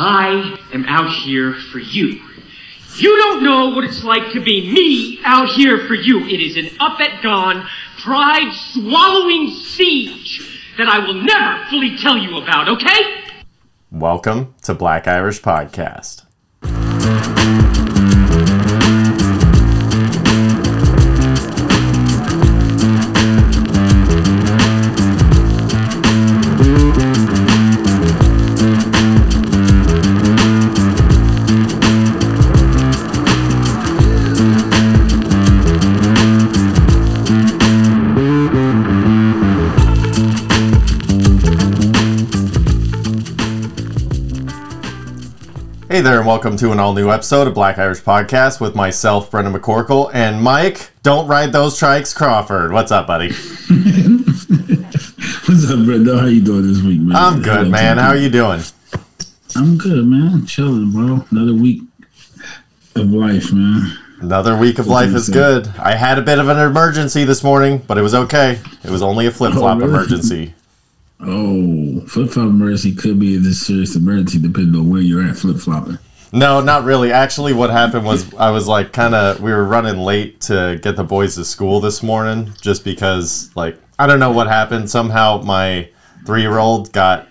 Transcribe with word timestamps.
I 0.00 0.56
am 0.72 0.84
out 0.84 1.10
here 1.10 1.54
for 1.72 1.80
you. 1.80 2.20
You 2.98 3.16
don't 3.16 3.42
know 3.42 3.70
what 3.70 3.82
it's 3.82 4.04
like 4.04 4.30
to 4.32 4.40
be 4.40 4.72
me 4.72 5.18
out 5.24 5.48
here 5.48 5.88
for 5.88 5.94
you. 5.94 6.24
It 6.24 6.40
is 6.40 6.56
an 6.56 6.70
up 6.78 7.00
at 7.00 7.20
dawn, 7.20 7.66
pride 8.04 8.54
swallowing 8.54 9.50
siege 9.50 10.62
that 10.78 10.86
I 10.86 11.00
will 11.00 11.14
never 11.14 11.64
fully 11.68 11.96
tell 11.96 12.16
you 12.16 12.36
about, 12.36 12.68
okay? 12.68 13.24
Welcome 13.90 14.54
to 14.62 14.72
Black 14.72 15.08
Irish 15.08 15.42
Podcast. 15.42 16.22
Welcome 46.38 46.56
to 46.56 46.70
an 46.70 46.78
all 46.78 46.94
new 46.94 47.10
episode 47.10 47.48
of 47.48 47.54
Black 47.54 47.78
Irish 47.78 48.00
Podcast 48.00 48.60
with 48.60 48.76
myself, 48.76 49.28
Brendan 49.28 49.52
McCorkle, 49.52 50.08
and 50.14 50.40
Mike. 50.40 50.92
Don't 51.02 51.26
ride 51.26 51.50
those 51.50 51.76
trikes, 51.80 52.14
Crawford. 52.14 52.70
What's 52.70 52.92
up, 52.92 53.08
buddy? 53.08 53.30
What's 53.32 53.40
up, 55.68 55.84
Brendan? 55.84 56.16
How 56.16 56.26
you 56.26 56.40
doing 56.40 56.72
this 56.72 56.80
week, 56.80 57.00
man? 57.00 57.16
I'm 57.16 57.42
good, 57.42 57.68
man. 57.68 57.98
How 57.98 58.10
are 58.10 58.16
you 58.16 58.30
doing? 58.30 58.60
I'm 59.56 59.76
good, 59.78 60.06
man. 60.06 60.46
Chilling, 60.46 60.92
bro. 60.92 61.26
Another 61.32 61.54
week 61.54 61.82
of 62.94 63.10
life, 63.10 63.52
man. 63.52 63.98
Another 64.20 64.56
week 64.56 64.78
of 64.78 64.86
life 64.86 65.12
is 65.16 65.28
good. 65.28 65.66
I 65.76 65.96
had 65.96 66.20
a 66.20 66.22
bit 66.22 66.38
of 66.38 66.48
an 66.48 66.56
emergency 66.58 67.24
this 67.24 67.42
morning, 67.42 67.78
but 67.84 67.98
it 67.98 68.02
was 68.02 68.14
okay. 68.14 68.60
It 68.84 68.90
was 68.90 69.02
only 69.02 69.26
a 69.26 69.30
flip 69.32 69.54
flop 69.54 69.78
Oh, 69.78 69.80
really? 69.80 69.90
emergency. 69.92 70.54
Oh, 71.18 72.00
flip 72.06 72.30
flop 72.30 72.46
emergency 72.46 72.94
could 72.94 73.18
be 73.18 73.34
a 73.34 73.40
serious 73.52 73.96
emergency 73.96 74.38
depending 74.38 74.80
on 74.80 74.88
where 74.88 75.00
you're 75.00 75.24
at 75.24 75.36
flip 75.36 75.56
flopping. 75.56 75.98
No, 76.32 76.60
not 76.60 76.84
really. 76.84 77.12
Actually, 77.12 77.52
what 77.52 77.70
happened 77.70 78.04
was 78.04 78.32
I 78.38 78.50
was 78.50 78.68
like 78.68 78.92
kind 78.92 79.14
of 79.14 79.40
we 79.40 79.52
were 79.52 79.64
running 79.64 79.98
late 79.98 80.40
to 80.42 80.78
get 80.82 80.96
the 80.96 81.04
boys 81.04 81.34
to 81.36 81.44
school 81.44 81.80
this 81.80 82.02
morning 82.02 82.52
just 82.60 82.84
because 82.84 83.50
like 83.54 83.78
I 83.98 84.06
don't 84.06 84.20
know 84.20 84.32
what 84.32 84.46
happened. 84.46 84.90
Somehow 84.90 85.42
my 85.42 85.88
3-year-old 86.24 86.92
got 86.92 87.28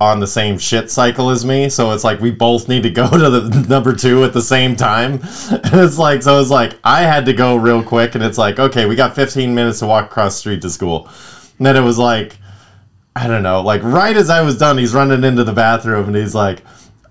on 0.00 0.18
the 0.18 0.26
same 0.26 0.58
shit 0.58 0.90
cycle 0.90 1.30
as 1.30 1.44
me, 1.44 1.68
so 1.68 1.92
it's 1.92 2.04
like 2.04 2.20
we 2.20 2.30
both 2.30 2.68
need 2.68 2.82
to 2.82 2.90
go 2.90 3.08
to 3.10 3.30
the 3.30 3.66
number 3.68 3.94
2 3.94 4.24
at 4.24 4.32
the 4.32 4.42
same 4.42 4.76
time. 4.76 5.20
And 5.50 5.80
it's 5.80 5.98
like 5.98 6.22
so 6.22 6.40
it's 6.40 6.50
like 6.50 6.78
I 6.84 7.02
had 7.02 7.24
to 7.26 7.32
go 7.32 7.56
real 7.56 7.82
quick 7.82 8.14
and 8.14 8.22
it's 8.22 8.38
like 8.38 8.58
okay, 8.58 8.86
we 8.86 8.96
got 8.96 9.14
15 9.14 9.54
minutes 9.54 9.78
to 9.80 9.86
walk 9.86 10.06
across 10.06 10.34
the 10.34 10.40
street 10.40 10.62
to 10.62 10.70
school. 10.70 11.08
And 11.58 11.66
then 11.66 11.76
it 11.76 11.82
was 11.82 11.98
like 11.98 12.36
I 13.16 13.28
don't 13.28 13.42
know, 13.42 13.62
like 13.62 13.82
right 13.82 14.16
as 14.16 14.28
I 14.28 14.42
was 14.42 14.58
done, 14.58 14.76
he's 14.76 14.92
running 14.92 15.22
into 15.22 15.44
the 15.44 15.52
bathroom 15.52 16.08
and 16.08 16.16
he's 16.16 16.34
like, 16.34 16.64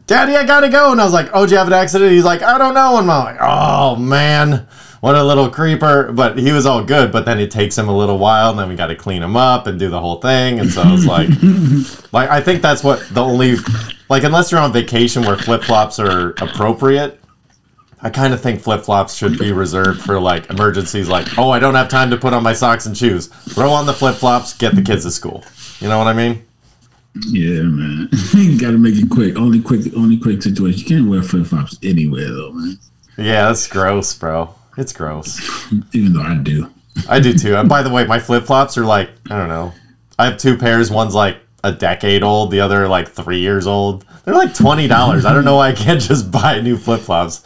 Daddy, 0.05 0.35
I 0.35 0.45
gotta 0.45 0.69
go. 0.69 0.91
And 0.91 0.99
I 0.99 1.05
was 1.05 1.13
like, 1.13 1.29
Oh, 1.33 1.45
did 1.45 1.51
you 1.51 1.57
have 1.57 1.67
an 1.67 1.73
accident? 1.73 2.11
He's 2.11 2.25
like, 2.25 2.41
I 2.41 2.57
don't 2.57 2.73
know. 2.73 2.97
And 2.97 3.09
I'm 3.09 3.25
like, 3.25 3.37
Oh, 3.39 3.95
man, 3.95 4.67
what 4.99 5.15
a 5.15 5.23
little 5.23 5.49
creeper. 5.49 6.11
But 6.11 6.37
he 6.37 6.51
was 6.51 6.65
all 6.65 6.83
good. 6.83 7.11
But 7.11 7.25
then 7.25 7.39
it 7.39 7.51
takes 7.51 7.77
him 7.77 7.87
a 7.87 7.95
little 7.97 8.17
while 8.17 8.49
and 8.51 8.59
then 8.59 8.69
we 8.69 8.75
got 8.75 8.87
to 8.87 8.95
clean 8.95 9.23
him 9.23 9.37
up 9.37 9.67
and 9.67 9.79
do 9.79 9.89
the 9.89 9.99
whole 9.99 10.19
thing. 10.19 10.59
And 10.59 10.69
so 10.71 10.81
I 10.81 10.91
was 10.91 11.05
like, 11.05 11.29
like, 12.11 12.29
I 12.29 12.41
think 12.41 12.61
that's 12.61 12.83
what 12.83 12.99
the 13.13 13.23
only, 13.23 13.55
like, 14.09 14.23
unless 14.23 14.51
you're 14.51 14.61
on 14.61 14.73
vacation 14.73 15.23
where 15.23 15.37
flip 15.37 15.63
flops 15.63 15.99
are 15.99 16.31
appropriate. 16.41 17.19
I 18.01 18.09
kind 18.09 18.33
of 18.33 18.41
think 18.41 18.59
flip 18.59 18.81
flops 18.83 19.13
should 19.13 19.39
be 19.39 19.53
reserved 19.53 20.01
for 20.01 20.19
like 20.19 20.49
emergencies, 20.49 21.07
like, 21.07 21.37
oh, 21.37 21.51
I 21.51 21.59
don't 21.59 21.75
have 21.75 21.87
time 21.87 22.09
to 22.09 22.17
put 22.17 22.33
on 22.33 22.43
my 22.43 22.51
socks 22.51 22.85
and 22.85 22.97
shoes. 22.97 23.27
Throw 23.27 23.71
on 23.71 23.85
the 23.85 23.93
flip 23.93 24.15
flops, 24.15 24.53
get 24.57 24.75
the 24.75 24.81
kids 24.81 25.05
to 25.05 25.11
school. 25.11 25.41
You 25.79 25.87
know 25.87 25.97
what 25.97 26.07
I 26.07 26.13
mean? 26.13 26.45
Yeah, 27.27 27.61
man. 27.63 28.09
you 28.33 28.59
gotta 28.59 28.77
make 28.77 28.95
it 28.95 29.09
quick. 29.09 29.37
Only 29.37 29.61
quick 29.61 29.93
only 29.95 30.17
quick 30.17 30.41
situation. 30.41 30.79
You 30.79 30.85
can't 30.85 31.09
wear 31.09 31.21
flip 31.21 31.45
flops 31.47 31.77
anywhere 31.83 32.29
though, 32.31 32.51
man. 32.53 32.79
Yeah, 33.17 33.47
that's 33.47 33.67
gross, 33.67 34.13
bro. 34.15 34.53
It's 34.77 34.93
gross. 34.93 35.39
Even 35.93 36.13
though 36.13 36.23
I 36.23 36.35
do. 36.35 36.69
I 37.07 37.19
do 37.19 37.33
too. 37.33 37.55
And 37.55 37.69
by 37.69 37.83
the 37.83 37.89
way, 37.89 38.05
my 38.05 38.19
flip 38.19 38.45
flops 38.45 38.77
are 38.77 38.85
like, 38.85 39.09
I 39.29 39.37
don't 39.37 39.49
know. 39.49 39.73
I 40.17 40.25
have 40.25 40.37
two 40.37 40.57
pairs. 40.57 40.89
One's 40.89 41.13
like 41.13 41.37
a 41.63 41.71
decade 41.71 42.23
old, 42.23 42.51
the 42.51 42.59
other 42.59 42.87
like 42.87 43.09
three 43.09 43.39
years 43.39 43.67
old. 43.67 44.05
They're 44.25 44.33
like 44.33 44.53
$20. 44.53 45.25
I 45.25 45.33
don't 45.33 45.45
know 45.45 45.57
why 45.57 45.69
I 45.69 45.73
can't 45.73 46.01
just 46.01 46.31
buy 46.31 46.59
new 46.61 46.77
flip 46.77 47.01
flops. 47.01 47.43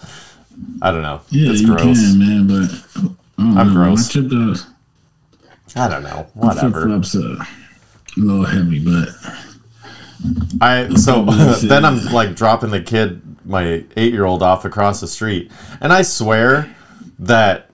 I 0.82 0.92
don't 0.92 1.02
know. 1.02 1.22
Yeah, 1.30 1.52
it's 1.52 1.62
you 1.62 1.68
gross. 1.68 1.82
can, 1.82 2.20
man, 2.20 2.48
but 2.48 3.14
I 3.38 3.60
I'm 3.62 3.68
know. 3.68 3.74
gross. 3.74 4.10
Trip 4.10 4.26
I 5.76 5.88
don't 5.90 6.04
know. 6.04 6.28
Whatever. 6.34 6.82
Flip 6.84 7.04
flops 7.04 7.16
are 7.16 7.38
a 7.42 7.46
little 8.18 8.46
heavy, 8.46 8.80
but 8.84 9.10
I 10.62 10.94
so 10.96 11.24
then 11.64 11.86
I'm 11.86 12.06
like 12.06 12.36
dropping 12.36 12.72
the 12.72 12.82
kid, 12.82 13.22
my 13.46 13.84
eight 13.96 14.14
year 14.14 14.26
old, 14.26 14.44
off 14.44 14.66
across 14.66 15.02
the 15.02 15.08
street, 15.08 15.52
and 15.82 15.92
I 15.94 16.02
swear 16.02 16.74
that 17.20 17.68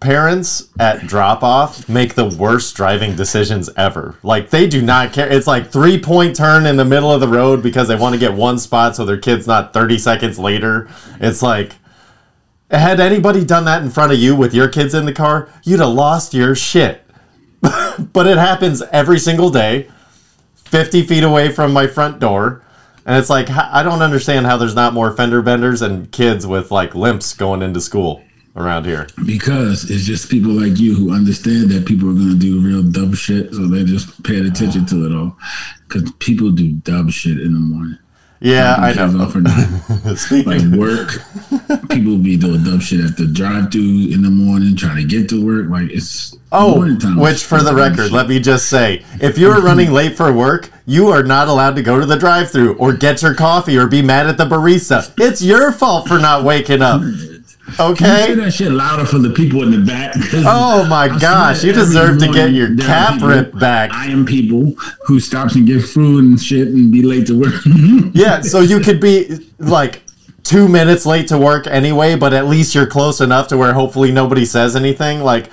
parents 0.00 0.68
at 0.78 1.06
drop 1.06 1.42
off 1.42 1.88
make 1.88 2.14
the 2.14 2.28
worst 2.28 2.76
driving 2.76 3.16
decisions 3.16 3.70
ever. 3.76 4.18
Like 4.22 4.50
they 4.50 4.66
do 4.66 4.82
not 4.82 5.12
care. 5.12 5.30
It's 5.30 5.46
like 5.46 5.70
three 5.70 5.98
point 5.98 6.36
turn 6.36 6.66
in 6.66 6.76
the 6.76 6.84
middle 6.84 7.10
of 7.10 7.20
the 7.20 7.28
road 7.28 7.62
because 7.62 7.88
they 7.88 7.96
want 7.96 8.12
to 8.14 8.18
get 8.18 8.34
one 8.34 8.58
spot 8.58 8.94
so 8.94 9.04
their 9.04 9.16
kid's 9.16 9.46
not 9.46 9.72
30 9.72 9.98
seconds 9.98 10.38
later. 10.38 10.88
It's 11.20 11.40
like 11.40 11.72
had 12.70 13.00
anybody 13.00 13.44
done 13.44 13.64
that 13.64 13.82
in 13.82 13.90
front 13.90 14.12
of 14.12 14.18
you 14.18 14.36
with 14.36 14.52
your 14.52 14.68
kids 14.68 14.94
in 14.94 15.06
the 15.06 15.12
car, 15.12 15.48
you'd 15.62 15.80
have 15.80 15.88
lost 15.88 16.34
your 16.34 16.54
shit. 16.54 17.02
but 18.12 18.26
it 18.26 18.36
happens 18.36 18.82
every 18.92 19.18
single 19.18 19.50
day. 19.50 19.88
50 20.74 21.06
feet 21.06 21.22
away 21.22 21.52
from 21.52 21.72
my 21.72 21.86
front 21.86 22.18
door. 22.18 22.60
And 23.06 23.16
it's 23.16 23.30
like, 23.30 23.48
I 23.48 23.84
don't 23.84 24.02
understand 24.02 24.44
how 24.44 24.56
there's 24.56 24.74
not 24.74 24.92
more 24.92 25.12
fender 25.12 25.40
benders 25.40 25.82
and 25.82 26.10
kids 26.10 26.48
with 26.48 26.72
like 26.72 26.96
limps 26.96 27.32
going 27.32 27.62
into 27.62 27.80
school 27.80 28.24
around 28.56 28.84
here. 28.84 29.06
because 29.24 29.88
it's 29.88 30.04
just 30.04 30.28
people 30.28 30.50
like 30.50 30.80
you 30.80 30.92
who 30.96 31.14
understand 31.14 31.70
that 31.70 31.86
people 31.86 32.10
are 32.10 32.14
gonna 32.14 32.34
do 32.34 32.60
real 32.60 32.82
dumb 32.82 33.14
shit, 33.14 33.52
so 33.52 33.68
they 33.68 33.84
just 33.84 34.20
paying 34.24 34.46
attention 34.46 34.84
to 34.86 35.06
it 35.06 35.14
all. 35.14 35.38
Because 35.86 36.10
people 36.18 36.50
do 36.50 36.72
dumb 36.72 37.08
shit 37.08 37.38
in 37.38 37.52
the 37.52 37.60
morning. 37.60 37.98
Yeah, 38.44 38.74
I 38.74 38.92
know. 38.92 39.22
off 39.22 39.34
or 39.34 39.40
not. 39.40 39.56
like 40.44 40.78
work, 40.78 41.12
people 41.88 42.18
be 42.18 42.36
doing 42.36 42.62
dumb 42.62 42.78
shit 42.78 43.00
at 43.00 43.16
the 43.16 43.26
drive-through 43.26 44.12
in 44.12 44.20
the 44.20 44.28
morning, 44.28 44.76
trying 44.76 44.96
to 44.96 45.04
get 45.04 45.30
to 45.30 45.44
work. 45.44 45.70
Like 45.70 45.90
it's 45.90 46.36
oh, 46.52 46.86
which 47.16 47.42
for 47.42 47.62
the 47.62 47.74
record, 47.74 48.04
shit. 48.04 48.12
let 48.12 48.28
me 48.28 48.38
just 48.38 48.68
say, 48.68 49.02
if 49.18 49.38
you're 49.38 49.60
running 49.62 49.92
late 49.92 50.14
for 50.14 50.30
work, 50.30 50.70
you 50.84 51.08
are 51.08 51.22
not 51.22 51.48
allowed 51.48 51.74
to 51.76 51.82
go 51.82 51.98
to 51.98 52.04
the 52.04 52.18
drive-through 52.18 52.74
or 52.76 52.92
get 52.92 53.22
your 53.22 53.34
coffee 53.34 53.78
or 53.78 53.86
be 53.86 54.02
mad 54.02 54.26
at 54.26 54.36
the 54.36 54.44
barista. 54.44 55.10
It's 55.18 55.40
your 55.40 55.72
fault 55.72 56.06
for 56.06 56.18
not 56.18 56.44
waking 56.44 56.82
up. 56.82 57.00
Say 57.76 58.34
that 58.34 58.52
shit 58.52 58.70
louder 58.72 59.04
for 59.04 59.18
the 59.18 59.30
people 59.30 59.62
in 59.62 59.70
the 59.70 59.78
back. 59.78 60.14
Oh 60.46 60.84
my 60.88 61.04
I 61.04 61.18
gosh, 61.18 61.64
you 61.64 61.72
deserve 61.72 62.18
to 62.20 62.26
get 62.26 62.52
your 62.52 62.68
morning 62.68 62.76
there 62.76 62.86
are 62.86 62.88
cap 62.88 63.12
people- 63.14 63.28
ripped 63.28 63.58
back. 63.58 63.90
I 63.92 64.06
am 64.06 64.24
people 64.26 64.74
who 65.06 65.18
stops 65.18 65.54
and 65.54 65.66
get 65.66 65.82
food 65.82 66.24
and 66.24 66.40
shit 66.40 66.68
and 66.68 66.92
be 66.92 67.02
late 67.02 67.26
to 67.28 67.38
work. 67.40 67.54
Yeah, 68.14 68.42
so 68.42 68.60
you 68.60 68.78
could 68.80 69.00
be 69.00 69.38
like 69.58 70.02
two 70.44 70.68
minutes 70.68 71.04
late 71.04 71.26
to 71.28 71.38
work 71.38 71.66
anyway, 71.66 72.14
but 72.16 72.32
at 72.32 72.46
least 72.46 72.74
you're 72.74 72.86
close 72.86 73.20
enough 73.20 73.48
to 73.48 73.56
where 73.56 73.72
hopefully 73.72 74.12
nobody 74.12 74.44
says 74.44 74.76
anything. 74.76 75.20
Like, 75.20 75.50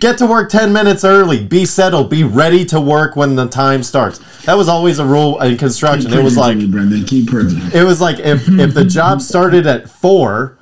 get 0.00 0.18
to 0.18 0.26
work 0.26 0.50
10 0.50 0.72
minutes 0.74 1.04
early, 1.04 1.42
be 1.42 1.64
settled, 1.64 2.10
be 2.10 2.22
ready 2.24 2.64
to 2.66 2.80
work 2.80 3.16
when 3.16 3.34
the 3.34 3.46
time 3.48 3.82
starts. 3.82 4.18
That 4.44 4.54
was 4.54 4.68
always 4.68 4.98
a 4.98 5.06
rule 5.06 5.40
in 5.40 5.56
construction. 5.56 6.12
It 6.12 6.22
was 6.22 6.36
like, 6.36 6.58
Brendan, 6.70 7.04
keep 7.04 7.28
it 7.32 7.84
was 7.84 8.00
like 8.00 8.18
if, 8.18 8.46
if 8.48 8.74
the 8.74 8.84
job 8.84 9.22
started 9.22 9.66
at 9.66 9.88
four, 9.88 10.58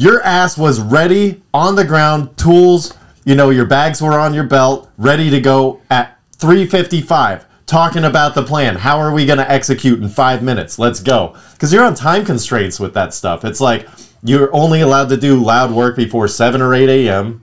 your 0.00 0.22
ass 0.22 0.56
was 0.56 0.80
ready 0.80 1.42
on 1.52 1.74
the 1.74 1.84
ground, 1.84 2.34
tools, 2.38 2.96
you 3.26 3.34
know, 3.34 3.50
your 3.50 3.66
bags 3.66 4.00
were 4.00 4.18
on 4.18 4.32
your 4.32 4.44
belt, 4.44 4.90
ready 4.96 5.28
to 5.28 5.42
go 5.42 5.82
at 5.90 6.18
355 6.38 7.44
talking 7.66 8.04
about 8.04 8.34
the 8.34 8.42
plan. 8.42 8.76
How 8.76 8.98
are 8.98 9.12
we 9.12 9.26
going 9.26 9.40
to 9.40 9.50
execute 9.50 10.00
in 10.00 10.08
5 10.08 10.42
minutes? 10.42 10.78
Let's 10.78 11.00
go. 11.00 11.36
Cuz 11.58 11.70
you're 11.70 11.84
on 11.84 11.94
time 11.94 12.24
constraints 12.24 12.80
with 12.80 12.94
that 12.94 13.12
stuff. 13.12 13.44
It's 13.44 13.60
like 13.60 13.86
you're 14.24 14.48
only 14.54 14.80
allowed 14.80 15.10
to 15.10 15.18
do 15.18 15.38
loud 15.38 15.70
work 15.70 15.96
before 15.96 16.28
7 16.28 16.62
or 16.62 16.72
8 16.72 16.88
a.m. 16.88 17.42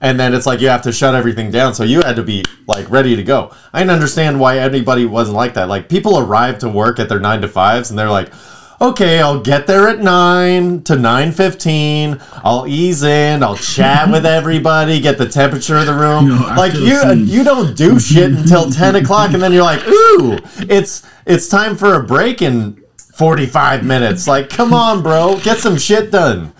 And 0.00 0.20
then 0.20 0.34
it's 0.34 0.46
like 0.46 0.60
you 0.60 0.68
have 0.68 0.82
to 0.82 0.92
shut 0.92 1.16
everything 1.16 1.50
down. 1.50 1.74
So 1.74 1.82
you 1.82 2.02
had 2.02 2.14
to 2.14 2.22
be 2.22 2.44
like 2.68 2.88
ready 2.88 3.16
to 3.16 3.24
go. 3.24 3.50
I 3.72 3.80
didn't 3.80 3.90
understand 3.90 4.38
why 4.38 4.58
anybody 4.58 5.06
wasn't 5.06 5.36
like 5.36 5.54
that. 5.54 5.68
Like 5.68 5.88
people 5.88 6.20
arrive 6.20 6.60
to 6.60 6.68
work 6.68 7.00
at 7.00 7.08
their 7.08 7.18
nine 7.18 7.40
to 7.40 7.48
fives 7.48 7.90
and 7.90 7.98
they're 7.98 8.08
like, 8.08 8.30
okay, 8.80 9.20
I'll 9.20 9.40
get 9.40 9.66
there 9.66 9.88
at 9.88 10.00
nine 10.00 10.82
to 10.84 10.96
nine 10.96 11.32
fifteen. 11.32 12.20
I'll 12.44 12.66
ease 12.66 13.02
in. 13.02 13.42
I'll 13.42 13.56
chat 13.56 14.10
with 14.10 14.26
everybody. 14.38 15.00
Get 15.00 15.18
the 15.18 15.28
temperature 15.28 15.76
of 15.76 15.86
the 15.86 15.94
room. 15.94 16.40
Like 16.56 16.74
you, 16.74 17.00
seen. 17.00 17.26
you 17.26 17.44
don't 17.44 17.76
do 17.76 17.98
shit 18.00 18.32
until 18.32 18.70
ten 18.70 18.96
o'clock, 18.96 19.32
and 19.32 19.42
then 19.42 19.52
you're 19.52 19.62
like, 19.62 19.86
ooh, 19.86 20.38
it's 20.68 21.06
it's 21.26 21.48
time 21.48 21.76
for 21.76 21.94
a 21.94 22.02
break 22.02 22.42
in 22.42 22.82
45 23.18 23.84
minutes. 23.84 24.28
Like, 24.28 24.48
come 24.48 24.72
on, 24.72 25.02
bro. 25.02 25.40
Get 25.40 25.58
some 25.58 25.76
shit 25.76 26.12
done. 26.12 26.52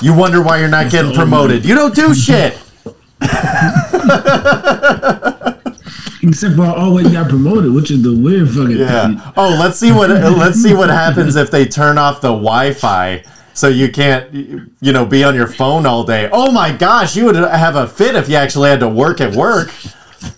You 0.00 0.14
wonder 0.14 0.42
why 0.42 0.58
you're 0.58 0.68
not 0.68 0.90
getting 0.90 1.12
promoted. 1.12 1.66
You 1.66 1.74
don't 1.74 1.94
do 1.94 2.14
shit. 2.14 2.58
Except 6.22 6.54
for 6.54 6.62
I 6.62 6.74
always 6.74 7.10
got 7.10 7.28
promoted, 7.28 7.72
which 7.72 7.90
is 7.90 8.02
the 8.02 8.16
weird 8.16 8.48
fucking 8.48 8.76
thing. 8.76 8.78
Yeah. 8.78 9.32
Oh, 9.36 9.56
let's 9.58 9.78
see 9.78 9.90
what 9.90 10.10
let's 10.10 10.62
see 10.62 10.72
what 10.72 10.88
happens 10.88 11.34
if 11.34 11.50
they 11.50 11.66
turn 11.66 11.98
off 11.98 12.20
the 12.20 12.28
Wi-Fi 12.28 13.24
so 13.54 13.68
you 13.68 13.90
can't 13.90 14.32
you 14.32 14.92
know 14.92 15.04
be 15.04 15.24
on 15.24 15.34
your 15.34 15.48
phone 15.48 15.84
all 15.84 16.04
day. 16.04 16.28
Oh 16.32 16.52
my 16.52 16.70
gosh, 16.72 17.16
you 17.16 17.24
would 17.24 17.34
have 17.34 17.76
a 17.76 17.88
fit 17.88 18.14
if 18.14 18.28
you 18.28 18.36
actually 18.36 18.70
had 18.70 18.80
to 18.80 18.88
work 18.88 19.20
at 19.20 19.34
work. 19.34 19.72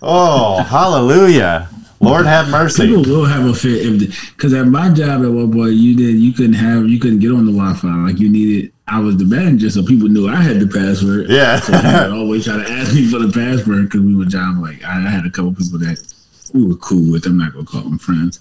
Oh, 0.00 0.62
hallelujah. 0.62 1.68
Lord 2.00 2.26
have 2.26 2.48
mercy. 2.50 2.88
People 2.88 3.02
will 3.02 3.24
have 3.24 3.46
a 3.46 3.54
fit 3.54 3.86
if 3.86 4.32
because 4.36 4.52
at 4.52 4.66
my 4.66 4.90
job 4.90 5.22
at 5.22 5.30
one 5.30 5.52
point 5.52 5.74
you 5.74 5.96
did 5.96 6.18
you 6.18 6.32
couldn't 6.32 6.54
have 6.54 6.88
you 6.88 6.98
couldn't 6.98 7.20
get 7.20 7.30
on 7.30 7.46
the 7.46 7.52
Wi-Fi 7.52 7.94
like 8.06 8.18
you 8.18 8.30
needed. 8.30 8.72
I 8.86 9.00
was 9.00 9.16
the 9.16 9.24
manager, 9.24 9.70
so 9.70 9.82
people 9.82 10.08
knew 10.08 10.28
I 10.28 10.36
had 10.36 10.60
the 10.60 10.66
password. 10.66 11.30
Yeah. 11.30 11.58
so 11.58 11.72
they 11.72 12.16
always 12.16 12.44
try 12.44 12.62
to 12.62 12.70
ask 12.70 12.94
me 12.94 13.10
for 13.10 13.18
the 13.18 13.32
password 13.32 13.84
because 13.84 14.00
we 14.02 14.14
were 14.14 14.26
job 14.26 14.58
like 14.58 14.82
I 14.84 15.00
had 15.00 15.24
a 15.24 15.30
couple 15.30 15.54
people 15.54 15.78
that 15.80 16.02
we 16.52 16.66
were 16.66 16.76
cool 16.76 17.12
with. 17.12 17.26
I'm 17.26 17.38
not 17.38 17.52
gonna 17.54 17.64
call 17.64 17.82
them 17.82 17.98
friends. 17.98 18.40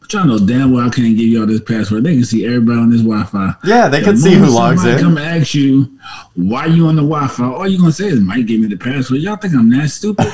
But 0.00 0.12
y'all 0.12 0.26
know 0.26 0.38
damn 0.38 0.72
well 0.72 0.86
I 0.86 0.90
can't 0.90 1.16
give 1.16 1.28
y'all 1.28 1.46
this 1.46 1.60
password. 1.62 2.04
They 2.04 2.14
can 2.14 2.24
see 2.24 2.44
everybody 2.44 2.78
on 2.78 2.90
this 2.90 3.00
Wi-Fi. 3.00 3.54
Yeah, 3.64 3.88
they 3.88 4.00
The 4.00 4.04
can 4.06 4.16
see 4.18 4.34
who 4.34 4.46
logs 4.46 4.84
in. 4.84 4.98
Come 4.98 5.18
ask 5.18 5.54
you 5.54 5.98
why 6.34 6.66
you 6.66 6.86
on 6.86 6.96
the 6.96 7.02
Wi-Fi. 7.02 7.44
All 7.44 7.66
you 7.66 7.78
gonna 7.78 7.92
say 7.92 8.08
is 8.08 8.20
Mike 8.20 8.46
gave 8.46 8.60
me 8.60 8.66
the 8.68 8.76
password. 8.76 9.20
Y'all 9.20 9.36
think 9.36 9.54
I'm 9.54 9.70
that 9.70 9.88
stupid? 9.88 10.26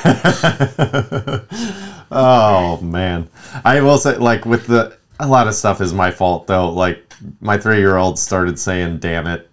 oh 2.11 2.79
man 2.81 3.27
i 3.63 3.81
will 3.81 3.97
say 3.97 4.15
like 4.17 4.45
with 4.45 4.67
the 4.67 4.95
a 5.19 5.27
lot 5.27 5.47
of 5.47 5.55
stuff 5.55 5.81
is 5.81 5.91
my 5.93 6.11
fault 6.11 6.45
though 6.47 6.69
like 6.69 7.04
my 7.39 7.57
three-year-old 7.57 8.19
started 8.19 8.59
saying 8.59 8.99
damn 8.99 9.27
it 9.27 9.49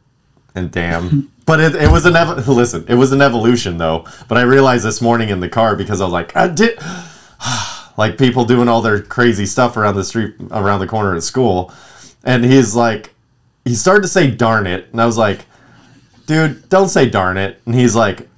and 0.54 0.70
damn. 0.70 1.28
But 1.44 1.58
it, 1.58 1.74
it 1.74 1.90
was 1.90 2.06
an 2.06 2.14
ev- 2.14 2.46
listen 2.46 2.84
it 2.86 2.94
was 2.94 3.10
an 3.10 3.20
evolution 3.20 3.76
though. 3.76 4.06
But 4.28 4.38
i 4.38 4.42
realized 4.42 4.84
this 4.84 5.02
morning 5.02 5.28
in 5.28 5.40
the 5.40 5.48
car 5.48 5.74
because 5.74 6.00
i 6.00 6.04
was 6.04 6.12
like 6.12 6.36
i 6.36 6.46
did 6.46 6.78
like 7.96 8.16
people 8.16 8.44
doing 8.44 8.68
all 8.68 8.80
their 8.80 9.02
crazy 9.02 9.44
stuff 9.44 9.76
around 9.76 9.96
the 9.96 10.04
street 10.04 10.36
around 10.52 10.78
the 10.78 10.86
corner 10.86 11.16
at 11.16 11.24
school. 11.24 11.72
And 12.22 12.44
he's 12.44 12.76
like 12.76 13.12
he 13.64 13.74
started 13.74 14.02
to 14.02 14.08
say 14.08 14.30
darn 14.30 14.68
it. 14.68 14.86
And 14.92 15.02
i 15.02 15.04
was 15.04 15.18
like 15.18 15.46
dude 16.26 16.68
don't 16.68 16.88
say 16.88 17.10
darn 17.10 17.36
it. 17.36 17.60
And 17.66 17.74
he's 17.74 17.96
like 17.96 18.28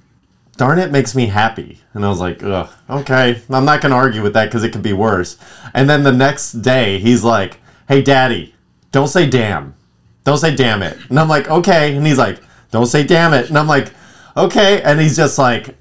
darn 0.57 0.79
it 0.79 0.91
makes 0.91 1.15
me 1.15 1.27
happy. 1.27 1.79
And 1.93 2.05
I 2.05 2.09
was 2.09 2.19
like, 2.19 2.43
ugh, 2.43 2.69
okay, 2.89 3.41
I'm 3.49 3.65
not 3.65 3.81
going 3.81 3.91
to 3.91 3.95
argue 3.95 4.21
with 4.21 4.33
that 4.33 4.45
because 4.45 4.63
it 4.63 4.71
could 4.71 4.81
be 4.81 4.93
worse. 4.93 5.37
And 5.73 5.89
then 5.89 6.03
the 6.03 6.11
next 6.11 6.53
day, 6.53 6.99
he's 6.99 7.23
like, 7.23 7.59
hey, 7.87 8.01
daddy, 8.01 8.54
don't 8.95 9.09
say 9.09 9.29
damn. 9.29 9.75
Don't 10.23 10.37
say 10.37 10.55
damn 10.55 10.81
it. 10.81 10.97
And 11.09 11.19
I'm 11.19 11.27
like, 11.27 11.49
okay. 11.49 11.97
And 11.97 12.07
he's 12.07 12.17
like, 12.17 12.39
don't 12.71 12.85
say 12.85 13.03
damn 13.03 13.33
it. 13.33 13.49
And 13.49 13.57
I'm 13.57 13.67
like, 13.67 13.91
okay. 14.37 14.81
And 14.83 15.01
he's 15.01 15.17
just 15.17 15.37
like 15.37 15.75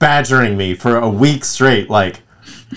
badgering 0.00 0.56
me 0.56 0.74
for 0.74 0.96
a 0.98 1.08
week 1.08 1.44
straight, 1.44 1.88
like, 1.88 2.22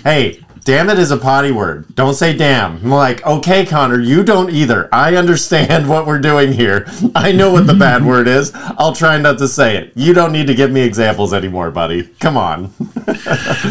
hey, 0.03 0.45
damn 0.63 0.91
it 0.91 0.99
is 0.99 1.09
a 1.09 1.17
potty 1.17 1.51
word. 1.51 1.87
Don't 1.95 2.13
say 2.13 2.37
damn. 2.37 2.75
I'm 2.75 2.91
like, 2.91 3.25
okay, 3.25 3.65
Connor, 3.65 3.99
you 3.99 4.21
don't 4.23 4.51
either. 4.51 4.89
I 4.91 5.15
understand 5.15 5.89
what 5.89 6.05
we're 6.05 6.19
doing 6.19 6.53
here. 6.53 6.85
I 7.15 7.31
know 7.31 7.51
what 7.51 7.65
the 7.65 7.73
bad 7.73 8.05
word 8.05 8.27
is. 8.27 8.51
I'll 8.53 8.93
try 8.93 9.17
not 9.17 9.39
to 9.39 9.47
say 9.47 9.75
it. 9.75 9.93
You 9.95 10.13
don't 10.13 10.31
need 10.31 10.45
to 10.45 10.53
give 10.53 10.69
me 10.69 10.81
examples 10.81 11.33
anymore, 11.33 11.71
buddy. 11.71 12.03
Come 12.19 12.37
on. 12.37 12.71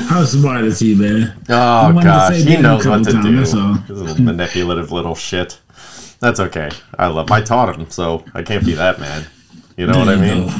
How 0.08 0.24
smart 0.24 0.64
is 0.64 0.80
he, 0.80 0.96
man? 0.96 1.40
Oh 1.48 1.92
gosh, 1.92 2.42
he 2.42 2.56
knows 2.56 2.88
what 2.88 3.04
to 3.04 3.12
couple 3.12 3.30
do. 3.30 3.36
times, 3.36 3.52
that's 3.52 3.62
all. 3.62 3.74
This 3.86 3.98
little 3.98 4.24
manipulative 4.24 4.90
little 4.90 5.14
shit. 5.14 5.60
That's 6.20 6.40
okay. 6.40 6.70
I 6.98 7.06
love. 7.08 7.30
I 7.30 7.40
taught 7.40 7.76
him, 7.78 7.88
so 7.90 8.24
I 8.34 8.42
can't 8.42 8.64
be 8.64 8.74
that 8.74 8.98
mad. 8.98 9.26
You 9.76 9.86
know 9.86 9.98
what 9.98 10.08
I 10.08 10.16
mean? 10.16 10.50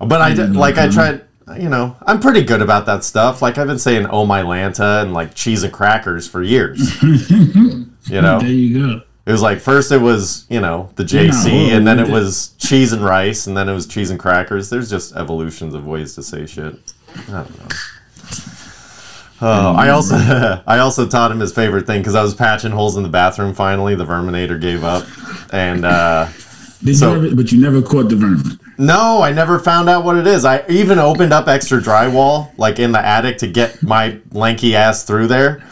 But 0.00 0.20
I 0.22 0.32
did, 0.34 0.56
like 0.56 0.78
I 0.78 0.88
tried. 0.88 1.22
You 1.58 1.68
know, 1.68 1.94
I'm 2.06 2.20
pretty 2.20 2.42
good 2.42 2.62
about 2.62 2.86
that 2.86 3.04
stuff. 3.04 3.42
Like 3.42 3.58
I've 3.58 3.66
been 3.66 3.78
saying, 3.78 4.06
"Oh 4.06 4.24
my 4.24 4.42
Lanta" 4.42 5.02
and 5.02 5.12
like 5.12 5.34
cheese 5.34 5.62
and 5.62 5.70
crackers 5.72 6.26
for 6.26 6.42
years. 6.42 7.02
you 7.02 7.86
know, 8.22 8.38
There 8.40 8.48
you 8.48 8.80
go. 8.80 9.02
it 9.26 9.32
was 9.32 9.42
like 9.42 9.60
first 9.60 9.92
it 9.92 10.00
was 10.00 10.46
you 10.48 10.60
know 10.62 10.88
the 10.96 11.04
JC, 11.04 11.68
and 11.76 11.86
then 11.86 11.98
it. 12.00 12.08
was 12.08 12.54
cheese 12.58 12.92
and 12.92 13.04
rice, 13.04 13.46
and 13.46 13.54
then 13.54 13.68
it 13.68 13.74
was 13.74 13.86
cheese 13.86 14.08
and 14.10 14.18
crackers. 14.18 14.70
There's 14.70 14.88
just 14.88 15.14
evolutions 15.16 15.74
of 15.74 15.86
ways 15.86 16.14
to 16.14 16.22
say 16.22 16.46
shit. 16.46 16.76
I 17.28 17.32
don't 17.32 17.58
know. 17.58 17.66
Oh, 19.42 19.72
I 19.74 19.90
also 19.90 20.14
I 20.66 20.78
also 20.78 21.06
taught 21.08 21.30
him 21.30 21.40
his 21.40 21.52
favorite 21.52 21.86
thing 21.86 22.00
because 22.00 22.14
I 22.14 22.22
was 22.22 22.34
patching 22.34 22.70
holes 22.72 22.96
in 22.96 23.02
the 23.02 23.08
bathroom. 23.08 23.52
Finally, 23.54 23.94
the 23.96 24.04
Verminator 24.04 24.60
gave 24.60 24.84
up, 24.84 25.06
and 25.52 25.84
uh, 25.84 26.28
Did 26.82 26.96
So- 26.96 27.14
you 27.20 27.26
ever, 27.28 27.36
but 27.36 27.52
you 27.52 27.60
never 27.60 27.82
caught 27.82 28.08
the 28.08 28.16
vermin. 28.16 28.58
no, 28.78 29.22
I 29.22 29.32
never 29.32 29.58
found 29.58 29.88
out 29.88 30.04
what 30.04 30.16
it 30.16 30.26
is. 30.26 30.44
I 30.44 30.64
even 30.68 30.98
opened 30.98 31.32
up 31.32 31.48
extra 31.48 31.80
drywall 31.80 32.56
like 32.58 32.78
in 32.78 32.92
the 32.92 33.04
attic 33.04 33.38
to 33.38 33.46
get 33.48 33.82
my 33.82 34.18
lanky 34.32 34.76
ass 34.76 35.04
through 35.04 35.26
there, 35.26 35.62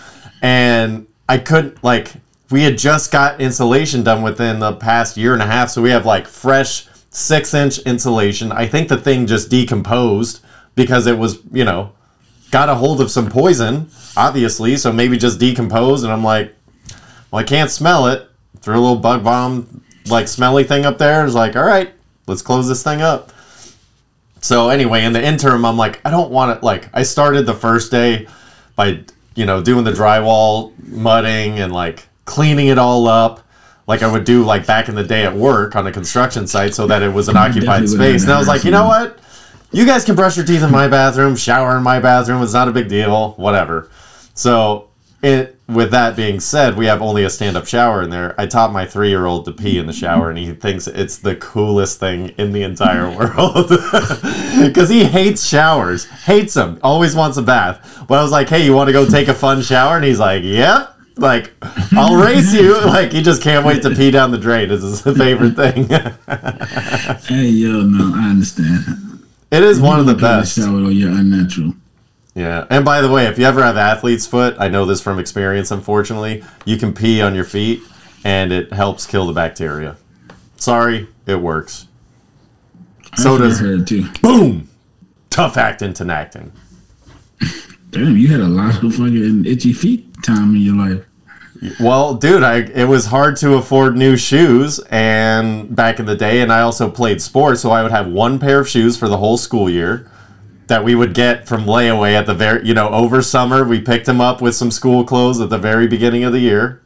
and 0.43 1.07
I 1.29 1.39
couldn't 1.39 1.83
like. 1.85 2.13
We 2.51 2.63
had 2.65 2.77
just 2.77 3.11
got 3.11 3.41
insulation 3.41 4.03
done 4.03 4.21
within 4.23 4.59
the 4.59 4.75
past 4.75 5.17
year 5.17 5.33
and 5.33 5.41
a 5.41 5.47
half, 5.47 5.71
so 5.71 5.81
we 5.81 5.89
have 5.91 6.05
like 6.05 6.27
fresh 6.27 6.87
six 7.11 7.55
inch 7.55 7.79
insulation. 7.81 8.53
I 8.53 8.67
think 8.67 8.89
the 8.89 8.99
thing 8.99 9.27
just 9.27 9.49
decomposed 9.51 10.41
because 10.75 11.07
it 11.07 11.17
was 11.17 11.39
you 11.53 11.65
know 11.65 11.93
got 12.53 12.69
a 12.69 12.75
hold 12.75 13.01
of 13.01 13.11
some 13.11 13.29
poison, 13.29 13.91
obviously, 14.17 14.77
so 14.77 14.93
maybe 14.93 15.17
just 15.17 15.41
decomposed. 15.41 16.05
And 16.05 16.13
I'm 16.13 16.23
like, 16.23 16.55
well, 17.31 17.41
I 17.41 17.43
can't 17.43 17.71
smell 17.71 18.07
it. 18.07 18.29
Threw 18.61 18.75
a 18.75 18.79
little 18.79 18.97
bug 18.97 19.25
bomb, 19.25 19.83
like 20.07 20.29
smelly 20.29 20.63
thing 20.63 20.85
up 20.87 20.99
there. 20.99 21.25
It's 21.25 21.35
like, 21.35 21.57
all 21.57 21.65
right, 21.65 21.93
let's 22.29 22.43
close 22.43 22.69
this 22.69 22.85
thing 22.85 23.01
up. 23.01 23.33
So 24.41 24.69
anyway, 24.69 25.05
in 25.05 25.13
the 25.13 25.25
interim, 25.25 25.65
I'm 25.65 25.77
like, 25.77 26.01
I 26.05 26.11
don't 26.11 26.31
want 26.31 26.57
it. 26.57 26.63
Like, 26.63 26.89
I 26.93 27.03
started 27.03 27.47
the 27.47 27.55
first 27.55 27.91
day 27.91 28.29
by, 28.77 29.01
you 29.35 29.47
know, 29.47 29.63
doing 29.63 29.85
the 29.85 29.93
drywall, 29.93 30.73
mudding, 30.87 31.59
and 31.59 31.73
like 31.73 32.07
cleaning 32.27 32.69
it 32.69 32.79
all 32.79 33.09
up. 33.09 33.41
Like 33.87 34.03
I 34.03 34.13
would 34.13 34.25
do 34.25 34.45
like 34.45 34.67
back 34.67 34.89
in 34.89 34.95
the 34.95 35.03
day 35.03 35.25
at 35.25 35.35
work 35.35 35.75
on 35.75 35.87
a 35.87 35.93
construction 35.93 36.47
site, 36.47 36.75
so 36.75 36.87
that 36.87 37.03
it 37.03 37.13
was 37.13 37.29
an 37.29 37.37
occupied 37.39 37.89
space. 37.89 38.25
And 38.25 38.33
I 38.33 38.39
was 38.39 38.47
like, 38.47 38.63
you 38.65 38.71
know 38.71 38.87
what? 38.87 39.19
You 39.73 39.87
guys 39.87 40.05
can 40.05 40.15
brush 40.15 40.37
your 40.37 40.45
teeth 40.45 40.63
in 40.63 40.71
my 40.71 40.87
bathroom, 40.87 41.35
shower 41.35 41.79
in 41.79 41.83
my 41.83 41.99
bathroom. 41.99 42.43
It's 42.43 42.53
not 42.53 42.69
a 42.69 42.73
big 42.73 42.89
deal. 42.89 43.33
Whatever. 43.33 43.91
So, 44.35 44.91
it 45.23 45.57
with 45.67 45.93
that 45.93 46.15
being 46.15 46.41
said, 46.41 46.77
we 46.77 46.85
have 46.87 47.01
only 47.01 47.25
a 47.25 47.31
stand-up 47.31 47.67
shower 47.67 48.03
in 48.03 48.11
there. 48.11 48.35
I 48.39 48.45
taught 48.47 48.73
my 48.73 48.85
three-year-old 48.85 49.47
to 49.47 49.53
pee 49.53 49.79
in 49.79 49.87
the 49.87 49.93
shower, 49.93 50.29
and 50.29 50.39
he 50.39 50.53
thinks 50.53 50.87
it's 50.87 51.17
the 51.17 51.37
coolest 51.37 51.99
thing 51.99 52.31
in 52.37 52.53
the 52.53 52.63
entire 52.63 53.09
world 53.17 53.69
because 54.61 54.91
he 54.91 55.05
hates 55.05 55.47
showers, 55.47 56.05
hates 56.05 56.53
them, 56.53 56.79
always 56.83 57.15
wants 57.15 57.39
a 57.39 57.43
bath. 57.43 58.05
But 58.07 58.19
I 58.19 58.23
was 58.23 58.33
like, 58.33 58.49
"Hey, 58.51 58.65
you 58.65 58.75
want 58.75 58.89
to 58.89 58.93
go 58.93 59.09
take 59.09 59.29
a 59.29 59.35
fun 59.35 59.63
shower?" 59.63 59.97
And 59.97 60.05
he's 60.05 60.19
like, 60.19 60.43
"Yep." 60.43 60.91
Like, 61.17 61.53
I'll 61.93 62.17
race 62.17 62.55
you. 62.55 62.75
Like, 62.87 63.13
he 63.13 63.23
just 63.23 63.43
can't 63.43 63.67
wait 63.67 63.83
to 63.83 63.91
pee 63.91 64.11
down 64.11 64.31
the 64.31 64.39
drain. 64.39 64.71
It's 64.71 64.83
his 64.83 65.03
favorite 65.03 65.57
thing. 65.57 65.87
Hey, 67.27 67.49
yo, 67.49 67.83
no, 67.83 68.13
I 68.15 68.31
understand. 68.31 69.12
It 69.53 69.63
is 69.63 69.81
one 69.81 70.01
of 70.01 70.07
the 70.07 70.15
best. 70.15 70.59
Or 70.59 70.91
you're 70.91 71.11
unnatural. 71.11 71.75
Yeah. 72.35 72.67
And 72.71 72.85
by 72.85 73.03
the 73.03 73.11
way, 73.11 73.27
if 73.27 73.39
you 73.39 73.45
ever 73.45 73.63
have 73.63 73.77
athlete's 73.77 74.27
foot, 74.27 74.57
I 74.59 74.69
know 74.69 74.87
this 74.87 75.01
from 75.01 75.19
experience, 75.19 75.71
unfortunately, 75.71 76.43
you 76.65 76.77
can 76.77 76.95
pee 76.95 77.21
on 77.21 77.35
your 77.35 77.45
feet 77.45 77.83
and 78.25 78.53
it 78.53 78.73
helps 78.73 79.07
kill 79.07 79.27
the 79.27 79.33
bacteria. 79.33 79.97
Sorry, 80.57 81.09
it 81.27 81.37
works. 81.37 81.87
So 83.17 83.37
does 83.37 83.61
boom! 84.23 84.71
Tough 85.29 85.59
acting 85.59 85.93
to 85.95 86.11
acting. 86.11 86.51
Damn, 87.91 88.17
you 88.17 88.29
had 88.29 88.41
a 88.41 88.49
lot 88.49 88.83
of 88.83 88.95
fucking 88.95 89.45
itchy 89.45 89.75
feet 89.75 90.07
time 90.23 90.55
in 90.55 90.63
your 90.63 90.77
life. 90.77 91.05
Well, 91.79 92.15
dude, 92.15 92.43
I 92.43 92.59
it 92.59 92.89
was 92.89 93.07
hard 93.07 93.37
to 93.39 93.55
afford 93.55 93.97
new 93.97 94.17
shoes 94.17 94.81
and 94.91 95.75
back 95.75 96.01
in 96.01 96.07
the 96.07 96.17
day 96.17 96.41
and 96.41 96.53
I 96.53 96.63
also 96.63 96.91
played 96.91 97.21
sports, 97.23 97.61
so 97.61 97.71
I 97.71 97.83
would 97.83 97.93
have 97.93 98.09
one 98.09 98.39
pair 98.39 98.61
of 98.61 98.69
shoes 98.69 98.97
for 98.97 99.09
the 99.09 99.17
whole 99.17 99.37
school 99.37 99.71
year 99.71 100.11
that 100.73 100.83
we 100.83 100.95
would 100.95 101.13
get 101.13 101.47
from 101.47 101.65
layaway 101.65 102.15
at 102.15 102.25
the 102.25 102.35
very, 102.35 102.67
you 102.67 102.73
know, 102.73 102.89
over 102.89 103.21
summer, 103.21 103.63
we 103.63 103.81
picked 103.81 104.07
them 104.07 104.21
up 104.21 104.41
with 104.41 104.55
some 104.55 104.71
school 104.71 105.05
clothes 105.05 105.41
at 105.41 105.51
the 105.51 105.59
very 105.59 105.87
beginning 105.87 106.25
of 106.25 106.33
the 106.33 106.39
year. 106.39 106.83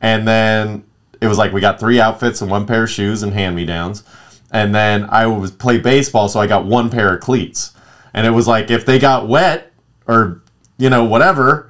And 0.00 0.26
then 0.26 0.84
it 1.20 1.26
was 1.28 1.38
like 1.38 1.52
we 1.52 1.60
got 1.60 1.78
three 1.78 2.00
outfits 2.00 2.40
and 2.40 2.50
one 2.50 2.66
pair 2.66 2.84
of 2.84 2.90
shoes 2.90 3.22
and 3.22 3.32
hand-me-downs. 3.32 4.02
And 4.50 4.74
then 4.74 5.06
I 5.10 5.26
would 5.26 5.58
play 5.58 5.78
baseball, 5.78 6.28
so 6.28 6.40
I 6.40 6.46
got 6.46 6.64
one 6.64 6.90
pair 6.90 7.14
of 7.14 7.20
cleats. 7.20 7.74
And 8.14 8.26
it 8.26 8.30
was 8.30 8.48
like 8.48 8.70
if 8.70 8.86
they 8.86 8.98
got 8.98 9.28
wet 9.28 9.72
or 10.06 10.42
you 10.78 10.90
know 10.90 11.04
whatever, 11.04 11.67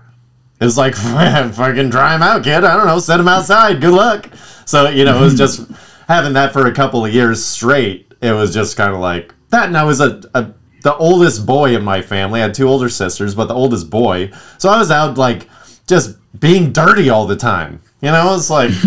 it 0.60 0.64
was 0.64 0.76
like 0.76 0.94
fucking 1.54 1.90
dry 1.90 2.12
them 2.12 2.22
out, 2.22 2.44
kid. 2.44 2.64
I 2.64 2.76
don't 2.76 2.86
know, 2.86 2.98
set 2.98 3.18
them 3.18 3.28
outside. 3.28 3.80
Good 3.80 3.94
luck. 3.94 4.28
So 4.64 4.88
you 4.88 5.04
know, 5.04 5.18
it 5.18 5.24
was 5.24 5.36
just 5.36 5.68
having 6.08 6.32
that 6.34 6.52
for 6.52 6.66
a 6.66 6.72
couple 6.72 7.04
of 7.04 7.12
years 7.12 7.44
straight. 7.44 8.12
It 8.20 8.32
was 8.32 8.52
just 8.52 8.76
kind 8.76 8.92
of 8.94 9.00
like 9.00 9.34
that. 9.50 9.66
And 9.66 9.76
I 9.76 9.84
was 9.84 10.00
a, 10.00 10.20
a 10.34 10.52
the 10.82 10.96
oldest 10.96 11.46
boy 11.46 11.74
in 11.76 11.84
my 11.84 12.02
family. 12.02 12.40
I 12.40 12.44
had 12.44 12.54
two 12.54 12.68
older 12.68 12.88
sisters, 12.88 13.34
but 13.34 13.46
the 13.46 13.54
oldest 13.54 13.90
boy. 13.90 14.30
So 14.58 14.68
I 14.68 14.78
was 14.78 14.90
out 14.90 15.18
like 15.18 15.48
just 15.86 16.16
being 16.38 16.72
dirty 16.72 17.10
all 17.10 17.26
the 17.26 17.36
time. 17.36 17.80
You 18.00 18.10
know, 18.10 18.34
it's 18.34 18.50
like 18.50 18.70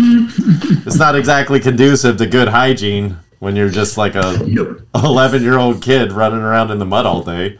it's 0.86 0.96
not 0.98 1.16
exactly 1.16 1.60
conducive 1.60 2.16
to 2.18 2.26
good 2.26 2.48
hygiene 2.48 3.16
when 3.40 3.56
you're 3.56 3.68
just 3.68 3.98
like 3.98 4.14
a 4.14 4.40
Nope. 4.46 4.86
11 4.94 5.42
year 5.42 5.58
old 5.58 5.82
kid 5.82 6.12
running 6.12 6.38
around 6.40 6.70
in 6.70 6.78
the 6.78 6.86
mud 6.86 7.06
all 7.06 7.22
day. 7.22 7.58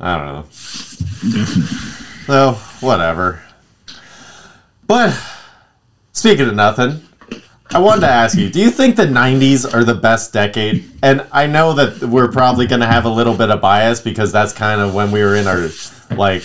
I 0.00 0.18
don't 0.18 0.26
know. 0.26 0.44
So, 2.26 2.52
whatever. 2.80 3.42
But, 4.86 5.18
speaking 6.12 6.48
of 6.48 6.54
nothing, 6.54 7.00
I 7.70 7.78
wanted 7.78 8.02
to 8.02 8.08
ask 8.08 8.36
you 8.36 8.50
do 8.50 8.60
you 8.60 8.70
think 8.70 8.96
the 8.96 9.06
90s 9.06 9.72
are 9.72 9.84
the 9.84 9.94
best 9.94 10.32
decade? 10.32 10.84
And 11.02 11.26
I 11.32 11.46
know 11.46 11.72
that 11.74 12.02
we're 12.08 12.30
probably 12.30 12.66
going 12.66 12.80
to 12.80 12.86
have 12.86 13.04
a 13.06 13.08
little 13.10 13.34
bit 13.36 13.50
of 13.50 13.60
bias 13.60 14.00
because 14.00 14.30
that's 14.32 14.52
kind 14.52 14.80
of 14.80 14.94
when 14.94 15.10
we 15.10 15.22
were 15.22 15.36
in 15.36 15.46
our, 15.46 15.68
like, 16.16 16.44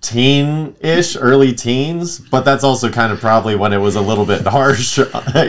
teen 0.00 0.74
ish, 0.80 1.16
early 1.16 1.52
teens, 1.52 2.18
but 2.18 2.44
that's 2.44 2.64
also 2.64 2.90
kind 2.90 3.12
of 3.12 3.20
probably 3.20 3.56
when 3.56 3.72
it 3.72 3.78
was 3.78 3.96
a 3.96 4.00
little 4.00 4.26
bit 4.26 4.46
harsh, 4.46 4.98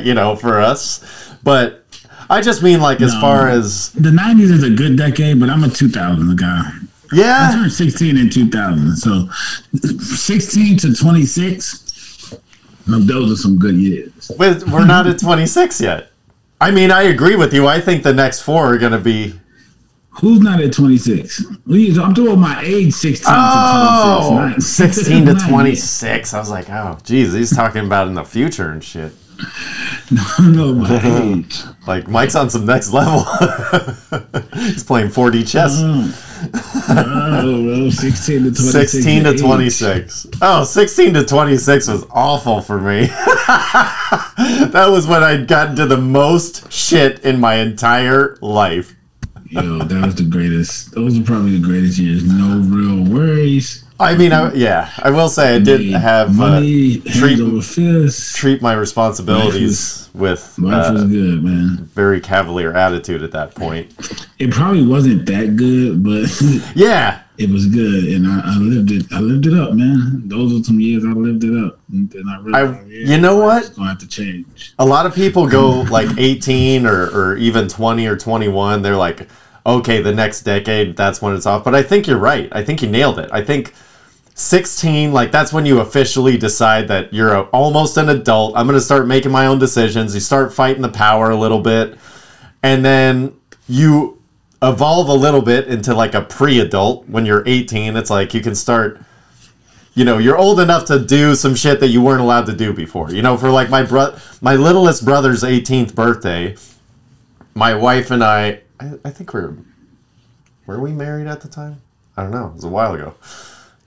you 0.03 0.13
know, 0.13 0.35
for 0.35 0.59
us. 0.59 1.33
But 1.43 1.83
I 2.29 2.41
just 2.41 2.61
mean, 2.61 2.79
like, 2.81 3.01
as 3.01 3.13
No. 3.13 3.21
far 3.21 3.47
as, 3.49 3.89
The 3.93 4.09
90s 4.09 4.51
is 4.51 4.63
a 4.63 4.69
good 4.69 4.97
decade, 4.97 5.39
but 5.39 5.49
I'm 5.49 5.63
a 5.63 5.69
2000 5.69 6.35
guy. 6.37 6.71
I 7.11 7.15
yeah. 7.15 7.51
turned 7.53 7.71
16 7.71 8.17
in 8.17 8.29
2000. 8.29 8.95
So 8.97 9.27
16 9.73 10.77
to 10.79 10.93
26, 10.95 12.33
um, 12.87 13.05
those 13.07 13.31
are 13.31 13.35
some 13.41 13.57
good 13.57 13.75
years. 13.75 14.31
With, 14.37 14.67
we're 14.71 14.85
not 14.85 15.07
at 15.07 15.19
26 15.19 15.81
yet. 15.81 16.11
I 16.59 16.71
mean, 16.71 16.89
I 16.91 17.03
agree 17.03 17.35
with 17.35 17.53
you. 17.53 17.67
I 17.67 17.79
think 17.79 18.03
the 18.03 18.13
next 18.13 18.41
four 18.41 18.73
are 18.73 18.77
going 18.77 18.91
to 18.93 18.99
be. 18.99 19.39
Who's 20.09 20.39
not 20.39 20.59
at 20.61 20.73
26? 20.73 21.45
We- 21.67 21.91
I'm 21.99 22.15
talking 22.15 22.39
my 22.39 22.59
age 22.63 22.93
16 22.93 23.25
Oh, 23.29 24.31
to 24.31 24.37
26. 24.55 24.65
16 24.95 25.25
to 25.27 25.35
26. 25.49 26.33
I 26.33 26.39
was 26.39 26.49
like, 26.49 26.69
oh, 26.71 26.97
geez, 27.03 27.33
he's 27.33 27.55
talking 27.55 27.85
about 27.85 28.07
in 28.07 28.15
the 28.15 28.23
future 28.23 28.69
and 28.71 28.83
shit. 28.83 29.13
no, 30.41 30.73
my 30.73 31.01
age. 31.21 31.63
Like, 31.85 32.07
Mike's 32.07 32.35
on 32.35 32.49
some 32.49 32.65
next 32.65 32.91
level. 32.91 33.19
he's 34.53 34.83
playing 34.83 35.09
4D 35.09 35.49
chess. 35.49 35.81
Mm. 35.81 36.23
Oh, 36.89 37.65
well, 37.65 37.91
16 37.91 38.43
to 38.43 38.51
26. 38.51 38.91
16 38.91 39.23
to 39.23 39.37
26. 39.37 40.27
Oh, 40.41 40.63
16 40.63 41.13
to 41.13 41.25
26 41.25 41.87
was 41.87 42.05
awful 42.11 42.61
for 42.61 42.79
me. 42.79 43.05
that 43.07 44.87
was 44.89 45.07
when 45.07 45.23
I'd 45.23 45.47
gotten 45.47 45.75
to 45.77 45.85
the 45.85 45.97
most 45.97 46.71
shit 46.71 47.23
in 47.25 47.39
my 47.39 47.55
entire 47.55 48.37
life. 48.41 48.95
Yo, 49.49 49.79
that 49.79 50.05
was 50.05 50.15
the 50.15 50.23
greatest. 50.23 50.93
Those 50.93 51.17
were 51.17 51.25
probably 51.25 51.57
the 51.57 51.65
greatest 51.65 51.97
years. 51.97 52.23
No 52.25 52.59
real 52.59 53.03
worries. 53.13 53.83
I 53.99 54.15
mean, 54.15 54.31
I, 54.31 54.53
yeah, 54.53 54.91
I 54.99 55.09
will 55.09 55.29
say 55.29 55.55
I 55.55 55.59
did 55.59 55.89
have 55.91 56.29
uh, 56.29 56.33
money, 56.33 56.99
hands 56.99 57.73
treat- 57.73 58.35
treat 58.35 58.61
my 58.61 58.73
responsibilities 58.73 60.09
with 60.13 60.57
Life 60.59 60.93
was 60.93 61.03
uh, 61.03 61.05
good, 61.05 61.43
man. 61.43 61.77
very 61.93 62.21
cavalier 62.21 62.73
attitude 62.73 63.23
at 63.23 63.31
that 63.31 63.55
point. 63.55 63.91
It 64.39 64.51
probably 64.51 64.85
wasn't 64.85 65.25
that 65.27 65.55
good, 65.55 66.03
but 66.03 66.29
Yeah, 66.75 67.21
it 67.37 67.49
was 67.49 67.67
good, 67.67 68.03
and 68.05 68.27
I, 68.27 68.41
I 68.45 68.57
lived 68.57 68.91
it. 68.91 69.05
I 69.11 69.19
lived 69.19 69.47
it 69.47 69.53
up, 69.53 69.73
man. 69.73 70.27
Those 70.27 70.53
were 70.53 70.63
some 70.63 70.79
years 70.79 71.03
I 71.03 71.09
lived 71.09 71.43
it 71.43 71.57
up, 71.65 71.79
and 71.91 72.11
I 72.29 72.39
realized, 72.39 72.89
yeah, 72.89 73.15
you 73.15 73.21
know 73.21 73.37
what? 73.37 73.73
Gonna 73.75 73.89
have 73.89 73.97
to 73.99 74.07
change. 74.07 74.73
a 74.77 74.85
lot 74.85 75.05
of 75.07 75.15
people 75.15 75.47
go 75.47 75.81
like 75.89 76.09
18 76.17 76.85
or, 76.85 77.05
or 77.09 77.37
even 77.37 77.67
20 77.67 78.05
or 78.05 78.15
21. 78.15 78.81
They're 78.83 78.95
like, 78.95 79.27
okay, 79.65 80.01
the 80.01 80.13
next 80.13 80.41
decade, 80.43 80.95
that's 80.95 81.21
when 81.21 81.35
it's 81.35 81.45
off. 81.45 81.63
But 81.63 81.75
I 81.75 81.83
think 81.83 82.07
you're 82.07 82.17
right. 82.17 82.47
I 82.51 82.63
think 82.63 82.81
you 82.81 82.89
nailed 82.89 83.19
it. 83.19 83.29
I 83.33 83.43
think 83.43 83.73
16, 84.37 85.13
like 85.13 85.31
that's 85.31 85.51
when 85.51 85.65
you 85.65 85.79
officially 85.79 86.37
decide 86.37 86.87
that 86.89 87.11
you're 87.11 87.33
a, 87.33 87.41
almost 87.45 87.97
an 87.97 88.09
adult. 88.09 88.55
I'm 88.55 88.67
going 88.67 88.77
to 88.77 88.85
start 88.85 89.07
making 89.07 89.31
my 89.31 89.47
own 89.47 89.57
decisions. 89.57 90.13
You 90.13 90.21
start 90.21 90.53
fighting 90.53 90.83
the 90.83 90.89
power 90.89 91.31
a 91.31 91.35
little 91.35 91.59
bit. 91.59 91.97
And 92.61 92.85
then 92.85 93.33
you 93.67 94.21
evolve 94.61 95.09
a 95.09 95.13
little 95.13 95.41
bit 95.41 95.67
into 95.67 95.95
like 95.95 96.13
a 96.13 96.21
pre 96.21 96.59
adult 96.59 97.09
when 97.09 97.25
you're 97.25 97.41
18. 97.47 97.97
It's 97.97 98.11
like 98.11 98.35
you 98.35 98.41
can 98.41 98.53
start 98.53 99.01
you 99.95 100.05
know, 100.05 100.19
you're 100.19 100.37
old 100.37 100.59
enough 100.59 100.85
to 100.85 100.99
do 100.99 101.33
some 101.33 101.55
shit 101.55 101.79
that 101.79 101.87
you 101.87 102.03
weren't 102.03 102.21
allowed 102.21 102.45
to 102.45 102.53
do 102.53 102.71
before. 102.71 103.11
You 103.11 103.23
know, 103.23 103.35
for 103.35 103.49
like 103.49 103.71
my 103.71 103.81
bro, 103.81 104.15
my 104.41 104.53
littlest 104.53 105.03
brother's 105.03 105.41
18th 105.41 105.95
birthday, 105.95 106.55
my 107.55 107.73
wife 107.73 108.11
and 108.11 108.23
I, 108.23 108.61
I, 108.79 108.91
I 109.03 109.09
think 109.09 109.33
we're 109.33 109.55
were 110.67 110.79
we 110.79 110.91
married 110.91 111.25
at 111.25 111.41
the 111.41 111.47
time? 111.47 111.81
I 112.15 112.21
don't 112.21 112.31
know. 112.31 112.49
It 112.49 112.53
was 112.53 112.63
a 112.63 112.69
while 112.69 112.93
ago. 112.93 113.15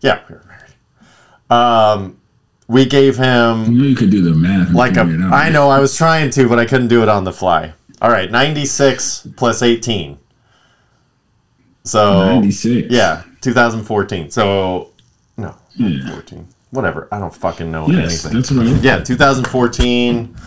Yeah, 0.00 0.21
we 0.28 0.35
were 0.37 0.45
married. 0.47 0.73
Um, 1.50 2.16
we 2.69 2.85
gave 2.87 3.16
him 3.16 3.64
You 3.73 3.78
know, 3.83 3.85
you 3.88 3.97
could 3.97 4.11
do 4.11 4.23
the 4.23 4.30
math. 4.35 4.73
like 4.73 4.92
a, 4.97 5.04
figure 5.04 5.16
it 5.21 5.23
out. 5.26 5.33
I 5.33 5.49
know 5.50 5.69
I 5.69 5.78
was 5.80 5.97
trying 5.97 6.30
to, 6.30 6.49
but 6.49 6.59
I 6.59 6.64
couldn't 6.64 6.88
do 6.88 7.02
it 7.02 7.09
on 7.09 7.25
the 7.25 7.33
fly. 7.33 7.73
All 8.00 8.11
right, 8.11 8.30
96 8.30 9.28
plus 9.37 9.62
18. 9.62 10.19
So 11.85 12.25
96. 12.35 12.88
yeah, 12.92 13.23
2014. 13.40 14.30
So 14.30 14.90
no, 15.37 15.54
Yeah. 15.75 16.11
14. 16.12 16.47
Whatever. 16.71 17.09
I 17.11 17.19
don't 17.19 17.35
fucking 17.35 17.71
know 17.71 17.88
Yes, 17.88 18.25
anything. 18.25 18.35
that's 18.40 18.52
right. 18.52 18.83
Yeah, 18.83 19.00
2014. 19.02 20.37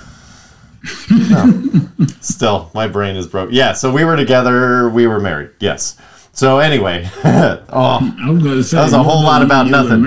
No. 1.10 1.88
Still, 2.20 2.70
my 2.74 2.88
brain 2.90 3.16
is 3.16 3.26
broke. 3.28 3.50
Yeah, 3.54 3.72
so 3.72 3.90
we 3.92 4.04
were 4.04 4.18
together. 4.18 4.90
We 4.90 5.08
were 5.08 5.20
married. 5.22 5.52
Yes. 5.62 5.96
So 6.36 6.58
anyway, 6.60 7.08
oh, 7.24 8.00
gonna 8.42 8.64
say 8.64 8.78
That 8.78 8.84
was 8.86 8.94
a 8.94 9.04
whole 9.04 9.22
lot 9.24 9.44
about 9.44 9.68
nothing. 9.68 10.06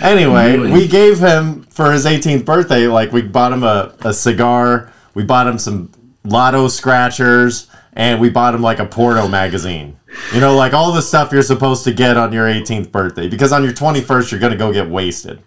Anyway, 0.00 0.56
Really? 0.56 0.72
we 0.72 0.86
gave 0.86 1.18
him 1.18 1.64
for 1.64 1.90
his 1.90 2.06
18th 2.06 2.44
birthday, 2.44 2.86
like 2.86 3.12
we 3.12 3.22
bought 3.22 3.52
him 3.52 3.64
a, 3.64 3.92
a 4.04 4.14
cigar, 4.14 4.92
we 5.14 5.24
bought 5.24 5.48
him 5.48 5.58
some 5.58 5.90
lotto 6.22 6.68
scratchers, 6.68 7.66
and 7.94 8.20
we 8.20 8.30
bought 8.30 8.54
him 8.54 8.62
like 8.62 8.78
a 8.78 8.86
porno 8.86 9.26
magazine. 9.26 9.96
You 10.32 10.40
know, 10.40 10.54
like 10.54 10.74
all 10.74 10.92
the 10.92 11.02
stuff 11.02 11.32
you're 11.32 11.42
supposed 11.42 11.82
to 11.84 11.92
get 11.92 12.16
on 12.16 12.32
your 12.32 12.46
18th 12.46 12.92
birthday. 12.92 13.28
Because 13.28 13.52
on 13.52 13.64
your 13.64 13.72
21st, 13.72 14.30
you're 14.30 14.38
going 14.40 14.52
to 14.52 14.58
go 14.58 14.72
get 14.72 14.88
wasted. 14.88 15.42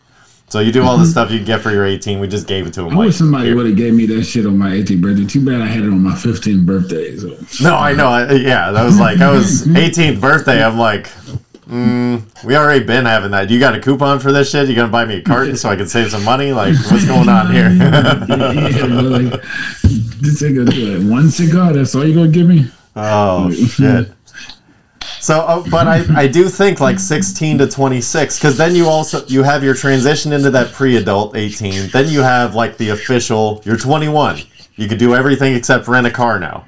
So 0.49 0.59
you 0.61 0.71
do 0.71 0.83
all 0.83 0.97
the 0.97 1.05
stuff 1.05 1.29
you 1.29 1.43
get 1.43 1.59
for 1.61 1.71
your 1.71 1.85
18. 1.85 2.19
We 2.19 2.27
just 2.27 2.47
gave 2.47 2.65
it 2.67 2.73
to 2.75 2.81
him. 2.81 2.87
Mm-hmm. 2.87 2.95
I 2.95 2.99
Like, 2.99 3.05
wish 3.07 3.15
somebody 3.17 3.53
would 3.53 3.65
have 3.65 3.75
gave 3.75 3.93
me 3.93 4.05
that 4.05 4.23
shit 4.23 4.45
on 4.45 4.57
my 4.57 4.69
18th 4.71 5.01
birthday. 5.01 5.25
Too 5.25 5.45
bad 5.45 5.61
I 5.61 5.65
had 5.65 5.83
it 5.83 5.87
on 5.89 6.01
my 6.01 6.13
15th 6.13 6.65
birthday. 6.65 7.17
So 7.17 7.37
No, 7.61 7.75
I 7.75 7.91
know. 7.93 8.07
I- 8.07 8.31
Yeah, 8.33 8.71
that 8.71 8.83
was 8.85 8.97
like, 8.97 9.19
I 9.19 9.29
was 9.29 9.63
18th 9.67 10.21
birthday. 10.21 10.63
I'm 10.63 10.77
like, 10.77 11.07
mm, 11.69 12.21
we 12.45 12.55
already 12.55 12.85
been 12.85 13.03
having 13.03 13.31
that. 13.31 13.49
You 13.49 13.59
got 13.59 13.75
a 13.75 13.81
coupon 13.81 14.19
for 14.21 14.31
this 14.31 14.49
shit? 14.49 14.69
You 14.69 14.75
going 14.75 14.87
to 14.87 14.91
buy 14.91 15.03
me 15.03 15.15
a 15.17 15.21
carton 15.21 15.57
so 15.57 15.67
I 15.69 15.75
can 15.75 15.87
save 15.87 16.11
some 16.11 16.23
money? 16.23 16.53
Like, 16.53 16.75
what's 16.89 17.05
going 17.05 17.27
on 17.27 17.51
here? 17.53 17.69
yeah, 17.71 18.23
like 18.23 19.41
this 20.21 20.41
nigga 20.41 20.69
do 20.71 20.95
it. 20.95 21.11
One 21.11 21.29
cigar. 21.29 21.73
That's 21.73 21.93
all 21.93 22.05
you 22.07 22.15
gonna 22.15 22.29
give 22.31 22.47
me? 22.47 22.65
Oh 22.95 23.51
shit. 23.51 24.11
So, 25.19 25.39
uh, 25.39 25.63
but 25.69 25.87
I, 25.87 26.05
I 26.15 26.27
do 26.27 26.47
think 26.49 26.79
like 26.79 26.99
16 26.99 27.57
to 27.59 27.67
26, 27.67 28.37
because 28.37 28.57
then 28.57 28.75
you 28.75 28.87
also 28.87 29.25
you 29.25 29.43
have 29.43 29.63
your 29.63 29.73
transition 29.73 30.31
into 30.31 30.49
that 30.51 30.71
pre-adult 30.73 31.35
18. 31.35 31.89
Then 31.89 32.07
you 32.07 32.21
have 32.21 32.55
like 32.55 32.77
the 32.77 32.89
official. 32.89 33.61
You're 33.65 33.77
21. 33.77 34.39
You 34.75 34.87
could 34.87 34.99
do 34.99 35.15
everything 35.15 35.55
except 35.55 35.87
rent 35.87 36.05
a 36.05 36.11
car 36.11 36.39
now. 36.39 36.65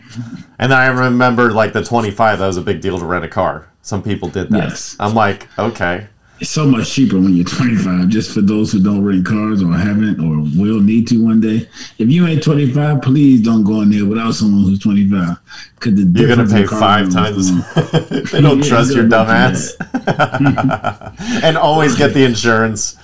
And 0.58 0.74
I 0.74 0.88
remember 0.88 1.51
like 1.51 1.74
the 1.74 1.84
25. 1.84 2.39
That 2.39 2.48
was 2.48 2.58
a 2.58 2.62
big 2.62 2.82
deal 2.82 2.98
to 2.98 3.06
rent 3.06 3.24
a 3.24 3.27
car. 3.27 3.70
Some 3.82 4.01
people 4.01 4.29
did 4.29 4.50
that. 4.50 4.70
Yes. 4.70 4.96
I'm 5.00 5.13
like, 5.13 5.48
okay. 5.58 6.08
It's 6.41 6.50
so 6.51 6.65
much 6.65 6.91
cheaper 6.91 7.17
when 7.17 7.36
you're 7.36 7.46
25. 7.58 8.08
Just 8.10 8.34
for 8.34 8.41
those 8.41 8.72
who 8.72 8.81
don't 8.81 9.03
rent 9.03 9.25
cars 9.25 9.62
or 9.62 9.74
haven't 9.74 10.19
or 10.19 10.38
will 10.62 10.79
need 10.79 11.08
to 11.10 11.24
one 11.24 11.41
day. 11.41 11.67
If 11.98 12.10
you 12.10 12.25
ain't 12.27 12.41
25, 12.43 13.01
please 13.01 13.41
don't 13.41 13.63
go 13.63 13.81
in 13.81 13.89
there 13.91 14.05
without 14.05 14.34
someone 14.36 14.63
who's 14.63 14.79
25. 14.79 15.38
Cause 15.79 15.93
the 15.96 16.19
You're 16.19 16.29
gonna 16.36 16.48
pay 16.48 16.65
five 16.65 17.12
times. 17.12 17.51
Mm. 17.51 18.29
they 18.31 18.41
don't 18.41 18.60
Yeah, 18.63 18.69
trust 18.69 18.91
your 18.91 19.01
you're 19.01 19.10
dumb 19.10 19.27
ass. 19.29 19.75
and 21.43 21.58
always 21.58 21.96
get 21.96 22.13
the 22.13 22.24
insurance. 22.24 22.96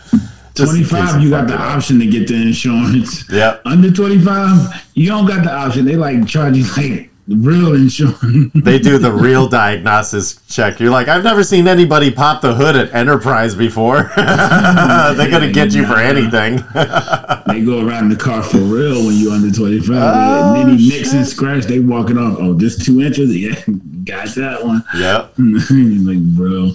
Just 0.53 0.71
25, 0.71 1.21
you 1.21 1.29
got 1.29 1.47
the 1.47 1.57
option 1.59 1.99
to 1.99 2.05
get 2.07 2.29
the 2.29 2.35
insurance. 2.35 3.29
Yeah. 3.29 3.59
Under 3.65 3.91
25, 3.91 4.89
you 4.93 5.07
don't 5.09 5.25
got 5.25 5.43
the 5.43 5.51
option. 5.53 5.83
They 5.83 5.97
like 5.97 6.25
charge 6.27 6.55
you 6.55 6.63
like 6.77 7.09
real 7.27 7.73
insurance. 7.73 8.51
they 8.53 8.77
do 8.77 8.97
the 8.97 9.11
real 9.11 9.47
diagnosis 9.47 10.39
check. 10.47 10.79
You're 10.79 10.91
like, 10.91 11.07
I've 11.07 11.23
never 11.23 11.43
seen 11.43 11.67
anybody 11.67 12.11
pop 12.11 12.41
the 12.41 12.53
hood 12.53 12.75
at 12.75 12.93
Enterprise 12.93 13.55
before. 13.55 14.11
They're 14.15 15.31
gonna 15.31 15.51
get 15.51 15.73
you 15.73 15.85
for 15.87 15.97
anything. 15.97 16.57
they 17.47 17.63
go 17.65 17.85
around 17.87 18.09
the 18.09 18.17
car 18.19 18.43
for 18.43 18.57
real 18.59 19.05
when 19.05 19.15
you're 19.15 19.31
under 19.33 19.51
25. 19.55 19.89
Oh, 19.91 20.73
nicks 20.75 21.13
and 21.13 21.25
scratch, 21.27 21.63
they 21.65 21.79
walking 21.79 22.17
off. 22.17 22.37
Oh, 22.39 22.53
this 22.53 22.77
two 22.83 23.01
inches? 23.01 23.35
Yeah, 23.35 23.55
got 24.03 24.27
that 24.35 24.63
one. 24.63 24.83
yep. 24.95 25.33
like, 25.37 26.19
bro. 26.35 26.71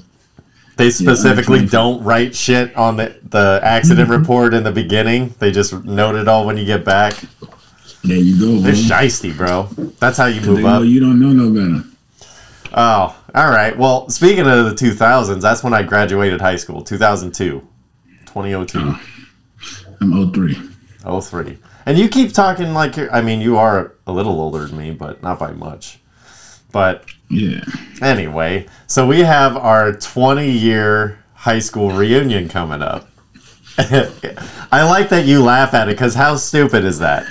They 0.76 0.90
specifically 0.90 1.58
25. 1.60 1.70
don't 1.70 2.04
write 2.04 2.34
shit 2.34 2.74
on 2.74 2.96
the, 2.96 3.16
the 3.24 3.60
accident 3.62 4.08
Mm-hmm. 4.08 4.20
report 4.20 4.54
in 4.54 4.64
the 4.64 4.72
beginning. 4.72 5.34
They 5.38 5.52
just 5.52 5.72
note 5.84 6.16
it 6.16 6.26
all 6.26 6.44
when 6.46 6.56
you 6.56 6.64
get 6.64 6.84
back. 6.84 7.14
There 8.02 8.16
you 8.16 8.38
go, 8.40 8.60
They're 8.60 8.72
bro. 8.72 8.78
bro. 9.32 9.68
That's 10.00 10.16
how 10.18 10.26
you 10.26 10.40
move 10.40 10.64
up. 10.64 10.84
you 10.84 11.00
don't 11.00 11.20
know 11.20 11.32
no 11.32 11.50
better. 11.52 11.86
Oh, 12.72 13.16
all 13.34 13.50
right. 13.50 13.76
Well, 13.76 14.08
speaking 14.08 14.46
of 14.46 14.64
the 14.66 14.74
2000s, 14.74 15.36
Oh. 15.36 15.40
that's 15.40 15.62
when 15.62 15.74
I 15.74 15.82
graduated 15.82 16.40
high 16.40 16.56
school, 16.56 16.82
2002. 16.82 17.60
2002. 18.26 18.94
I'm 20.00 20.32
03. 20.32 20.56
03. 21.04 21.58
And 21.86 21.98
you 21.98 22.08
keep 22.08 22.32
talking 22.32 22.72
like 22.72 22.96
you're, 22.96 23.12
I 23.12 23.20
mean, 23.22 23.40
you 23.40 23.56
are 23.58 23.94
a 24.06 24.12
little 24.12 24.40
older 24.40 24.66
than 24.66 24.78
me, 24.78 24.92
but 24.92 25.22
not 25.22 25.38
by 25.38 25.52
much. 25.52 25.98
But 26.72 27.04
Yeah. 27.28 27.64
anyway, 28.00 28.66
so 28.86 29.06
we 29.06 29.20
have 29.20 29.56
our 29.56 29.92
20 29.92 30.50
year 30.50 31.18
high 31.34 31.58
school 31.58 31.90
reunion 31.90 32.48
coming 32.48 32.82
up. 32.82 33.08
I 33.78 34.82
like 34.84 35.08
that 35.08 35.24
you 35.26 35.42
laugh 35.42 35.74
at 35.74 35.88
it 35.88 35.92
because 35.92 36.14
how 36.14 36.36
stupid 36.36 36.84
is 36.84 36.98
that? 37.00 37.26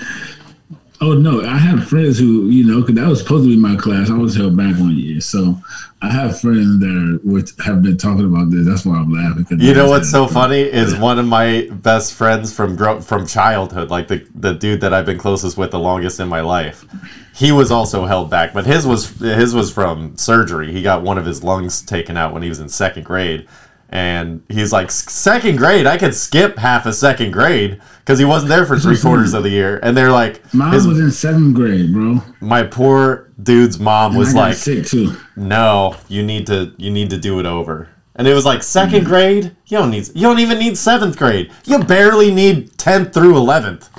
Oh 1.01 1.13
no, 1.13 1.41
I 1.45 1.57
have 1.57 1.87
friends 1.87 2.19
who 2.19 2.49
you 2.49 2.65
know, 2.65 2.81
because 2.81 2.95
that 2.95 3.07
was 3.07 3.19
supposed 3.19 3.45
to 3.45 3.49
be 3.49 3.57
my 3.57 3.75
class. 3.77 4.09
I 4.09 4.17
was 4.17 4.35
held 4.35 4.57
back 4.57 4.77
one 4.77 4.95
year, 4.95 5.21
so 5.21 5.57
I 6.01 6.11
have 6.11 6.39
friends 6.39 6.79
that 6.79 6.87
are, 7.23 7.27
which 7.29 7.51
have 7.63 7.81
been 7.81 7.97
talking 7.97 8.25
about 8.25 8.51
this. 8.51 8.65
That's 8.65 8.85
why 8.85 8.97
I'm 8.97 9.11
laughing. 9.11 9.59
You 9.59 9.73
know 9.73 9.89
what's 9.89 10.09
so 10.09 10.27
funny 10.27 10.61
is 10.61 10.95
one 10.95 11.17
of 11.17 11.25
my 11.25 11.69
best 11.71 12.13
friends 12.13 12.53
from 12.53 12.75
grow- 12.75 12.99
from 12.99 13.25
childhood, 13.25 13.89
like 13.89 14.09
the 14.09 14.25
the 14.35 14.53
dude 14.53 14.81
that 14.81 14.93
I've 14.93 15.05
been 15.05 15.17
closest 15.17 15.57
with 15.57 15.71
the 15.71 15.79
longest 15.79 16.19
in 16.19 16.27
my 16.27 16.41
life. 16.41 16.85
He 17.33 17.53
was 17.53 17.71
also 17.71 18.05
held 18.05 18.29
back, 18.29 18.53
but 18.53 18.65
his 18.65 18.85
was 18.85 19.09
his 19.19 19.55
was 19.55 19.71
from 19.71 20.17
surgery. 20.17 20.73
He 20.73 20.81
got 20.81 21.03
one 21.03 21.17
of 21.17 21.25
his 21.25 21.43
lungs 21.45 21.81
taken 21.81 22.17
out 22.17 22.33
when 22.33 22.43
he 22.43 22.49
was 22.49 22.59
in 22.59 22.67
second 22.67 23.05
grade, 23.05 23.47
and 23.91 24.43
he's 24.49 24.71
like, 24.71 24.91
second 24.91 25.57
grade, 25.57 25.87
I 25.87 25.97
could 25.97 26.13
skip 26.13 26.57
half 26.57 26.85
a 26.85 26.93
second 26.93 27.31
grade 27.31 27.81
because 27.99 28.19
he 28.19 28.25
wasn't 28.25 28.49
there 28.49 28.65
for 28.65 28.77
three 28.77 28.97
quarters 28.97 29.33
of 29.33 29.43
the 29.43 29.49
year. 29.49 29.79
And 29.81 29.97
they're 29.97 30.11
like, 30.11 30.41
Mine 30.53 30.73
his- 30.73 30.85
was 30.87 30.99
in 30.99 31.11
seventh 31.11 31.55
grade, 31.55 31.91
bro. 31.93 32.21
my 32.39 32.63
poor 32.63 33.29
dude's 33.41 33.79
mom 33.79 34.11
And 34.11 34.19
was 34.19 34.35
like, 34.35 34.57
too. 34.59 35.15
no, 35.35 35.95
you 36.07 36.23
need 36.23 36.45
to 36.47 36.73
you 36.77 36.91
need 36.91 37.09
to 37.11 37.17
do 37.17 37.39
it 37.39 37.45
over. 37.45 37.89
And 38.15 38.27
it 38.27 38.33
was 38.33 38.45
like 38.45 38.61
second 38.63 39.01
mm-hmm. 39.01 39.09
grade. 39.09 39.55
You 39.67 39.77
don't 39.77 39.91
need. 39.91 40.07
You 40.13 40.23
don't 40.23 40.39
even 40.39 40.59
need 40.59 40.77
seventh 40.77 41.17
grade. 41.17 41.51
You 41.65 41.79
barely 41.79 42.31
need 42.31 42.77
tenth 42.77 43.13
through 43.13 43.37
eleventh. 43.37 43.89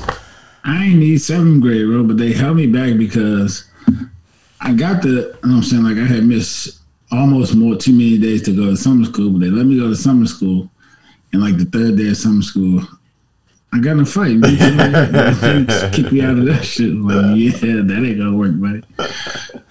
I 0.62 0.88
need 0.92 1.18
seventh 1.22 1.62
grade, 1.62 1.86
bro, 1.86 2.04
but 2.04 2.18
they 2.18 2.32
held 2.34 2.58
me 2.58 2.66
back 2.66 2.98
because 2.98 3.64
I 4.60 4.74
got 4.74 5.00
the, 5.00 5.08
you 5.08 5.14
know 5.16 5.30
what 5.40 5.50
I'm 5.56 5.62
saying, 5.62 5.82
like 5.84 5.96
I 5.96 6.06
had 6.06 6.24
missed 6.24 6.79
almost 7.12 7.54
more 7.54 7.76
too 7.76 7.92
many 7.92 8.18
days 8.18 8.42
to 8.42 8.56
go 8.56 8.66
to 8.66 8.76
summer 8.76 9.04
school, 9.04 9.30
but 9.30 9.40
they 9.40 9.50
let 9.50 9.66
me 9.66 9.78
go 9.78 9.88
to 9.88 9.96
summer 9.96 10.26
school. 10.26 10.70
And 11.32 11.42
like 11.42 11.56
the 11.56 11.64
third 11.64 11.96
day 11.96 12.08
of 12.08 12.16
summer 12.16 12.42
school, 12.42 12.82
I 13.72 13.78
got 13.78 13.92
in 13.92 14.00
a 14.00 14.04
fight. 14.04 14.42
Kick 15.92 16.10
me 16.12 16.22
out 16.22 16.38
of 16.38 16.44
that 16.46 16.64
shit. 16.64 16.92
Like, 16.92 17.36
yeah, 17.36 17.82
that 17.82 18.04
ain't 18.04 18.18
gonna 18.18 18.36
work, 18.36 18.58
buddy. 18.60 18.82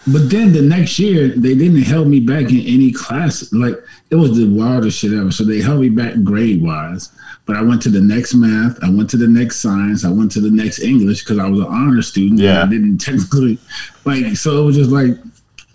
But 0.08 0.30
then 0.30 0.54
the 0.54 0.62
next 0.62 0.98
year, 1.00 1.28
they 1.28 1.54
didn't 1.54 1.82
held 1.82 2.08
me 2.08 2.22
back 2.22 2.50
in 2.50 2.62
any 2.62 2.94
class. 2.94 3.52
Like 3.52 3.76
it 4.10 4.16
was 4.16 4.38
the 4.38 4.48
wildest 4.48 5.00
shit 5.00 5.12
ever. 5.14 5.32
So 5.32 5.44
they 5.44 5.60
held 5.60 5.82
me 5.82 5.90
back 5.90 6.24
grade 6.24 6.64
wise. 6.64 7.12
But 7.46 7.58
I 7.58 7.62
went 7.62 7.82
to 7.82 7.90
the 7.90 8.00
next 8.00 8.36
math. 8.36 8.82
I 8.84 8.90
went 8.90 9.10
to 9.10 9.18
the 9.18 9.28
next 9.28 9.58
science. 9.58 10.06
I 10.06 10.12
went 10.12 10.32
to 10.34 10.40
the 10.40 10.52
next 10.52 10.80
English 10.80 11.24
because 11.24 11.40
I 11.40 11.50
was 11.50 11.60
an 11.60 11.66
honor 11.66 12.02
student. 12.02 12.40
Yeah. 12.40 12.64
I 12.64 12.68
didn't 12.68 13.00
technically 13.00 13.58
like. 14.06 14.38
So 14.38 14.62
it 14.62 14.66
was 14.66 14.76
just 14.78 14.92
like 14.92 15.18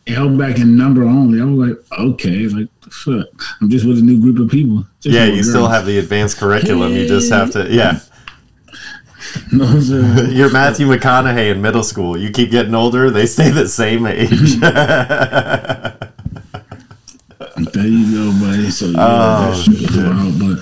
held 0.06 0.38
back 0.38 0.58
in 0.58 0.76
number 0.76 1.04
only. 1.04 1.40
I 1.40 1.44
was 1.44 1.68
like, 1.68 2.00
okay, 2.00 2.48
like 2.48 2.68
fuck. 2.90 3.26
I'm 3.60 3.70
just 3.70 3.86
with 3.86 3.98
a 3.98 4.02
new 4.02 4.20
group 4.20 4.38
of 4.38 4.50
people. 4.50 4.84
Just 5.00 5.14
Yeah, 5.14 5.26
you 5.26 5.42
still 5.42 5.68
have 5.68 5.86
the 5.86 5.98
advanced 5.98 6.38
curriculum. 6.38 6.92
You 6.92 7.06
just 7.06 7.32
have 7.32 7.50
to. 7.52 7.68
Yeah, 7.70 8.00
No, 9.52 9.64
you're 10.30 10.50
Matthew 10.50 10.86
McConaughey 10.86 11.50
in 11.50 11.62
middle 11.62 11.82
school. 11.82 12.16
You 12.16 12.30
keep 12.30 12.50
getting 12.50 12.74
older. 12.74 13.10
They 13.10 13.26
stay 13.26 13.50
the 13.50 13.68
same 13.68 14.06
age. 14.06 14.30
there 17.72 17.86
you 17.86 18.32
go, 18.32 18.40
buddy. 18.40 18.70
So 18.70 18.86
yeah, 18.86 18.98
Oh, 18.98 19.50
that 19.50 19.56
shit 19.56 19.80
was 19.80 19.96
wild, 19.96 20.38
but. 20.38 20.58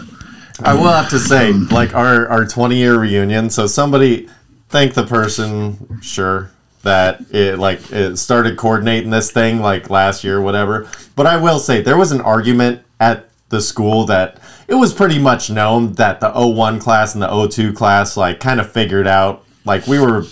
I 0.67 0.73
um, 0.73 0.81
will 0.81 0.93
have 0.93 1.11
to 1.11 1.19
say, 1.19 1.51
um, 1.51 1.69
like 1.69 1.95
our 1.95 2.29
our 2.29 2.47
20 2.47 2.77
year 2.77 2.99
reunion. 2.99 3.51
So 3.51 3.67
somebody 3.67 4.29
thank 4.69 4.95
the 4.95 5.05
person, 5.05 6.01
sure, 6.01 6.51
that 6.83 7.21
it 7.31 7.59
like 7.59 7.93
it 7.93 8.17
started 8.17 8.57
coordinating 8.57 9.11
this 9.11 9.31
thing 9.31 9.61
like 9.61 9.91
last 9.91 10.25
year, 10.25 10.39
or 10.39 10.43
whatever. 10.43 10.89
But 11.17 11.27
I 11.27 11.37
will 11.37 11.59
say 11.59 11.81
there 11.81 11.97
was 11.97 12.13
an 12.13 12.21
argument 12.21 12.83
at 13.01 13.29
the 13.49 13.61
school 13.61 14.05
that 14.07 14.39
it 14.69 14.75
was 14.75 14.95
pretty 14.95 15.19
much 15.19 15.51
known 15.51 15.93
that 15.95 16.21
the 16.21 16.33
01 16.33 16.81
class 16.81 17.15
and 17.15 17.23
the 17.23 17.49
02 17.49 17.73
class 17.73 18.17
like 18.17 18.41
kind 18.41 18.61
of 18.61 18.71
figured 18.71 19.07
out 19.07 19.45
like 19.65 19.87
we 19.87 19.99
were, 19.99 20.25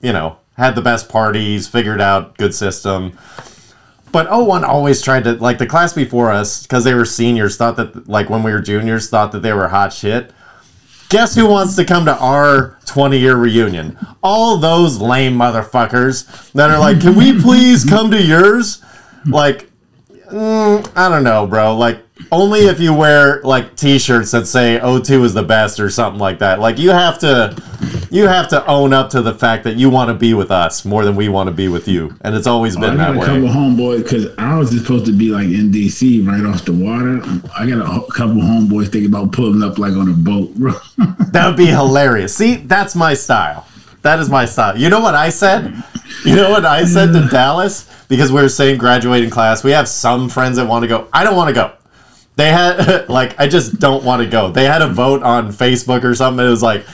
you 0.00 0.12
know, 0.12 0.38
had 0.56 0.74
the 0.74 0.82
best 0.82 1.08
parties, 1.08 1.68
figured 1.68 2.00
out 2.00 2.36
good 2.38 2.54
system. 2.54 3.18
But 4.10 4.30
01 4.30 4.64
always 4.64 5.00
tried 5.02 5.24
to 5.24 5.32
like 5.34 5.58
the 5.58 5.66
class 5.66 5.92
before 5.92 6.30
us 6.30 6.62
because 6.62 6.84
they 6.84 6.94
were 6.94 7.04
seniors 7.04 7.56
thought 7.56 7.76
that 7.76 8.08
like 8.08 8.28
when 8.28 8.42
we 8.42 8.52
were 8.52 8.60
juniors 8.60 9.08
thought 9.08 9.32
that 9.32 9.40
they 9.40 9.52
were 9.52 9.68
hot 9.68 9.92
shit. 9.92 10.32
Guess 11.12 11.34
who 11.34 11.44
wants 11.44 11.76
to 11.76 11.84
come 11.84 12.06
to 12.06 12.16
our 12.16 12.78
20 12.86 13.18
year 13.18 13.36
reunion? 13.36 13.98
All 14.22 14.56
those 14.56 14.98
lame 14.98 15.34
motherfuckers 15.34 16.50
that 16.52 16.70
are 16.70 16.78
like, 16.78 17.02
"Can 17.02 17.14
we 17.14 17.38
please 17.42 17.84
come 17.84 18.10
to 18.12 18.22
yours?" 18.22 18.82
Like 19.26 19.70
mm, 20.30 20.90
I 20.96 21.10
don't 21.10 21.22
know, 21.22 21.46
bro. 21.46 21.76
Like 21.76 22.00
only 22.30 22.60
if 22.60 22.80
you 22.80 22.94
wear 22.94 23.42
like 23.42 23.76
t-shirts 23.76 24.30
that 24.30 24.46
say 24.46 24.80
O2 24.82 25.24
is 25.24 25.34
the 25.34 25.42
best 25.42 25.80
or 25.80 25.90
something 25.90 26.18
like 26.18 26.38
that. 26.38 26.60
Like 26.60 26.78
you 26.78 26.88
have 26.88 27.18
to 27.18 27.54
you 28.12 28.28
have 28.28 28.46
to 28.48 28.64
own 28.66 28.92
up 28.92 29.08
to 29.08 29.22
the 29.22 29.32
fact 29.32 29.64
that 29.64 29.76
you 29.76 29.88
want 29.88 30.08
to 30.08 30.14
be 30.14 30.34
with 30.34 30.50
us 30.50 30.84
more 30.84 31.02
than 31.02 31.16
we 31.16 31.30
want 31.30 31.48
to 31.48 31.52
be 31.52 31.68
with 31.68 31.88
you. 31.88 32.14
And 32.20 32.34
it's 32.34 32.46
always 32.46 32.76
oh, 32.76 32.80
I 32.80 32.82
been 32.82 32.96
got 32.98 33.14
that 33.14 33.16
a 33.16 33.18
way. 33.18 33.26
couple 33.26 33.48
homeboys 33.48 34.02
because 34.02 34.26
I 34.36 34.58
was 34.58 34.70
supposed 34.70 35.06
to 35.06 35.12
be 35.12 35.30
like 35.30 35.46
in 35.46 35.70
DC 35.70 36.26
right 36.26 36.44
off 36.44 36.62
the 36.66 36.72
water. 36.72 37.22
I 37.58 37.66
got 37.66 37.80
a 37.80 38.12
couple 38.12 38.42
homeboys 38.42 38.92
thinking 38.92 39.06
about 39.06 39.32
pulling 39.32 39.62
up 39.62 39.78
like 39.78 39.94
on 39.94 40.10
a 40.10 40.12
boat, 40.12 40.54
bro. 40.54 40.74
That 41.32 41.46
would 41.46 41.56
be 41.56 41.64
hilarious. 41.64 42.36
See, 42.36 42.56
that's 42.56 42.94
my 42.94 43.14
style. 43.14 43.66
That 44.02 44.18
is 44.18 44.28
my 44.28 44.44
style. 44.44 44.76
You 44.76 44.90
know 44.90 45.00
what 45.00 45.14
I 45.14 45.30
said? 45.30 45.82
You 46.26 46.36
know 46.36 46.50
what 46.50 46.66
I 46.66 46.84
said 46.84 47.14
to 47.14 47.26
Dallas? 47.30 47.88
Because 48.08 48.30
we 48.30 48.42
were 48.42 48.50
saying 48.50 48.76
graduating 48.76 49.30
class. 49.30 49.64
We 49.64 49.70
have 49.70 49.88
some 49.88 50.28
friends 50.28 50.58
that 50.58 50.66
want 50.66 50.82
to 50.82 50.88
go. 50.88 51.08
I 51.14 51.24
don't 51.24 51.36
want 51.36 51.48
to 51.48 51.54
go. 51.54 51.72
They 52.36 52.50
had 52.50 53.08
like 53.08 53.40
I 53.40 53.48
just 53.48 53.80
don't 53.80 54.04
want 54.04 54.22
to 54.22 54.28
go. 54.28 54.50
They 54.50 54.64
had 54.64 54.82
a 54.82 54.88
vote 54.88 55.22
on 55.22 55.48
Facebook 55.48 56.04
or 56.04 56.14
something. 56.14 56.44
It 56.44 56.50
was 56.50 56.62
like 56.62 56.84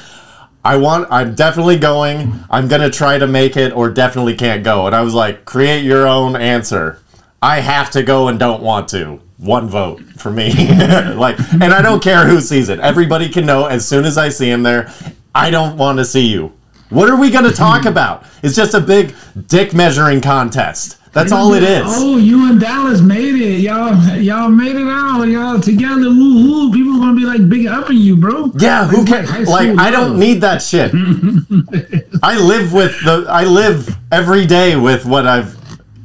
I 0.64 0.76
want 0.76 1.08
I'm 1.10 1.34
definitely 1.34 1.78
going. 1.78 2.44
I'm 2.50 2.68
to 2.68 2.90
try 2.90 3.18
to 3.18 3.26
make 3.26 3.56
it 3.56 3.72
or 3.72 3.90
definitely 3.90 4.36
can't 4.36 4.64
go. 4.64 4.86
And 4.86 4.94
I 4.94 5.02
was 5.02 5.14
like, 5.14 5.44
"Create 5.44 5.84
your 5.84 6.06
own 6.06 6.36
answer." 6.36 7.00
I 7.40 7.60
have 7.60 7.90
to 7.92 8.02
go 8.02 8.28
and 8.28 8.38
don't 8.38 8.62
want 8.62 8.88
to. 8.88 9.20
One 9.36 9.68
vote 9.68 10.02
for 10.16 10.30
me. 10.30 10.50
like, 11.14 11.38
and 11.52 11.72
I 11.72 11.80
don't 11.80 12.02
care 12.02 12.26
who 12.26 12.40
sees 12.40 12.68
it. 12.68 12.80
Everybody 12.80 13.28
can 13.28 13.46
know 13.46 13.66
as 13.66 13.86
soon 13.86 14.04
as 14.04 14.18
I 14.18 14.28
see 14.28 14.50
him 14.50 14.64
there. 14.64 14.92
I 15.34 15.50
don't 15.50 15.76
want 15.76 15.98
to 15.98 16.04
see 16.04 16.26
you. 16.26 16.52
What 16.90 17.08
are 17.08 17.16
we 17.20 17.30
going 17.30 17.44
to 17.44 17.52
talk 17.52 17.84
about? 17.84 18.24
It's 18.42 18.56
just 18.56 18.74
a 18.74 18.80
big 18.80 19.14
dick 19.46 19.72
measuring 19.72 20.20
contest. 20.20 20.97
That's 21.12 21.32
all 21.32 21.54
it 21.54 21.62
is. 21.62 21.82
Oh, 21.86 22.16
you 22.18 22.50
and 22.50 22.60
Dallas 22.60 23.00
made 23.00 23.34
it. 23.34 23.60
Y'all, 23.60 23.96
y'all 24.18 24.48
made 24.48 24.76
it 24.76 24.86
out. 24.88 25.24
Y'all 25.24 25.60
together. 25.60 26.08
Woo 26.10 26.34
woo. 26.68 26.72
People 26.72 26.96
are 26.96 26.98
gonna 27.00 27.14
be 27.16 27.24
like 27.24 27.48
big 27.48 27.66
upping 27.66 27.96
you, 27.98 28.16
bro. 28.16 28.52
Yeah, 28.58 28.86
who 28.86 28.98
Like, 28.98 29.06
cares? 29.08 29.30
high 29.30 29.42
Like, 29.44 29.78
I 29.78 29.90
don't 29.90 30.18
need 30.18 30.40
that 30.42 30.62
shit. 30.62 30.92
I 32.22 32.38
live 32.38 32.72
with 32.72 32.92
the. 33.04 33.26
I 33.28 33.44
live 33.44 33.88
every 34.12 34.46
day 34.46 34.76
with 34.76 35.04
what 35.06 35.26
I've 35.26 35.56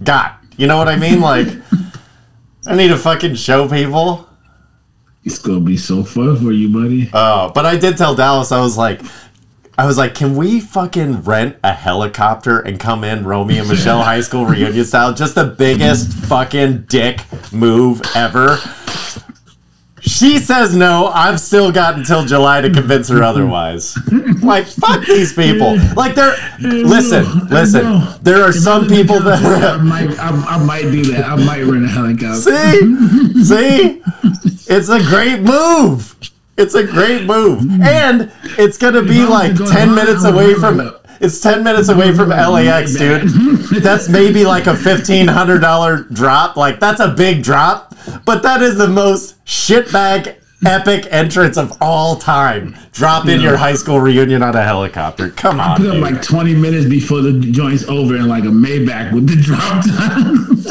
got. 0.04 0.40
You 0.58 0.68
know 0.68 0.78
what 0.78 0.88
I 0.88 0.96
mean? 0.96 1.20
Like, 1.20 1.48
I 2.68 2.76
need 2.76 2.90
to 2.90 2.98
fucking 2.98 3.36
show 3.36 3.68
people. 3.68 4.28
It's 5.26 5.40
gonna 5.40 5.60
be 5.62 5.78
so 5.78 6.04
fun 6.04 6.38
for 6.38 6.52
you, 6.52 6.70
buddy. 6.70 7.10
Uh, 7.14 7.50
but 7.52 7.66
I 7.66 7.78
did 7.78 7.98
tell 7.98 8.14
Dallas, 8.16 8.52
I 8.52 8.60
was 8.62 8.78
like, 8.78 9.02
I 9.76 9.88
was 9.88 9.98
like, 9.98 10.14
can 10.14 10.36
we 10.36 10.60
fucking 10.60 11.24
rent 11.24 11.58
a 11.64 11.74
helicopter 11.74 12.60
and 12.60 12.80
come 12.80 13.04
in 13.04 13.26
Romy 13.26 13.58
and 13.58 13.68
Michele 13.68 14.04
high 14.04 14.22
school 14.22 14.46
reunion 14.46 14.86
style? 14.86 15.14
Just 15.14 15.34
the 15.34 15.46
biggest 15.46 16.14
fucking 16.14 16.84
dick 16.84 17.22
move 17.52 18.02
ever. 18.16 18.58
She 20.00 20.38
says 20.38 20.76
no. 20.76 21.08
I've 21.08 21.40
still 21.40 21.72
got 21.72 21.96
until 21.96 22.26
July 22.26 22.62
to 22.62 22.70
convince 22.70 23.08
her 23.10 23.24
otherwise. 23.24 23.98
Like, 24.44 24.68
fuck 24.68 25.06
these 25.06 25.34
people. 25.34 25.78
Like, 25.96 26.14
they're. 26.14 26.36
Listen, 26.60 27.48
listen. 27.48 28.04
There 28.22 28.44
are 28.44 28.52
some 28.52 28.88
people 28.88 29.16
I 29.16 29.40
that. 29.40 29.82
might, 29.82 30.20
I, 30.20 30.30
I 30.30 30.64
might 30.64 30.92
do 30.92 31.04
that. 31.14 31.26
I 31.26 31.36
might 31.38 31.64
rent 31.64 31.86
a 31.86 31.88
helicopter. 31.88 32.36
See? 32.36 33.44
See? 33.44 34.02
It's 34.68 34.90
a 34.90 35.00
great 35.00 35.40
move. 35.42 36.16
It's 36.58 36.76
a 36.76 36.86
great 36.86 37.26
move. 37.26 37.62
Hmm. 37.62 37.82
And 37.82 38.32
it's 38.60 38.78
going 38.78 38.94
to 38.94 39.04
be 39.04 39.22
I 39.22 39.26
like 39.26 39.56
10 39.56 39.96
minutes 39.96 40.24
away 40.24 40.54
from 40.54 40.94
it's 41.20 41.40
10 41.40 41.64
minutes 41.64 41.88
away 41.88 42.14
from 42.14 42.30
LAX, 42.30 42.96
dude. 42.96 43.30
That's 43.82 44.10
maybe 44.10 44.44
like 44.44 44.68
a 44.68 44.74
$1500 44.74 46.14
drop. 46.14 46.58
Like 46.58 46.82
that's 46.82 47.00
a 47.00 47.10
big 47.10 47.44
drop, 47.44 47.96
but 48.26 48.44
that 48.44 48.62
is 48.62 48.78
the 48.78 48.90
most 48.90 49.44
shitbag 49.46 50.36
epic 50.66 51.08
entrance 51.12 51.58
of 51.58 51.78
all 51.82 52.18
time. 52.18 52.76
Drop 52.92 53.28
in 53.28 53.42
your 53.42 53.58
high 53.58 53.74
school 53.74 54.00
reunion 54.00 54.44
on 54.44 54.56
a 54.56 54.64
helicopter. 54.64 55.30
Come 55.32 55.60
on. 55.60 55.78
Put 55.78 55.88
up 55.88 55.94
dude. 55.94 56.04
like 56.04 56.22
20 56.22 56.56
minutes 56.56 56.88
before 56.88 57.22
the 57.22 57.40
joint's 57.40 57.88
over 57.88 58.16
in 58.16 58.28
like 58.28 58.44
a 58.44 58.48
Maybach 58.48 59.14
with 59.14 59.28
the 59.28 59.42
drop 59.42 59.86
time. 59.86 60.58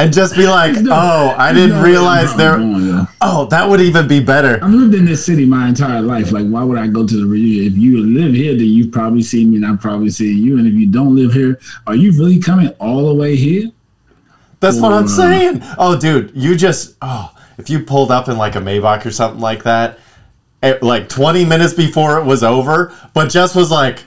and 0.00 0.12
just 0.12 0.34
be 0.34 0.46
like, 0.46 0.76
"Oh, 0.88 1.34
I 1.36 1.52
didn't 1.52 1.76
No, 1.76 1.82
realize 1.82 2.32
I'm 2.32 2.38
there." 2.38 2.56
going, 2.56 2.86
yo. 2.86 3.06
Oh, 3.20 3.46
that 3.46 3.68
would 3.68 3.80
even 3.80 4.08
be 4.08 4.20
better. 4.20 4.58
I've 4.62 4.70
lived 4.70 4.94
in 4.94 5.04
this 5.04 5.24
city 5.24 5.44
my 5.44 5.68
entire 5.68 6.00
life. 6.00 6.32
Like, 6.32 6.46
why 6.46 6.62
would 6.62 6.78
I 6.78 6.86
go 6.86 7.06
to 7.06 7.16
the 7.16 7.26
reunion? 7.26 7.66
If 7.72 7.76
you 7.76 8.02
live 8.04 8.32
here, 8.32 8.52
then 8.52 8.66
you've 8.66 8.92
probably 8.92 9.22
seen 9.22 9.50
me, 9.50 9.56
and 9.56 9.66
I've 9.66 9.80
probably 9.80 10.10
seen 10.10 10.38
you. 10.42 10.58
And 10.58 10.66
if 10.66 10.74
you 10.74 10.86
don't 10.86 11.14
live 11.14 11.32
here, 11.32 11.58
are 11.86 11.94
you 11.94 12.12
really 12.12 12.38
coming 12.38 12.68
all 12.78 13.08
the 13.08 13.14
way 13.14 13.36
here? 13.36 13.70
That's 14.60 14.78
what 14.78 14.92
I'm 14.92 15.04
uh, 15.04 15.08
saying. 15.08 15.62
Oh, 15.78 15.98
dude, 15.98 16.32
you 16.34 16.54
just 16.56 16.96
oh, 17.02 17.34
if 17.58 17.68
you 17.68 17.80
pulled 17.80 18.10
up 18.10 18.28
in 18.28 18.38
like 18.38 18.56
a 18.56 18.60
Maybach 18.60 19.04
or 19.04 19.10
something 19.10 19.40
like 19.40 19.64
that, 19.64 19.98
it, 20.62 20.82
like 20.82 21.08
20 21.08 21.44
minutes 21.44 21.74
before 21.74 22.18
it 22.18 22.24
was 22.24 22.42
over, 22.42 22.94
but 23.14 23.30
just 23.30 23.56
was 23.56 23.70
like, 23.70 24.04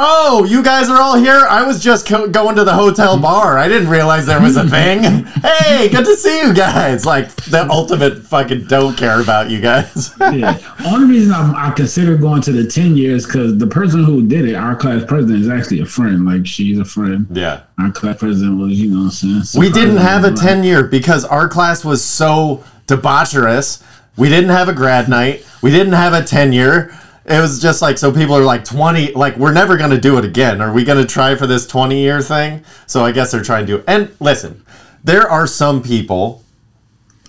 "Oh, 0.00 0.44
you 0.44 0.62
guys 0.62 0.88
are 0.88 1.00
all 1.00 1.16
here. 1.16 1.46
I 1.50 1.64
was 1.66 1.82
just 1.82 2.06
co- 2.06 2.28
going 2.28 2.54
to 2.56 2.64
the 2.64 2.72
hotel 2.74 3.18
bar. 3.18 3.58
I 3.58 3.66
didn't 3.68 3.88
realize 3.88 4.26
there 4.26 4.40
was 4.40 4.56
a 4.56 4.68
thing. 4.68 5.24
hey, 5.42 5.88
good 5.88 6.04
to 6.04 6.14
see 6.16 6.40
you 6.40 6.54
guys." 6.54 7.04
Like 7.04 7.34
the 7.46 7.68
ultimate 7.68 8.22
fucking 8.24 8.66
don't 8.66 8.96
care 8.96 9.20
about 9.20 9.50
you 9.50 9.60
guys. 9.60 10.14
Yeah. 10.20 10.58
Only 10.86 11.08
reason 11.08 11.32
I, 11.34 11.68
I 11.68 11.70
consider 11.72 12.16
going 12.16 12.42
to 12.42 12.52
the 12.52 12.66
10 12.70 12.96
years 12.96 13.26
because 13.26 13.58
the 13.58 13.66
person 13.66 14.04
who 14.04 14.26
did 14.26 14.44
it, 14.48 14.54
our 14.54 14.76
class 14.76 15.04
president, 15.04 15.40
is 15.40 15.48
actually 15.48 15.80
a 15.80 15.86
friend. 15.86 16.24
Like, 16.24 16.46
she's 16.46 16.78
a 16.78 16.84
friend. 16.84 17.26
yeah. 17.32 17.62
Our 17.78 17.90
class 17.92 18.18
president 18.18 18.58
was, 18.60 18.72
you 18.72 18.90
know 18.90 19.04
what 19.04 19.22
I'm 19.22 19.42
saying? 19.42 19.60
We 19.60 19.70
didn't 19.70 19.96
have 19.98 20.24
a 20.24 20.32
10 20.32 20.62
year 20.64 20.82
because 20.84 21.24
our 21.24 21.48
class 21.48 21.84
was 21.84 22.04
so 22.04 22.62
debaucherous. 22.86 23.82
We 24.16 24.28
didn't 24.28 24.50
have 24.50 24.68
a 24.68 24.72
grad 24.72 25.08
night. 25.08 25.46
We 25.62 25.70
didn't 25.70 25.92
have 25.94 26.12
a 26.12 26.22
10 26.24 26.52
year. 26.52 26.92
It 27.28 27.40
was 27.40 27.60
just 27.60 27.82
like, 27.82 27.98
so 27.98 28.12
people 28.12 28.34
are 28.34 28.44
like 28.44 28.64
20, 28.64 29.12
like, 29.12 29.36
we're 29.36 29.52
never 29.52 29.76
going 29.76 29.90
to 29.90 30.00
do 30.00 30.18
it 30.18 30.24
again. 30.24 30.60
Are 30.60 30.72
we 30.72 30.84
going 30.84 30.98
to 30.98 31.06
try 31.06 31.34
for 31.34 31.46
this 31.46 31.66
20 31.66 32.00
year 32.00 32.22
thing? 32.22 32.64
So 32.86 33.04
I 33.04 33.12
guess 33.12 33.32
they're 33.32 33.42
trying 33.42 33.66
to. 33.66 33.84
And 33.86 34.10
listen, 34.20 34.64
there 35.04 35.28
are 35.28 35.46
some 35.46 35.82
people, 35.82 36.44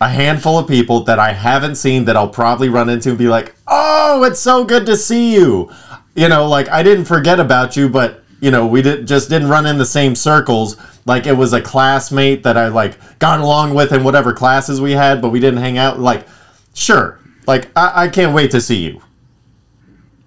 a 0.02 0.10
handful 0.10 0.58
of 0.58 0.68
people 0.68 1.04
that 1.04 1.20
I 1.20 1.34
haven't 1.34 1.76
seen 1.76 2.06
that 2.06 2.16
I'll 2.16 2.30
probably 2.30 2.70
run 2.70 2.90
into 2.90 3.10
and 3.10 3.18
be 3.18 3.28
like, 3.28 3.56
oh, 3.68 4.24
it's 4.24 4.40
so 4.40 4.64
good 4.64 4.86
to 4.86 4.96
see 4.96 5.34
you. 5.34 5.72
You 6.16 6.30
know, 6.30 6.48
like, 6.48 6.70
I 6.70 6.82
didn't 6.84 7.06
forget 7.06 7.40
about 7.40 7.76
you, 7.76 7.90
but 7.90 8.24
you 8.42 8.52
know, 8.52 8.66
we 8.66 8.82
did 8.82 9.08
just 9.08 9.30
didn't 9.30 9.50
run 9.50 9.66
in 9.66 9.78
the 9.78 9.86
same 9.86 10.16
circles. 10.16 10.78
Like 11.06 11.26
it 11.26 11.34
was 11.34 11.54
a 11.54 11.62
classmate 11.62 12.44
that 12.44 12.58
I 12.58 12.70
like 12.70 12.98
got 13.20 13.40
along 13.40 13.74
with 13.74 13.92
in 13.92 14.04
whatever 14.04 14.34
classes 14.34 14.80
we 14.80 14.94
had, 14.94 15.22
but 15.22 15.30
we 15.30 15.40
didn't 15.40 15.60
hang 15.60 15.78
out. 15.78 16.00
Like, 16.00 16.28
sure, 16.74 17.20
like 17.48 17.70
I, 17.76 18.04
I 18.06 18.08
can't 18.08 18.34
wait 18.34 18.52
to 18.52 18.62
see 18.62 18.78
you. 18.78 19.02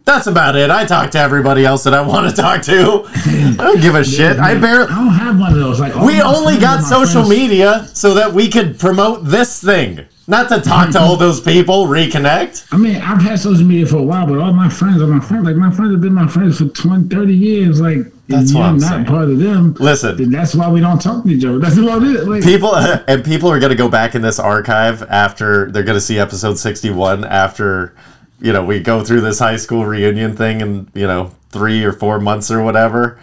That's 0.04 0.26
about 0.26 0.56
it. 0.56 0.68
I 0.68 0.84
talk 0.84 1.10
to 1.12 1.18
everybody 1.18 1.64
else 1.64 1.84
that 1.84 1.94
I 1.94 2.00
want 2.00 2.28
to 2.28 2.34
talk 2.42 2.62
to. 2.62 3.04
I 3.06 3.54
don't 3.56 3.80
give 3.80 3.94
a 3.94 4.04
shit. 4.04 4.38
I 4.38 4.54
barely. 4.58 4.86
I 4.90 4.96
don't 4.96 5.08
have 5.14 5.38
one 5.38 5.52
of 5.52 5.58
those. 5.58 5.78
Like, 5.78 5.94
We 5.94 6.20
only 6.20 6.58
got 6.58 6.82
social 6.82 7.22
friends. 7.24 7.28
media 7.30 7.88
so 7.94 8.14
that 8.14 8.32
we 8.32 8.48
could 8.48 8.78
promote 8.80 9.24
this 9.24 9.62
thing, 9.62 10.04
not 10.26 10.48
to 10.48 10.60
talk 10.60 10.90
to 10.90 11.00
all 11.00 11.16
those 11.16 11.40
people, 11.40 11.86
reconnect. 11.86 12.66
I 12.72 12.78
mean, 12.78 12.96
I've 12.96 13.22
had 13.22 13.38
social 13.38 13.64
media 13.64 13.86
for 13.86 13.98
a 13.98 14.02
while, 14.02 14.26
but 14.26 14.38
all 14.38 14.52
my 14.52 14.68
friends 14.68 15.00
are 15.00 15.06
my 15.06 15.20
friends. 15.24 15.46
Like, 15.46 15.54
my 15.56 15.70
friends 15.70 15.92
have 15.92 16.00
been 16.00 16.14
my 16.14 16.26
friends 16.26 16.58
for 16.58 16.64
20, 16.66 17.08
30 17.08 17.32
years. 17.34 17.80
Like, 17.80 17.98
That's 18.26 18.52
you're 18.52 18.60
I'm 18.62 18.78
not 18.78 18.88
saying. 18.88 19.04
part 19.04 19.30
of 19.30 19.38
them. 19.38 19.74
Listen. 19.78 20.16
then 20.16 20.30
that's 20.30 20.54
why 20.56 20.68
we 20.68 20.80
don't 20.80 21.00
talk 21.00 21.22
to 21.22 21.30
each 21.30 21.44
other. 21.44 21.58
That's 21.60 21.76
about 21.76 22.02
it. 22.02 22.26
Like, 22.26 22.42
people 22.42 22.74
and 22.76 23.24
people 23.24 23.48
are 23.50 23.60
going 23.60 23.70
to 23.70 23.76
go 23.76 23.88
back 23.88 24.16
in 24.16 24.22
this 24.22 24.40
archive 24.40 25.04
after 25.04 25.70
they're 25.70 25.84
going 25.84 25.96
to 25.96 26.00
see 26.00 26.18
episode 26.18 26.58
61 26.58 27.24
after 27.24 27.94
you 28.42 28.52
know 28.52 28.62
we 28.64 28.80
go 28.80 29.02
through 29.02 29.20
this 29.22 29.38
high 29.38 29.56
school 29.56 29.86
reunion 29.86 30.36
thing 30.36 30.60
in 30.60 30.90
you 30.94 31.06
know 31.06 31.30
three 31.50 31.84
or 31.84 31.92
four 31.92 32.18
months 32.20 32.50
or 32.50 32.62
whatever 32.62 33.18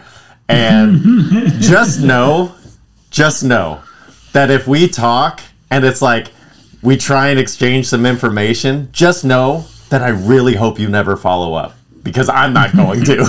and 0.48 1.00
just 1.60 2.00
know 2.02 2.54
just 3.10 3.44
know 3.44 3.80
that 4.32 4.50
if 4.50 4.66
we 4.66 4.88
talk 4.88 5.40
and 5.70 5.84
it's 5.84 6.00
like 6.00 6.28
we 6.82 6.96
try 6.96 7.28
and 7.28 7.38
exchange 7.38 7.86
some 7.86 8.06
information 8.06 8.88
just 8.92 9.24
know 9.24 9.66
that 9.90 10.02
i 10.02 10.08
really 10.08 10.56
hope 10.56 10.78
you 10.80 10.88
never 10.88 11.16
follow 11.16 11.54
up 11.54 11.74
because 12.02 12.28
i'm 12.30 12.54
not 12.54 12.74
going 12.74 13.04
to 13.04 13.20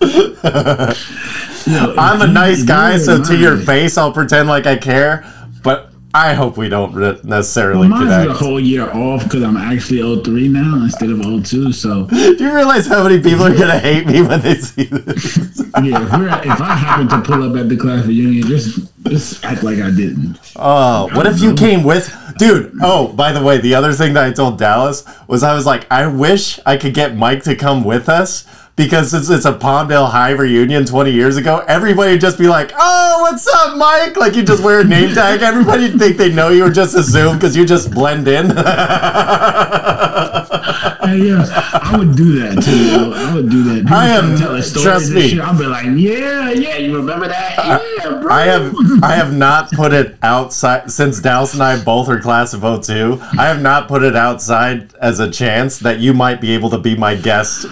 I'm 1.62 2.22
a 2.22 2.26
nice 2.26 2.64
guy, 2.64 2.96
so 2.96 3.22
to 3.22 3.36
your 3.36 3.58
face, 3.58 3.98
I'll 3.98 4.12
pretend 4.12 4.48
like 4.48 4.66
I 4.66 4.76
care. 4.76 5.30
But 5.62 5.89
I 6.12 6.34
hope 6.34 6.56
we 6.56 6.68
don't 6.68 7.24
necessarily 7.24 7.88
Well, 7.88 8.00
mine's 8.00 8.26
a 8.26 8.32
whole 8.32 8.58
year 8.58 8.90
off 8.90 9.22
because 9.24 9.44
I'm 9.44 9.56
actually 9.56 10.22
03 10.22 10.48
now 10.48 10.82
instead 10.82 11.10
of 11.10 11.20
02. 11.20 11.72
So, 11.72 12.06
Do 12.10 12.36
you 12.38 12.52
realize 12.52 12.86
how 12.86 13.04
many 13.04 13.22
people 13.22 13.44
are 13.44 13.56
gonna 13.56 13.78
hate 13.78 14.06
me 14.06 14.20
when 14.22 14.40
they 14.40 14.56
see 14.56 14.84
this? 14.84 15.58
yeah, 15.82 16.04
if, 16.04 16.12
we're, 16.12 16.28
if 16.28 16.60
I 16.60 16.74
happen 16.74 17.08
to 17.08 17.20
pull 17.22 17.48
up 17.48 17.56
at 17.56 17.68
the 17.68 17.76
class 17.76 18.06
reunion, 18.06 18.46
just 18.48 18.90
just 19.04 19.44
act 19.44 19.62
like 19.62 19.78
I 19.78 19.90
didn't. 19.90 20.38
Oh, 20.56 21.08
what 21.14 21.26
if 21.26 21.40
you 21.40 21.54
came 21.54 21.84
with, 21.84 22.12
dude? 22.38 22.72
Oh, 22.82 23.08
by 23.08 23.30
the 23.32 23.42
way, 23.42 23.58
the 23.58 23.74
other 23.74 23.92
thing 23.92 24.14
that 24.14 24.24
I 24.24 24.32
told 24.32 24.58
Dallas 24.58 25.04
was 25.28 25.42
I 25.42 25.54
was 25.54 25.64
like, 25.64 25.90
I 25.92 26.06
wish 26.08 26.58
I 26.66 26.76
could 26.76 26.92
get 26.92 27.16
Mike 27.16 27.44
to 27.44 27.54
come 27.54 27.84
with 27.84 28.08
us. 28.08 28.46
Because 28.80 29.10
since 29.10 29.28
it's 29.28 29.44
a 29.44 29.52
Palmdale 29.52 30.08
High 30.10 30.30
reunion 30.30 30.86
20 30.86 31.10
years 31.10 31.36
ago, 31.36 31.62
everybody 31.68 32.12
would 32.12 32.20
just 32.22 32.38
be 32.38 32.48
like, 32.48 32.72
"Oh, 32.78 33.18
what's 33.20 33.46
up, 33.46 33.76
Mike?" 33.76 34.16
Like 34.16 34.34
you 34.34 34.42
just 34.42 34.62
wear 34.62 34.80
a 34.80 34.84
name 34.84 35.14
tag. 35.14 35.42
Everybody 35.50 35.90
would 35.90 35.98
think 35.98 36.16
they 36.16 36.32
know 36.32 36.48
you 36.48 36.64
or 36.64 36.70
just 36.70 36.96
assume 36.96 37.34
because 37.36 37.54
you 37.54 37.66
just 37.66 37.90
blend 37.90 38.26
in. 38.26 38.46
Hey, 41.02 41.16
yes, 41.24 41.50
I 41.50 41.96
would 41.98 42.14
do 42.14 42.38
that 42.40 42.62
too. 42.62 43.12
I 43.14 43.34
would 43.34 43.50
do 43.50 43.64
that. 43.64 43.82
People 43.82 43.96
I 43.96 44.08
am- 44.10 44.36
tell 44.38 44.54
us 44.54 44.68
stories 44.70 44.84
trust 44.84 45.10
me. 45.10 45.28
shit, 45.30 45.40
I'll 45.40 45.58
be 45.58 45.66
like, 45.66 45.86
yeah, 45.96 46.50
yeah, 46.52 46.76
you 46.76 46.94
remember 46.94 47.26
that? 47.26 47.56
Yeah, 47.98 48.20
bro. 48.20 48.30
I 48.32 48.42
have 48.42 48.74
I 49.02 49.12
have 49.16 49.34
not 49.46 49.72
put 49.72 49.92
it 49.92 50.16
outside 50.22 50.90
since 50.90 51.18
Dallas 51.20 51.52
and 51.54 51.62
I 51.64 51.82
both 51.82 52.08
are 52.08 52.20
class 52.20 52.54
of 52.54 52.60
02. 52.84 53.18
I 53.36 53.46
have 53.46 53.60
not 53.60 53.88
put 53.88 54.04
it 54.04 54.14
outside 54.14 54.94
as 55.00 55.18
a 55.18 55.28
chance 55.30 55.78
that 55.80 55.98
you 55.98 56.14
might 56.14 56.40
be 56.40 56.52
able 56.52 56.70
to 56.70 56.78
be 56.78 56.96
my 56.96 57.16
guest. 57.16 57.66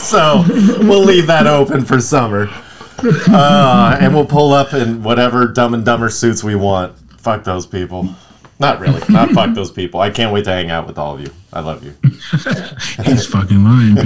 So 0.00 0.44
we'll 0.80 1.04
leave 1.04 1.26
that 1.26 1.46
open 1.46 1.84
for 1.84 2.00
summer. 2.00 2.48
Uh, 3.02 3.96
and 4.00 4.14
we'll 4.14 4.26
pull 4.26 4.52
up 4.52 4.74
in 4.74 5.02
whatever 5.02 5.46
dumb 5.46 5.74
and 5.74 5.84
dumber 5.84 6.10
suits 6.10 6.44
we 6.44 6.54
want. 6.54 6.96
Fuck 7.18 7.44
those 7.44 7.66
people. 7.66 8.08
Not 8.58 8.78
really. 8.78 9.00
Not 9.08 9.30
fuck 9.30 9.54
those 9.54 9.70
people. 9.70 10.00
I 10.00 10.10
can't 10.10 10.34
wait 10.34 10.44
to 10.44 10.50
hang 10.50 10.70
out 10.70 10.86
with 10.86 10.98
all 10.98 11.14
of 11.14 11.20
you. 11.22 11.30
I 11.50 11.60
love 11.60 11.82
you. 11.82 11.94
He's 13.04 13.26
fucking 13.26 13.64
lying. 13.64 13.96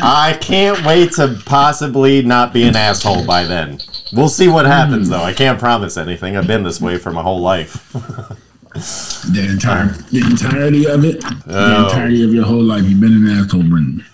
I 0.00 0.38
can't 0.40 0.86
wait 0.86 1.12
to 1.14 1.36
possibly 1.44 2.22
not 2.22 2.52
be 2.52 2.62
an 2.62 2.76
asshole 2.76 3.26
by 3.26 3.42
then. 3.44 3.80
We'll 4.12 4.28
see 4.28 4.46
what 4.46 4.66
happens 4.66 5.08
though. 5.08 5.22
I 5.22 5.32
can't 5.32 5.58
promise 5.58 5.96
anything. 5.96 6.36
I've 6.36 6.46
been 6.46 6.62
this 6.62 6.80
way 6.80 6.96
for 6.96 7.10
my 7.10 7.22
whole 7.22 7.40
life. 7.40 7.92
the 8.74 9.46
entire, 9.50 9.86
the 10.10 10.18
entirety 10.20 10.86
of 10.86 11.04
it, 11.04 11.20
the 11.20 11.34
Oh. 11.48 11.84
entirety 11.86 12.24
of 12.24 12.32
your 12.32 12.44
whole 12.44 12.62
life, 12.62 12.84
you've 12.84 13.00
been 13.00 13.12
an 13.12 13.28
asshole, 13.28 13.62
Brendan. 13.62 14.04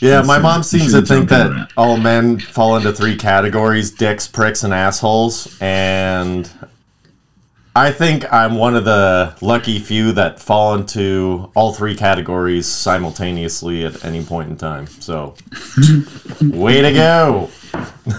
Yeah, 0.00 0.22
my 0.22 0.38
mom 0.38 0.62
seems 0.62 0.92
to 0.92 1.02
think 1.02 1.28
that 1.30 1.48
that. 1.50 1.72
all 1.76 1.96
men 1.96 2.38
fall 2.38 2.76
into 2.76 2.92
three 2.92 3.16
categories 3.16 3.90
dicks, 3.90 4.28
pricks, 4.28 4.62
and 4.62 4.72
assholes. 4.74 5.56
And 5.60 6.48
I 7.74 7.90
think 7.92 8.30
I'm 8.32 8.54
one 8.56 8.76
of 8.76 8.84
the 8.84 9.34
lucky 9.40 9.78
few 9.78 10.12
that 10.12 10.38
fall 10.40 10.74
into 10.74 11.50
all 11.54 11.72
three 11.72 11.94
categories 11.94 12.66
simultaneously 12.66 13.84
at 13.84 14.04
any 14.04 14.22
point 14.22 14.50
in 14.50 14.56
time. 14.56 14.86
So, 14.86 15.34
way 16.42 16.82
to 16.82 16.92
go. 16.92 17.50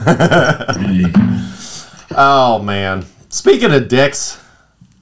Hey, 0.06 1.06
Oh, 2.20 2.60
man. 2.60 3.06
Speaking 3.30 3.72
of 3.74 3.88
dicks, 3.88 4.40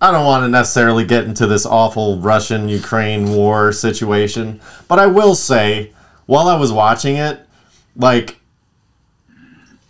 I 0.01 0.11
don't 0.11 0.25
want 0.25 0.43
to 0.43 0.49
necessarily 0.49 1.05
get 1.05 1.23
into 1.23 1.47
this 1.47 1.65
awful 1.65 2.19
Russian 2.19 2.67
Ukraine 2.67 3.33
war 3.33 3.71
situation, 3.71 4.59
but 4.87 4.99
I 4.99 5.07
will 5.07 5.35
say, 5.35 5.93
while 6.25 6.47
I 6.47 6.55
was 6.55 6.71
watching 6.71 7.15
it, 7.15 7.45
like, 7.95 8.39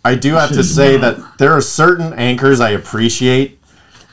I 0.04 0.14
do 0.14 0.34
have 0.34 0.52
to 0.52 0.62
say 0.62 0.96
that 0.98 1.38
there 1.38 1.52
are 1.52 1.60
certain 1.60 2.12
anchors 2.12 2.60
I 2.60 2.70
appreciate 2.70 3.58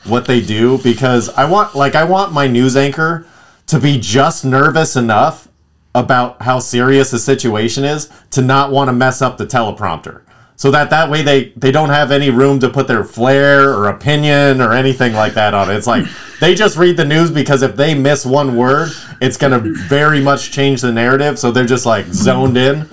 what 0.04 0.26
they 0.26 0.40
do 0.40 0.78
because 0.78 1.28
I 1.28 1.44
want, 1.44 1.76
like, 1.76 1.94
I 1.94 2.02
want 2.02 2.32
my 2.32 2.48
news 2.48 2.76
anchor 2.76 3.26
to 3.68 3.78
be 3.78 4.00
just 4.00 4.44
nervous 4.44 4.96
enough 4.96 5.48
about 5.94 6.42
how 6.42 6.58
serious 6.58 7.12
the 7.12 7.18
situation 7.20 7.84
is 7.84 8.10
to 8.32 8.42
not 8.42 8.72
want 8.72 8.88
to 8.88 8.92
mess 8.92 9.22
up 9.22 9.38
the 9.38 9.46
teleprompter 9.46 10.23
so 10.56 10.70
that 10.70 10.90
that 10.90 11.10
way 11.10 11.22
they 11.22 11.52
they 11.56 11.72
don't 11.72 11.88
have 11.88 12.12
any 12.12 12.30
room 12.30 12.60
to 12.60 12.70
put 12.70 12.86
their 12.86 13.04
flair 13.04 13.70
or 13.70 13.88
opinion 13.88 14.60
or 14.60 14.72
anything 14.72 15.12
like 15.12 15.34
that 15.34 15.54
on 15.54 15.70
it. 15.70 15.76
It's 15.76 15.86
like 15.86 16.06
they 16.40 16.54
just 16.54 16.76
read 16.76 16.96
the 16.96 17.04
news 17.04 17.30
because 17.30 17.62
if 17.62 17.76
they 17.76 17.94
miss 17.94 18.24
one 18.24 18.56
word 18.56 18.90
it's 19.20 19.36
going 19.36 19.52
to 19.62 19.74
very 19.88 20.20
much 20.20 20.52
change 20.52 20.80
the 20.80 20.92
narrative. 20.92 21.38
So 21.38 21.50
they're 21.50 21.66
just 21.66 21.86
like 21.86 22.06
zoned 22.06 22.56
in. 22.56 22.88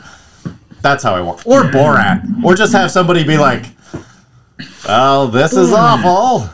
That's 0.81 1.03
how 1.03 1.13
i 1.13 1.21
want 1.21 1.45
or 1.45 1.63
borat. 1.63 2.43
Or 2.43 2.55
just 2.55 2.73
have 2.73 2.89
somebody 2.89 3.23
be 3.23 3.37
like 3.37 3.65
oh 4.87 5.27
this 5.27 5.53
is 5.53 5.71
awful. 5.71 6.49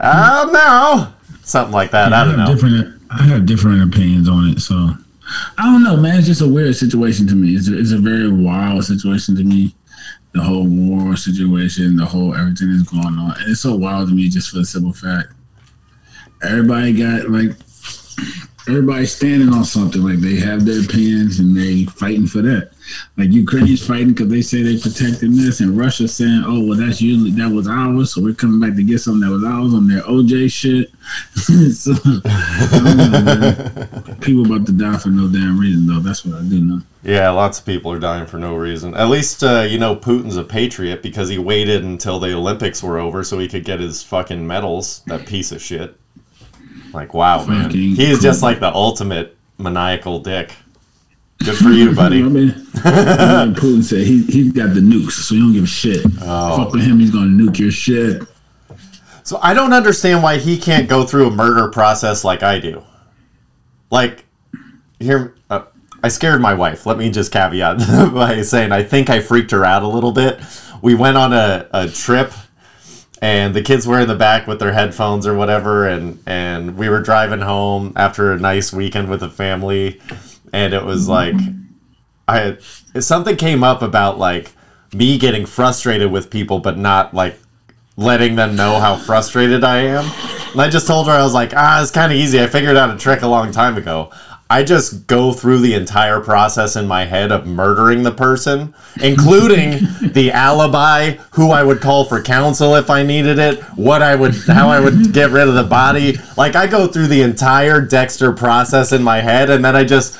Oh 0.00 0.50
no. 0.52 1.12
Something 1.44 1.72
like 1.72 1.90
that. 1.92 2.12
I 2.12 2.24
don't 2.24 2.38
have 2.38 2.48
know. 2.48 2.54
Different, 2.54 3.02
I 3.10 3.22
have 3.24 3.46
different 3.46 3.94
opinions 3.94 4.28
on 4.28 4.48
it, 4.48 4.60
so. 4.60 4.90
I 5.58 5.64
don't 5.64 5.82
know, 5.82 5.96
man. 5.96 6.18
It's 6.18 6.26
just 6.26 6.40
a 6.40 6.48
weird 6.48 6.76
situation 6.76 7.26
to 7.28 7.34
me. 7.34 7.54
It's 7.54 7.68
it's 7.68 7.92
a 7.92 7.98
very 7.98 8.30
wild 8.30 8.84
situation 8.84 9.36
to 9.36 9.44
me. 9.44 9.74
The 10.32 10.42
whole 10.42 10.66
war 10.66 11.16
situation, 11.16 11.96
the 11.96 12.04
whole 12.04 12.34
everything 12.34 12.76
that's 12.76 12.90
going 12.90 13.04
on. 13.18 13.34
And 13.38 13.50
it's 13.50 13.60
so 13.60 13.74
wild 13.74 14.08
to 14.08 14.14
me 14.14 14.28
just 14.28 14.50
for 14.50 14.58
the 14.58 14.64
simple 14.64 14.92
fact. 14.92 15.28
Everybody 16.42 16.92
got 16.92 17.30
like 17.30 17.52
everybody's 18.68 19.14
standing 19.14 19.52
on 19.52 19.64
something. 19.64 20.02
Like 20.02 20.20
they 20.20 20.36
have 20.36 20.64
their 20.64 20.80
opinions 20.80 21.38
and 21.38 21.56
they 21.56 21.84
fighting 21.84 22.26
for 22.26 22.42
that. 22.42 22.70
Like 23.16 23.32
Ukraine's 23.32 23.86
fighting 23.86 24.08
because 24.08 24.28
they 24.28 24.42
say 24.42 24.62
they're 24.62 24.78
protecting 24.78 25.36
this, 25.36 25.60
and 25.60 25.76
Russia 25.76 26.06
saying, 26.06 26.44
"Oh, 26.46 26.66
well, 26.66 26.78
that's 26.78 27.00
usually 27.00 27.30
that 27.32 27.50
was 27.50 27.66
ours, 27.66 28.14
so 28.14 28.22
we're 28.22 28.34
coming 28.34 28.60
back 28.60 28.76
to 28.76 28.82
get 28.82 29.00
something 29.00 29.26
that 29.26 29.34
was 29.34 29.44
ours 29.44 29.72
on 29.74 29.88
their 29.88 30.02
OJ 30.02 30.50
shit." 30.50 30.90
so, 31.74 31.92
know, 32.94 34.16
people 34.20 34.44
about 34.46 34.66
to 34.66 34.72
die 34.72 34.98
for 34.98 35.08
no 35.08 35.28
damn 35.28 35.58
reason, 35.58 35.86
though. 35.86 36.00
That's 36.00 36.24
what 36.24 36.38
I 36.38 36.42
do 36.42 36.60
know. 36.60 36.80
Yeah, 37.02 37.30
lots 37.30 37.58
of 37.58 37.66
people 37.66 37.92
are 37.92 37.98
dying 37.98 38.26
for 38.26 38.38
no 38.38 38.54
reason. 38.54 38.94
At 38.94 39.08
least, 39.08 39.42
uh, 39.42 39.66
you 39.68 39.78
know, 39.78 39.94
Putin's 39.96 40.36
a 40.36 40.44
patriot 40.44 41.02
because 41.02 41.28
he 41.28 41.38
waited 41.38 41.84
until 41.84 42.18
the 42.18 42.34
Olympics 42.34 42.82
were 42.82 42.98
over 42.98 43.24
so 43.24 43.38
he 43.38 43.48
could 43.48 43.64
get 43.64 43.80
his 43.80 44.02
fucking 44.02 44.46
medals. 44.46 45.02
That 45.06 45.26
piece 45.26 45.52
of 45.52 45.62
shit. 45.62 45.98
Like, 46.94 47.12
wow, 47.12 47.44
man. 47.44 47.64
Fucking 47.64 47.78
He 47.96 48.04
is 48.10 48.20
just 48.20 48.42
like 48.42 48.60
the 48.60 48.72
ultimate 48.72 49.36
maniacal 49.58 50.20
dick. 50.20 50.52
Good 51.44 51.56
for 51.56 51.70
you, 51.70 51.90
I 51.90 51.94
buddy. 51.94 52.22
mean, 52.22 52.50
I 52.84 53.44
mean, 53.46 53.54
Putin 53.54 53.82
said 53.82 54.06
he 54.06 54.22
he 54.24 54.50
got 54.50 54.72
the 54.74 54.80
nukes, 54.80 55.12
so 55.12 55.34
you 55.34 55.40
don't 55.42 55.52
give 55.52 55.64
a 55.64 55.66
shit. 55.66 56.06
Oh. 56.22 56.56
Fuck 56.64 56.72
with 56.72 56.84
him, 56.84 57.00
he's 57.00 57.10
gonna 57.10 57.26
nuke 57.26 57.58
your 57.58 57.70
shit. 57.72 58.22
So 59.24 59.38
I 59.42 59.52
don't 59.54 59.72
understand 59.72 60.22
why 60.22 60.36
he 60.38 60.56
can't 60.56 60.88
go 60.88 61.02
through 61.04 61.26
a 61.28 61.30
murder 61.30 61.68
process 61.70 62.24
like 62.24 62.42
I 62.42 62.58
do. 62.58 62.82
Like, 63.90 64.24
here, 65.00 65.34
uh, 65.50 65.62
I 66.02 66.08
scared 66.08 66.40
my 66.40 66.52
wife. 66.54 66.84
Let 66.86 66.98
me 66.98 67.10
just 67.10 67.32
caveat 67.32 67.78
by 68.14 68.42
saying 68.42 68.70
I 68.72 68.82
think 68.82 69.08
I 69.10 69.20
freaked 69.20 69.50
her 69.50 69.64
out 69.64 69.82
a 69.82 69.88
little 69.88 70.12
bit. 70.12 70.40
We 70.82 70.94
went 70.94 71.16
on 71.16 71.32
a, 71.32 71.66
a 71.72 71.88
trip, 71.88 72.32
and 73.24 73.54
the 73.54 73.62
kids 73.62 73.86
were 73.86 74.00
in 74.00 74.06
the 74.06 74.14
back 74.14 74.46
with 74.46 74.58
their 74.58 74.74
headphones 74.74 75.26
or 75.26 75.34
whatever, 75.34 75.88
and 75.88 76.22
and 76.26 76.76
we 76.76 76.90
were 76.90 77.00
driving 77.00 77.40
home 77.40 77.94
after 77.96 78.32
a 78.32 78.38
nice 78.38 78.70
weekend 78.70 79.08
with 79.08 79.20
the 79.20 79.30
family, 79.30 79.98
and 80.52 80.74
it 80.74 80.84
was 80.84 81.08
like, 81.08 81.34
I 82.28 82.58
something 83.00 83.36
came 83.36 83.64
up 83.64 83.80
about 83.80 84.18
like 84.18 84.52
me 84.92 85.16
getting 85.16 85.46
frustrated 85.46 86.12
with 86.12 86.28
people, 86.28 86.58
but 86.58 86.76
not 86.76 87.14
like 87.14 87.38
letting 87.96 88.36
them 88.36 88.56
know 88.56 88.78
how 88.78 88.94
frustrated 88.94 89.64
I 89.64 89.78
am. 89.78 90.04
And 90.52 90.60
I 90.60 90.68
just 90.68 90.86
told 90.86 91.06
her 91.06 91.12
I 91.14 91.22
was 91.22 91.32
like, 91.32 91.54
ah, 91.56 91.80
it's 91.80 91.90
kind 91.90 92.12
of 92.12 92.18
easy. 92.18 92.42
I 92.42 92.46
figured 92.46 92.76
out 92.76 92.94
a 92.94 92.98
trick 92.98 93.22
a 93.22 93.26
long 93.26 93.52
time 93.52 93.78
ago. 93.78 94.12
I 94.50 94.62
just 94.62 95.06
go 95.06 95.32
through 95.32 95.60
the 95.60 95.74
entire 95.74 96.20
process 96.20 96.76
in 96.76 96.86
my 96.86 97.06
head 97.06 97.32
of 97.32 97.46
murdering 97.46 98.02
the 98.02 98.12
person, 98.12 98.74
including 99.02 99.70
the 100.12 100.32
alibi, 100.32 101.12
who 101.32 101.50
I 101.50 101.62
would 101.62 101.80
call 101.80 102.04
for 102.04 102.22
counsel 102.22 102.74
if 102.74 102.90
I 102.90 103.02
needed 103.02 103.38
it, 103.38 103.62
what 103.76 104.02
I 104.02 104.14
would, 104.14 104.34
how 104.46 104.68
I 104.68 104.80
would 104.80 105.14
get 105.14 105.30
rid 105.30 105.48
of 105.48 105.54
the 105.54 105.64
body. 105.64 106.18
Like 106.36 106.56
I 106.56 106.66
go 106.66 106.86
through 106.86 107.06
the 107.06 107.22
entire 107.22 107.80
Dexter 107.80 108.32
process 108.32 108.92
in 108.92 109.02
my 109.02 109.20
head, 109.20 109.48
and 109.48 109.64
then 109.64 109.74
I 109.74 109.82
just, 109.82 110.14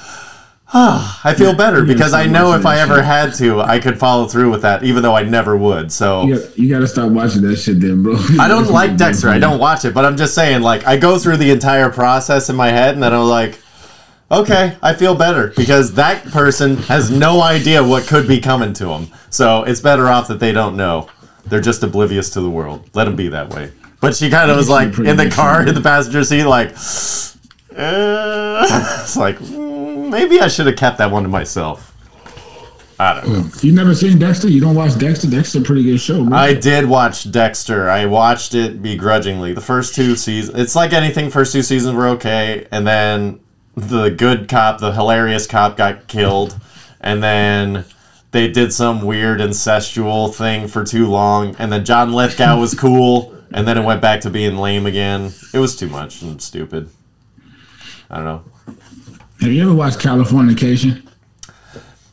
ah, 0.73 1.21
I 1.23 1.35
feel 1.35 1.55
better 1.55 1.85
because 1.85 2.15
I 2.15 2.25
know 2.25 2.55
if 2.55 2.65
I 2.65 2.79
ever 2.79 3.03
had 3.03 3.35
to, 3.35 3.61
I 3.61 3.79
could 3.79 3.99
follow 3.99 4.27
through 4.27 4.51
with 4.51 4.63
that, 4.63 4.85
even 4.85 5.03
though 5.03 5.15
I 5.15 5.23
never 5.23 5.55
would. 5.55 5.93
So. 5.93 6.25
You 6.25 6.39
got, 6.39 6.59
you 6.59 6.71
got 6.71 6.79
to 6.79 6.89
stop 6.89 7.13
watching 7.13 7.43
that 7.43 7.57
shit, 7.57 7.79
then, 7.79 8.03
bro. 8.03 8.17
I 8.41 8.49
don't 8.49 8.71
like 8.71 8.97
Dexter. 8.97 9.29
I 9.29 9.39
don't 9.39 9.61
watch 9.61 9.85
it, 9.85 9.93
but 9.93 10.07
I'm 10.07 10.17
just 10.17 10.35
saying, 10.35 10.63
like, 10.63 10.87
I 10.87 10.97
go 10.97 11.19
through 11.19 11.37
the 11.37 11.51
entire 11.51 11.91
process 11.91 12.49
in 12.49 12.57
my 12.57 12.71
head, 12.71 12.95
and 12.95 13.03
then 13.03 13.13
I'm 13.13 13.29
like, 13.29 13.61
okay, 14.41 14.77
I 14.83 14.95
feel 14.95 15.15
better 15.15 15.53
because 15.57 15.95
that 15.95 16.25
person 16.27 16.77
has 16.79 17.11
no 17.11 17.43
idea 17.43 17.83
what 17.83 18.07
could 18.07 18.27
be 18.27 18.41
coming 18.41 18.73
to 18.75 18.87
them. 18.87 19.09
So 19.31 19.65
it's 19.65 19.81
better 19.81 20.09
off 20.09 20.29
that 20.29 20.41
they 20.41 20.53
don't 20.53 20.77
know. 20.77 21.09
They're 21.47 21.61
just 21.61 21.83
oblivious 21.83 22.31
to 22.31 22.41
the 22.41 22.51
world. 22.51 22.89
Let 22.95 23.05
them 23.05 23.17
be 23.17 23.29
that 23.29 23.51
way. 23.51 23.71
But 24.01 24.15
she 24.15 24.31
kind 24.31 24.51
of 24.51 24.57
was 24.57 24.69
like 24.69 24.99
in 24.99 25.17
the 25.17 25.31
car 25.31 25.67
in 25.67 25.75
the 25.75 25.81
passenger 25.81 26.25
seat, 26.25 26.45
like, 26.45 26.69
uh, 26.69 26.73
it's 29.03 29.17
like 29.17 29.39
mm, 29.39 30.11
maybe 30.11 30.41
I 30.41 30.49
should 30.49 30.67
have 30.67 30.77
kept 30.77 30.99
that 30.99 31.11
one 31.11 31.23
to 31.23 31.29
myself. 31.29 31.91
I 32.99 33.21
don't 33.21 33.33
know. 33.33 33.51
You 33.61 33.73
never 33.73 33.95
seen 33.95 34.19
Dexter? 34.19 34.49
You 34.49 34.61
don't 34.61 34.77
watch 34.77 34.97
Dexter? 34.99 35.29
Dexter, 35.29 35.59
a 35.59 35.63
pretty 35.63 35.83
good 35.83 35.99
show, 35.99 36.25
bro. 36.25 36.37
I 36.37 36.55
did 36.55 36.87
watch 36.87 37.31
Dexter. 37.31 37.91
I 37.91 38.07
watched 38.07 38.55
it 38.55 38.83
begrudgingly. 38.83 39.53
The 39.53 39.61
first 39.61 39.97
two 39.97 40.15
seasons, 40.15 40.59
it's 40.59 40.77
like 40.77 40.93
anything. 40.93 41.29
First 41.29 41.53
two 41.53 41.63
seasons 41.63 41.97
were 41.97 42.09
okay, 42.09 42.69
and 42.71 42.87
then 42.87 43.41
the 43.77 44.11
good 44.11 44.49
cop, 44.49 44.81
the 44.81 44.93
hilarious 44.93 45.47
cop, 45.47 45.77
got 45.77 46.07
killed, 46.07 46.59
and 47.01 47.23
then 47.23 47.85
they 48.31 48.49
did 48.49 48.73
some 48.73 49.03
weird 49.03 49.41
incestual 49.41 50.35
thing 50.35 50.69
for 50.69 50.85
too 50.85 51.07
long, 51.07 51.55
and 51.59 51.73
then 51.73 51.85
John 51.85 52.13
Lithgow 52.13 52.59
was 52.59 52.75
cool, 52.75 53.35
and 53.53 53.67
then 53.67 53.79
it 53.79 53.85
went 53.85 54.01
back 54.01 54.21
to 54.23 54.31
being 54.31 54.57
lame 54.57 54.87
again. 54.87 55.33
It 55.53 55.59
was 55.59 55.77
too 55.77 55.89
much 55.89 56.23
and 56.23 56.41
stupid. 56.41 56.89
I 58.11 58.17
don't 58.17 58.25
know. 58.25 58.45
Have 59.41 59.53
you 59.53 59.63
ever 59.63 59.75
watched 59.75 59.99
Californication? 59.99 61.07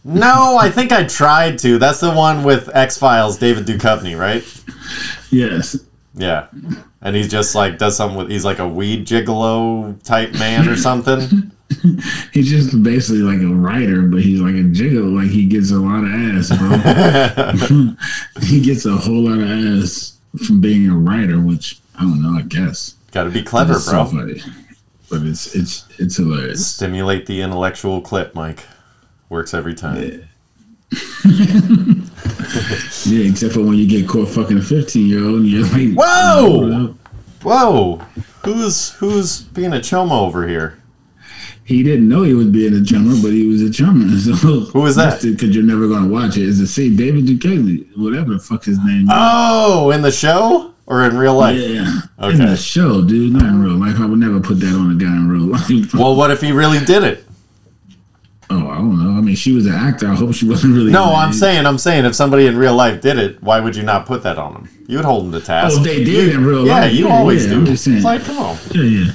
No, 0.04 0.58
I 0.58 0.70
think 0.70 0.92
I 0.92 1.04
tried 1.04 1.60
to. 1.60 1.78
That's 1.78 2.00
the 2.00 2.12
one 2.12 2.44
with 2.44 2.70
X 2.76 2.98
Files, 2.98 3.38
David 3.38 3.66
Duchovny, 3.66 4.18
right? 4.18 4.44
Yes. 5.30 5.78
Yeah. 6.16 6.48
And 7.02 7.16
he's 7.16 7.30
just 7.30 7.56
like 7.56 7.78
does 7.78 7.98
something 7.98 8.18
with 8.18 8.30
he's 8.30 8.46
like 8.46 8.60
a 8.60 8.68
weed 8.68 9.08
gigolo 9.08 10.02
type 10.04 10.34
man 10.34 10.68
or 10.70 10.76
something. 10.76 11.52
He's 12.34 12.50
just 12.50 12.84
basically 12.84 13.22
like 13.22 13.40
a 13.40 13.48
writer, 13.48 14.02
but 14.02 14.22
he's 14.22 14.42
like 14.42 14.56
a 14.56 14.64
jiggle. 14.64 15.06
Like 15.06 15.30
he 15.30 15.46
gets 15.46 15.72
a 15.72 15.78
lot 15.78 16.04
of 16.04 16.12
ass, 16.12 16.50
bro. 16.58 17.96
he 18.44 18.60
gets 18.62 18.86
a 18.86 18.92
whole 18.96 19.22
lot 19.30 19.40
of 19.40 19.50
ass 19.82 20.18
from 20.46 20.60
being 20.60 20.90
a 20.90 20.96
writer, 20.96 21.40
which 21.40 21.80
I 21.96 22.02
don't 22.02 22.22
know. 22.22 22.38
I 22.38 22.42
guess 22.42 22.96
Gotta 23.14 23.30
be 23.30 23.42
clever, 23.42 23.74
It's 23.76 23.86
so 23.86 23.92
bro. 23.92 24.06
funny. 24.06 24.42
But 25.10 25.22
it's 25.24 25.56
it's 25.56 25.86
it's 25.98 26.18
hilarious. 26.18 26.68
Stimulate 26.68 27.26
the 27.26 27.42
intellectual 27.42 28.02
clip, 28.02 28.36
Mike. 28.36 28.66
Works 29.30 29.54
every 29.54 29.74
time. 29.74 30.04
Yeah, 30.04 30.18
except 32.56 33.54
for 33.54 33.62
when 33.62 33.76
you 33.76 33.88
get 33.88 34.08
caught 34.08 34.28
fucking 34.30 34.58
a 34.58 34.62
fifteen 34.62 35.08
year 35.08 35.24
old, 35.24 35.44
you're 35.44 35.64
like, 35.68 35.94
Whoa! 35.98 36.96
Whoa! 37.44 37.96
Who's 38.44 38.92
who's 38.94 39.42
being 39.42 39.74
a 39.74 39.78
chomo 39.78 40.22
over 40.28 40.48
here? 40.48 40.78
He 41.64 41.84
didn't 41.84 42.10
know 42.10 42.24
he 42.24 42.34
was 42.34 42.48
being 42.48 42.74
a 42.74 42.84
chummer, 42.84 43.14
but 43.22 43.32
he 43.32 43.48
was 43.48 43.62
a 43.62 43.72
chummer. 43.72 44.06
So 44.18 44.32
Who 44.34 44.86
is 44.86 44.96
that? 44.98 45.22
Because 45.22 45.56
you're 45.56 45.64
never 45.64 45.88
gonna 45.88 46.08
watch 46.08 46.38
it. 46.38 46.44
Is 46.44 46.60
it 46.60 46.68
see 46.68 46.96
David 46.96 47.26
Duchovny, 47.26 47.86
whatever 47.98 48.34
the 48.34 48.40
fuck 48.40 48.66
his 48.66 48.78
name. 48.80 49.04
is. 49.04 49.10
Oh, 49.12 49.92
in 49.92 50.02
the 50.02 50.12
show 50.12 50.74
or 50.88 51.06
in 51.06 51.18
real 51.18 51.36
life? 51.36 51.58
Yeah, 51.58 52.00
Okay. 52.20 52.34
in 52.34 52.46
the 52.46 52.58
show, 52.58 53.02
dude, 53.04 53.34
not 53.34 53.44
in 53.44 53.62
real 53.62 53.76
life. 53.78 54.00
I 54.00 54.06
would 54.06 54.20
never 54.20 54.40
put 54.40 54.60
that 54.60 54.76
on 54.76 54.92
a 54.92 54.96
guy 54.96 55.08
in 55.16 55.30
real 55.30 55.42
life. 55.52 55.94
Well, 55.94 56.16
what 56.16 56.30
if 56.32 56.42
he 56.42 56.52
really 56.52 56.84
did 56.84 57.04
it? 57.04 57.26
Oh, 58.52 58.70
I 58.70 58.78
don't 58.78 58.98
know. 59.04 59.18
I 59.18 59.22
mean, 59.22 59.36
she 59.36 59.54
was 59.54 59.66
an 59.66 59.74
actor. 59.74 60.08
I 60.08 60.16
hope 60.16 60.34
she 60.34 60.48
wasn't 60.48 60.76
really. 60.76 60.92
No, 60.92 61.06
I'm 61.14 61.34
saying, 61.34 61.66
I'm 61.66 61.78
saying, 61.78 62.06
if 62.06 62.16
somebody 62.16 62.46
in 62.48 62.58
real 62.58 62.76
life 62.76 63.02
did 63.02 63.18
it, 63.18 63.42
why 63.42 63.60
would 63.60 63.76
you 63.76 63.84
not 63.84 64.06
put 64.06 64.24
that 64.24 64.38
on 64.38 64.54
them? 64.54 64.70
You 64.88 64.98
would 64.98 65.06
hold 65.06 65.26
them 65.26 65.32
to 65.40 65.46
task. 65.46 65.78
Oh, 65.80 65.84
they 65.84 66.04
did 66.04 66.34
in 66.36 66.44
real 66.46 66.66
yeah, 66.68 66.82
life. 66.82 66.94
you 66.94 67.08
Yeah, 67.08 67.14
always 67.18 67.46
yeah, 67.46 67.54
do. 67.54 67.60
I'm 67.60 67.66
just 67.66 67.84
saying. 67.86 67.98
It's 67.98 68.06
like, 68.06 68.24
come 68.26 68.38
on. 68.40 68.58
Yeah, 68.74 68.84
yeah. 68.84 69.12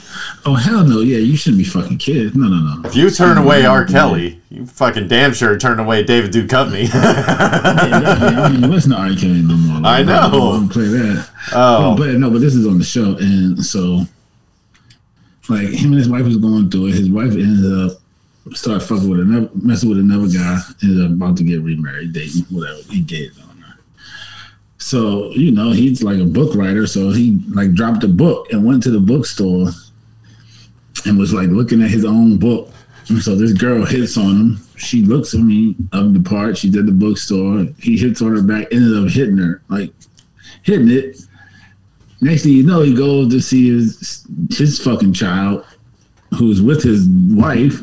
Oh 0.46 0.54
hell 0.54 0.84
no! 0.86 1.00
Yeah, 1.00 1.18
you 1.18 1.36
shouldn't 1.36 1.58
be 1.58 1.64
fucking 1.64 1.98
kids. 1.98 2.36
No, 2.36 2.46
no, 2.46 2.56
no. 2.56 2.88
If 2.88 2.94
you 2.94 3.10
turn 3.10 3.36
away 3.36 3.66
R. 3.66 3.84
Kelly, 3.84 4.40
you 4.48 4.64
fucking 4.64 5.08
damn 5.08 5.34
sure 5.34 5.58
turn 5.58 5.80
away 5.80 6.04
David 6.04 6.30
Duchovny. 6.32 6.88
I 6.94 8.48
mean, 8.52 8.70
let's 8.70 8.86
not 8.86 9.00
argue 9.00 9.28
no 9.34 9.56
more. 9.56 9.80
I 9.84 10.02
know. 10.04 10.30
Don't 10.30 10.68
play 10.68 10.84
that. 10.84 11.28
oh, 11.52 11.96
But 11.96 12.12
no, 12.14 12.30
but 12.30 12.40
this 12.40 12.54
is 12.54 12.64
on 12.66 12.78
the 12.78 12.84
show, 12.84 13.16
and 13.16 13.62
so 13.64 14.02
like 15.48 15.68
him 15.68 15.90
and 15.90 15.98
his 15.98 16.08
wife 16.08 16.24
was 16.24 16.36
going 16.36 16.70
through 16.70 16.86
it. 16.86 16.94
His 16.94 17.10
wife 17.10 17.32
ended 17.32 17.90
up 17.90 17.98
start 18.54 18.82
fucking 18.82 19.08
with 19.08 19.20
another, 19.20 19.50
messing 19.54 19.88
with 19.88 19.98
another 19.98 20.28
guy. 20.28 20.60
Ended 20.82 21.04
up 21.04 21.12
about 21.12 21.36
to 21.38 21.44
get 21.44 21.62
remarried, 21.62 22.12
dating, 22.12 22.42
whatever. 22.50 22.80
Engaged 22.92 23.40
on 23.40 23.56
her. 23.58 23.78
So 24.78 25.30
you 25.32 25.50
know 25.50 25.72
he's 25.72 26.02
like 26.02 26.18
a 26.18 26.24
book 26.24 26.54
writer, 26.54 26.86
so 26.86 27.10
he 27.10 27.40
like 27.50 27.72
dropped 27.72 28.04
a 28.04 28.08
book 28.08 28.52
and 28.52 28.64
went 28.64 28.82
to 28.84 28.90
the 28.90 29.00
bookstore 29.00 29.68
and 31.04 31.18
was 31.18 31.32
like 31.32 31.48
looking 31.48 31.82
at 31.82 31.90
his 31.90 32.04
own 32.04 32.38
book. 32.38 32.70
And 33.08 33.22
so 33.22 33.36
this 33.36 33.52
girl 33.52 33.84
hits 33.84 34.16
on 34.16 34.36
him. 34.36 34.60
She 34.76 35.02
looks 35.02 35.32
at 35.32 35.40
me 35.40 35.76
of 35.92 36.12
the 36.12 36.20
part. 36.20 36.58
She's 36.58 36.76
at 36.76 36.86
the 36.86 36.92
bookstore. 36.92 37.66
He 37.78 37.96
hits 37.96 38.20
on 38.20 38.34
her 38.34 38.42
back. 38.42 38.66
Ended 38.72 39.04
up 39.04 39.10
hitting 39.10 39.38
her, 39.38 39.62
like 39.68 39.92
hitting 40.62 40.90
it. 40.90 41.20
Next 42.20 42.42
thing 42.42 42.52
you 42.52 42.64
know, 42.64 42.80
he 42.80 42.94
goes 42.94 43.32
to 43.32 43.40
see 43.40 43.70
his 43.70 44.26
his 44.50 44.82
fucking 44.82 45.12
child, 45.12 45.64
who's 46.36 46.60
with 46.62 46.82
his 46.82 47.06
wife, 47.08 47.80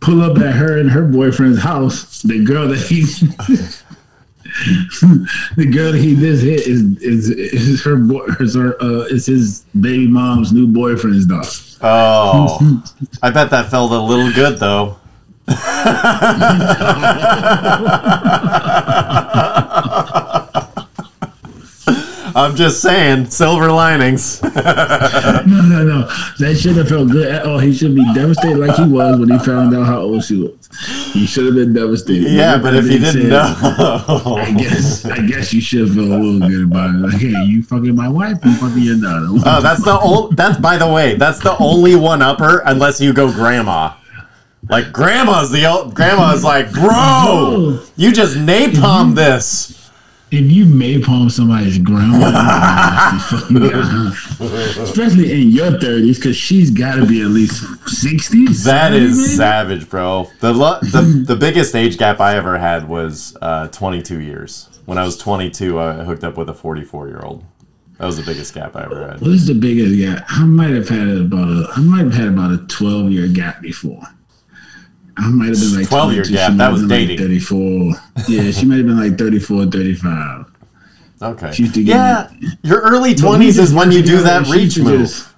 pull 0.00 0.22
up 0.22 0.38
at 0.38 0.54
her 0.54 0.78
and 0.78 0.90
her 0.90 1.02
boyfriend's 1.02 1.60
house. 1.60 2.22
The 2.22 2.44
girl 2.44 2.68
that 2.68 2.78
he, 2.78 3.02
the 5.56 5.66
girl 5.66 5.92
that 5.92 5.98
he 5.98 6.16
just 6.16 6.42
hit 6.42 6.66
is 6.66 6.82
is 7.02 7.30
is 7.30 7.84
her 7.84 7.96
boy, 7.96 8.26
is 8.40 8.54
her 8.54 8.80
uh, 8.82 9.04
is 9.06 9.26
his 9.26 9.60
baby 9.80 10.06
mom's 10.06 10.52
new 10.52 10.66
boyfriend's 10.66 11.26
daughter. 11.26 11.50
oh, 11.82 12.82
I 13.22 13.30
bet 13.30 13.50
that 13.50 13.70
felt 13.70 13.92
a 13.92 13.98
little 13.98 14.32
good 14.32 14.58
though. 14.58 14.96
I'm 22.38 22.54
just 22.56 22.80
saying, 22.80 23.26
silver 23.30 23.70
linings. 23.70 24.40
No, 25.48 25.62
no, 25.62 25.82
no. 25.84 26.00
That 26.38 26.58
should 26.60 26.76
have 26.76 26.88
felt 26.88 27.10
good 27.10 27.26
at 27.28 27.46
all. 27.46 27.58
He 27.58 27.72
should 27.72 27.94
be 27.94 28.04
devastated 28.14 28.58
like 28.58 28.76
he 28.76 28.84
was 28.84 29.18
when 29.18 29.30
he 29.30 29.38
found 29.38 29.74
out 29.74 29.86
how 29.86 30.00
old 30.00 30.22
she 30.24 30.36
was. 30.42 30.68
He 31.12 31.26
should 31.26 31.46
have 31.46 31.54
been 31.54 31.72
devastated. 31.72 32.30
yeah, 32.30 32.58
but 32.58 32.74
if 32.74 32.84
you 32.84 32.98
didn't 32.98 33.22
Said, 33.22 33.28
know, 33.30 34.36
I 34.38 34.52
guess 34.56 35.04
I 35.06 35.26
guess 35.26 35.52
you 35.54 35.60
should 35.62 35.88
feel 35.92 36.12
a 36.12 36.18
little 36.18 36.40
good 36.48 36.64
about 36.64 36.90
it. 36.90 36.98
Like, 36.98 37.14
hey, 37.20 37.32
you 37.46 37.62
fucking 37.62 37.94
my 37.96 38.08
wife, 38.08 38.36
you 38.44 38.54
fucking 38.56 38.82
your 38.82 39.00
daughter. 39.00 39.26
oh, 39.46 39.60
that's 39.62 39.82
the 39.84 39.98
old. 39.98 40.36
That's 40.36 40.58
by 40.58 40.76
the 40.76 40.88
way, 40.90 41.14
that's 41.14 41.40
the 41.40 41.56
only 41.58 41.94
one 41.96 42.20
upper, 42.20 42.58
unless 42.66 43.00
you 43.00 43.12
go 43.14 43.32
grandma. 43.32 43.94
Like 44.68 44.92
grandma's 44.92 45.50
the 45.50 45.64
old 45.66 45.94
grandma's 45.94 46.44
like, 46.44 46.70
bro, 46.72 47.80
you 47.96 48.12
just 48.12 48.36
napalm 48.36 49.14
this. 49.14 49.77
If 50.30 50.50
you 50.52 50.64
maypalm 50.66 51.30
somebody's 51.30 51.78
grandma, 51.78 53.12
you 53.14 53.20
fucking 53.20 53.56
got- 53.70 54.78
especially 54.82 55.42
in 55.42 55.48
your 55.50 55.78
thirties, 55.80 56.18
because 56.18 56.36
she's 56.36 56.70
got 56.70 56.96
to 56.96 57.06
be 57.06 57.20
at 57.22 57.28
least 57.28 57.62
sixties. 57.88 58.64
That 58.64 58.92
is 58.92 59.36
savage, 59.36 59.88
bro. 59.88 60.28
The, 60.40 60.52
lo- 60.52 60.78
the 60.80 61.24
the 61.26 61.36
biggest 61.36 61.74
age 61.74 61.96
gap 61.98 62.20
I 62.20 62.36
ever 62.36 62.58
had 62.58 62.88
was 62.88 63.36
uh, 63.42 63.68
22 63.68 64.20
years. 64.20 64.68
When 64.86 64.96
I 64.98 65.04
was 65.04 65.16
22, 65.18 65.78
I 65.78 65.92
hooked 66.04 66.24
up 66.24 66.36
with 66.38 66.48
a 66.48 66.54
44 66.54 67.08
year 67.08 67.20
old. 67.22 67.44
That 67.98 68.06
was 68.06 68.16
the 68.16 68.22
biggest 68.22 68.54
gap 68.54 68.76
I 68.76 68.84
ever 68.84 69.08
had. 69.08 69.20
What 69.20 69.30
is 69.30 69.46
the 69.46 69.54
biggest 69.54 69.98
gap? 69.98 70.24
I 70.28 70.44
might 70.44 70.70
have 70.70 70.88
had 70.88 71.08
about 71.08 71.48
a. 71.48 71.68
I 71.74 71.80
might 71.80 72.04
have 72.04 72.14
had 72.14 72.28
about 72.28 72.52
a 72.52 72.58
twelve 72.68 73.10
year 73.10 73.26
gap 73.26 73.60
before. 73.60 74.02
I 75.18 75.28
might 75.30 75.48
have 75.48 75.58
been 75.58 75.76
like 75.76 75.88
12 75.88 76.12
year 76.12 76.22
22, 76.24 76.32
gap, 76.34 76.50
she 76.52 76.56
that 76.56 76.64
might 76.64 76.70
was 76.72 76.80
have 76.82 76.88
been 76.88 76.98
dating. 77.08 77.16
Like 77.18 77.26
Thirty-four. 77.26 77.92
Yeah, 78.28 78.50
she 78.52 78.66
might 78.66 78.76
have 78.76 78.86
been 78.86 78.98
like 79.00 79.18
34, 79.18 79.66
35. 79.66 80.44
Okay. 81.20 81.52
She 81.52 81.62
used 81.64 81.74
to 81.74 81.82
get- 81.82 81.96
Yeah, 81.96 82.30
your 82.62 82.80
early 82.80 83.14
20s 83.14 83.58
is 83.58 83.74
when 83.74 83.90
you 83.90 84.02
do 84.02 84.18
that 84.22 84.46
reach 84.48 84.78
move. 84.78 85.00
just- 85.00 85.28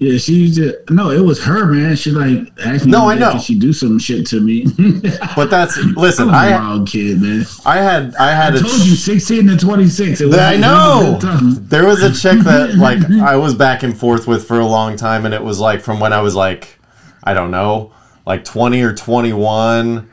Yeah, 0.00 0.16
she 0.18 0.34
used 0.34 0.56
to. 0.56 0.76
No, 0.90 1.10
it 1.10 1.20
was 1.20 1.42
her, 1.44 1.66
man. 1.66 1.94
She 1.96 2.10
like 2.12 2.52
asked 2.64 2.84
me. 2.86 2.92
No, 2.92 3.08
I 3.08 3.14
know. 3.16 3.36
She 3.38 3.56
do 3.58 3.72
some 3.72 3.98
shit 3.98 4.26
to 4.28 4.40
me? 4.40 4.64
But 5.36 5.50
that's 5.50 5.76
listen. 5.76 6.28
I'm 6.28 6.34
a 6.34 6.36
I 6.36 6.50
wild 6.58 6.88
kid, 6.88 7.20
man. 7.20 7.44
I 7.66 7.78
had 7.78 8.14
I 8.16 8.30
had 8.32 8.54
I 8.54 8.60
told 8.60 8.72
you, 8.80 8.94
sixteen 8.94 9.46
to 9.48 9.56
twenty-six. 9.56 10.20
It 10.20 10.26
was, 10.26 10.38
I 10.38 10.56
know. 10.56 11.18
There 11.52 11.84
was 11.86 12.00
a 12.02 12.12
chick 12.14 12.40
that 12.44 12.74
like 12.78 12.98
I 13.22 13.34
was 13.36 13.54
back 13.54 13.82
and 13.82 13.96
forth 13.96 14.26
with 14.28 14.46
for 14.46 14.58
a 14.60 14.66
long 14.66 14.96
time, 14.96 15.24
and 15.26 15.34
it 15.34 15.42
was 15.42 15.58
like 15.60 15.80
from 15.80 15.98
when 16.00 16.12
I 16.12 16.20
was 16.20 16.34
like, 16.36 16.78
I 17.24 17.34
don't 17.34 17.50
know, 17.50 17.92
like 18.28 18.44
twenty 18.44 18.82
or 18.82 18.94
twenty 18.94 19.32
one, 19.32 20.08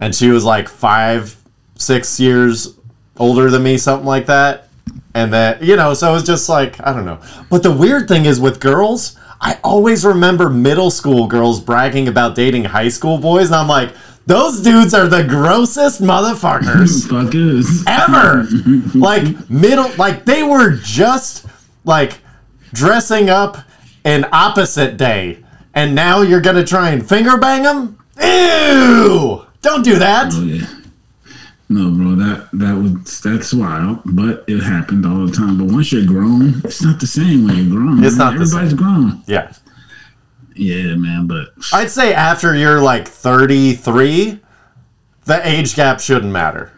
and 0.00 0.14
she 0.14 0.28
was 0.28 0.44
like 0.44 0.68
five, 0.68 1.34
six 1.76 2.20
years 2.20 2.74
older 3.16 3.48
than 3.48 3.62
me, 3.62 3.78
something 3.78 4.06
like 4.06 4.26
that. 4.26 4.68
And 5.14 5.32
that 5.32 5.62
you 5.62 5.76
know, 5.76 5.94
so 5.94 6.10
it 6.10 6.12
was 6.12 6.24
just 6.24 6.48
like 6.48 6.84
I 6.86 6.92
don't 6.92 7.04
know. 7.04 7.20
But 7.48 7.62
the 7.62 7.72
weird 7.72 8.08
thing 8.08 8.26
is 8.26 8.40
with 8.40 8.60
girls, 8.60 9.16
I 9.40 9.58
always 9.64 10.04
remember 10.04 10.50
middle 10.50 10.90
school 10.90 11.26
girls 11.28 11.60
bragging 11.60 12.08
about 12.08 12.34
dating 12.34 12.64
high 12.64 12.88
school 12.88 13.18
boys, 13.18 13.46
and 13.46 13.54
I'm 13.54 13.68
like, 13.68 13.94
those 14.26 14.60
dudes 14.62 14.92
are 14.92 15.06
the 15.06 15.24
grossest 15.24 16.02
motherfuckers 16.02 17.06
ever. 17.86 18.46
like 18.98 19.48
middle, 19.48 19.90
like 19.96 20.24
they 20.24 20.42
were 20.42 20.76
just 20.76 21.46
like 21.84 22.18
dressing 22.72 23.30
up 23.30 23.58
an 24.04 24.26
opposite 24.32 24.96
day, 24.96 25.44
and 25.74 25.94
now 25.94 26.22
you're 26.22 26.40
gonna 26.40 26.64
try 26.64 26.90
and 26.90 27.06
finger 27.08 27.36
bang 27.36 27.64
him? 27.64 27.98
Ew! 28.20 29.44
Don't 29.62 29.84
do 29.84 29.98
that. 29.98 30.32
Oh 30.34 30.42
yeah. 30.42 30.66
No, 31.68 31.90
bro, 31.92 32.16
that 32.16 32.48
that 32.54 32.72
was 32.74 33.20
that's 33.20 33.54
wild, 33.54 34.00
but 34.04 34.44
it 34.48 34.60
happened 34.60 35.06
all 35.06 35.24
the 35.26 35.32
time. 35.32 35.56
But 35.58 35.72
once 35.72 35.92
you're 35.92 36.04
grown, 36.04 36.60
it's 36.64 36.82
not 36.82 36.98
the 36.98 37.06
same 37.06 37.46
when 37.46 37.56
you're 37.56 37.76
grown. 37.76 38.02
It's 38.04 38.16
man. 38.16 38.32
not 38.32 38.38
the 38.38 38.42
Everybody's 38.44 38.74
grown. 38.74 39.22
Yeah, 39.26 39.52
Yeah, 40.56 40.96
man, 40.96 41.26
but 41.28 41.50
I'd 41.72 41.90
say 41.90 42.12
after 42.12 42.56
you're 42.56 42.80
like 42.80 43.06
33, 43.06 44.40
the 45.26 45.48
age 45.48 45.76
gap 45.76 46.00
shouldn't 46.00 46.32
matter. 46.32 46.72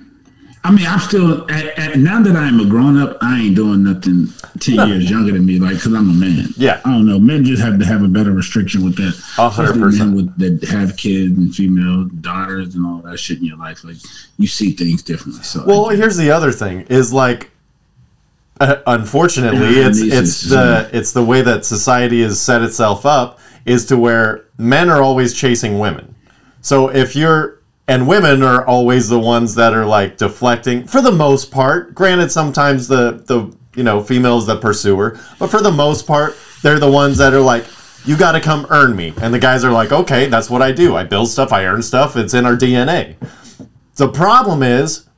I 0.64 0.70
mean, 0.70 0.86
I'm 0.86 1.00
still 1.00 1.50
at, 1.50 1.76
at, 1.76 1.98
now 1.98 2.22
that 2.22 2.36
I'm 2.36 2.60
a 2.60 2.64
grown 2.64 2.96
up. 2.96 3.18
I 3.20 3.40
ain't 3.40 3.56
doing 3.56 3.82
nothing 3.82 4.28
ten 4.60 4.76
No. 4.76 4.84
years 4.84 5.10
younger 5.10 5.32
than 5.32 5.44
me, 5.44 5.58
like 5.58 5.74
because 5.74 5.92
I'm 5.92 6.08
a 6.08 6.12
man. 6.12 6.50
Yeah. 6.56 6.80
I 6.84 6.90
don't 6.92 7.04
know. 7.04 7.18
Men 7.18 7.44
just 7.44 7.60
have 7.60 7.80
to 7.80 7.84
have 7.84 8.04
a 8.04 8.08
better 8.08 8.30
restriction 8.30 8.84
with 8.84 8.94
that. 8.96 9.20
A 9.38 9.48
hundred 9.48 9.80
percent. 9.80 10.10
men 10.10 10.14
with 10.14 10.38
that 10.38 10.68
have 10.68 10.96
kids 10.96 11.36
and 11.36 11.52
female 11.52 12.04
daughters 12.04 12.76
and 12.76 12.86
all 12.86 12.98
that 12.98 13.18
shit 13.18 13.38
in 13.38 13.44
your 13.44 13.56
life. 13.56 13.82
Like 13.82 13.96
you 14.38 14.46
see 14.46 14.70
things 14.70 15.02
differently. 15.02 15.42
So 15.42 15.64
Well, 15.66 15.88
here's 15.88 16.16
the 16.16 16.30
other 16.30 16.52
thing: 16.52 16.82
is 16.82 17.12
like, 17.12 17.50
uh, 18.60 18.76
unfortunately, 18.86 19.80
Yeah, 19.80 19.88
it's 19.88 20.00
it's 20.00 20.42
the 20.42 20.88
it's 20.92 21.10
the 21.12 21.24
way 21.24 21.42
that 21.42 21.64
society 21.64 22.22
has 22.22 22.40
set 22.40 22.62
itself 22.62 23.04
up 23.04 23.40
is 23.64 23.86
to 23.86 23.96
where 23.96 24.44
men 24.58 24.90
are 24.90 25.02
always 25.02 25.34
chasing 25.34 25.80
women. 25.80 26.14
So 26.60 26.88
if 26.88 27.16
you're 27.16 27.61
and 27.88 28.06
women 28.06 28.42
are 28.42 28.66
always 28.66 29.08
the 29.08 29.18
ones 29.18 29.54
that 29.56 29.74
are 29.74 29.86
like 29.86 30.16
deflecting 30.16 30.86
for 30.86 31.00
the 31.00 31.12
most 31.12 31.50
part. 31.50 31.94
Granted, 31.94 32.30
sometimes 32.30 32.88
the 32.88 33.22
the 33.26 33.54
you 33.74 33.82
know 33.82 34.02
females 34.02 34.46
the 34.46 34.56
pursuer, 34.56 35.18
but 35.38 35.48
for 35.48 35.60
the 35.60 35.72
most 35.72 36.06
part, 36.06 36.36
they're 36.62 36.78
the 36.78 36.90
ones 36.90 37.18
that 37.18 37.34
are 37.34 37.40
like. 37.40 37.64
You 38.04 38.16
got 38.16 38.32
to 38.32 38.40
come 38.40 38.66
earn 38.70 38.96
me. 38.96 39.14
And 39.22 39.32
the 39.32 39.38
guys 39.38 39.62
are 39.62 39.70
like, 39.70 39.92
okay, 39.92 40.26
that's 40.26 40.50
what 40.50 40.60
I 40.60 40.72
do. 40.72 40.96
I 40.96 41.04
build 41.04 41.28
stuff, 41.28 41.52
I 41.52 41.66
earn 41.66 41.84
stuff. 41.84 42.16
It's 42.16 42.34
in 42.34 42.44
our 42.44 42.56
DNA. 42.56 43.14
The 43.94 44.08
problem 44.08 44.64
is 44.64 45.08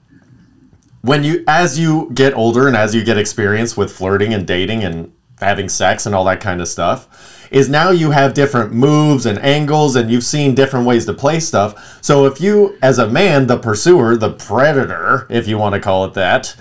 when 1.00 1.24
you 1.24 1.44
as 1.46 1.78
you 1.78 2.10
get 2.12 2.34
older 2.34 2.66
and 2.66 2.76
as 2.76 2.94
you 2.94 3.02
get 3.02 3.16
experience 3.16 3.74
with 3.74 3.90
flirting 3.90 4.34
and 4.34 4.46
dating 4.46 4.84
and 4.84 5.12
having 5.40 5.68
sex 5.68 6.06
and 6.06 6.14
all 6.14 6.24
that 6.24 6.40
kind 6.40 6.60
of 6.60 6.68
stuff 6.68 7.08
is 7.54 7.68
now 7.68 7.90
you 7.90 8.10
have 8.10 8.34
different 8.34 8.72
moves 8.72 9.26
and 9.26 9.38
angles 9.38 9.94
and 9.94 10.10
you've 10.10 10.24
seen 10.24 10.56
different 10.56 10.84
ways 10.84 11.06
to 11.06 11.14
play 11.14 11.38
stuff. 11.38 12.02
So 12.02 12.26
if 12.26 12.40
you 12.40 12.76
as 12.82 12.98
a 12.98 13.08
man 13.08 13.46
the 13.46 13.56
pursuer 13.56 14.16
the 14.16 14.32
predator 14.32 15.28
if 15.30 15.46
you 15.46 15.56
want 15.56 15.76
to 15.76 15.80
call 15.80 16.04
it 16.04 16.14
that 16.14 16.56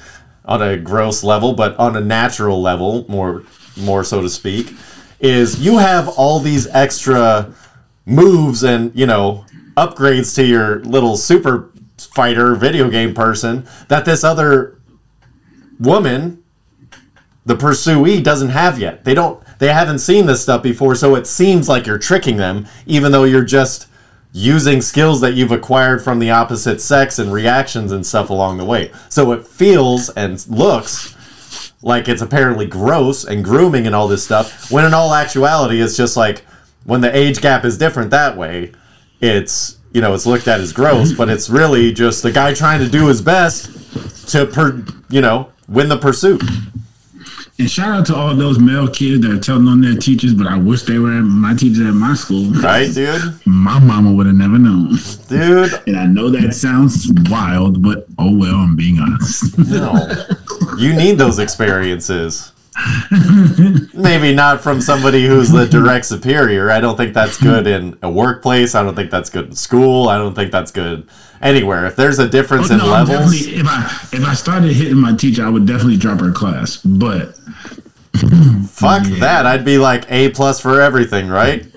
on 0.45 0.61
a 0.61 0.77
gross 0.77 1.23
level 1.23 1.53
but 1.53 1.75
on 1.77 1.95
a 1.95 2.01
natural 2.01 2.61
level 2.61 3.05
more 3.07 3.43
more 3.75 4.03
so 4.03 4.21
to 4.21 4.29
speak 4.29 4.75
is 5.19 5.59
you 5.59 5.79
have 5.79 6.07
all 6.09 6.39
these 6.39 6.67
extra 6.67 7.51
moves 8.05 8.61
and 8.61 8.91
you 8.93 9.07
know 9.07 9.43
upgrades 9.75 10.35
to 10.35 10.45
your 10.45 10.79
little 10.81 11.17
super 11.17 11.71
fighter 11.97 12.53
video 12.53 12.87
game 12.87 13.15
person 13.15 13.65
that 13.87 14.05
this 14.05 14.23
other 14.23 14.77
woman 15.79 16.42
the 17.45 17.55
pursuee 17.55 18.21
doesn't 18.21 18.49
have 18.49 18.79
yet. 18.79 19.03
They 19.03 19.13
don't 19.13 19.41
they 19.59 19.71
haven't 19.71 19.99
seen 19.99 20.25
this 20.25 20.41
stuff 20.41 20.63
before 20.63 20.95
so 20.95 21.15
it 21.15 21.27
seems 21.27 21.69
like 21.69 21.85
you're 21.85 21.97
tricking 21.97 22.37
them 22.37 22.67
even 22.85 23.11
though 23.11 23.23
you're 23.23 23.43
just 23.43 23.87
using 24.33 24.81
skills 24.81 25.21
that 25.21 25.35
you've 25.35 25.51
acquired 25.51 26.03
from 26.03 26.19
the 26.19 26.31
opposite 26.31 26.81
sex 26.81 27.19
and 27.19 27.31
reactions 27.31 27.91
and 27.91 28.05
stuff 28.05 28.29
along 28.29 28.57
the 28.57 28.65
way. 28.65 28.91
So 29.09 29.31
it 29.31 29.45
feels 29.45 30.09
and 30.09 30.45
looks 30.47 31.15
like 31.83 32.07
it's 32.07 32.21
apparently 32.21 32.65
gross 32.65 33.25
and 33.25 33.43
grooming 33.43 33.85
and 33.85 33.95
all 33.95 34.07
this 34.07 34.23
stuff 34.23 34.71
when 34.71 34.85
in 34.85 34.93
all 34.93 35.13
actuality 35.13 35.81
it's 35.81 35.97
just 35.97 36.15
like 36.15 36.45
when 36.85 37.01
the 37.01 37.15
age 37.15 37.41
gap 37.41 37.65
is 37.65 37.77
different 37.77 38.09
that 38.09 38.35
way 38.37 38.71
it's 39.19 39.77
you 39.91 40.01
know 40.01 40.13
it's 40.13 40.25
looked 40.25 40.47
at 40.47 40.61
as 40.61 40.71
gross 40.71 41.11
but 41.11 41.29
it's 41.29 41.49
really 41.49 41.91
just 41.91 42.23
the 42.23 42.31
guy 42.31 42.53
trying 42.53 42.79
to 42.79 42.89
do 42.89 43.07
his 43.07 43.21
best 43.21 44.29
to 44.29 44.45
per 44.45 44.83
you 45.09 45.21
know 45.21 45.51
win 45.67 45.89
the 45.89 45.97
pursuit 45.97 46.41
And 47.59 47.69
shout 47.69 47.89
out 47.89 48.05
to 48.07 48.15
all 48.15 48.35
those 48.35 48.57
male 48.57 48.87
kids 48.87 49.21
that 49.21 49.31
are 49.31 49.39
telling 49.39 49.67
on 49.67 49.79
their 49.79 49.95
teachers, 49.95 50.33
but 50.33 50.47
I 50.47 50.57
wish 50.57 50.83
they 50.83 50.97
were 50.97 51.11
my 51.21 51.53
teachers 51.53 51.85
at 51.85 51.93
my 51.93 52.15
school. 52.15 52.49
right 52.61 52.91
dude? 52.91 53.21
My 53.45 53.77
mama 53.79 54.11
would 54.11 54.25
have 54.25 54.35
never 54.35 54.57
known. 54.57 54.95
dude. 55.27 55.79
And 55.87 55.97
I 55.97 56.05
know 56.07 56.29
that 56.31 56.53
sounds 56.53 57.11
wild, 57.29 57.83
but 57.83 58.07
oh 58.17 58.35
well, 58.35 58.55
I'm 58.55 58.75
being 58.75 58.97
honest. 58.99 59.57
no. 59.59 59.93
You 60.77 60.95
need 60.95 61.19
those 61.19 61.37
experiences. 61.37 62.51
Maybe 63.93 64.33
not 64.33 64.61
from 64.61 64.81
somebody 64.81 65.27
who's 65.27 65.51
the 65.51 65.67
direct 65.67 66.05
superior. 66.05 66.71
I 66.71 66.79
don't 66.81 66.97
think 66.97 67.13
that's 67.13 67.37
good 67.37 67.67
in 67.67 67.97
a 68.01 68.09
workplace. 68.09 68.73
I 68.73 68.81
don't 68.81 68.95
think 68.95 69.11
that's 69.11 69.29
good 69.29 69.45
in 69.49 69.55
school. 69.55 70.09
I 70.09 70.17
don't 70.17 70.33
think 70.33 70.51
that's 70.51 70.71
good 70.71 71.07
anywhere 71.43 71.85
if 71.85 71.95
there's 71.95 72.19
a 72.19 72.27
difference 72.27 72.69
Oh, 72.71 72.73
in 72.73 72.79
no, 72.79 72.93
I'm 72.93 73.07
levels 73.07 73.33
If 73.47 73.65
I 73.67 73.85
if 74.13 74.23
I 74.25 74.33
started 74.33 74.73
hitting 74.73 74.97
my 74.97 75.13
teacher, 75.15 75.45
I 75.45 75.49
would 75.49 75.65
definitely 75.67 75.97
drop 75.97 76.19
her 76.21 76.31
class. 76.31 76.77
But 76.77 77.35
Fuck 78.69 79.03
that. 79.19 79.45
I'd 79.45 79.65
be 79.65 79.77
like 79.77 80.05
A 80.11 80.29
plus 80.29 80.59
for 80.59 80.79
everything, 80.81 81.27
right? 81.29 81.65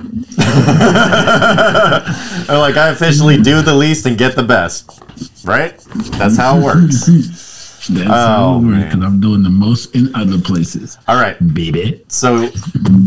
or 2.48 2.58
like 2.58 2.76
I 2.76 2.90
officially 2.90 3.40
do 3.40 3.62
the 3.62 3.74
least 3.74 4.06
and 4.06 4.16
get 4.18 4.36
the 4.36 4.42
best. 4.42 5.02
Right? 5.44 5.78
That's 6.18 6.36
how 6.36 6.58
it 6.58 6.62
works. 6.64 7.06
that's 7.88 7.90
Oh, 7.90 8.12
how 8.12 8.56
it 8.58 8.62
man. 8.62 8.84
because 8.88 9.04
I'm 9.04 9.20
doing 9.20 9.42
the 9.42 9.50
most 9.50 9.94
in 9.94 10.14
other 10.14 10.38
places, 10.38 10.98
All 11.08 11.16
right. 11.16 11.36
baby. 11.54 12.04
So 12.08 12.48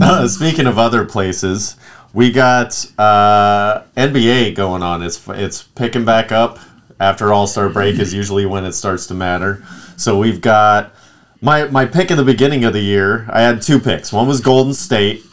uh, 0.02 0.28
speaking 0.28 0.66
of 0.68 0.80
other 0.80 1.06
places, 1.06 1.76
we 2.14 2.32
got 2.32 2.86
uh, 2.98 3.84
NBA 3.96 4.56
going 4.56 4.84
on. 4.84 5.04
It's 5.04 5.28
it's 5.30 5.64
picking 5.64 6.06
back 6.06 6.32
up 6.32 6.60
after 7.00 7.32
All 7.34 7.48
Star 7.48 7.70
break 7.70 8.00
is 8.00 8.14
usually 8.14 8.46
when 8.46 8.66
it 8.66 8.74
starts 8.74 9.08
to 9.08 9.14
matter. 9.14 9.64
So 9.98 10.18
we've 10.18 10.42
got 10.42 10.94
my 11.42 11.66
my 11.66 11.86
pick 11.86 12.12
in 12.12 12.18
the 12.18 12.24
beginning 12.24 12.66
of 12.66 12.74
the 12.74 12.82
year, 12.82 13.26
I 13.30 13.42
had 13.42 13.62
two 13.62 13.80
picks. 13.80 14.12
One 14.12 14.28
was 14.28 14.42
Golden 14.42 14.74
State, 14.74 15.24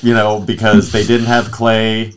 you 0.00 0.14
know, 0.14 0.40
because 0.40 0.92
they 0.92 1.04
didn't 1.04 1.26
have 1.26 1.50
Clay, 1.50 2.14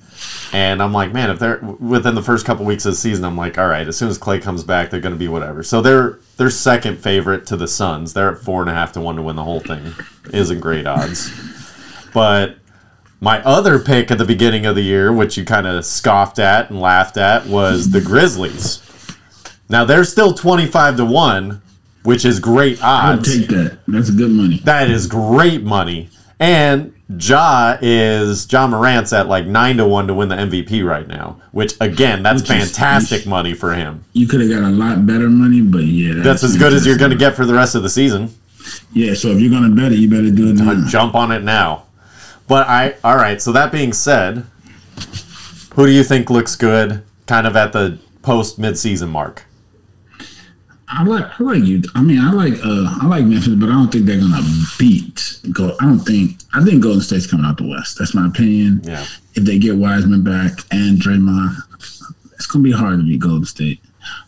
and 0.54 0.82
I'm 0.82 0.94
like, 0.94 1.12
man, 1.12 1.30
if 1.30 1.40
they're 1.40 1.60
within 1.80 2.16
the 2.16 2.22
first 2.22 2.46
couple 2.46 2.66
weeks 2.66 2.86
of 2.86 2.92
the 2.92 2.98
season, 2.98 3.26
I'm 3.26 3.38
like, 3.38 3.58
all 3.58 3.68
right, 3.68 3.88
as 3.88 3.98
soon 3.98 4.10
as 4.10 4.18
Clay 4.18 4.40
comes 4.40 4.64
back, 4.64 4.90
they're 4.90 5.00
going 5.00 5.16
to 5.16 5.20
be 5.20 5.28
whatever. 5.28 5.64
So 5.64 5.82
they're 5.82 6.20
they're 6.38 6.50
second 6.50 6.98
favorite 6.98 7.48
to 7.48 7.58
the 7.58 7.68
Suns. 7.68 8.14
They're 8.14 8.34
at 8.34 8.38
four 8.40 8.62
and 8.62 8.70
a 8.70 8.74
half 8.74 8.92
to 8.94 9.02
one 9.02 9.16
to 9.16 9.22
win 9.22 9.36
the 9.36 9.44
whole 9.44 9.62
thing. 9.62 9.94
Isn't 10.34 10.60
great 10.60 10.86
odds, 10.86 11.32
but. 12.14 12.58
My 13.24 13.40
other 13.44 13.78
pick 13.78 14.10
at 14.10 14.18
the 14.18 14.26
beginning 14.26 14.66
of 14.66 14.76
the 14.76 14.82
year, 14.82 15.14
which 15.14 15.38
you 15.38 15.46
kind 15.46 15.68
of 15.68 15.86
scoffed 15.86 16.40
at 16.40 16.72
and 16.72 16.82
laughed 16.82 17.18
at, 17.18 17.46
was 17.46 17.92
the 17.92 18.02
Grizzlies. 18.02 18.82
Now 19.70 19.86
they're 19.86 20.04
still 20.04 20.34
25 20.34 20.98
to 20.98 21.06
1, 21.06 21.62
which 22.04 22.26
is 22.26 22.40
great 22.40 22.84
odds. 22.84 23.30
I'll 23.30 23.38
take 23.38 23.48
that. 23.50 23.78
That's 23.88 24.10
good 24.10 24.32
money. 24.32 24.58
That 24.64 24.90
is 24.90 25.06
great 25.06 25.62
money. 25.62 26.10
And 26.40 26.96
Ja 27.20 27.78
is 27.80 28.52
Ja 28.52 28.66
Morant's 28.66 29.14
at 29.14 29.28
like 29.28 29.46
nine 29.46 29.78
to 29.78 29.86
one 29.88 30.08
to 30.08 30.14
win 30.16 30.28
the 30.30 30.36
MVP 30.38 30.84
right 30.84 31.08
now. 31.08 31.40
Which 31.52 31.74
again, 31.80 32.24
that's 32.24 32.42
Which 32.42 32.50
is- 32.50 32.72
fantastic 32.72 33.28
money 33.28 33.54
for 33.54 33.76
him. 33.76 34.04
You 34.14 34.28
could 34.28 34.42
have 34.42 34.50
got 34.50 34.64
a 34.64 34.72
lot 34.72 35.06
better 35.06 35.30
money, 35.30 35.62
but 35.62 35.84
yeah, 35.84 36.24
That's 36.24 36.44
as 36.44 36.58
good 36.58 36.74
as 36.74 36.88
you're 36.88 36.98
going 36.98 37.12
to 37.12 37.18
get 37.18 37.36
for 37.36 37.46
the 37.46 37.54
rest 37.54 37.76
of 37.76 37.84
the 37.84 37.90
season. 37.90 38.34
Yeah, 38.94 39.14
so 39.14 39.30
if 39.30 39.40
you're 39.40 39.52
gonna 39.52 39.74
bet 39.76 39.92
it, 39.92 40.00
you 40.00 40.10
better 40.10 40.30
do 40.32 40.50
it 40.50 40.54
now. 40.56 40.88
Jump 40.88 41.16
on 41.16 41.32
it 41.32 41.44
now. 41.44 41.84
But 42.52 42.68
I, 42.68 42.96
all 43.06 43.16
right. 43.16 43.42
So 43.42 43.54
that 43.54 43.72
being 43.72 43.94
said, 43.94 44.46
who 45.74 45.86
do 45.86 45.92
you 45.94 46.04
think 46.04 46.30
looks 46.30 46.58
good, 46.58 47.02
kind 47.26 47.48
of 47.48 47.56
at 47.56 47.72
the 47.72 47.98
post 48.24 48.60
midseason 48.60 49.08
mark? 49.08 49.46
I 50.90 51.06
like 51.06 51.40
I 51.40 51.44
like 51.46 51.64
you. 51.64 51.82
I 51.96 52.02
mean, 52.02 52.20
I 52.20 52.34
like 52.34 52.56
uh 52.56 52.98
I 53.02 53.08
like 53.08 53.24
Memphis, 53.24 53.56
but 53.56 53.70
I 53.70 53.72
don't 53.72 53.90
think 53.90 54.06
they're 54.06 54.20
gonna 54.20 54.44
beat. 54.78 55.40
Go. 55.54 55.78
I 55.80 55.86
don't 55.86 56.02
think. 56.02 56.42
I 56.54 56.62
think 56.62 56.84
Golden 56.84 57.00
State's 57.00 57.26
coming 57.26 57.46
out 57.46 57.56
the 57.56 57.70
West. 57.70 57.98
That's 57.98 58.14
my 58.14 58.28
opinion. 58.28 58.82
Yeah. 58.84 59.06
If 59.36 59.46
they 59.46 59.58
get 59.58 59.78
Wiseman 59.78 60.22
back 60.22 60.52
and 60.72 61.00
Draymond, 61.00 61.56
it's 62.34 62.48
gonna 62.48 62.66
be 62.66 62.74
hard 62.74 63.00
to 63.00 63.06
beat 63.06 63.22
Golden 63.22 63.46
State. 63.46 63.80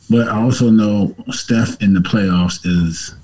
But 0.09 0.29
I 0.29 0.41
also 0.41 0.69
know 0.69 1.13
Steph 1.31 1.81
in 1.81 1.93
the 1.93 1.99
playoffs 1.99 2.65
is. 2.65 3.15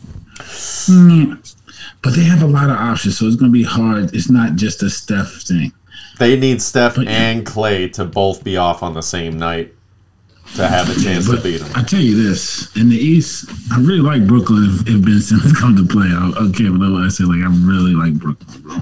Mm, 0.89 1.55
but 2.01 2.15
they 2.15 2.23
have 2.23 2.41
a 2.43 2.47
lot 2.47 2.69
of 2.69 2.77
options, 2.77 3.17
so 3.17 3.25
it's 3.25 3.35
gonna 3.35 3.51
be 3.51 3.63
hard. 3.63 4.13
It's 4.15 4.29
not 4.29 4.55
just 4.55 4.83
a 4.83 4.89
Steph 4.89 5.41
thing. 5.43 5.71
They 6.17 6.37
need 6.37 6.61
Steph 6.61 6.95
But- 6.95 7.07
and 7.07 7.45
Clay 7.45 7.87
to 7.89 8.05
both 8.05 8.43
be 8.43 8.57
off 8.57 8.83
on 8.83 8.93
the 8.93 9.01
same 9.01 9.37
night 9.37 9.73
to 10.55 10.67
have 10.67 10.89
a 10.89 10.99
chance 10.99 11.29
to 11.29 11.37
beat 11.37 11.59
them. 11.59 11.69
I 11.75 11.83
tell 11.83 12.01
you 12.01 12.21
this: 12.21 12.75
in 12.75 12.89
the 12.89 12.97
East, 12.97 13.49
I 13.71 13.79
really 13.79 13.99
like 14.01 14.25
Brooklyn. 14.27 14.65
If, 14.65 14.81
if 14.87 15.05
Ben 15.05 15.19
Simmons 15.21 15.53
come 15.59 15.75
to 15.75 15.85
play, 15.85 16.07
I, 16.07 16.31
okay, 16.49 16.69
but 16.69 16.81
I 16.85 17.07
say 17.09 17.23
like 17.23 17.39
I 17.43 17.47
really 17.65 17.93
like 17.93 18.13
Brooklyn, 18.15 18.61
bro. 18.61 18.77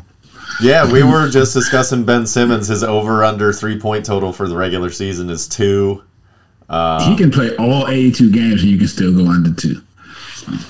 Yeah, 0.60 0.92
we 0.92 1.04
were 1.04 1.30
just 1.30 1.54
discussing 1.54 2.04
Ben 2.04 2.26
Simmons. 2.26 2.68
His 2.70 2.84
over 2.84 3.24
under 3.24 3.54
three 3.54 3.80
point 3.80 4.06
total 4.06 4.34
for 4.34 4.48
the 4.48 4.56
regular 4.56 4.90
season 4.90 5.30
is 5.30 5.48
two. 5.48 6.02
he 6.70 7.16
can 7.16 7.30
play 7.32 7.56
all 7.58 7.88
82 7.88 8.32
games 8.32 8.62
and 8.64 8.72
you 8.72 8.78
can 8.78 8.88
still 8.88 9.14
go 9.14 9.30
under 9.30 9.54
two. 9.54 9.82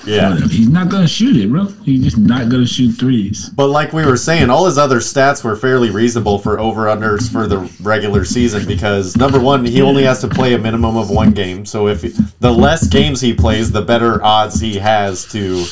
Yeah. 0.04 0.30
Whatever. 0.30 0.48
He's 0.48 0.68
not 0.68 0.88
gonna 0.88 1.08
shoot 1.08 1.36
it, 1.36 1.50
bro. 1.50 1.66
He's 1.84 2.04
just 2.04 2.18
not 2.18 2.48
gonna 2.48 2.66
shoot 2.66 2.92
threes. 2.92 3.50
But 3.50 3.68
like 3.68 3.92
we 3.92 4.04
were 4.04 4.16
saying, 4.16 4.50
all 4.50 4.66
his 4.66 4.78
other 4.78 4.98
stats 4.98 5.44
were 5.44 5.56
fairly 5.56 5.90
reasonable 5.90 6.38
for 6.38 6.58
over 6.58 6.86
unders 6.86 7.30
for 7.30 7.46
the 7.46 7.70
regular 7.82 8.24
season 8.24 8.66
because 8.66 9.16
number 9.16 9.38
one, 9.38 9.64
he 9.64 9.82
only 9.82 10.04
has 10.04 10.20
to 10.20 10.28
play 10.28 10.54
a 10.54 10.58
minimum 10.58 10.96
of 10.96 11.10
one 11.10 11.32
game. 11.32 11.64
So 11.64 11.88
if 11.88 12.02
the 12.40 12.50
less 12.50 12.86
games 12.88 13.20
he 13.20 13.34
plays, 13.34 13.70
the 13.70 13.82
better 13.82 14.22
odds 14.24 14.60
he 14.60 14.76
has 14.76 15.24
to, 15.32 15.64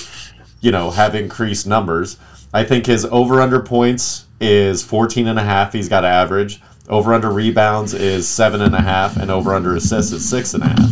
you 0.60 0.70
know, 0.70 0.90
have 0.90 1.14
increased 1.14 1.66
numbers. 1.66 2.18
I 2.54 2.64
think 2.64 2.86
his 2.86 3.04
over 3.06 3.40
under 3.40 3.60
points 3.60 4.26
is 4.40 4.82
14 4.82 5.26
and 5.26 5.38
a 5.38 5.42
half. 5.42 5.72
He's 5.72 5.88
got 5.88 6.04
average. 6.04 6.60
Over 6.88 7.14
under 7.14 7.30
rebounds 7.30 7.94
is 7.94 8.28
seven 8.28 8.60
and 8.60 8.74
a 8.74 8.80
half, 8.80 9.16
and 9.16 9.30
over 9.30 9.52
under 9.54 9.74
assists 9.74 10.12
is 10.12 10.28
six 10.28 10.54
and 10.54 10.62
a 10.62 10.68
half. 10.68 10.90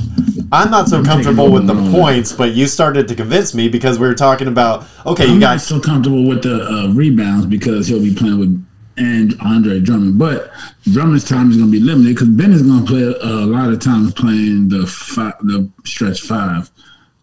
I'm 0.55 0.71
not 0.71 0.89
so 0.89 1.03
comfortable 1.03 1.51
with 1.51 1.67
the 1.67 1.75
points, 1.91 2.33
but 2.33 2.53
you 2.53 2.67
started 2.67 3.09
to 3.09 3.15
convince 3.15 3.55
me 3.55 3.69
because 3.69 3.99
we 3.99 4.07
were 4.07 4.15
talking 4.15 4.47
about 4.47 4.87
okay, 5.05 5.27
you 5.27 5.33
I'm 5.33 5.41
got 5.41 5.51
not 5.55 5.61
so 5.61 5.81
comfortable 5.81 6.29
with 6.29 6.45
the 6.45 6.65
uh, 6.65 6.93
rebounds 6.93 7.47
because 7.47 7.89
he'll 7.89 8.01
be 8.03 8.15
playing 8.15 8.39
with 8.39 8.67
and 8.97 9.35
Andre 9.41 9.81
Drummond, 9.81 10.19
but 10.19 10.53
Drummond's 10.85 11.25
time 11.25 11.51
is 11.51 11.57
gonna 11.57 11.71
be 11.71 11.81
limited 11.81 12.15
because 12.15 12.29
Ben 12.29 12.53
is 12.53 12.63
gonna 12.63 12.87
play 12.87 13.03
a, 13.03 13.27
a 13.27 13.47
lot 13.47 13.73
of 13.73 13.81
times 13.81 14.15
playing 14.15 14.69
the 14.69 14.87
five, 14.87 15.35
the 15.41 15.69
stretch 15.85 16.21
five 16.21 16.71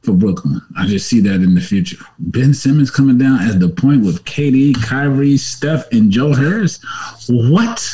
for 0.02 0.14
Brooklyn. 0.14 0.62
I 0.78 0.86
just 0.86 1.08
see 1.08 1.22
that 1.22 1.36
in 1.36 1.56
the 1.56 1.62
future. 1.62 1.98
Ben 2.20 2.54
Simmons 2.54 2.92
coming 2.92 3.18
down 3.18 3.40
as 3.40 3.58
the 3.58 3.70
point 3.70 4.04
with 4.04 4.26
KD, 4.26 4.84
Kyrie, 4.84 5.38
Steph, 5.38 5.90
and 5.92 6.12
Joe 6.12 6.34
Harris. 6.34 6.84
What? 7.30 7.88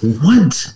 What? 0.00 0.74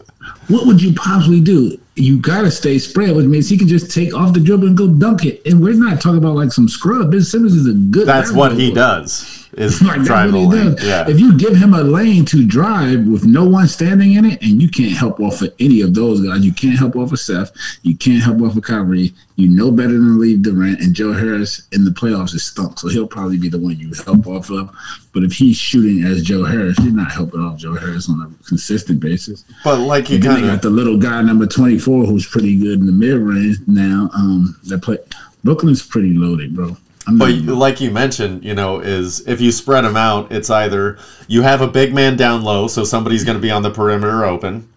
What 0.48 0.66
would 0.66 0.82
you 0.82 0.92
possibly 0.94 1.40
do? 1.40 1.78
You 1.94 2.18
gotta 2.18 2.50
stay 2.50 2.78
spread, 2.78 3.14
which 3.14 3.26
means 3.26 3.48
he 3.48 3.58
can 3.58 3.68
just 3.68 3.90
take 3.90 4.14
off 4.14 4.32
the 4.32 4.40
dribble 4.40 4.66
and 4.66 4.76
go 4.76 4.88
dunk 4.88 5.24
it. 5.24 5.42
And 5.44 5.62
we're 5.62 5.74
not 5.74 6.00
talking 6.00 6.18
about 6.18 6.34
like 6.34 6.52
some 6.52 6.68
scrub. 6.68 7.10
Ben 7.10 7.20
Simmons 7.20 7.54
is 7.54 7.66
a 7.66 7.74
good. 7.74 8.06
That's 8.08 8.32
what 8.32 8.52
he 8.52 8.72
does. 8.72 9.41
Is 9.54 9.82
Like, 9.82 10.02
drive 10.02 10.30
he 10.32 10.38
lane. 10.38 10.74
does. 10.76 10.84
Yeah. 10.84 11.04
If 11.08 11.20
you 11.20 11.36
give 11.36 11.54
him 11.54 11.74
a 11.74 11.82
lane 11.82 12.24
to 12.26 12.46
drive 12.46 13.06
with 13.06 13.26
no 13.26 13.44
one 13.44 13.68
standing 13.68 14.14
in 14.14 14.24
it, 14.24 14.40
and 14.40 14.62
you 14.62 14.68
can't 14.68 14.92
help 14.96 15.20
off 15.20 15.42
of 15.42 15.52
any 15.60 15.82
of 15.82 15.92
those 15.94 16.20
guys, 16.26 16.42
you 16.44 16.52
can't 16.54 16.78
help 16.78 16.96
off 16.96 17.12
of 17.12 17.20
Seth, 17.20 17.52
you 17.82 17.94
can't 17.94 18.22
help 18.22 18.40
off 18.40 18.56
of 18.56 18.62
Kyrie. 18.62 19.12
You 19.36 19.48
know 19.48 19.70
better 19.70 19.92
than 19.92 20.18
leave 20.20 20.42
Durant 20.42 20.80
and 20.80 20.94
Joe 20.94 21.12
Harris 21.12 21.66
in 21.72 21.84
the 21.84 21.90
playoffs 21.90 22.34
is 22.34 22.44
stunk, 22.44 22.78
so 22.78 22.88
he'll 22.88 23.06
probably 23.06 23.38
be 23.38 23.48
the 23.48 23.58
one 23.58 23.78
you 23.78 23.92
help 24.06 24.26
off 24.26 24.50
of. 24.50 24.70
But 25.12 25.22
if 25.24 25.32
he's 25.32 25.56
shooting 25.56 26.04
as 26.04 26.22
Joe 26.22 26.44
Harris, 26.44 26.78
you're 26.80 26.92
not 26.92 27.12
helping 27.12 27.40
off 27.40 27.58
Joe 27.58 27.74
Harris 27.74 28.08
on 28.08 28.20
a 28.22 28.44
consistent 28.48 29.00
basis. 29.00 29.44
but 29.64 29.80
like 29.80 30.08
you 30.08 30.14
And 30.16 30.24
then 30.24 30.34
they 30.34 30.40
kind 30.42 30.52
got 30.52 30.62
the 30.62 30.70
little 30.70 30.96
guy 30.96 31.20
number 31.22 31.46
24 31.46 32.04
who's 32.04 32.26
pretty 32.26 32.56
good 32.58 32.80
in 32.80 32.86
the 32.86 32.92
mid 32.92 33.18
range 33.18 33.56
now. 33.66 34.08
Um, 34.14 34.58
that 34.64 34.78
play 34.82 34.98
Brooklyn's 35.44 35.84
pretty 35.84 36.14
loaded, 36.14 36.54
bro. 36.54 36.76
But 37.06 37.32
like 37.32 37.80
you 37.80 37.90
mentioned, 37.90 38.44
you 38.44 38.54
know, 38.54 38.78
is 38.78 39.26
if 39.26 39.40
you 39.40 39.50
spread 39.50 39.84
them 39.84 39.96
out, 39.96 40.30
it's 40.30 40.50
either 40.50 40.98
you 41.26 41.42
have 41.42 41.60
a 41.60 41.66
big 41.66 41.92
man 41.92 42.16
down 42.16 42.42
low, 42.42 42.68
so 42.68 42.84
somebody's 42.84 43.24
going 43.24 43.36
to 43.36 43.42
be 43.42 43.50
on 43.50 43.62
the 43.62 43.70
perimeter 43.70 44.24
open, 44.24 44.68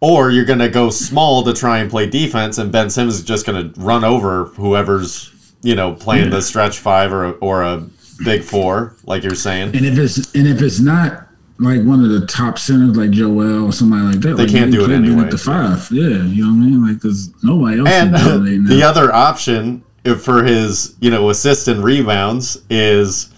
or 0.00 0.30
you're 0.30 0.46
going 0.46 0.58
to 0.58 0.70
go 0.70 0.88
small 0.88 1.42
to 1.44 1.52
try 1.52 1.78
and 1.78 1.90
play 1.90 2.08
defense, 2.08 2.56
and 2.56 2.72
Ben 2.72 2.88
Simmons 2.88 3.16
is 3.16 3.24
just 3.24 3.44
going 3.44 3.72
to 3.72 3.80
run 3.80 4.04
over 4.04 4.46
whoever's 4.46 5.30
you 5.62 5.74
know 5.74 5.92
playing 5.94 6.30
the 6.30 6.40
stretch 6.40 6.78
five 6.78 7.12
or 7.12 7.32
or 7.34 7.62
a 7.62 7.86
big 8.24 8.42
four, 8.42 8.94
like 9.04 9.22
you're 9.22 9.34
saying. 9.34 9.76
And 9.76 9.84
if 9.84 9.98
it's 9.98 10.34
and 10.34 10.46
if 10.46 10.62
it's 10.62 10.80
not 10.80 11.26
like 11.58 11.82
one 11.82 12.02
of 12.02 12.10
the 12.10 12.26
top 12.26 12.58
centers 12.58 12.96
like 12.96 13.10
Joel 13.10 13.66
or 13.66 13.72
somebody 13.72 14.02
like 14.04 14.20
that, 14.20 14.36
They 14.36 14.44
like, 14.44 14.52
can't 14.52 14.72
do 14.72 14.84
it 14.84 14.90
anyway. 14.90 15.24
At 15.24 15.30
the 15.30 15.38
five, 15.38 15.86
yeah, 15.90 16.24
you 16.24 16.42
know 16.42 16.54
what 16.54 16.66
I 16.66 16.70
mean? 16.70 16.86
Like, 16.86 16.96
because 16.96 17.30
nobody 17.42 17.80
else 17.80 17.88
And 17.88 18.14
the 18.66 18.82
other 18.82 19.12
option 19.12 19.84
for 20.22 20.42
his, 20.44 20.96
you 21.00 21.10
know, 21.10 21.30
assist 21.30 21.68
and 21.68 21.82
rebounds 21.84 22.62
is, 22.70 23.32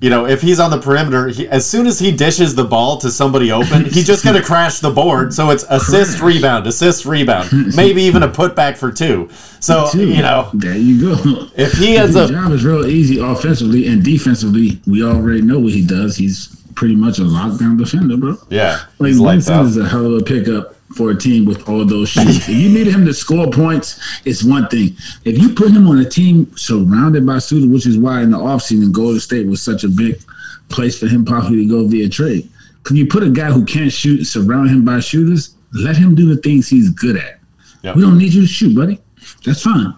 you 0.00 0.10
know, 0.10 0.26
if 0.26 0.42
he's 0.42 0.60
on 0.60 0.70
the 0.70 0.78
perimeter, 0.80 1.28
he, 1.28 1.48
as 1.48 1.64
soon 1.66 1.86
as 1.86 1.98
he 1.98 2.10
dishes 2.10 2.54
the 2.54 2.64
ball 2.64 2.98
to 2.98 3.10
somebody 3.10 3.50
open, 3.52 3.84
he's 3.84 4.06
just 4.06 4.22
going 4.24 4.36
to 4.40 4.42
crash 4.42 4.80
the 4.80 4.90
board. 4.90 5.32
So 5.32 5.50
it's 5.50 5.64
assist, 5.70 6.18
Crash. 6.18 6.34
rebound, 6.34 6.66
assist, 6.66 7.06
rebound, 7.06 7.50
maybe 7.74 8.02
even 8.02 8.22
a 8.22 8.28
putback 8.28 8.76
for 8.76 8.90
two. 8.92 9.28
So 9.60 9.88
Too. 9.90 10.08
you 10.10 10.20
know, 10.22 10.50
there 10.52 10.76
you 10.76 11.00
go. 11.14 11.48
if 11.56 11.72
he 11.72 11.96
ends 11.96 12.14
His 12.16 12.24
up, 12.24 12.30
job 12.30 12.52
is 12.52 12.64
real 12.64 12.86
easy 12.86 13.18
offensively 13.18 13.86
and 13.86 14.02
defensively. 14.04 14.80
We 14.86 15.02
already 15.04 15.40
know 15.42 15.58
what 15.58 15.72
he 15.72 15.86
does. 15.86 16.16
He's 16.16 16.48
pretty 16.74 16.96
much 16.96 17.18
a 17.18 17.22
lockdown 17.22 17.78
defender, 17.78 18.16
bro. 18.16 18.36
yeah, 18.50 18.80
Like 18.98 19.14
lights 19.14 19.48
is 19.48 19.76
a 19.78 19.88
hell 19.88 20.06
of 20.14 20.20
a 20.20 20.24
pickup 20.24 20.73
for 20.94 21.10
a 21.10 21.16
team 21.16 21.44
with 21.44 21.68
all 21.68 21.84
those 21.84 22.08
shooters. 22.08 22.36
if 22.36 22.48
you 22.48 22.68
need 22.68 22.86
him 22.86 23.04
to 23.04 23.14
score 23.14 23.50
points, 23.50 24.00
it's 24.24 24.44
one 24.44 24.68
thing. 24.68 24.96
If 25.24 25.38
you 25.38 25.54
put 25.54 25.70
him 25.70 25.86
on 25.88 25.98
a 25.98 26.08
team 26.08 26.56
surrounded 26.56 27.26
by 27.26 27.38
shooters, 27.38 27.68
which 27.68 27.86
is 27.86 27.98
why 27.98 28.22
in 28.22 28.30
the 28.30 28.38
offseason 28.38 28.92
Golden 28.92 29.20
State 29.20 29.46
was 29.46 29.60
such 29.60 29.84
a 29.84 29.88
big 29.88 30.20
place 30.68 30.98
for 30.98 31.06
him 31.06 31.24
possibly 31.24 31.62
to 31.62 31.68
go 31.68 31.86
via 31.86 32.08
trade. 32.08 32.48
Because 32.82 32.96
you 32.96 33.06
put 33.06 33.22
a 33.22 33.30
guy 33.30 33.50
who 33.50 33.64
can't 33.64 33.92
shoot, 33.92 34.24
surround 34.24 34.70
him 34.70 34.84
by 34.84 35.00
shooters, 35.00 35.56
let 35.72 35.96
him 35.96 36.14
do 36.14 36.32
the 36.32 36.40
things 36.40 36.68
he's 36.68 36.90
good 36.90 37.16
at. 37.16 37.40
Yep. 37.82 37.96
We 37.96 38.02
don't 38.02 38.18
need 38.18 38.32
you 38.32 38.42
to 38.42 38.46
shoot, 38.46 38.74
buddy. 38.74 39.00
That's 39.44 39.62
fine. 39.62 39.94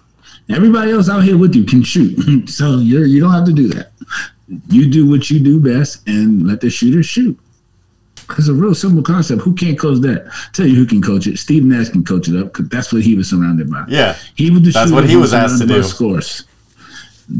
Everybody 0.49 0.91
else 0.91 1.09
out 1.09 1.23
here 1.23 1.37
with 1.37 1.55
you 1.55 1.65
can 1.65 1.83
shoot, 1.83 2.49
so 2.49 2.77
you're 2.77 3.05
you 3.05 3.19
don't 3.19 3.33
have 3.33 3.45
to 3.45 3.53
do 3.53 3.67
that. 3.69 3.91
You 4.69 4.89
do 4.89 5.09
what 5.09 5.29
you 5.29 5.39
do 5.41 5.59
best 5.59 6.07
and 6.07 6.47
let 6.47 6.61
the 6.61 6.69
shooters 6.69 7.05
shoot. 7.05 7.37
It's 8.31 8.47
a 8.47 8.53
real 8.53 8.75
simple 8.75 9.01
concept. 9.01 9.41
Who 9.41 9.53
can't 9.53 9.79
coach 9.79 9.99
that? 10.01 10.31
Tell 10.53 10.65
you 10.65 10.75
who 10.75 10.85
can 10.85 11.01
coach 11.01 11.27
it. 11.27 11.37
Steve 11.37 11.63
Nash 11.63 11.89
can 11.89 12.03
coach 12.03 12.27
it 12.27 12.37
up 12.37 12.47
because 12.53 12.69
that's 12.69 12.91
what 12.91 13.01
he 13.01 13.15
was 13.15 13.29
surrounded 13.29 13.69
by. 13.69 13.85
Yeah, 13.87 14.17
He 14.35 14.51
was 14.51 14.61
the 14.63 14.71
That's 14.71 14.91
what 14.91 15.09
he 15.09 15.15
was 15.15 15.33
asked 15.33 15.61
to 15.61 15.67
do. 15.67 15.81
Scores. 15.83 16.43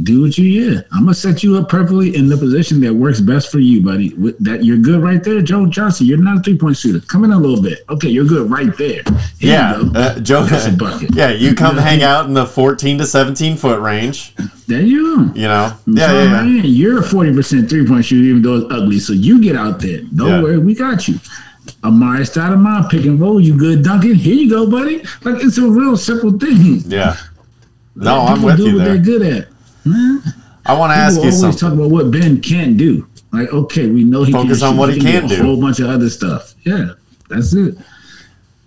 Do 0.04 0.22
what 0.24 0.38
you 0.38 0.44
yeah. 0.44 0.82
I'm 0.92 1.04
gonna 1.04 1.14
set 1.14 1.44
you 1.44 1.56
up 1.58 1.70
perfectly 1.70 2.14
in 2.18 2.28
the 2.28 2.36
position 2.36 2.82
that 2.82 2.94
works 2.94 3.22
best 3.22 3.50
for 3.50 3.60
you, 3.60 3.82
buddy. 3.82 4.14
With 4.16 4.38
that 4.44 4.66
you're 4.66 4.78
good 4.78 5.02
right 5.02 5.24
there, 5.24 5.42
Joe 5.42 5.66
Johnson. 5.66 6.08
You're 6.08 6.18
not 6.18 6.40
a 6.40 6.42
three 6.42 6.58
point 6.58 6.76
shooter. 6.76 7.00
Come 7.08 7.24
in 7.24 7.32
a 7.32 7.38
little 7.40 7.62
bit. 7.62 7.86
Okay, 7.90 8.10
you're 8.10 8.26
good 8.26 8.52
right 8.52 8.76
there. 8.78 9.02
Here 9.40 9.54
yeah, 9.54 9.80
you 9.80 9.92
uh, 9.96 10.20
Joe. 10.20 10.44
That's 10.44 10.66
a 10.68 10.72
bucket. 10.74 11.12
Yeah, 11.16 11.30
you 11.32 11.56
come 11.56 11.78
Yeah. 11.78 11.84
hang 11.84 12.04
out 12.04 12.26
in 12.26 12.34
the 12.34 12.46
14 12.46 12.98
to 12.98 13.06
17 13.06 13.56
foot 13.56 13.80
range. 13.80 14.36
There 14.68 14.82
you 14.82 15.16
go. 15.26 15.34
You 15.34 15.48
know? 15.48 15.74
Yeah, 15.88 16.08
telling 16.08 16.32
yeah, 16.32 16.44
you, 16.44 16.50
yeah. 16.50 16.62
man, 16.64 16.66
You're 16.66 17.00
a 17.00 17.04
forty 17.04 17.34
percent 17.34 17.70
three 17.70 17.88
point 17.88 18.04
shooter, 18.04 18.26
even 18.28 18.42
though 18.42 18.58
it's 18.58 18.74
ugly. 18.74 19.00
So 19.00 19.14
you 19.14 19.42
get 19.42 19.56
out 19.56 19.80
there. 19.80 20.02
Don't 20.16 20.28
Yeah. 20.28 20.42
worry, 20.44 20.58
we 20.58 20.76
got 20.76 21.08
you. 21.08 21.16
Amar'e 21.84 22.22
Stoudemire, 22.30 22.90
pick 22.90 23.06
and 23.06 23.20
roll. 23.22 23.40
You 23.40 23.58
good, 23.58 23.84
Duncan? 23.86 24.16
Here 24.16 24.36
you 24.36 24.50
go, 24.50 24.70
buddy. 24.70 24.98
Like 25.24 25.42
it's 25.46 25.58
a 25.60 25.66
real 25.70 25.96
simple 25.96 26.32
thing. 26.38 26.82
Yeah. 26.88 27.16
No, 27.96 28.24
Let 28.26 28.32
I'm 28.34 28.42
with 28.42 28.58
do 28.58 28.64
you 28.70 28.76
what 28.76 28.84
there. 28.84 28.94
They're 28.96 29.04
good 29.04 29.22
at. 29.22 29.48
Man, 29.88 30.22
I 30.66 30.78
want 30.78 30.92
to 30.92 30.96
ask 30.98 31.16
you 31.16 31.22
always 31.22 31.40
something. 31.40 31.60
talk 31.60 31.74
about 31.74 31.90
what 31.92 32.12
Ben 32.12 32.42
can't 32.42 32.78
do. 32.78 33.08
Like, 33.32 33.52
okay, 33.54 33.90
we 33.90 34.04
know 34.04 34.24
he 34.24 34.32
Focus 34.32 34.62
can't 34.62 34.64
on 34.64 34.74
shoot. 34.74 34.80
what 34.80 34.94
he 34.94 35.00
can 35.00 35.26
a 35.26 35.28
do. 35.28 35.42
A 35.42 35.44
whole 35.44 35.60
bunch 35.60 35.80
of 35.80 35.90
other 35.90 36.10
stuff. 36.10 36.54
Yeah, 36.64 36.92
that's 37.30 37.54
it. 37.54 37.78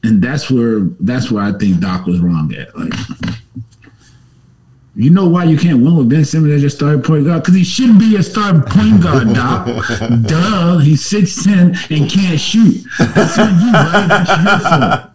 And 0.02 0.22
that's 0.22 0.50
where 0.50 0.80
that's 1.00 1.30
where 1.30 1.44
I 1.44 1.52
think 1.52 1.80
Doc 1.80 2.06
was 2.06 2.20
wrong 2.20 2.52
at. 2.54 2.76
Like, 2.76 2.92
you 4.96 5.10
know 5.10 5.28
why 5.28 5.44
you 5.44 5.56
can't 5.58 5.82
win 5.82 5.96
with 5.96 6.08
Ben 6.08 6.24
Simmons 6.24 6.54
as 6.54 6.62
your 6.62 6.70
starting 6.70 7.02
point 7.02 7.24
guard? 7.26 7.42
Because 7.42 7.54
he 7.54 7.64
shouldn't 7.64 7.98
be 7.98 8.16
a 8.16 8.22
starting 8.22 8.62
point 8.62 9.02
guard, 9.02 9.32
Doc. 9.34 9.66
Duh, 10.26 10.78
he's 10.78 11.04
six 11.04 11.44
ten 11.44 11.76
and 11.90 12.10
can't 12.10 12.40
shoot. 12.40 12.82
That's 12.98 13.38
on 13.38 13.60
you, 13.60 13.72
buddy. 13.72 14.08
That's 14.08 15.09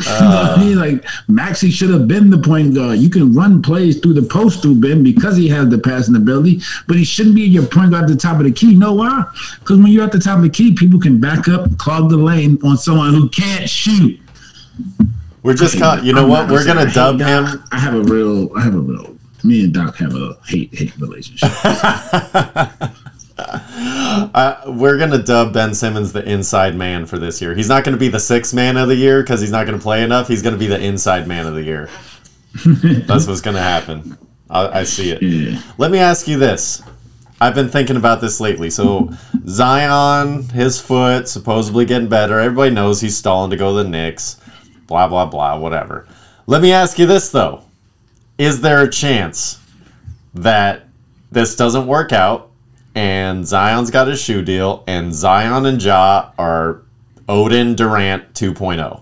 fault. 0.00 0.16
you 0.20 0.28
know 0.28 0.34
what 0.34 0.58
I 0.58 0.60
mean? 0.60 0.78
Like 0.78 1.04
Maxey 1.28 1.70
should 1.70 1.90
have 1.90 2.08
been 2.08 2.30
the 2.30 2.38
point 2.38 2.74
guard. 2.74 2.98
You 2.98 3.10
can 3.10 3.34
run 3.34 3.62
plays 3.62 4.00
through 4.00 4.14
the 4.14 4.22
post 4.22 4.62
through 4.62 4.80
Ben 4.80 5.02
because 5.02 5.36
he 5.36 5.48
has 5.48 5.68
the 5.68 5.78
passing 5.78 6.16
ability, 6.16 6.60
but 6.86 6.96
he 6.96 7.04
shouldn't 7.04 7.34
be 7.34 7.42
your 7.42 7.66
point 7.66 7.92
guard 7.92 8.04
at 8.04 8.10
the 8.10 8.16
top 8.16 8.38
of 8.38 8.44
the 8.44 8.52
key. 8.52 8.72
You 8.72 8.78
know 8.78 8.94
why? 8.94 9.24
Because 9.58 9.78
when 9.78 9.88
you're 9.88 10.04
at 10.04 10.12
the 10.12 10.18
top 10.18 10.38
of 10.38 10.42
the 10.42 10.50
key, 10.50 10.74
people 10.74 11.00
can 11.00 11.20
back 11.20 11.48
up, 11.48 11.76
clog 11.78 12.10
the 12.10 12.16
lane 12.16 12.58
on 12.64 12.76
someone 12.76 13.14
who 13.14 13.28
can't 13.28 13.68
shoot. 13.68 14.18
We're 15.42 15.54
just 15.54 15.78
caught. 15.78 16.04
You 16.04 16.12
know 16.12 16.24
I'm 16.24 16.28
what? 16.28 16.50
We're 16.50 16.66
gonna 16.66 16.90
dub 16.90 17.18
Doc. 17.18 17.28
him. 17.28 17.64
I 17.72 17.78
have 17.78 17.94
a 17.94 18.02
real, 18.02 18.54
I 18.56 18.62
have 18.62 18.74
a 18.74 18.80
real. 18.80 19.16
Me 19.42 19.64
and 19.64 19.72
Doc 19.72 19.96
have 19.96 20.14
a 20.14 20.36
hate 20.46 20.74
hate 20.74 20.94
relationship. 20.98 21.50
Uh, 24.32 24.62
we're 24.66 24.96
gonna 24.96 25.22
dub 25.22 25.52
Ben 25.52 25.74
Simmons 25.74 26.12
the 26.12 26.24
inside 26.28 26.76
man 26.76 27.04
for 27.04 27.18
this 27.18 27.42
year. 27.42 27.54
He's 27.54 27.68
not 27.68 27.84
gonna 27.84 27.96
be 27.96 28.08
the 28.08 28.20
sixth 28.20 28.54
man 28.54 28.76
of 28.76 28.88
the 28.88 28.94
year 28.94 29.22
because 29.22 29.40
he's 29.40 29.50
not 29.50 29.66
gonna 29.66 29.78
play 29.78 30.02
enough. 30.04 30.28
He's 30.28 30.42
gonna 30.42 30.56
be 30.56 30.68
the 30.68 30.80
inside 30.80 31.26
man 31.26 31.46
of 31.46 31.54
the 31.54 31.62
year. 31.62 31.88
That's 32.64 33.26
what's 33.26 33.40
gonna 33.40 33.60
happen. 33.60 34.16
I, 34.48 34.80
I 34.80 34.84
see 34.84 35.10
it. 35.10 35.22
Yeah. 35.22 35.60
Let 35.78 35.90
me 35.90 35.98
ask 35.98 36.28
you 36.28 36.38
this. 36.38 36.82
I've 37.40 37.54
been 37.54 37.68
thinking 37.68 37.96
about 37.96 38.20
this 38.20 38.40
lately. 38.40 38.70
So 38.70 39.10
Zion, 39.46 40.48
his 40.50 40.80
foot 40.80 41.28
supposedly 41.28 41.84
getting 41.84 42.08
better. 42.08 42.38
Everybody 42.38 42.72
knows 42.72 43.00
he's 43.00 43.16
stalling 43.16 43.50
to 43.50 43.56
go 43.56 43.76
to 43.76 43.82
the 43.82 43.88
Knicks. 43.88 44.40
Blah 44.86 45.08
blah 45.08 45.26
blah. 45.26 45.58
Whatever. 45.58 46.06
Let 46.46 46.62
me 46.62 46.72
ask 46.72 46.98
you 46.98 47.06
this 47.06 47.30
though: 47.30 47.62
Is 48.38 48.60
there 48.60 48.82
a 48.82 48.90
chance 48.90 49.60
that 50.34 50.86
this 51.32 51.56
doesn't 51.56 51.86
work 51.86 52.12
out 52.12 52.49
and 52.94 53.46
Zion's 53.46 53.90
got 53.90 54.08
his 54.08 54.20
shoe 54.20 54.42
deal 54.42 54.84
and 54.86 55.14
Zion 55.14 55.66
and 55.66 55.82
Ja 55.82 56.32
are 56.38 56.82
Oden 57.28 57.76
Durant 57.76 58.24
oh? 58.24 58.52
2.0? 58.52 59.00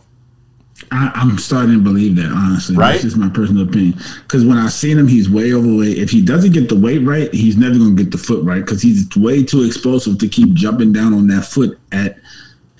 I, 0.90 1.10
I'm 1.14 1.38
starting 1.38 1.72
to 1.72 1.80
believe 1.80 2.16
that, 2.16 2.30
honestly. 2.30 2.76
Right? 2.76 2.92
That's 2.92 3.04
just 3.04 3.16
my 3.16 3.28
personal 3.28 3.68
opinion. 3.68 3.98
Because 4.22 4.44
when 4.44 4.58
I 4.58 4.68
seen 4.68 4.98
him, 4.98 5.08
he's 5.08 5.28
way 5.28 5.52
overweight. 5.52 5.98
If 5.98 6.10
he 6.10 6.22
doesn't 6.22 6.52
get 6.52 6.68
the 6.68 6.78
weight 6.78 7.00
right, 7.00 7.32
he's 7.32 7.56
never 7.56 7.76
going 7.76 7.96
to 7.96 8.02
get 8.02 8.12
the 8.12 8.18
foot 8.18 8.44
right 8.44 8.60
because 8.60 8.80
he's 8.80 9.08
way 9.16 9.42
too 9.42 9.64
explosive 9.64 10.18
to 10.18 10.28
keep 10.28 10.54
jumping 10.54 10.92
down 10.92 11.12
on 11.12 11.26
that 11.28 11.44
foot 11.44 11.78
at 11.92 12.16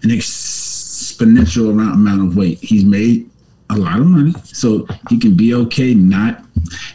an 0.03 0.11
exponential 0.11 1.71
amount, 1.71 1.95
amount 1.95 2.29
of 2.29 2.37
weight. 2.37 2.59
He's 2.59 2.85
made 2.85 3.29
a 3.71 3.77
lot 3.77 3.99
of 3.99 4.07
money, 4.07 4.33
so 4.45 4.87
he 5.11 5.19
can 5.19 5.37
be 5.37 5.55
okay 5.55 5.93
not. 5.95 6.43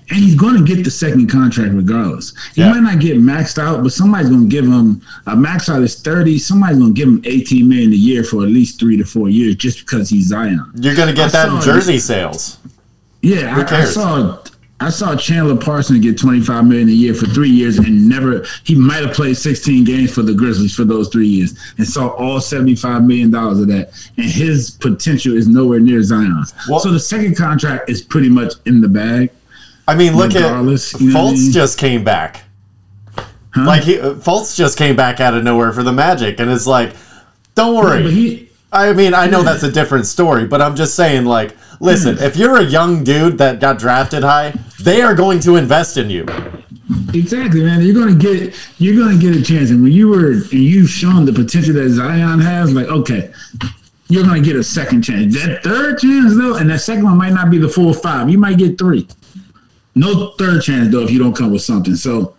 And 0.10 0.20
he's 0.20 0.36
going 0.36 0.56
to 0.58 0.64
get 0.64 0.84
the 0.84 0.92
second 0.92 1.28
contract 1.30 1.74
regardless. 1.74 2.34
He 2.56 2.62
Yeah. 2.62 2.72
might 2.72 2.82
not 2.84 3.00
get 3.00 3.18
maxed 3.18 3.58
out, 3.58 3.84
but 3.84 3.92
somebody's 3.94 4.30
going 4.30 4.44
to 4.44 4.50
give 4.50 4.66
him 4.66 5.02
a 5.28 5.36
max 5.36 5.70
out 5.70 5.82
is 5.84 5.96
30. 5.96 6.38
Somebody's 6.40 6.78
going 6.78 6.94
to 6.94 6.98
give 7.00 7.08
him 7.10 7.22
18 7.26 7.68
million 7.68 7.92
a 7.92 7.96
year 7.96 8.24
for 8.24 8.44
at 8.44 8.50
least 8.50 8.80
three 8.80 8.98
to 8.98 9.04
four 9.06 9.30
years 9.30 9.56
just 9.56 9.80
because 9.80 10.10
he's 10.10 10.28
Zion. 10.28 10.64
You're 10.76 10.96
gonna 10.96 11.12
I 11.12 11.16
get 11.16 11.32
that 11.32 11.50
in 11.50 11.62
jersey 11.62 12.00
sales. 12.00 12.58
Yeah, 13.22 13.56
I, 13.70 13.82
I 13.82 13.86
saw 13.86 14.40
I 14.80 14.90
saw 14.90 15.16
Chandler 15.16 15.56
Parsons 15.56 16.00
get 16.02 16.18
25 16.18 16.66
million 16.66 16.90
a 16.90 16.92
year 16.92 17.14
for 17.14 17.26
three 17.28 17.50
years 17.50 17.78
and 17.78 18.10
never 18.10 18.46
he 18.66 18.76
might 18.76 19.02
have 19.06 19.14
played 19.16 19.38
16 19.38 19.86
games 19.86 20.14
for 20.14 20.24
the 20.24 20.34
Grizzlies 20.34 20.76
for 20.76 20.84
those 20.84 21.08
three 21.08 21.28
years 21.28 21.54
and 21.78 21.88
saw 21.88 22.10
all 22.10 22.42
75 22.42 23.04
million 23.06 23.32
dollars 23.32 23.60
of 23.62 23.68
that. 23.68 23.92
And 24.18 24.26
his 24.30 24.72
potential 24.72 25.38
is 25.38 25.48
nowhere 25.48 25.80
near 25.80 26.04
Zion's. 26.04 26.54
Well- 26.68 26.82
so 26.82 26.92
the 26.92 27.00
second 27.00 27.38
contract 27.38 27.90
is 27.90 28.02
pretty 28.02 28.28
much 28.30 28.54
in 28.66 28.82
the 28.82 28.90
bag. 28.90 29.30
I 29.88 29.96
mean, 29.96 30.16
look 30.16 30.34
Regardless, 30.34 30.96
at 30.96 31.02
you 31.02 31.12
know 31.12 31.20
I 31.20 31.24
Fultz 31.24 31.44
mean? 31.44 31.52
just 31.52 31.78
came 31.78 32.04
back. 32.04 32.44
Huh? 33.54 33.66
Like 33.66 33.84
he, 33.84 33.96
Fultz 33.98 34.56
just 34.56 34.78
came 34.78 34.96
back 34.96 35.20
out 35.20 35.34
of 35.34 35.44
nowhere 35.44 35.72
for 35.72 35.84
the 35.84 35.92
Magic, 35.94 36.40
and 36.40 36.50
it's 36.50 36.66
like, 36.68 36.96
don't 37.56 37.76
worry. 37.76 38.10
he 38.12 38.50
I 38.72 38.92
mean, 38.94 39.14
I 39.14 39.28
know 39.28 39.44
that's 39.44 39.62
a 39.62 39.72
different 39.72 40.08
story, 40.08 40.48
but 40.48 40.60
I'm 40.60 40.76
just 40.76 40.96
saying, 40.96 41.26
like, 41.26 41.56
listen, 41.80 42.18
if 42.18 42.36
you're 42.36 42.58
a 42.58 42.64
young 42.64 43.04
dude 43.04 43.38
that 43.38 43.60
got 43.60 43.78
drafted 43.78 44.24
high, 44.24 44.52
they 44.80 45.04
are 45.04 45.14
going 45.14 45.40
to 45.42 45.58
invest 45.58 45.98
in 45.98 46.10
you. 46.10 46.26
Exactly, 47.14 47.62
man. 47.62 47.82
You're 47.82 47.94
gonna 47.94 48.16
get 48.16 48.56
you're 48.80 48.98
gonna 48.98 49.20
get 49.20 49.36
a 49.36 49.44
chance, 49.44 49.70
and 49.70 49.84
when 49.84 49.92
you 49.92 50.10
were 50.10 50.32
and 50.32 50.54
you've 50.54 50.90
shown 50.90 51.26
the 51.26 51.32
potential 51.34 51.74
that 51.76 51.90
Zion 51.90 52.40
has, 52.40 52.74
like 52.74 52.88
okay, 52.88 53.32
you're 54.10 54.24
gonna 54.24 54.42
get 54.42 54.56
a 54.56 54.64
second 54.64 55.04
chance. 55.04 55.36
That 55.44 55.64
third 55.64 56.00
chance 56.00 56.36
though, 56.36 56.56
and 56.56 56.70
that 56.72 56.80
second 56.80 57.04
one 57.04 57.18
might 57.18 57.34
not 57.34 57.52
be 57.52 57.60
the 57.60 57.70
full 57.70 57.94
five. 57.94 58.30
You 58.30 58.40
might 58.40 58.58
get 58.58 58.78
three. 58.80 59.08
No 59.96 60.32
third 60.40 60.64
chance 60.64 60.92
though 60.92 61.04
if 61.04 61.12
you 61.12 61.20
don't 61.20 61.36
come 61.36 61.52
with 61.52 61.62
something. 61.62 61.96
So 61.96 62.36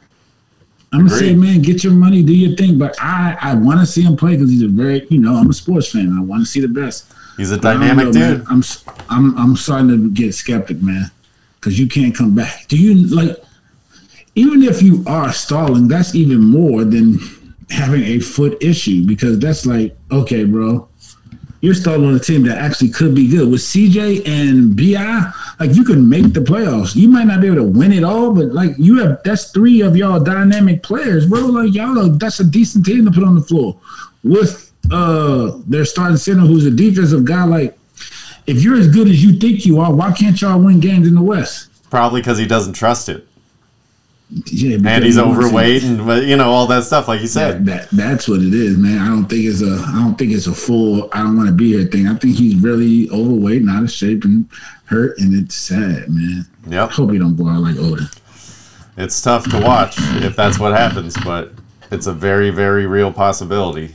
I'm 0.92 1.06
gonna 1.06 1.18
say, 1.18 1.34
man, 1.34 1.62
get 1.62 1.82
your 1.82 1.92
money, 1.92 2.22
do 2.22 2.34
your 2.34 2.56
thing. 2.56 2.78
But 2.78 2.94
I 3.00 3.36
I 3.40 3.54
want 3.54 3.80
to 3.80 3.86
see 3.86 4.02
him 4.02 4.16
play 4.16 4.32
because 4.32 4.50
he's 4.50 4.62
a 4.62 4.68
very 4.68 5.06
you 5.10 5.18
know 5.20 5.34
I'm 5.34 5.50
a 5.50 5.52
sports 5.52 5.90
fan. 5.90 6.16
I 6.16 6.22
want 6.22 6.42
to 6.42 6.46
see 6.46 6.60
the 6.60 6.68
best. 6.68 7.12
He's 7.36 7.50
a 7.50 7.56
dynamic 7.56 8.06
know, 8.06 8.12
dude. 8.12 8.38
man. 8.38 8.46
I'm 8.48 8.62
I'm 9.08 9.38
I'm 9.38 9.56
starting 9.56 9.88
to 9.88 10.10
get 10.10 10.34
skeptic, 10.34 10.82
man, 10.82 11.10
because 11.56 11.78
you 11.78 11.88
can't 11.88 12.14
come 12.14 12.34
back. 12.34 12.66
Do 12.68 12.76
you 12.76 13.06
like? 13.08 13.36
Even 14.36 14.62
if 14.62 14.82
you 14.82 15.04
are 15.06 15.32
stalling, 15.32 15.86
that's 15.86 16.14
even 16.14 16.40
more 16.40 16.84
than 16.84 17.18
having 17.70 18.02
a 18.02 18.18
foot 18.18 18.62
issue 18.62 19.06
because 19.06 19.38
that's 19.38 19.64
like, 19.64 19.96
okay, 20.10 20.44
bro, 20.44 20.88
you're 21.60 21.74
stalling 21.74 22.06
on 22.06 22.14
a 22.14 22.18
team 22.18 22.42
that 22.44 22.58
actually 22.58 22.90
could 22.90 23.14
be 23.14 23.28
good 23.28 23.50
with 23.50 23.60
CJ 23.60 24.26
and 24.26 24.76
BI. 24.76 25.32
Like 25.60 25.74
you 25.74 25.84
can 25.84 26.08
make 26.08 26.32
the 26.32 26.40
playoffs. 26.40 26.96
You 26.96 27.08
might 27.08 27.24
not 27.26 27.40
be 27.40 27.46
able 27.46 27.56
to 27.58 27.62
win 27.64 27.92
it 27.92 28.02
all, 28.04 28.32
but 28.34 28.46
like 28.52 28.72
you 28.78 28.98
have 28.98 29.22
that's 29.24 29.50
three 29.52 29.80
of 29.82 29.96
y'all 29.96 30.18
dynamic 30.18 30.82
players, 30.82 31.26
bro. 31.26 31.40
Like 31.46 31.72
y'all, 31.74 31.98
are, 31.98 32.08
that's 32.08 32.40
a 32.40 32.44
decent 32.44 32.84
team 32.84 33.04
to 33.04 33.10
put 33.10 33.22
on 33.24 33.34
the 33.36 33.42
floor 33.42 33.78
with 34.24 34.72
uh 34.90 35.52
their 35.66 35.84
starting 35.84 36.16
center, 36.16 36.40
who's 36.42 36.66
a 36.66 36.70
defensive 36.70 37.24
guy. 37.24 37.44
Like 37.44 37.78
if 38.46 38.62
you're 38.62 38.76
as 38.76 38.88
good 38.88 39.08
as 39.08 39.22
you 39.24 39.38
think 39.38 39.64
you 39.64 39.78
are, 39.80 39.92
why 39.94 40.12
can't 40.12 40.40
y'all 40.40 40.60
win 40.60 40.80
games 40.80 41.06
in 41.08 41.14
the 41.14 41.22
West? 41.22 41.68
Probably 41.90 42.20
because 42.20 42.36
he 42.38 42.46
doesn't 42.46 42.74
trust 42.74 43.08
it. 43.08 43.26
Yeah, 44.46 44.78
And 44.84 45.04
he's 45.04 45.16
you 45.16 45.22
wanna 45.22 45.34
see- 45.34 45.46
overweight 45.46 45.82
and, 45.84 46.28
you 46.28 46.36
know, 46.36 46.50
all 46.50 46.66
that 46.66 46.82
stuff, 46.84 47.06
like 47.08 47.20
you 47.20 47.26
said. 47.28 47.64
That, 47.66 47.90
that 47.90 47.96
that's 47.96 48.26
what 48.28 48.40
it 48.40 48.52
is, 48.54 48.76
man. 48.76 48.98
I 48.98 49.06
don't 49.06 49.26
think 49.26 49.44
it's 49.44 49.62
a 49.62 49.84
I 49.86 50.02
don't 50.02 50.16
think 50.18 50.32
it's 50.32 50.46
a 50.48 50.54
full 50.54 51.08
I 51.12 51.18
don't 51.18 51.36
want 51.36 51.48
to 51.48 51.54
be 51.54 51.74
here 51.76 51.84
thing. 51.86 52.08
I 52.08 52.14
think 52.16 52.36
he's 52.36 52.56
really 52.56 53.08
overweight, 53.10 53.62
not 53.62 53.84
of 53.84 53.90
shape, 53.92 54.24
and 54.24 54.48
hurt, 54.84 55.18
and 55.18 55.34
it's 55.34 55.54
sad, 55.54 56.08
man. 56.08 56.46
Yep. 56.68 56.90
I 56.90 56.92
hope 56.92 57.10
he 57.10 57.18
don't 57.18 57.34
blow 57.34 57.50
out 57.50 57.62
like 57.62 57.76
Oden. 57.76 58.20
It's 58.96 59.20
tough 59.20 59.48
to 59.50 59.60
watch 59.60 59.96
if 59.98 60.36
that's 60.36 60.58
what 60.58 60.72
happens, 60.72 61.16
but 61.24 61.52
it's 61.90 62.06
a 62.06 62.12
very, 62.12 62.50
very 62.50 62.86
real 62.86 63.12
possibility. 63.12 63.94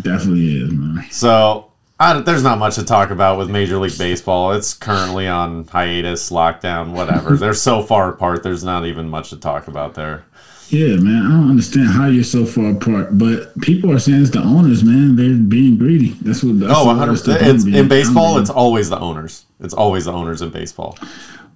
Definitely 0.00 0.58
is, 0.58 0.72
man. 0.72 1.04
So 1.10 1.72
I, 1.98 2.20
there's 2.20 2.42
not 2.42 2.58
much 2.58 2.76
to 2.76 2.84
talk 2.84 3.10
about 3.10 3.38
with 3.38 3.50
Major 3.50 3.76
League 3.78 3.98
Baseball. 3.98 4.52
It's 4.52 4.72
currently 4.72 5.26
on 5.26 5.66
hiatus, 5.66 6.30
lockdown, 6.30 6.92
whatever. 6.92 7.36
They're 7.36 7.54
so 7.54 7.82
far 7.82 8.08
apart. 8.10 8.42
There's 8.42 8.64
not 8.64 8.86
even 8.86 9.08
much 9.08 9.30
to 9.30 9.36
talk 9.36 9.68
about 9.68 9.94
there. 9.94 10.24
Yeah, 10.70 10.96
man. 10.96 11.26
I 11.26 11.30
don't 11.30 11.50
understand 11.50 11.88
how 11.88 12.06
you're 12.06 12.22
so 12.24 12.44
far 12.46 12.70
apart, 12.70 13.18
but 13.18 13.58
people 13.60 13.90
are 13.92 13.98
saying 13.98 14.20
it's 14.22 14.30
the 14.30 14.40
owners, 14.42 14.84
man. 14.84 15.16
They're 15.16 15.34
being 15.34 15.76
greedy. 15.76 16.10
That's 16.22 16.42
what. 16.44 16.60
That's 16.60 16.72
Oh, 16.72 16.84
what 16.86 16.96
100. 16.96 17.12
it's 17.12 17.22
the 17.22 17.48
It's 17.54 17.64
being- 17.64 17.76
in 17.76 17.88
baseball. 17.88 18.38
It's 18.38 18.50
always 18.50 18.88
the 18.88 18.98
owners. 18.98 19.44
It's 19.60 19.74
always 19.74 20.04
the 20.04 20.12
owners 20.12 20.42
in 20.42 20.50
baseball. 20.50 20.96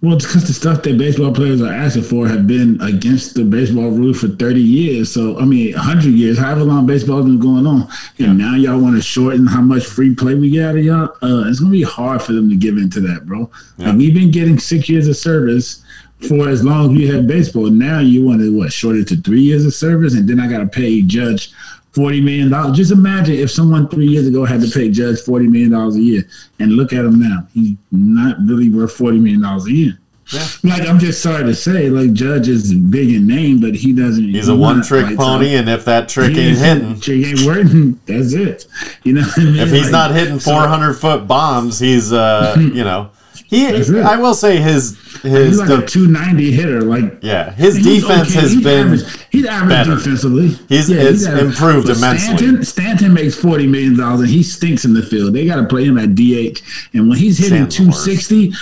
Well, 0.03 0.17
it's 0.17 0.27
because 0.27 0.47
the 0.47 0.53
stuff 0.53 0.83
that 0.83 0.99
baseball 0.99 1.33
players 1.33 1.63
are 1.63 1.73
asking 1.73 2.05
for 2.05 2.29
have 2.29 2.47
been 2.47 2.81
against 2.81 3.35
the 3.35 3.45
baseball 3.45 3.91
rule 3.91 4.15
for 4.15 4.29
30 4.29 4.61
years. 4.61 5.13
So, 5.13 5.39
I 5.39 5.45
mean, 5.45 5.75
100 5.75 6.05
years, 6.11 6.39
however 6.39 6.65
long 6.65 6.87
baseball's 6.87 7.25
been 7.25 7.41
going 7.41 7.67
on. 7.67 7.89
And 8.19 8.39
now 8.39 8.55
y'all 8.55 8.81
want 8.81 8.97
to 8.97 9.03
shorten 9.03 9.47
how 9.47 9.61
much 9.61 9.85
free 9.85 10.15
play 10.15 10.35
we 10.35 10.51
get 10.51 10.69
out 10.69 10.77
of 10.77 10.85
y'all. 10.85 11.09
Uh, 11.23 11.49
it's 11.49 11.61
going 11.61 11.73
to 11.73 11.79
be 11.79 11.83
hard 11.83 12.23
for 12.23 12.33
them 12.33 12.49
to 12.51 12.57
give 12.57 12.77
into 12.77 13.01
that, 13.01 13.27
bro. 13.27 13.51
Yeah. 13.79 13.89
Like, 13.89 13.97
we've 13.97 14.15
been 14.15 14.31
getting 14.31 14.59
six 14.59 14.89
years 14.89 15.09
of 15.09 15.17
service 15.17 15.85
for 16.29 16.49
as 16.49 16.65
long 16.65 16.91
as 16.91 16.97
we 16.97 17.07
have 17.09 17.27
baseball. 17.27 17.71
Now 17.71 18.01
you 18.01 18.25
want 18.25 18.41
to, 18.41 18.57
what, 18.57 18.73
short 18.73 18.97
it 18.97 19.09
to 19.09 19.17
three 19.17 19.43
years 19.43 19.65
of 19.67 19.75
service? 19.75 20.15
And 20.15 20.29
then 20.29 20.41
I 20.41 20.49
got 20.49 20.59
to 20.59 20.67
pay 20.67 21.03
Judge 21.03 21.53
$40 21.95 22.23
million. 22.23 22.75
Just 22.75 22.91
imagine 22.93 23.37
if 23.37 23.51
someone 23.51 23.89
three 23.89 24.07
years 24.07 24.27
ago 24.27 24.45
had 24.45 24.61
to 24.61 24.69
pay 24.71 24.91
Judge 24.91 25.19
$40 25.21 25.49
million 25.49 25.73
a 25.75 25.91
year. 25.95 26.23
And 26.59 26.73
look 26.73 26.93
at 26.93 27.05
him 27.05 27.21
now. 27.21 27.47
He's 27.55 27.77
not 27.93 28.37
really 28.45 28.69
worth 28.71 28.97
$40 28.97 29.21
million 29.21 29.45
a 29.45 29.65
year. 29.71 29.99
Yeah. 30.33 30.47
Like 30.63 30.89
I'm 30.89 30.99
just 30.99 31.21
sorry 31.23 31.45
to 31.45 31.55
say, 31.55 31.91
like 31.91 32.15
Judge 32.15 32.49
is 32.49 32.73
big 32.75 33.11
in 33.13 33.27
name, 33.27 33.61
but 33.61 33.75
he 33.75 33.93
doesn't. 33.93 34.25
He's 34.25 34.49
a 34.49 34.57
one 34.57 34.83
trick 34.83 35.15
pony, 35.19 35.55
and 35.57 35.69
if 35.69 35.85
that 35.85 36.09
trick 36.09 36.35
ain't 36.35 36.57
hitting, 36.57 36.99
trick 36.99 37.27
ain't 37.27 37.43
working, 37.45 38.01
that's 38.07 38.33
it. 38.33 38.67
You 39.03 39.13
know, 39.13 39.21
what 39.21 39.39
I 39.39 39.45
mean? 39.45 39.57
if 39.57 39.71
he's 39.71 39.83
Like, 39.83 39.93
not 39.93 40.11
hitting 40.13 40.41
so- 40.41 40.53
400 40.53 40.95
foot 40.95 41.27
bombs, 41.29 41.79
he's 41.79 42.11
uh, 42.11 42.55
you 42.59 42.85
know, 42.85 43.11
he. 43.55 44.01
I 44.01 44.17
will 44.17 44.35
say 44.35 44.57
his 44.59 44.99
he's 45.23 45.33
his 45.33 45.59
like 45.59 45.69
de- 45.69 45.85
a 45.85 45.87
290 45.87 46.53
hitter. 46.53 46.83
Like 46.83 47.19
yeah 47.23 47.53
his 47.53 47.77
defense 47.83 48.31
okay. 48.31 48.41
has 48.41 48.53
He's 48.53 48.63
been 48.65 48.87
average, 48.89 49.27
he's 49.31 49.47
average 49.47 49.69
better. 49.71 49.95
defensively. 49.97 50.49
He's- 50.69 50.89
it's 50.89 51.27
average. 51.27 51.45
improved 51.45 51.89
immensely. 51.89 52.37
Stanton, 52.37 52.65
Stanton 52.65 53.15
makes 53.15 53.35
40 53.35 53.67
million 53.67 53.97
dollars, 53.97 54.21
and 54.21 54.29
he 54.31 54.43
stinks 54.43 54.85
in 54.85 54.93
the 54.95 55.03
field. 55.03 55.33
They 55.35 55.47
got 55.47 55.57
to 55.57 55.65
play 55.67 55.85
him 55.85 55.99
at 55.99 56.15
DH, 56.15 56.61
and 56.95 57.09
when 57.09 57.19
he's 57.19 57.39
hitting 57.39 57.71
Stanton's 57.71 57.77
260. 58.05 58.53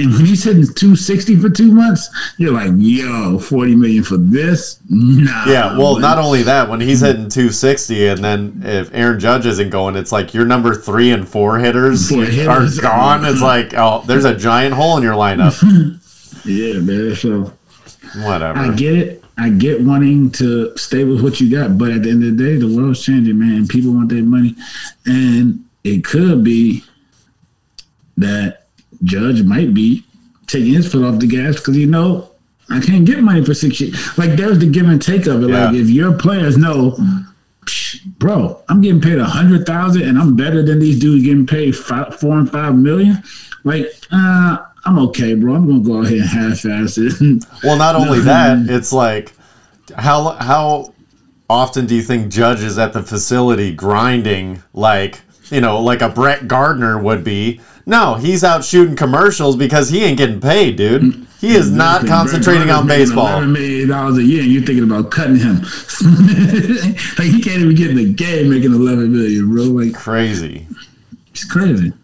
And 0.00 0.12
when 0.14 0.24
he's 0.24 0.44
hitting 0.44 0.62
260 0.64 1.36
for 1.36 1.50
two 1.50 1.72
months, 1.72 2.08
you're 2.38 2.52
like, 2.52 2.70
yo, 2.76 3.38
40 3.38 3.76
million 3.76 4.02
for 4.02 4.16
this? 4.16 4.80
Nah. 4.88 5.44
Yeah, 5.46 5.76
well, 5.76 5.98
not 5.98 6.18
only 6.18 6.42
that, 6.44 6.68
when 6.68 6.80
he's 6.80 7.00
hitting 7.00 7.28
260, 7.28 8.08
and 8.08 8.24
then 8.24 8.62
if 8.64 8.90
Aaron 8.94 9.20
Judge 9.20 9.46
isn't 9.46 9.70
going, 9.70 9.96
it's 9.96 10.12
like 10.12 10.32
your 10.32 10.44
number 10.46 10.74
three 10.74 11.10
and 11.10 11.28
four 11.28 11.58
hitters, 11.58 12.08
Four 12.08 12.24
hitters. 12.24 12.78
are 12.78 12.82
gone. 12.82 13.24
It's 13.24 13.42
like, 13.42 13.74
oh, 13.76 14.02
there's 14.06 14.24
a 14.24 14.34
giant 14.34 14.74
hole 14.74 14.96
in 14.96 15.02
your 15.02 15.14
lineup. 15.14 15.56
Yeah, 16.46 16.78
man. 16.78 17.14
So 17.16 17.52
Whatever. 18.24 18.58
I 18.58 18.74
get 18.74 18.94
it. 18.96 19.24
I 19.36 19.50
get 19.50 19.82
wanting 19.82 20.30
to 20.32 20.74
stay 20.78 21.04
with 21.04 21.22
what 21.22 21.38
you 21.40 21.50
got, 21.50 21.76
but 21.76 21.90
at 21.90 22.02
the 22.02 22.10
end 22.10 22.24
of 22.24 22.36
the 22.36 22.44
day, 22.44 22.56
the 22.56 22.74
world's 22.74 23.04
changing, 23.04 23.38
man. 23.38 23.66
People 23.68 23.92
want 23.92 24.08
their 24.08 24.22
money, 24.22 24.54
and 25.04 25.62
it 25.84 26.02
could 26.04 26.42
be 26.42 26.82
that 28.16 28.66
Judge 29.04 29.42
might 29.42 29.72
be 29.74 30.04
taking 30.46 30.72
his 30.74 30.90
foot 30.90 31.04
off 31.04 31.18
the 31.20 31.26
gas 31.26 31.56
because 31.56 31.76
you 31.76 31.86
know 31.86 32.30
I 32.68 32.80
can't 32.80 33.04
get 33.04 33.20
money 33.22 33.44
for 33.44 33.54
six 33.54 33.80
years. 33.80 34.18
Like 34.18 34.30
there's 34.36 34.58
the 34.58 34.66
give 34.66 34.86
and 34.88 35.00
take 35.00 35.26
of 35.26 35.42
it. 35.42 35.48
Like 35.48 35.74
if 35.74 35.88
your 35.88 36.12
players 36.16 36.56
know, 36.56 36.96
bro, 38.18 38.62
I'm 38.68 38.80
getting 38.80 39.00
paid 39.00 39.18
a 39.18 39.24
hundred 39.24 39.66
thousand, 39.66 40.02
and 40.02 40.18
I'm 40.18 40.36
better 40.36 40.62
than 40.62 40.78
these 40.78 40.98
dudes 40.98 41.24
getting 41.24 41.46
paid 41.46 41.76
five, 41.76 42.18
four 42.18 42.38
and 42.38 42.50
five 42.50 42.76
million. 42.76 43.22
Like, 43.64 43.86
uh, 44.10 44.58
I'm 44.84 44.98
okay, 45.08 45.34
bro. 45.34 45.54
I'm 45.54 45.66
gonna 45.66 45.80
go 45.80 46.02
ahead 46.02 46.18
and 46.18 46.28
half-ass 46.28 46.96
it. 46.98 47.44
Well, 47.64 47.76
not 47.76 47.94
only 47.96 48.18
No. 48.18 48.24
that, 48.24 48.66
it's 48.70 48.92
like 48.92 49.32
how 49.96 50.30
how 50.30 50.94
often 51.48 51.86
do 51.86 51.94
you 51.94 52.02
think 52.02 52.30
judges 52.32 52.78
at 52.78 52.92
the 52.92 53.02
facility 53.02 53.74
grinding 53.74 54.62
like 54.72 55.20
you 55.50 55.60
know 55.60 55.80
like 55.82 56.00
a 56.00 56.08
Brett 56.08 56.48
Gardner 56.48 56.98
would 56.98 57.24
be? 57.24 57.60
No, 57.86 58.14
he's 58.14 58.44
out 58.44 58.64
shooting 58.64 58.96
commercials 58.96 59.56
because 59.56 59.90
he 59.90 60.04
ain't 60.04 60.18
getting 60.18 60.40
paid, 60.40 60.76
dude. 60.76 61.26
He 61.40 61.54
is 61.54 61.68
mm-hmm. 61.68 61.78
not 61.78 62.06
concentrating 62.06 62.70
on 62.70 62.86
baseball. 62.86 63.28
Eleven 63.28 63.52
million 63.52 63.88
dollars 63.88 64.18
a 64.18 64.22
year, 64.22 64.42
and 64.42 64.52
you're 64.52 64.62
thinking 64.62 64.84
about 64.84 65.10
cutting 65.10 65.36
him. 65.36 65.56
like 67.18 67.28
he 67.28 67.40
can't 67.40 67.62
even 67.62 67.74
get 67.74 67.90
in 67.90 67.96
the 67.96 68.12
game 68.12 68.50
making 68.50 68.74
eleven 68.74 69.10
million, 69.10 69.48
bro. 69.50 69.64
Like 69.64 69.94
Crazy. 69.94 70.66
it's 71.30 71.44
crazy. 71.44 71.94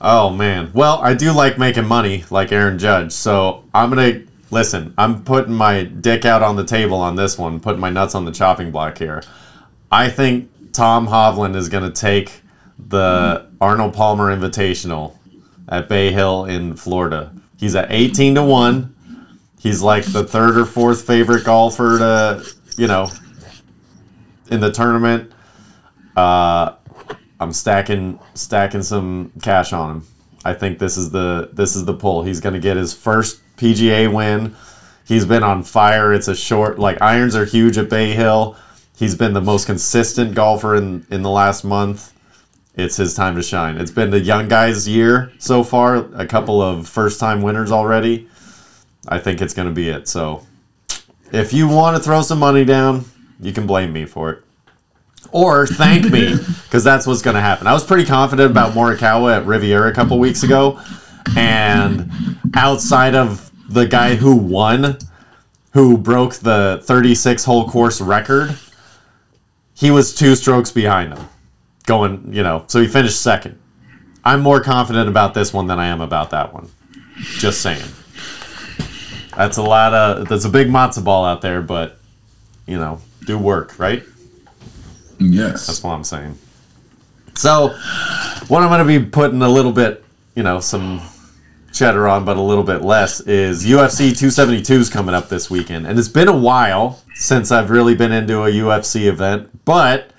Oh 0.00 0.30
man. 0.30 0.70
Well, 0.72 0.98
I 1.02 1.12
do 1.12 1.32
like 1.32 1.58
making 1.58 1.84
money 1.84 2.24
like 2.30 2.52
Aaron 2.52 2.78
Judge. 2.78 3.12
So 3.12 3.64
I'm 3.74 3.90
gonna 3.90 4.22
listen, 4.50 4.94
I'm 4.96 5.24
putting 5.24 5.52
my 5.52 5.84
dick 5.84 6.24
out 6.24 6.42
on 6.42 6.56
the 6.56 6.64
table 6.64 6.96
on 6.96 7.16
this 7.16 7.36
one, 7.36 7.60
putting 7.60 7.80
my 7.80 7.90
nuts 7.90 8.14
on 8.14 8.24
the 8.24 8.32
chopping 8.32 8.70
block 8.70 8.96
here. 8.96 9.22
I 9.92 10.08
think 10.08 10.48
Tom 10.72 11.06
Hovland 11.06 11.54
is 11.54 11.68
gonna 11.68 11.90
take 11.90 12.39
the 12.88 13.50
Arnold 13.60 13.94
Palmer 13.94 14.34
Invitational 14.34 15.16
at 15.68 15.88
Bay 15.88 16.12
Hill 16.12 16.46
in 16.46 16.76
Florida. 16.76 17.32
He's 17.58 17.74
at 17.74 17.90
18 17.90 18.36
to 18.36 18.42
1. 18.42 18.96
He's 19.58 19.82
like 19.82 20.04
the 20.04 20.24
third 20.24 20.56
or 20.56 20.64
fourth 20.64 21.06
favorite 21.06 21.44
golfer 21.44 21.98
to, 21.98 22.44
you 22.76 22.86
know, 22.86 23.10
in 24.50 24.60
the 24.60 24.72
tournament. 24.72 25.32
Uh 26.16 26.74
I'm 27.40 27.52
stacking 27.54 28.18
stacking 28.34 28.82
some 28.82 29.32
cash 29.42 29.72
on 29.72 29.90
him. 29.90 30.06
I 30.44 30.52
think 30.52 30.78
this 30.78 30.96
is 30.96 31.10
the 31.10 31.50
this 31.52 31.74
is 31.74 31.86
the 31.86 31.94
pull. 31.94 32.22
He's 32.22 32.40
going 32.40 32.52
to 32.52 32.60
get 32.60 32.76
his 32.76 32.92
first 32.94 33.40
PGA 33.56 34.12
win. 34.12 34.54
He's 35.06 35.24
been 35.24 35.42
on 35.42 35.62
fire. 35.62 36.12
It's 36.12 36.28
a 36.28 36.36
short 36.36 36.78
like 36.78 37.00
irons 37.00 37.34
are 37.34 37.46
huge 37.46 37.78
at 37.78 37.88
Bay 37.88 38.12
Hill. 38.12 38.56
He's 38.96 39.14
been 39.14 39.32
the 39.32 39.40
most 39.40 39.66
consistent 39.66 40.34
golfer 40.34 40.76
in 40.76 41.06
in 41.10 41.22
the 41.22 41.30
last 41.30 41.64
month. 41.64 42.12
It's 42.74 42.96
his 42.96 43.14
time 43.14 43.34
to 43.36 43.42
shine. 43.42 43.76
It's 43.76 43.90
been 43.90 44.10
the 44.10 44.20
young 44.20 44.48
guy's 44.48 44.88
year 44.88 45.32
so 45.38 45.62
far. 45.62 45.96
A 46.14 46.26
couple 46.26 46.62
of 46.62 46.88
first 46.88 47.20
time 47.20 47.42
winners 47.42 47.72
already. 47.72 48.28
I 49.08 49.18
think 49.18 49.42
it's 49.42 49.54
going 49.54 49.68
to 49.68 49.74
be 49.74 49.88
it. 49.88 50.08
So, 50.08 50.46
if 51.32 51.52
you 51.52 51.68
want 51.68 51.96
to 51.96 52.02
throw 52.02 52.22
some 52.22 52.38
money 52.38 52.64
down, 52.64 53.04
you 53.40 53.52
can 53.52 53.66
blame 53.66 53.92
me 53.92 54.04
for 54.04 54.30
it 54.30 54.44
or 55.32 55.66
thank 55.66 56.10
me 56.10 56.36
because 56.64 56.84
that's 56.84 57.06
what's 57.06 57.22
going 57.22 57.34
to 57.34 57.40
happen. 57.40 57.66
I 57.66 57.72
was 57.72 57.84
pretty 57.84 58.04
confident 58.04 58.50
about 58.50 58.72
Morikawa 58.72 59.36
at 59.38 59.46
Riviera 59.46 59.90
a 59.90 59.92
couple 59.94 60.18
weeks 60.18 60.42
ago, 60.42 60.80
and 61.36 62.10
outside 62.54 63.14
of 63.14 63.50
the 63.68 63.86
guy 63.86 64.16
who 64.16 64.34
won, 64.34 64.98
who 65.72 65.96
broke 65.96 66.34
the 66.36 66.80
36 66.84 67.44
hole 67.44 67.68
course 67.68 68.00
record, 68.00 68.56
he 69.74 69.90
was 69.90 70.14
two 70.14 70.34
strokes 70.34 70.70
behind 70.70 71.16
him, 71.16 71.28
going 71.86 72.32
you 72.32 72.42
know. 72.42 72.64
So 72.68 72.80
he 72.80 72.88
finished 72.88 73.20
second. 73.20 73.58
I'm 74.24 74.40
more 74.40 74.60
confident 74.60 75.08
about 75.08 75.34
this 75.34 75.52
one 75.52 75.66
than 75.66 75.78
I 75.78 75.86
am 75.86 76.00
about 76.00 76.30
that 76.30 76.52
one. 76.52 76.70
Just 77.38 77.62
saying. 77.62 77.82
That's 79.36 79.56
a 79.56 79.62
lot 79.62 79.94
of 79.94 80.28
that's 80.28 80.44
a 80.44 80.50
big 80.50 80.68
matzo 80.68 81.02
ball 81.02 81.24
out 81.24 81.40
there, 81.40 81.62
but 81.62 81.98
you 82.66 82.78
know, 82.78 83.00
do 83.26 83.38
work, 83.38 83.78
right? 83.78 84.02
Yes. 85.18 85.66
That's 85.66 85.82
what 85.82 85.92
I'm 85.92 86.04
saying. 86.04 86.36
So, 87.34 87.68
what 88.48 88.62
I'm 88.62 88.68
going 88.68 88.86
to 88.86 89.00
be 89.00 89.04
putting 89.04 89.40
a 89.42 89.48
little 89.48 89.72
bit, 89.72 90.04
you 90.34 90.42
know, 90.42 90.60
some 90.60 91.00
cheddar 91.72 92.08
on, 92.08 92.24
but 92.24 92.36
a 92.36 92.40
little 92.40 92.64
bit 92.64 92.82
less, 92.82 93.20
is 93.20 93.64
UFC 93.64 94.16
272 94.16 94.74
is 94.74 94.88
coming 94.90 95.14
up 95.14 95.28
this 95.28 95.50
weekend. 95.50 95.86
And 95.86 95.98
it's 95.98 96.08
been 96.08 96.28
a 96.28 96.36
while 96.36 97.02
since 97.14 97.52
I've 97.52 97.70
really 97.70 97.94
been 97.94 98.12
into 98.12 98.42
a 98.42 98.50
UFC 98.50 99.06
event, 99.06 99.64
but 99.64 100.10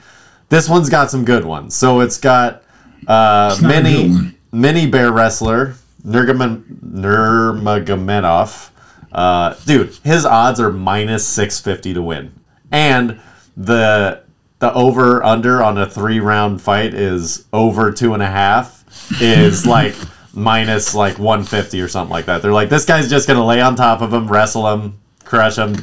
this 0.51 0.69
one's 0.69 0.89
got 0.89 1.09
some 1.09 1.25
good 1.25 1.43
ones. 1.43 1.73
So, 1.75 2.01
it's 2.01 2.19
got 2.19 2.61
uh, 3.07 3.57
mini, 3.63 4.35
mini 4.51 4.85
bear 4.85 5.11
wrestler, 5.11 5.73
Nurgaman, 6.05 6.63
Nurmagomedov. 6.83 8.69
Uh, 9.11 9.55
dude, 9.65 9.95
his 10.03 10.25
odds 10.25 10.59
are 10.59 10.71
minus 10.71 11.27
650 11.27 11.95
to 11.95 12.01
win. 12.01 12.33
And 12.71 13.19
the 13.57 14.23
the 14.59 14.73
over 14.73 15.23
under 15.23 15.63
on 15.63 15.77
a 15.77 15.89
three 15.89 16.19
round 16.19 16.61
fight 16.61 16.93
is 16.93 17.45
over 17.51 17.91
two 17.91 18.13
and 18.13 18.21
a 18.21 18.27
half 18.27 18.85
is 19.19 19.65
like 19.77 19.95
minus 20.33 20.95
like 20.95 21.17
150 21.17 21.81
or 21.81 21.87
something 21.87 22.11
like 22.11 22.25
that. 22.25 22.41
They're 22.41 22.53
like, 22.53 22.69
this 22.69 22.85
guy's 22.85 23.09
just 23.09 23.27
gonna 23.27 23.45
lay 23.45 23.59
on 23.59 23.75
top 23.75 24.01
of 24.01 24.13
him, 24.13 24.27
wrestle 24.27 24.71
him, 24.71 24.99
crush 25.25 25.57
him, 25.57 25.75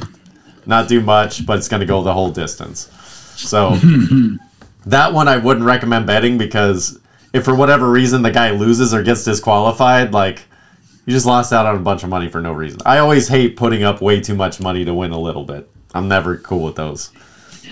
not 0.65 0.87
do 0.87 1.01
much, 1.01 1.45
but 1.45 1.57
it's 1.57 1.67
gonna 1.67 1.85
go 1.85 2.01
the 2.01 2.13
whole 2.13 2.31
distance. 2.31 2.89
So 3.35 3.77
that 4.85 5.13
one 5.13 5.27
I 5.27 5.37
wouldn't 5.37 5.65
recommend 5.65 6.07
betting 6.07 6.37
because 6.37 6.99
if 7.33 7.45
for 7.45 7.55
whatever 7.55 7.89
reason 7.89 8.21
the 8.21 8.31
guy 8.31 8.51
loses 8.51 8.93
or 8.93 9.03
gets 9.03 9.23
disqualified, 9.23 10.13
like 10.13 10.43
you 11.05 11.13
just 11.13 11.25
lost 11.25 11.53
out 11.53 11.65
on 11.65 11.75
a 11.75 11.79
bunch 11.79 12.03
of 12.03 12.09
money 12.09 12.29
for 12.29 12.41
no 12.41 12.51
reason. 12.51 12.79
I 12.85 12.99
always 12.99 13.27
hate 13.27 13.57
putting 13.57 13.83
up 13.83 14.01
way 14.01 14.21
too 14.21 14.35
much 14.35 14.59
money 14.59 14.85
to 14.85 14.93
win 14.93 15.11
a 15.11 15.19
little 15.19 15.43
bit. 15.43 15.69
I'm 15.93 16.07
never 16.07 16.37
cool 16.37 16.63
with 16.63 16.75
those. 16.75 17.11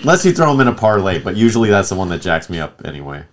Unless 0.00 0.24
you 0.24 0.32
throw 0.32 0.50
them 0.50 0.60
in 0.60 0.68
a 0.68 0.76
parlay, 0.76 1.18
but 1.18 1.36
usually 1.36 1.70
that's 1.70 1.88
the 1.88 1.94
one 1.94 2.08
that 2.10 2.20
jacks 2.20 2.48
me 2.48 2.60
up 2.60 2.84
anyway. 2.84 3.24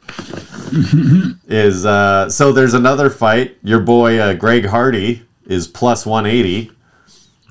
is 1.48 1.86
uh, 1.86 2.30
so 2.30 2.52
there's 2.52 2.74
another 2.74 3.10
fight. 3.10 3.58
Your 3.64 3.80
boy 3.80 4.20
uh, 4.20 4.34
Greg 4.34 4.66
Hardy 4.66 5.24
is 5.46 5.68
plus 5.68 6.06
180, 6.06 6.72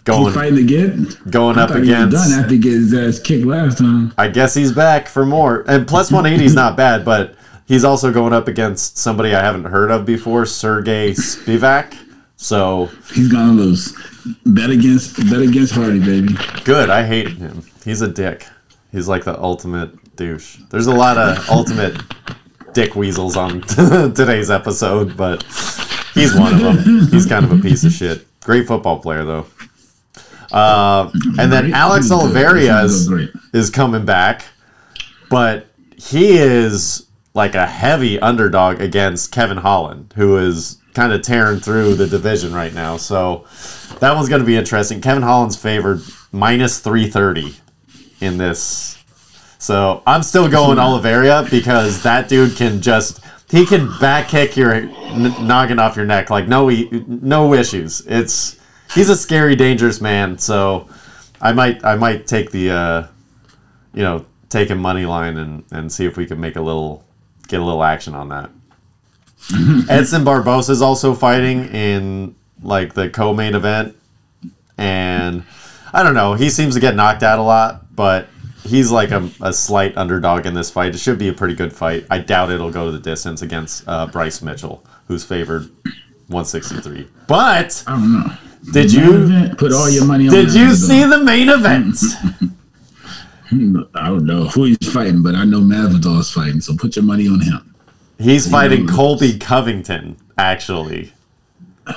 Going 0.05 0.35
fighting 0.35 0.59
again? 0.59 1.09
going 1.31 1.59
I 1.59 1.63
up 1.63 1.71
thought 1.71 1.77
he 1.83 1.91
was 1.91 1.91
against. 1.91 2.31
done 2.31 2.41
after 2.41 2.53
he 2.55 2.59
get 2.61 2.73
his 2.73 2.93
ass 2.95 3.19
kicked 3.19 3.47
last 3.47 3.79
time. 3.79 4.13
I 4.19 4.29
guess 4.29 4.53
he's 4.55 4.71
back 4.73 5.09
for 5.09 5.25
more. 5.25 5.65
And 5.67 5.87
plus 5.87 6.11
180 6.13 6.45
is 6.45 6.55
not 6.55 6.77
bad, 6.77 7.05
but 7.05 7.35
he's 7.67 7.85
also 7.85 8.13
going 8.13 8.33
up 8.35 8.47
against 8.47 8.99
somebody 8.99 9.35
I 9.35 9.41
haven't 9.43 9.65
heard 9.65 9.91
of 9.91 10.05
before, 10.05 10.45
Sergey 10.47 11.13
Spivak. 11.13 11.97
So 12.37 12.91
He's 13.15 13.33
gonna 13.33 13.53
lose. 13.53 13.95
Bet 14.45 14.69
against 14.71 15.17
bet 15.31 15.41
against 15.41 15.73
Hardy, 15.75 16.01
baby. 16.01 16.35
good. 16.65 16.91
I 16.91 17.05
hate 17.07 17.29
him. 17.29 17.63
He's 17.85 18.01
a 18.03 18.09
dick. 18.09 18.47
He's 18.93 19.09
like 19.09 19.25
the 19.25 19.41
ultimate 19.41 20.17
douche. 20.17 20.59
There's 20.71 20.87
a 20.87 20.95
lot 20.95 21.17
of 21.17 21.49
ultimate 21.49 21.97
dick 22.75 22.95
weasels 22.97 23.37
on 23.37 23.61
today's 24.15 24.51
episode, 24.51 25.17
but 25.17 25.43
he's 26.15 26.35
one 26.35 26.55
of 26.55 26.61
them. 26.61 27.07
He's 27.09 27.25
kind 27.27 27.45
of 27.45 27.53
a 27.53 27.59
piece 27.63 27.85
of 27.85 27.93
shit. 27.93 28.27
Great 28.43 28.67
football 28.67 28.99
player 28.99 29.25
though. 29.25 29.47
Uh, 30.53 31.11
and 31.39 31.53
then. 31.53 31.73
Alex. 31.73 32.11
Oliveira 32.11 32.83
is, 32.83 33.11
is 33.53 33.71
coming 33.71 34.05
back, 34.05 34.45
but 35.31 35.67
he 35.97 36.37
is 36.39 37.07
like 37.35 37.55
a 37.55 37.67
heavy 37.67 38.19
underdog 38.21 38.81
against 38.81 39.33
Kevin 39.33 39.59
Holland, 39.59 40.13
who 40.17 40.37
is 40.37 40.79
kind 40.95 41.13
of 41.13 41.23
tearing 41.23 41.59
through 41.59 41.95
the 41.95 42.07
division 42.07 42.55
right 42.55 42.73
now. 42.73 42.97
So 42.97 43.45
that 43.99 44.15
one's 44.15 44.29
going 44.29 44.41
to 44.41 44.47
be 44.47 44.57
interesting. 44.57 45.01
Kevin 45.01 45.23
Holland's 45.23 45.57
favored 45.57 46.01
minus 46.31 46.79
330 46.79 47.55
in 48.21 48.39
this. 48.39 49.03
So 49.59 50.03
I'm 50.07 50.23
still 50.23 50.49
going 50.49 50.79
Oliveira 50.79 51.47
because 51.51 52.03
that 52.03 52.29
dude 52.29 52.57
can 52.57 52.81
just 52.81 53.25
he 53.51 53.65
can 53.65 53.91
back 53.99 54.29
kick 54.29 54.57
your 54.57 54.73
n- 54.73 55.47
noggin 55.47 55.79
off 55.79 55.97
your 55.97 56.05
neck 56.05 56.31
like 56.31 56.49
no 56.49 56.69
no 56.71 57.55
issues. 57.55 58.05
It's 58.07 58.59
he's 58.95 59.11
a 59.11 59.17
scary, 59.17 59.57
dangerous 59.57 60.01
man. 60.01 60.39
So 60.39 60.89
I 61.41 61.53
might 61.53 61.85
I 61.85 61.97
might 61.97 62.27
take 62.27 62.51
the 62.51 62.71
uh, 62.71 63.07
you 63.93 64.03
know 64.03 64.25
take 64.49 64.71
a 64.71 64.75
money 64.75 65.05
line 65.05 65.37
and 65.37 65.65
and 65.71 65.93
see 65.93 66.07
if 66.07 66.17
we 66.17 66.27
can 66.27 66.41
make 66.41 66.57
a 66.57 66.61
little 66.61 67.05
get 67.49 67.61
a 67.61 67.65
little 67.65 67.85
action 67.85 68.15
on 68.15 68.29
that. 68.31 68.51
Edson 69.91 70.25
Barboza 70.25 70.73
is 70.73 70.81
also 70.81 71.15
fighting 71.15 71.67
in 71.67 72.35
like 72.63 72.95
the 72.95 73.11
co-main 73.11 73.55
event, 73.55 73.95
and 74.79 75.45
I 75.93 76.03
don't 76.03 76.15
know. 76.15 76.35
He 76.35 76.49
seems 76.49 76.75
to 76.75 76.81
get 76.81 76.95
knocked 76.95 77.23
out 77.23 77.39
a 77.39 77.43
lot, 77.43 77.95
but 77.95 78.29
he's 78.63 78.91
like 78.91 79.11
a, 79.11 79.29
a 79.43 79.53
slight 79.53 79.97
underdog 79.99 80.47
in 80.47 80.55
this 80.55 80.71
fight. 80.71 80.95
It 80.95 80.99
should 80.99 81.19
be 81.19 81.29
a 81.29 81.33
pretty 81.35 81.55
good 81.55 81.75
fight. 81.75 82.07
I 82.11 82.19
doubt 82.19 82.51
it'll 82.51 82.71
go 82.71 82.87
to 82.87 82.93
the 82.93 82.99
distance 82.99 83.43
against 83.43 83.85
uh, 83.87 84.07
Bryce 84.07 84.41
Mitchell, 84.41 84.83
who's 85.09 85.25
favored 85.25 85.71
163. 86.29 87.09
But 87.27 87.85
I 87.87 87.91
don't 87.93 88.13
know. 88.13 88.37
did 88.73 88.93
you 88.93 89.25
event, 89.25 89.59
put 89.59 89.73
all 89.73 89.91
your 89.91 90.05
money 90.05 90.29
on 90.29 90.35
did 90.35 90.55
you 90.55 90.75
see 90.75 91.05
the 91.05 91.19
main 91.19 91.49
event? 91.49 91.97
I 93.95 94.09
don't 94.09 94.27
know 94.27 94.45
who 94.45 94.65
he's 94.65 94.93
fighting, 94.93 95.23
but 95.23 95.35
I 95.35 95.45
know 95.45 95.61
Masvidal 95.61 96.19
is 96.19 96.31
fighting, 96.31 96.61
so 96.61 96.75
put 96.77 96.97
your 96.97 97.05
money 97.05 97.29
on 97.29 97.41
him. 97.41 97.75
He's 98.19 98.51
fighting? 98.51 98.87
Colby 98.87 99.39
Covington, 99.39 100.17
actually. 100.39 101.13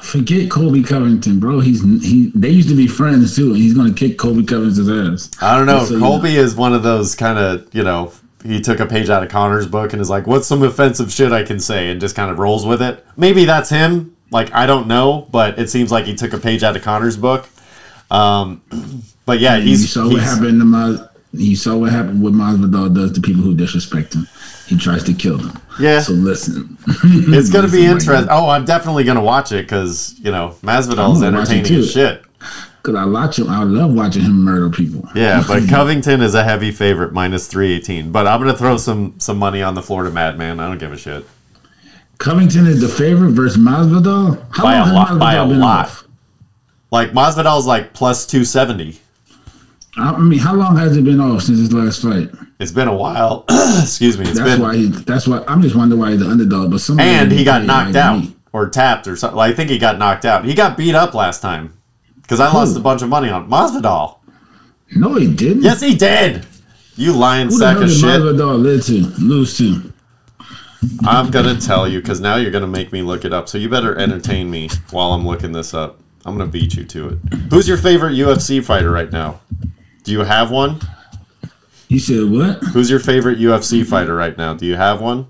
Forget 0.01 0.51
Colby 0.51 0.83
Covington, 0.83 1.39
bro. 1.39 1.61
He's 1.61 1.81
he. 2.03 2.31
They 2.35 2.49
used 2.49 2.67
to 2.67 2.75
be 2.75 2.87
friends 2.87 3.35
too, 3.35 3.47
and 3.47 3.57
he's 3.57 3.73
gonna 3.73 3.93
kick 3.93 4.17
Colby 4.17 4.43
Covington's 4.43 4.89
ass. 4.89 5.31
I 5.41 5.57
don't 5.57 5.65
know. 5.65 5.85
So 5.85 5.97
Colby 5.97 6.35
is 6.35 6.55
one 6.55 6.73
of 6.73 6.83
those 6.83 7.15
kind 7.15 7.39
of, 7.39 7.73
you 7.73 7.83
know, 7.83 8.11
he 8.43 8.59
took 8.59 8.81
a 8.81 8.85
page 8.85 9.09
out 9.09 9.23
of 9.23 9.29
Conor's 9.29 9.65
book 9.65 9.93
and 9.93 10.01
is 10.01 10.09
like, 10.09 10.27
what's 10.27 10.45
some 10.45 10.61
offensive 10.61 11.11
shit 11.11 11.31
I 11.31 11.43
can 11.43 11.59
say? 11.59 11.89
And 11.89 12.01
just 12.01 12.17
kind 12.17 12.29
of 12.29 12.37
rolls 12.37 12.65
with 12.65 12.81
it. 12.81 13.05
Maybe 13.15 13.45
that's 13.45 13.69
him. 13.69 14.16
Like, 14.31 14.53
I 14.53 14.65
don't 14.65 14.87
know, 14.87 15.27
but 15.31 15.57
it 15.57 15.69
seems 15.69 15.91
like 15.91 16.05
he 16.05 16.15
took 16.15 16.33
a 16.33 16.37
page 16.37 16.63
out 16.63 16.75
of 16.75 16.83
Conor's 16.83 17.17
book. 17.17 17.47
Um, 18.11 18.61
but 19.25 19.39
yeah, 19.39 19.57
you 19.57 19.69
he's. 19.69 19.91
saw 19.91 20.07
what 20.07 20.21
happened 20.21 20.59
to 20.59 20.65
Mas. 20.65 21.01
You 21.33 21.55
saw 21.55 21.77
what 21.77 21.91
happened. 21.91 22.21
What 22.21 22.33
Masvidal 22.33 22.93
does 22.93 23.11
to 23.13 23.21
people 23.21 23.41
who 23.41 23.55
disrespect 23.55 24.13
him. 24.13 24.27
He 24.67 24.77
tries 24.77 25.03
to 25.05 25.13
kill 25.13 25.37
them. 25.37 25.61
Yeah. 25.79 26.01
So 26.01 26.13
listen. 26.13 26.77
It's 27.03 27.49
going 27.49 27.65
to 27.69 27.71
be 27.71 27.85
interesting. 27.85 28.27
Oh, 28.29 28.49
I'm 28.49 28.65
definitely 28.65 29.03
going 29.03 29.17
to 29.17 29.23
watch 29.23 29.51
it 29.51 29.63
because, 29.63 30.15
you 30.19 30.31
know, 30.31 30.55
Masvidal 30.61 31.13
is 31.13 31.21
I'm 31.21 31.33
gonna 31.33 31.39
watch 31.39 31.49
it 31.49 31.57
entertaining 31.57 31.79
as 31.83 31.91
shit. 31.91 32.23
Cause 32.83 32.95
I 32.95 33.05
watch 33.05 33.39
him. 33.39 33.49
I 33.49 33.63
love 33.63 33.93
watching 33.93 34.21
him 34.21 34.43
murder 34.43 34.69
people. 34.69 35.09
Yeah, 35.13 35.43
but 35.47 35.67
Covington 35.67 36.21
is 36.21 36.35
a 36.35 36.43
heavy 36.43 36.71
favorite, 36.71 37.11
minus 37.11 37.47
318. 37.47 38.11
But 38.11 38.27
I'm 38.27 38.41
going 38.41 38.51
to 38.51 38.57
throw 38.57 38.77
some 38.77 39.19
some 39.19 39.37
money 39.37 39.61
on 39.61 39.75
the 39.75 39.83
Florida 39.83 40.11
Madman. 40.11 40.59
I 40.59 40.67
don't 40.67 40.77
give 40.77 40.93
a 40.93 40.97
shit. 40.97 41.25
Covington 42.17 42.65
is 42.67 42.81
the 42.81 42.87
favorite 42.87 43.31
versus 43.31 43.57
Masvidal. 43.61 44.43
How 44.51 44.63
By 44.63 44.75
a 44.75 44.79
long 44.79 44.87
has 44.87 44.93
lot- 45.11 45.19
by 45.19 45.33
a 45.35 45.45
lot. 45.45 45.85
off? 45.85 46.03
Like, 46.91 47.11
Masvidal's 47.11 47.65
like 47.67 47.93
plus 47.93 48.25
270. 48.25 48.99
I 49.97 50.17
mean, 50.19 50.39
how 50.39 50.53
long 50.55 50.77
has 50.77 50.95
it 50.95 51.03
been 51.03 51.19
off 51.19 51.43
since 51.43 51.59
his 51.59 51.73
last 51.73 52.01
fight? 52.01 52.29
It's 52.59 52.71
been 52.71 52.87
a 52.87 52.95
while. 52.95 53.45
Excuse 53.49 54.17
me. 54.17 54.25
It's 54.25 54.37
That's 54.39 54.51
been 54.51 54.61
why 54.61 54.75
he. 54.75 54.85
That's 54.87 55.27
why 55.27 55.43
I'm 55.47 55.61
just 55.61 55.75
wondering 55.75 55.99
why 56.01 56.11
he's 56.11 56.19
the 56.19 56.27
underdog. 56.29 56.71
But 56.71 56.79
some 56.81 56.99
and 56.99 57.31
he 57.31 57.43
got 57.43 57.61
like 57.61 57.67
knocked 57.67 57.93
me. 57.93 57.99
out 57.99 58.23
or 58.53 58.69
tapped 58.69 59.07
or 59.07 59.15
something. 59.15 59.39
I 59.39 59.53
think 59.53 59.69
he 59.69 59.77
got 59.77 59.97
knocked 59.97 60.25
out. 60.25 60.45
He 60.45 60.53
got 60.53 60.77
beat 60.77 60.95
up 60.95 61.13
last 61.13 61.41
time 61.41 61.73
because 62.21 62.39
I 62.39 62.51
lost 62.51 62.75
a 62.77 62.79
bunch 62.79 63.01
of 63.01 63.09
money 63.09 63.29
on 63.29 63.49
Masvidal. 63.49 64.17
No, 64.95 65.15
he 65.15 65.31
didn't. 65.33 65.63
Yes, 65.63 65.81
he 65.81 65.95
did. 65.95 66.45
You 66.95 67.13
lying 67.13 67.47
Who 67.47 67.53
the 67.53 67.59
sack 67.59 67.73
hell 67.75 67.83
of 67.83 67.89
did 67.89 67.97
shit. 67.97 68.09
Masvidal 68.21 68.61
live 68.61 68.85
to 68.85 68.93
lose 69.23 69.57
to? 69.57 69.93
I'm 71.05 71.31
gonna 71.31 71.59
tell 71.59 71.87
you 71.87 71.99
because 72.01 72.19
now 72.19 72.35
you're 72.35 72.51
gonna 72.51 72.67
make 72.67 72.91
me 72.91 73.01
look 73.01 73.25
it 73.25 73.33
up. 73.33 73.49
So 73.49 73.57
you 73.57 73.69
better 73.69 73.97
entertain 73.97 74.49
me 74.49 74.69
while 74.91 75.11
I'm 75.13 75.25
looking 75.25 75.51
this 75.51 75.73
up. 75.73 75.99
I'm 76.25 76.37
gonna 76.37 76.49
beat 76.49 76.75
you 76.75 76.83
to 76.83 77.09
it. 77.09 77.33
Who's 77.49 77.67
your 77.67 77.77
favorite 77.77 78.13
UFC 78.13 78.63
fighter 78.63 78.91
right 78.91 79.11
now? 79.11 79.39
Do 80.03 80.11
you 80.11 80.19
have 80.19 80.51
one? 80.51 80.79
He 81.89 81.99
said 81.99 82.29
what? 82.29 82.63
Who's 82.73 82.89
your 82.89 82.99
favorite 82.99 83.39
UFC 83.39 83.85
fighter 83.85 84.15
right 84.15 84.37
now? 84.37 84.53
Do 84.53 84.65
you 84.65 84.75
have 84.75 85.01
one? 85.01 85.27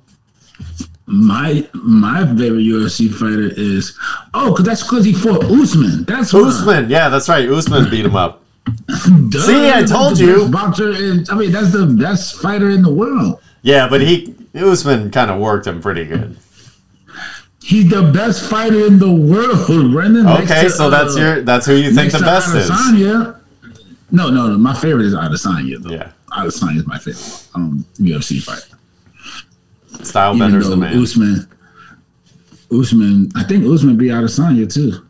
My 1.05 1.67
my 1.73 2.25
favorite 2.35 2.63
UFC 2.63 3.09
fighter 3.09 3.51
is 3.55 3.97
oh, 4.33 4.53
cause 4.55 4.65
that's 4.65 4.83
because 4.83 5.05
he 5.05 5.13
fought 5.13 5.45
Usman. 5.45 6.03
That's 6.05 6.33
why. 6.33 6.41
Usman. 6.41 6.89
Yeah, 6.89 7.09
that's 7.09 7.29
right. 7.29 7.47
Usman 7.47 7.89
beat 7.89 8.05
him 8.05 8.15
up. 8.15 8.43
Duh, 9.29 9.39
See, 9.39 9.71
I 9.71 9.83
told 9.83 10.19
you. 10.19 10.49
Boxer, 10.49 10.89
is, 10.89 11.29
I 11.29 11.35
mean, 11.35 11.51
that's 11.51 11.71
the 11.71 11.85
best 11.85 12.41
fighter 12.41 12.69
in 12.71 12.81
the 12.81 12.91
world. 12.91 13.39
Yeah, 13.61 13.87
but 13.89 14.01
he 14.01 14.35
Usman 14.55 15.11
kind 15.11 15.31
of 15.31 15.39
worked 15.39 15.67
him 15.67 15.81
pretty 15.81 16.05
good. 16.05 16.37
He's 17.61 17.89
the 17.89 18.11
best 18.13 18.49
fighter 18.49 18.85
in 18.85 18.97
the 18.97 19.11
world, 19.11 19.91
Brendan. 19.91 20.25
Okay, 20.25 20.63
to, 20.63 20.69
so 20.69 20.89
that's 20.89 21.17
uh, 21.17 21.19
your 21.19 21.41
that's 21.41 21.65
who 21.65 21.75
you 21.75 21.93
think 21.93 22.13
the 22.13 22.19
best 22.19 22.55
is. 22.55 22.69
Adesanya. 22.69 23.41
No, 24.09 24.29
no, 24.29 24.47
no. 24.47 24.57
My 24.57 24.73
favorite 24.73 25.05
is 25.05 25.13
Adesanya, 25.13 25.81
though. 25.81 25.89
Yeah. 25.89 26.11
Adesanya 26.31 26.77
is 26.77 26.87
my 26.87 26.97
favorite 26.97 27.47
um, 27.55 27.85
UFC 27.99 28.41
fighter. 28.41 28.77
Style 30.03 30.35
Even 30.35 30.47
Bender's 30.47 30.65
though 30.65 30.71
the 30.71 30.77
man. 30.77 30.97
Usman, 30.97 31.49
Usman, 32.71 33.31
I 33.35 33.43
think 33.43 33.65
Usman 33.65 33.97
beat 33.97 34.11
Adesanya 34.11 34.71
too. 34.71 35.05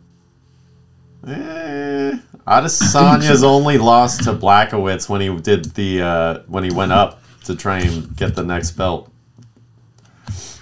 Eh, 1.28 2.18
Adesanya's 2.46 3.44
only 3.44 3.78
lost 3.78 4.24
to 4.24 4.32
Blachowicz 4.32 5.08
when 5.08 5.20
he 5.20 5.40
did 5.40 5.66
the 5.74 6.02
uh, 6.02 6.38
when 6.46 6.64
he 6.64 6.70
went 6.70 6.92
up 6.92 7.17
to 7.48 7.56
try 7.56 7.80
and 7.80 8.16
get 8.16 8.36
the 8.36 8.44
next 8.44 8.70
belt. 8.72 9.10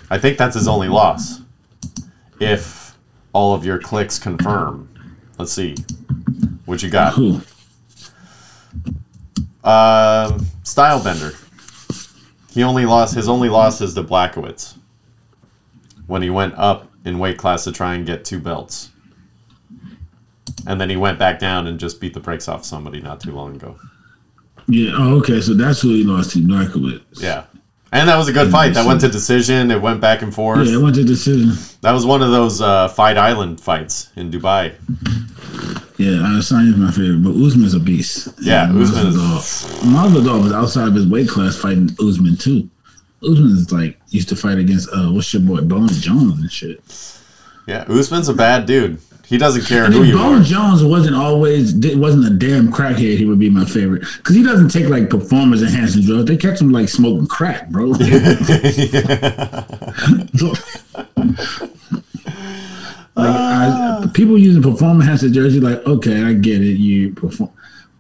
I 0.09 0.19
think 0.19 0.39
that's 0.39 0.55
his 0.55 0.67
only 0.67 0.89
loss. 0.89 1.41
If 2.41 2.97
all 3.37 3.55
of 3.55 3.67
your 3.67 3.79
clicks 3.79 4.19
confirm. 4.19 4.89
Let's 5.39 5.53
see. 5.53 5.77
What 6.65 6.83
you 6.83 6.89
got? 6.89 7.19
Um, 7.19 7.43
Stylebender. 10.65 11.35
He 12.51 12.63
only 12.63 12.87
lost 12.87 13.15
his 13.15 13.29
only 13.29 13.51
loss 13.51 13.83
is 13.83 13.93
to 13.95 14.03
Blachowicz 14.03 14.79
when 16.07 16.23
he 16.23 16.31
went 16.31 16.55
up 16.55 16.91
in 17.05 17.19
weight 17.19 17.37
class 17.37 17.65
to 17.65 17.73
try 17.73 17.95
and 17.95 18.07
get 18.07 18.25
two 18.25 18.41
belts. 18.41 18.91
And 20.67 20.81
then 20.81 20.89
he 20.89 20.97
went 20.97 21.19
back 21.19 21.39
down 21.39 21.67
and 21.67 21.79
just 21.79 22.01
beat 22.01 22.15
the 22.15 22.21
brakes 22.21 22.49
off 22.49 22.65
somebody 22.65 23.03
not 23.03 23.21
too 23.21 23.33
long 23.33 23.57
ago. 23.57 23.77
Yeah. 24.69 24.93
Oh, 24.97 25.19
okay. 25.19 25.41
So 25.41 25.55
that's 25.55 25.81
who 25.81 25.91
he 25.91 26.05
lost 26.05 26.33
to, 26.33 26.39
Blachowicz. 26.41 27.03
Yeah. 27.23 27.45
And 27.93 28.09
that 28.09 28.17
was 28.17 28.29
a 28.29 28.33
good 28.33 28.51
fight. 28.51 28.75
That 28.75 28.85
went 28.87 29.01
to 29.03 29.09
decision. 29.09 29.71
It 29.71 29.81
went 29.81 30.01
back 30.01 30.21
and 30.23 30.35
forth. 30.35 30.67
Yeah, 30.67 30.79
it 30.79 30.83
went 30.83 30.97
to 30.97 31.05
decision. 31.05 31.53
That 31.83 31.93
was 31.93 32.05
one 32.05 32.21
of 32.21 32.31
those 32.33 32.61
uh, 32.61 32.89
Fight 32.89 33.17
Island 33.17 33.61
fights 33.61 34.11
in 34.17 34.31
Dubai. 34.31 34.75
Yeah, 35.99 36.09
Adesanya's 36.19 36.77
my 36.77 36.91
favorite, 36.91 37.23
but 37.25 37.31
Usman's 37.31 37.73
a 37.75 37.81
beast. 37.81 38.29
Yeah, 38.41 38.69
And 38.69 38.79
Usman 38.83 39.07
is- 39.07 39.17
Masvidal- 39.17 39.81
Masvidal 39.95 40.43
was 40.43 40.53
outside 40.53 40.89
of 40.89 40.95
his 40.95 41.07
weight 41.07 41.29
class 41.29 41.57
fighting 41.57 41.89
Usman 42.01 42.37
too. 42.37 42.69
Usman 43.23 43.53
is 43.53 43.73
like 43.73 43.99
used 44.09 44.29
to 44.29 44.37
fight 44.37 44.59
against 44.59 44.91
uh, 44.93 45.09
what's 45.11 45.33
your 45.33 45.43
boy 45.43 45.63
Bones 45.63 46.01
Jones 46.03 46.39
and 46.41 46.53
shit. 46.53 46.83
Yeah, 47.67 47.85
Usman's 47.89 48.29
a 48.29 48.35
bad 48.35 48.67
dude. 48.67 49.01
He 49.27 49.39
doesn't 49.39 49.65
care 49.65 49.85
And 49.85 49.95
who 49.95 50.03
if 50.03 50.09
you 50.09 50.19
are. 50.19 50.41
Jones 50.41 50.85
wasn't 50.85 51.17
always 51.17 51.75
wasn't 51.97 52.27
a 52.27 52.31
damn 52.31 52.73
crackhead, 52.73 53.19
he 53.19 53.25
would 53.25 53.39
be 53.39 53.51
my 53.51 53.65
favorite 53.65 54.05
because 54.19 54.37
he 54.37 54.43
doesn't 54.43 54.69
take 54.69 54.89
like 54.89 55.11
performance 55.11 55.63
enhancing 55.63 56.03
drugs. 56.03 56.27
They 56.27 56.37
catch 56.37 56.61
him 56.61 56.71
like 56.71 56.89
smoking 56.89 57.27
crack, 57.27 57.69
bro. 57.71 57.93
Like 63.17 63.35
I, 63.35 64.11
people 64.13 64.37
using 64.37 64.63
performance 64.63 65.05
enhancing 65.05 65.33
jersey, 65.33 65.59
like 65.59 65.87
okay, 65.87 66.23
I 66.23 66.35
get 66.35 66.61
it. 66.61 66.77
You 66.77 67.15
perform. 67.15 67.51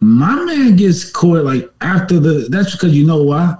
My 0.00 0.34
man 0.44 0.76
gets 0.76 1.10
caught 1.10 1.44
like 1.44 1.70
after 1.80 2.20
the. 2.20 2.48
That's 2.50 2.72
because 2.72 2.94
you 2.94 3.06
know 3.06 3.22
why. 3.22 3.56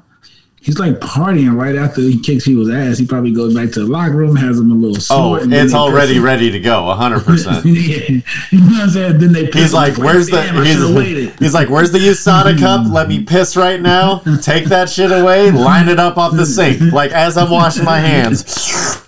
He's 0.67 0.81
like 0.81 0.95
partying 0.95 1.57
right 1.57 1.77
after 1.77 2.01
he 2.01 2.19
kicks 2.19 2.45
people's 2.45 2.71
ass. 2.71 2.99
He 2.99 3.07
probably 3.07 3.31
goes 3.31 3.55
back 3.55 3.71
to 3.75 3.85
the 3.85 3.87
locker 3.87 4.17
room, 4.17 4.35
has 4.35 4.59
him 4.59 4.73
a 4.73 4.75
little. 4.75 5.01
Oh, 5.11 5.37
and 5.37 5.55
it's 5.55 5.73
already 5.73 6.19
ready 6.19 6.51
to 6.51 6.59
go, 6.59 6.93
100%. 6.99 7.63
yeah, 7.65 8.21
you 8.51 8.61
know 8.61 8.67
what 8.73 8.83
I'm 8.83 8.91
saying. 8.91 9.19
Then 9.19 9.33
they. 9.33 9.47
piss 9.47 9.63
He's 9.63 9.73
like, 9.73 9.97
"Where's 9.97 10.27
the?" 10.27 10.39
Damn, 10.39 10.57
I 10.57 10.65
should've 10.65 11.07
He's, 11.07 11.39
he's 11.39 11.55
like, 11.55 11.69
"Where's 11.69 11.93
the 11.93 12.01
USADA 12.01 12.59
cup? 12.61 12.93
Let 12.93 13.07
me 13.07 13.23
piss 13.23 13.57
right 13.57 13.81
now. 13.81 14.19
Take 14.43 14.65
that 14.65 14.91
shit 14.91 15.13
away. 15.13 15.53
Line 15.53 15.89
it 15.89 16.01
up 16.01 16.19
off 16.19 16.35
the 16.35 16.45
sink. 16.45 16.93
Like 16.93 17.13
as 17.13 17.37
I'm 17.37 17.49
washing 17.49 17.85
my 17.85 18.01
hands. 18.01 18.43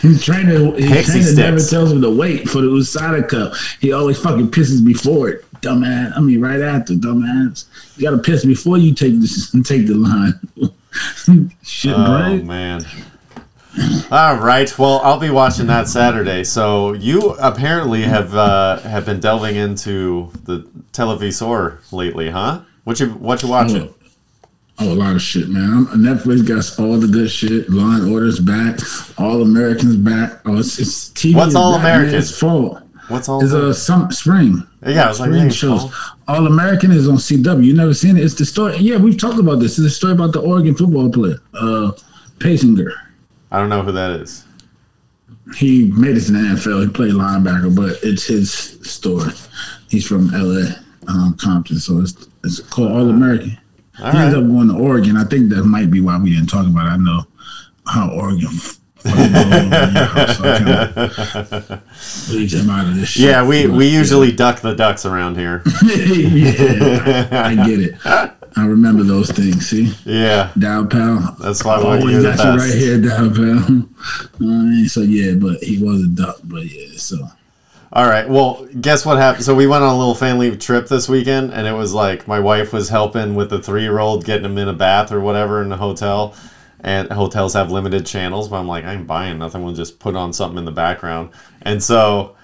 His 0.00 0.22
trainer, 0.22 0.72
his 0.76 0.90
Pixie 0.90 1.22
trainer 1.22 1.36
never 1.36 1.60
tells 1.60 1.90
him 1.90 2.02
to 2.02 2.10
wait 2.10 2.48
for 2.48 2.60
the 2.60 2.68
USADA 2.68 3.28
cup. 3.28 3.54
He 3.80 3.92
always 3.92 4.20
fucking 4.20 4.50
pisses 4.50 4.84
before 4.84 5.30
it. 5.30 5.44
Dumbass. 5.62 6.16
I 6.16 6.20
mean, 6.20 6.40
right 6.40 6.60
after, 6.60 6.92
dumbass. 6.92 7.64
You 7.96 8.02
gotta 8.02 8.18
piss 8.18 8.44
before 8.44 8.76
you 8.78 8.94
take 8.94 9.18
this 9.20 9.50
take 9.64 9.86
the 9.86 9.94
line. 9.94 10.38
Shit, 11.62 11.94
Oh 11.96 12.36
man. 12.42 12.82
All 14.10 14.36
right. 14.36 14.78
Well, 14.78 15.00
I'll 15.02 15.18
be 15.18 15.30
watching 15.30 15.66
that 15.66 15.88
Saturday. 15.88 16.44
So 16.44 16.94
you 16.94 17.32
apparently 17.40 18.02
have 18.02 18.34
uh, 18.34 18.80
have 18.80 19.04
been 19.04 19.20
delving 19.20 19.56
into 19.56 20.30
the 20.44 20.60
televisor 20.92 21.80
lately, 21.92 22.30
huh? 22.30 22.62
What 22.84 23.00
you 23.00 23.08
what 23.10 23.42
you 23.42 23.48
watching? 23.48 23.92
Oh, 24.78 24.92
a 24.92 24.94
lot 24.94 25.16
of 25.16 25.22
shit, 25.22 25.48
man. 25.48 25.70
I'm, 25.70 25.86
Netflix 25.86 26.46
got 26.46 26.84
all 26.84 26.98
the 26.98 27.06
good 27.06 27.30
shit. 27.30 27.68
Law 27.70 27.96
and 27.96 28.12
Order's 28.12 28.38
back. 28.38 28.78
All 29.18 29.40
Americans 29.40 29.96
back. 29.96 30.40
Oh, 30.44 30.58
it's, 30.58 30.78
it's 30.78 31.08
TV. 31.10 31.34
What's 31.34 31.54
All 31.54 31.72
back, 31.78 31.80
American? 31.80 32.14
It's 32.14 32.38
fall. 32.38 32.80
What's 33.08 33.28
all? 33.28 33.42
It's 33.42 33.52
the- 33.52 33.68
a 33.68 33.74
some 33.74 34.10
spring. 34.12 34.66
yeah, 34.86 35.04
I 35.04 35.08
was 35.08 35.20
like, 35.20 35.28
Spring 35.30 35.42
hey, 35.44 35.50
shows. 35.50 35.94
All 36.28 36.46
American 36.46 36.90
is 36.90 37.08
on 37.08 37.16
CW. 37.16 37.64
You 37.64 37.74
never 37.74 37.94
seen 37.94 38.16
it? 38.16 38.24
It's 38.24 38.34
the 38.34 38.44
story. 38.44 38.76
Yeah, 38.78 38.96
we've 38.96 39.18
talked 39.18 39.38
about 39.38 39.60
this. 39.60 39.78
It's 39.78 39.86
a 39.86 39.90
story 39.90 40.12
about 40.12 40.32
the 40.32 40.40
Oregon 40.40 40.74
football 40.74 41.10
player, 41.10 41.38
uh, 41.54 41.92
Paysinger. 42.38 42.92
I 43.52 43.58
don't 43.60 43.68
know 43.68 43.82
who 43.82 43.92
that 43.92 44.10
is. 44.20 44.44
He 45.56 45.92
made 45.92 46.16
it 46.16 46.22
to 46.22 46.32
the 46.32 46.38
NFL. 46.38 46.82
He 46.82 46.88
played 46.88 47.12
linebacker, 47.12 47.74
but 47.74 47.98
it's 48.02 48.24
his 48.24 48.52
story. 48.52 49.30
He's 49.88 50.04
from 50.04 50.30
LA, 50.32 50.72
um, 51.06 51.36
Compton, 51.40 51.78
so 51.78 52.00
it's 52.00 52.28
it's 52.42 52.60
called 52.60 52.90
All 52.90 53.08
American. 53.08 53.56
All 54.02 54.10
he 54.10 54.18
ended 54.18 54.38
up 54.38 54.46
going 54.50 54.68
to 54.68 54.74
Oregon. 54.74 55.16
I 55.16 55.24
think 55.24 55.48
that 55.50 55.64
might 55.64 55.90
be 55.90 56.00
why 56.00 56.18
we 56.18 56.34
didn't 56.34 56.48
talk 56.50 56.66
about 56.66 56.86
it. 56.86 56.90
I 56.90 56.96
know 56.96 57.22
how 57.86 58.10
Oregon. 58.10 58.48
So 59.06 60.44
I 60.44 60.58
kinda 60.58 61.82
leave 62.30 62.52
him 62.52 62.70
out 62.70 62.86
of 62.88 62.94
this 62.96 63.08
shit. 63.10 63.24
Yeah, 63.24 63.46
we 63.46 63.66
we 63.66 63.88
usually 63.88 64.32
duck 64.32 64.60
the 64.60 64.74
ducks 64.74 65.04
around 65.06 65.36
here. 65.36 65.62
yeah, 65.84 67.28
I 67.44 67.54
get 67.66 67.80
it. 67.80 67.94
I 68.58 68.64
remember 68.64 69.02
those 69.02 69.30
things. 69.30 69.68
See, 69.68 69.92
Yeah, 70.04 70.50
Dow 70.58 70.86
Pal. 70.86 71.36
that's 71.40 71.62
why 71.62 71.78
we're 71.78 71.98
oh, 71.98 72.06
the 72.06 72.22
got 72.22 72.44
you 72.44 72.58
right 72.58 72.74
here, 72.74 73.00
Dow 73.00 73.28
Pal. 73.28 74.86
So 74.88 75.00
yeah, 75.02 75.34
but 75.34 75.62
he 75.62 75.82
was 75.82 76.02
a 76.04 76.08
duck. 76.08 76.36
But 76.44 76.64
yeah, 76.64 76.96
so 76.96 77.18
All 77.92 78.06
right. 78.06 78.26
Well, 78.28 78.66
guess 78.80 79.04
what 79.04 79.18
happened? 79.18 79.44
So 79.44 79.54
we 79.54 79.66
went 79.66 79.84
on 79.84 79.94
a 79.94 79.98
little 79.98 80.14
family 80.14 80.56
trip 80.56 80.88
this 80.88 81.08
weekend, 81.08 81.52
and 81.52 81.66
it 81.66 81.72
was 81.72 81.92
like 81.92 82.26
my 82.26 82.40
wife 82.40 82.72
was 82.72 82.88
helping 82.88 83.34
with 83.34 83.50
the 83.50 83.60
three-year-old, 83.60 84.24
getting 84.24 84.46
him 84.46 84.56
in 84.58 84.68
a 84.68 84.72
bath 84.72 85.12
or 85.12 85.20
whatever 85.20 85.60
in 85.62 85.68
the 85.68 85.76
hotel. 85.76 86.34
And 86.86 87.10
hotels 87.10 87.52
have 87.54 87.72
limited 87.72 88.06
channels, 88.06 88.48
but 88.48 88.58
I'm 88.58 88.68
like, 88.68 88.84
I 88.84 88.94
ain't 88.94 89.08
buying 89.08 89.40
nothing. 89.40 89.64
We'll 89.64 89.74
just 89.74 89.98
put 89.98 90.14
on 90.14 90.32
something 90.32 90.56
in 90.56 90.64
the 90.64 90.70
background. 90.70 91.30
And 91.62 91.82
so 91.82 92.36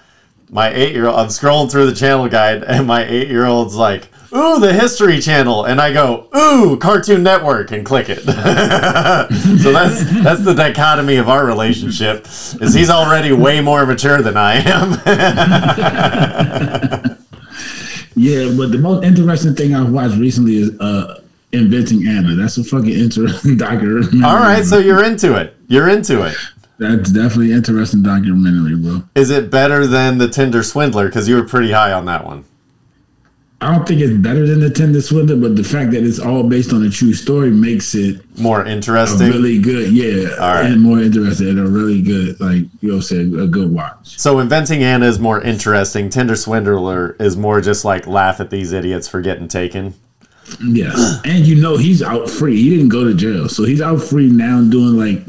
my 0.49 0.69
eight-year-old, 0.69 1.15
I'm 1.15 1.27
scrolling 1.27 1.71
through 1.71 1.85
the 1.87 1.95
channel 1.95 2.27
guide, 2.27 2.61
and 2.63 2.85
my 2.85 3.05
eight-year-old's 3.05 3.75
like, 3.75 4.09
"Ooh, 4.35 4.59
the 4.59 4.73
History 4.73 5.21
Channel," 5.21 5.63
and 5.63 5.81
I 5.81 5.93
go, 5.93 6.27
"Ooh, 6.35 6.77
Cartoon 6.77 7.23
Network," 7.23 7.71
and 7.71 7.85
click 7.85 8.09
it. 8.09 8.19
so 8.19 9.71
that's 9.71 10.03
that's 10.23 10.43
the 10.43 10.53
dichotomy 10.53 11.15
of 11.15 11.29
our 11.29 11.45
relationship. 11.45 12.25
Is 12.25 12.73
he's 12.73 12.89
already 12.89 13.31
way 13.31 13.61
more 13.61 13.85
mature 13.85 14.21
than 14.21 14.35
I 14.35 14.55
am. 14.55 14.91
yeah. 18.15 18.53
But 18.57 18.71
the 18.71 18.79
most 18.79 19.05
interesting 19.05 19.55
thing 19.55 19.73
I've 19.73 19.91
watched 19.91 20.17
recently 20.17 20.57
is 20.57 20.77
uh, 20.79 21.22
Inventing 21.53 22.07
Anna. 22.07 22.35
That's 22.35 22.57
a 22.57 22.63
fucking 22.63 22.89
interesting 22.89 23.57
documentary. 23.57 24.23
All 24.23 24.35
right, 24.37 24.65
so 24.65 24.79
you're 24.79 25.03
into 25.03 25.35
it. 25.35 25.55
You're 25.67 25.87
into 25.89 26.23
it. 26.23 26.35
that's 26.79 27.11
definitely 27.11 27.53
interesting 27.53 28.01
documentary, 28.03 28.75
bro. 28.75 29.03
Is 29.15 29.29
it 29.29 29.49
better 29.51 29.85
than 29.87 30.17
the 30.17 30.27
Tinder 30.27 30.63
Swindler? 30.63 31.05
Because 31.07 31.29
you 31.29 31.35
were 31.35 31.43
pretty 31.45 31.71
high 31.71 31.93
on 31.93 32.05
that 32.05 32.25
one. 32.25 32.43
I 33.61 33.73
don't 33.73 33.87
think 33.87 34.01
it's 34.01 34.17
better 34.17 34.45
than 34.45 34.59
the 34.59 34.69
Tinder 34.69 34.99
Swindler, 35.01 35.37
but 35.37 35.55
the 35.55 35.63
fact 35.63 35.91
that 35.91 36.03
it's 36.03 36.19
all 36.19 36.43
based 36.43 36.73
on 36.73 36.83
a 36.85 36.89
true 36.89 37.13
story 37.13 37.49
makes 37.49 37.95
it 37.95 38.19
More 38.37 38.65
interesting. 38.65 39.29
really 39.29 39.57
good, 39.57 39.93
yeah, 39.93 40.31
All 40.35 40.55
right. 40.55 40.65
and 40.65 40.81
more 40.81 40.99
interesting 40.99 41.47
and 41.47 41.59
a 41.59 41.65
really 41.67 42.01
good, 42.01 42.37
like 42.41 42.65
you 42.81 42.99
said, 43.01 43.27
a 43.39 43.47
good 43.47 43.71
watch. 43.71 44.19
So 44.19 44.39
inventing 44.39 44.83
Anna 44.83 45.05
is 45.05 45.17
more 45.17 45.39
interesting. 45.39 46.09
Tinder 46.09 46.35
Swindler 46.35 47.15
is 47.21 47.37
more 47.37 47.61
just 47.61 47.85
like 47.85 48.05
laugh 48.05 48.41
at 48.41 48.49
these 48.49 48.73
idiots 48.73 49.07
for 49.07 49.21
getting 49.21 49.47
taken. 49.47 49.93
Yes, 50.61 51.19
and 51.25 51.45
you 51.45 51.55
know 51.55 51.77
he's 51.77 52.01
out 52.03 52.29
free. 52.29 52.55
He 52.61 52.69
didn't 52.71 52.89
go 52.89 53.03
to 53.03 53.13
jail, 53.13 53.47
so 53.49 53.63
he's 53.63 53.81
out 53.81 54.01
free 54.01 54.29
now 54.29 54.61
doing 54.61 54.97
like. 54.97 55.21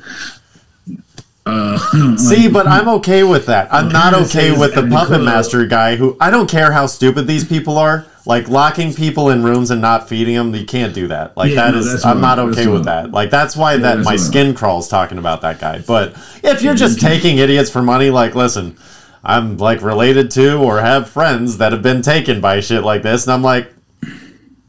Uh, 1.46 1.76
See, 2.16 2.44
like- 2.44 2.52
but 2.52 2.66
I'm 2.66 2.88
okay 2.88 3.22
with 3.22 3.46
that. 3.46 3.72
I'm 3.72 3.88
not 3.90 4.14
okay 4.14 4.50
with 4.56 4.74
the 4.74 4.86
puppet 4.86 5.22
master 5.22 5.66
guy 5.66 5.96
who 5.96 6.16
I 6.20 6.30
don't 6.30 6.48
care 6.50 6.72
how 6.72 6.86
stupid 6.86 7.26
these 7.26 7.44
people 7.44 7.76
are. 7.78 8.06
Like 8.26 8.48
locking 8.48 8.94
people 8.94 9.28
in 9.28 9.44
rooms 9.44 9.70
and 9.70 9.82
not 9.82 10.08
feeding 10.08 10.34
them, 10.34 10.54
you 10.54 10.64
can't 10.64 10.94
do 10.94 11.08
that. 11.08 11.36
Like 11.36 11.50
Yeah, 11.50 11.70
that 11.70 11.74
no, 11.74 11.80
is, 11.80 12.04
I'm 12.06 12.22
not 12.22 12.38
okay 12.38 12.66
with 12.66 12.86
that. 12.86 13.10
Like 13.10 13.28
that's 13.28 13.54
why 13.54 13.76
that 13.76 13.96
that's 13.96 14.06
my 14.06 14.16
skin 14.16 14.54
crawls 14.54 14.88
talking 14.88 15.18
about 15.18 15.42
that 15.42 15.60
guy. 15.60 15.80
But 15.86 16.14
if 16.42 16.62
you're 16.62 16.74
just 16.74 16.98
taking 16.98 17.36
idiots 17.36 17.68
for 17.68 17.82
money, 17.82 18.08
like 18.08 18.34
listen, 18.34 18.78
I'm 19.22 19.58
like 19.58 19.82
related 19.82 20.30
to 20.32 20.56
or 20.56 20.80
have 20.80 21.10
friends 21.10 21.58
that 21.58 21.72
have 21.72 21.82
been 21.82 22.00
taken 22.00 22.40
by 22.40 22.60
shit 22.60 22.82
like 22.82 23.02
this, 23.02 23.26
and 23.26 23.34
I'm 23.34 23.42
like, 23.42 23.70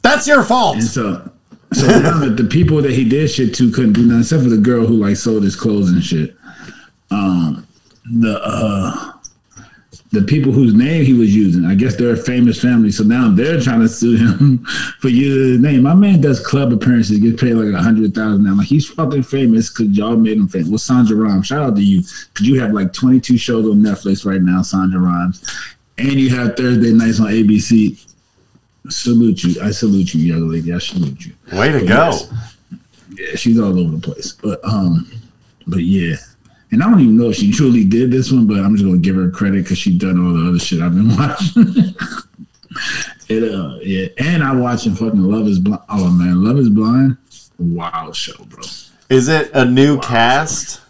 that's 0.06 0.28
your 0.28 0.43
fault. 0.43 0.76
And 0.76 0.84
so, 0.84 1.32
so 1.74 1.88
now 1.88 2.20
that 2.20 2.38
the 2.38 2.45
people 2.45 2.82
that 2.82 2.91
he 2.91 3.08
did 3.08 3.30
shit 3.30 3.53
to 3.56 3.72
couldn't 3.72 3.93
do 3.93 4.06
nothing 4.06 4.22
except 4.22 4.43
for 4.43 4.49
the 4.49 4.58
girl 4.58 4.86
who 4.86 4.95
like 4.97 5.18
sold 5.18 5.43
his 5.43 5.56
clothes 5.56 5.91
and 5.91 6.03
shit. 6.03 6.36
Um, 7.12 7.68
the 8.06 8.39
uh, 8.43 9.12
the 10.12 10.22
people 10.22 10.51
whose 10.51 10.74
name 10.74 11.03
he 11.03 11.14
was 11.14 11.36
using, 11.36 11.66
I 11.66 11.76
guess 11.76 11.95
they're 11.95 12.14
a 12.14 12.18
famous 12.18 12.62
family, 12.62 12.91
so 12.91 13.03
now 13.03 13.30
they're 13.30 13.60
trying 13.60 13.82
to 13.82 13.89
sue 13.89 14.16
him 14.16 14.60
for 14.99 15.10
using 15.10 15.53
his 15.53 15.60
name. 15.60 15.84
My 15.84 15.93
man 15.93 16.22
does 16.22 16.39
club 16.39 16.72
appearances, 16.72 17.20
gets 17.20 17.41
paid 17.41 17.53
like 17.56 17.74
a 17.74 17.84
hundred 17.84 18.14
thousand 18.14 18.43
now. 18.43 18.56
Like 18.56 18.68
he's 18.68 18.88
fucking 18.88 19.24
famous 19.24 19.70
because 19.70 19.95
y'all 19.97 20.16
made 20.16 20.38
him 20.38 20.47
famous. 20.47 20.70
Well, 20.70 20.78
Sandra 20.78 21.18
Rhimes, 21.18 21.47
shout 21.47 21.64
out 21.64 21.76
to 21.76 21.82
you 21.82 22.01
because 22.01 22.47
you 22.47 22.60
have 22.62 22.72
like 22.72 22.93
twenty 22.93 23.20
two 23.20 23.38
shows 23.38 23.66
on 23.66 23.82
Netflix 23.82 24.26
right 24.26 24.41
now, 24.41 24.62
Sandra 24.62 24.99
Rhimes, 24.99 25.43
and 25.97 26.14
you 26.14 26.30
have 26.30 26.56
Thursday 26.56 26.93
nights 26.93 27.20
on 27.20 27.28
ABC. 27.28 28.01
Salute 28.90 29.44
you. 29.44 29.62
I 29.62 29.72
salute 29.72 30.14
you, 30.14 30.22
young 30.22 30.50
lady. 30.50 30.74
I 30.74 30.78
salute 30.80 31.26
you. 31.26 31.34
Way 31.54 31.72
to 31.72 31.80
go. 31.80 31.86
Yes. 32.12 32.32
Yeah, 33.18 33.36
she's 33.36 33.60
all 33.60 33.78
over 33.80 33.96
the 33.98 34.02
place. 34.02 34.34
But 34.34 34.60
um, 34.64 35.10
but 35.68 35.80
yeah. 35.80 36.16
And 36.72 36.84
I 36.84 36.90
don't 36.90 37.00
even 37.00 37.18
know 37.18 37.30
if 37.30 37.38
she 37.38 37.52
truly 37.52 37.86
did 37.86 38.12
this 38.12 38.32
one, 38.32 38.48
but 38.48 38.58
I'm 38.60 38.74
just 38.76 38.84
gonna 38.86 38.98
give 38.98 39.16
her 39.16 39.30
credit 39.32 39.64
because 39.64 39.78
she 39.78 39.98
done 39.98 40.20
all 40.26 40.34
the 40.34 40.50
other 40.50 40.60
shit 40.60 40.82
I've 40.82 40.94
been 40.94 41.08
watching. 41.18 41.96
it 43.30 43.44
uh 43.54 43.78
yeah, 43.82 44.08
and 44.18 44.44
I 44.44 44.54
watching 44.54 44.94
fucking 44.96 45.22
Love 45.22 45.48
Is 45.48 45.60
Blind. 45.60 45.82
Oh 45.90 46.10
man, 46.10 46.44
Love 46.44 46.58
Is 46.58 46.70
Blind, 46.70 47.18
wild 47.58 48.16
show, 48.16 48.44
bro. 48.46 48.64
Is 49.10 49.30
it 49.30 49.52
a 49.54 49.64
new 49.64 50.00
cast? 50.00 50.82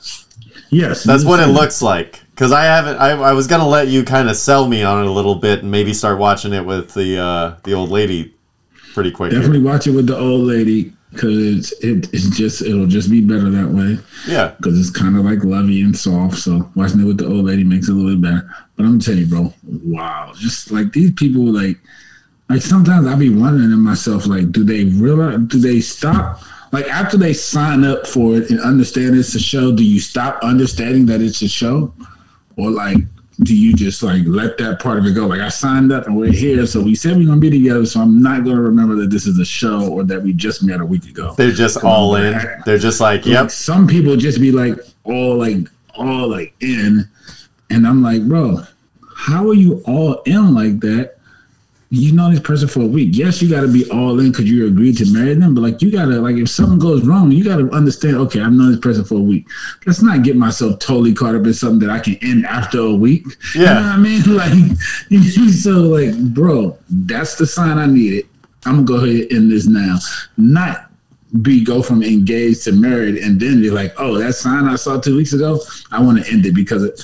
Yes, 0.70 1.04
That's 1.04 1.24
what 1.24 1.40
it 1.40 1.48
looks 1.48 1.82
like. 1.82 2.22
Because 2.36 2.52
I 2.52 2.66
haven't. 2.66 2.98
I, 2.98 3.12
I 3.12 3.32
was 3.32 3.48
gonna 3.48 3.68
let 3.68 3.88
you 3.88 4.04
kind 4.04 4.30
of 4.30 4.36
sell 4.36 4.68
me 4.68 4.84
on 4.84 5.06
it 5.06 5.08
a 5.08 5.12
little 5.12 5.36
bit 5.36 5.62
and 5.62 5.72
maybe 5.72 5.94
start 5.94 6.20
watching 6.20 6.52
it 6.52 6.66
with 6.66 6.94
the 6.94 7.18
uh, 7.18 7.56
the 7.64 7.74
old 7.74 7.90
lady 7.90 8.36
pretty 8.94 9.10
quick. 9.10 9.32
here. 9.32 9.40
Definitely 9.40 9.64
watch 9.64 9.88
it 9.88 9.92
with 9.92 10.08
the 10.08 10.18
old 10.18 10.42
lady 10.42 10.92
because 11.12 11.38
it's 11.38 11.72
it, 11.84 12.14
it's 12.14 12.30
just 12.38 12.62
it'll 12.62 12.88
just 12.88 13.10
be 13.10 13.22
better 13.22 13.50
that 13.50 13.70
way. 13.70 13.98
Yeah. 14.28 14.54
because 14.58 14.78
it's 14.78 14.90
kind 14.90 15.16
of 15.16 15.24
like 15.24 15.44
lovey 15.46 15.82
and 15.82 15.98
soft. 15.98 16.38
So 16.38 16.70
watching 16.76 17.00
it 17.00 17.06
with 17.06 17.20
the 17.20 17.26
old 17.28 17.46
lady 17.46 17.64
makes 17.64 17.88
it 17.88 17.94
a 17.94 17.96
little 17.96 18.20
bit 18.20 18.22
better. 18.22 18.50
But 18.76 18.86
I'm 18.86 19.00
telling 19.00 19.22
you, 19.22 19.28
bro, 19.28 19.54
wow, 19.64 20.34
just 20.36 20.72
like 20.72 20.92
these 20.92 21.14
people, 21.14 21.46
like, 21.46 21.78
like 22.50 22.62
sometimes 22.62 23.08
I 23.08 23.16
be 23.16 23.30
wondering 23.30 23.70
to 23.70 23.78
myself, 23.78 24.28
like, 24.28 24.52
do 24.52 24.66
they 24.66 24.84
realize? 24.84 25.40
Do 25.48 25.60
they 25.60 25.80
stop? 25.80 26.42
Like 26.72 26.88
after 26.90 27.16
they 27.16 27.32
sign 27.32 27.86
up 27.86 28.06
for 28.06 28.36
it 28.36 28.50
and 28.50 28.60
understand 28.60 29.16
it's 29.16 29.34
a 29.36 29.40
show, 29.40 29.74
do 29.74 29.86
you 29.86 30.02
stop 30.02 30.40
understanding 30.44 31.06
that 31.06 31.22
it's 31.22 31.42
a 31.42 31.48
show, 31.48 31.94
or 32.58 32.70
like? 32.72 32.98
Do 33.42 33.54
you 33.54 33.74
just 33.76 34.02
like 34.02 34.22
let 34.26 34.58
that 34.60 34.80
part 34.80 34.98
of 34.98 35.06
it 35.06 35.12
go? 35.12 35.28
Like 35.28 35.42
I 35.42 35.50
signed 35.50 35.92
up 35.92 36.06
and 36.08 36.16
we're 36.16 36.32
here, 36.32 36.66
so 36.66 36.82
we 36.82 36.96
said 36.96 37.18
we're 37.18 37.28
gonna 37.28 37.42
be 37.42 37.50
together. 37.50 37.86
So 37.86 38.00
I'm 38.00 38.22
not 38.22 38.46
gonna 38.46 38.62
remember 38.62 38.96
that 38.96 39.10
this 39.10 39.28
is 39.28 39.38
a 39.40 39.44
show 39.44 39.90
or 39.92 40.06
that 40.06 40.24
we 40.24 40.32
just 40.32 40.64
met 40.64 40.80
a 40.80 40.86
week 40.86 41.04
ago. 41.10 41.34
They're 41.34 41.52
just 41.52 41.84
all 41.84 42.16
in. 42.16 42.40
They're 42.66 42.78
just 42.78 43.02
like, 43.02 43.26
Like, 43.26 43.34
yep. 43.34 43.52
some 43.52 43.88
people 43.88 44.16
just 44.16 44.40
be 44.40 44.54
like 44.54 44.78
all 45.04 45.36
like 45.36 45.68
all 45.96 46.30
like 46.30 46.54
in, 46.62 47.10
and 47.72 47.86
I'm 47.86 48.02
like, 48.02 48.26
bro, 48.26 48.62
how 49.18 49.46
are 49.50 49.54
you 49.54 49.84
all 49.86 50.22
in 50.26 50.54
like 50.54 50.80
that? 50.80 51.15
You 51.92 52.14
know 52.14 52.30
this 52.32 52.40
person 52.40 52.68
for 52.68 52.82
a 52.82 52.88
week. 52.88 53.10
Yes, 53.14 53.42
you 53.42 53.50
got 53.50 53.62
to 53.62 53.68
be 53.72 53.90
all 53.92 54.20
in 54.20 54.32
because 54.32 54.50
you 54.50 54.66
agreed 54.68 54.98
to 54.98 55.12
marry 55.14 55.34
them, 55.36 55.54
but 55.54 55.62
like 55.62 55.82
you 55.82 55.92
gotta 55.92 56.20
like 56.20 56.36
if 56.36 56.50
something 56.50 56.80
goes 56.80 57.06
wrong, 57.06 57.32
you 57.32 57.44
gotta 57.44 57.70
understand. 57.72 58.18
Okay, 58.18 58.42
I've 58.42 58.52
known 58.54 58.72
this 58.72 58.80
person 58.80 59.04
for 59.06 59.16
a 59.16 59.22
week. 59.22 59.48
Let's 59.86 60.02
not 60.02 60.24
get 60.24 60.36
myself 60.36 60.80
totally 60.80 61.14
caught 61.14 61.36
up 61.36 61.46
in 61.46 61.54
something 61.54 61.88
that 61.88 61.92
I 61.92 62.00
can 62.00 62.16
end 62.22 62.46
after 62.46 62.80
a 62.80 62.94
week. 62.96 63.26
You 63.54 63.62
Yeah. 63.62 63.74
know 63.76 63.82
what 63.82 63.92
I 63.92 63.98
mean? 63.98 64.22
Like, 64.36 65.52
so 65.54 65.72
like, 65.84 66.18
bro, 66.34 66.78
that's 66.90 67.36
the 67.36 67.46
sign 67.46 67.78
I 67.78 67.86
needed. 67.86 68.26
I'm 68.66 68.84
gonna 68.84 69.00
go 69.00 69.06
ahead 69.06 69.22
and 69.24 69.32
end 69.32 69.52
this 69.52 69.68
now. 69.68 69.98
Not 70.38 70.90
be 71.42 71.64
go 71.64 71.82
from 71.82 72.02
engaged 72.02 72.64
to 72.64 72.72
married 72.72 73.18
and 73.18 73.40
then 73.40 73.62
be 73.62 73.70
like, 73.70 73.94
oh, 73.98 74.18
that 74.18 74.36
sign 74.36 74.66
I 74.66 74.76
saw 74.76 75.00
two 75.00 75.16
weeks 75.18 75.34
ago, 75.34 75.60
I 75.92 76.02
want 76.02 76.24
to 76.24 76.32
end 76.32 76.46
it 76.46 76.56
because 76.56 76.84
it, 76.84 77.00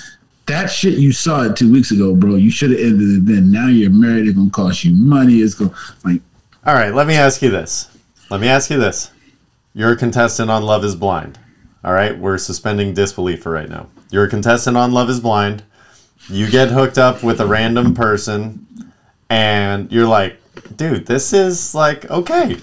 that 0.48 0.68
shit 0.68 0.98
you 0.98 1.12
saw 1.12 1.44
it 1.44 1.56
two 1.56 1.72
weeks 1.72 1.92
ago, 1.92 2.16
bro. 2.16 2.36
You 2.36 2.52
should 2.52 2.72
have 2.72 2.80
ended 2.80 3.10
it 3.10 3.26
then. 3.26 3.52
Now 3.52 3.68
you're 3.68 3.90
married. 3.90 4.28
It's 4.28 4.38
gonna 4.38 4.50
cost 4.50 4.84
you 4.84 4.96
money. 4.96 5.36
It's 5.40 5.54
gonna 5.54 5.74
like 6.04 6.22
All 6.66 6.74
right. 6.74 6.94
Let 6.94 7.08
me 7.08 7.16
ask 7.16 7.42
you 7.42 7.50
this. 7.50 7.96
Let 8.30 8.42
me 8.42 8.48
ask 8.48 8.70
you 8.70 8.80
this. 8.80 9.12
You're 9.74 9.94
a 9.94 9.98
contestant 9.98 10.52
on 10.52 10.64
Love 10.64 10.84
Is 10.84 10.96
Blind. 10.96 11.40
All 11.84 11.94
right, 11.94 12.18
we're 12.18 12.38
suspending 12.38 12.94
disbelief 12.94 13.42
for 13.42 13.52
right 13.52 13.70
now. 13.70 13.88
You're 14.12 14.26
a 14.26 14.30
contestant 14.30 14.78
on 14.78 14.92
Love 14.92 15.10
is 15.10 15.20
Blind. 15.20 15.64
You 16.30 16.50
get 16.50 16.70
hooked 16.70 17.00
up 17.00 17.24
with 17.24 17.40
a 17.40 17.48
random 17.48 17.96
person, 17.96 18.68
and 19.30 19.92
you're 19.92 20.08
like, 20.08 20.38
dude, 20.76 21.08
this 21.08 21.34
is 21.34 21.74
like 21.74 22.10
okay. 22.12 22.58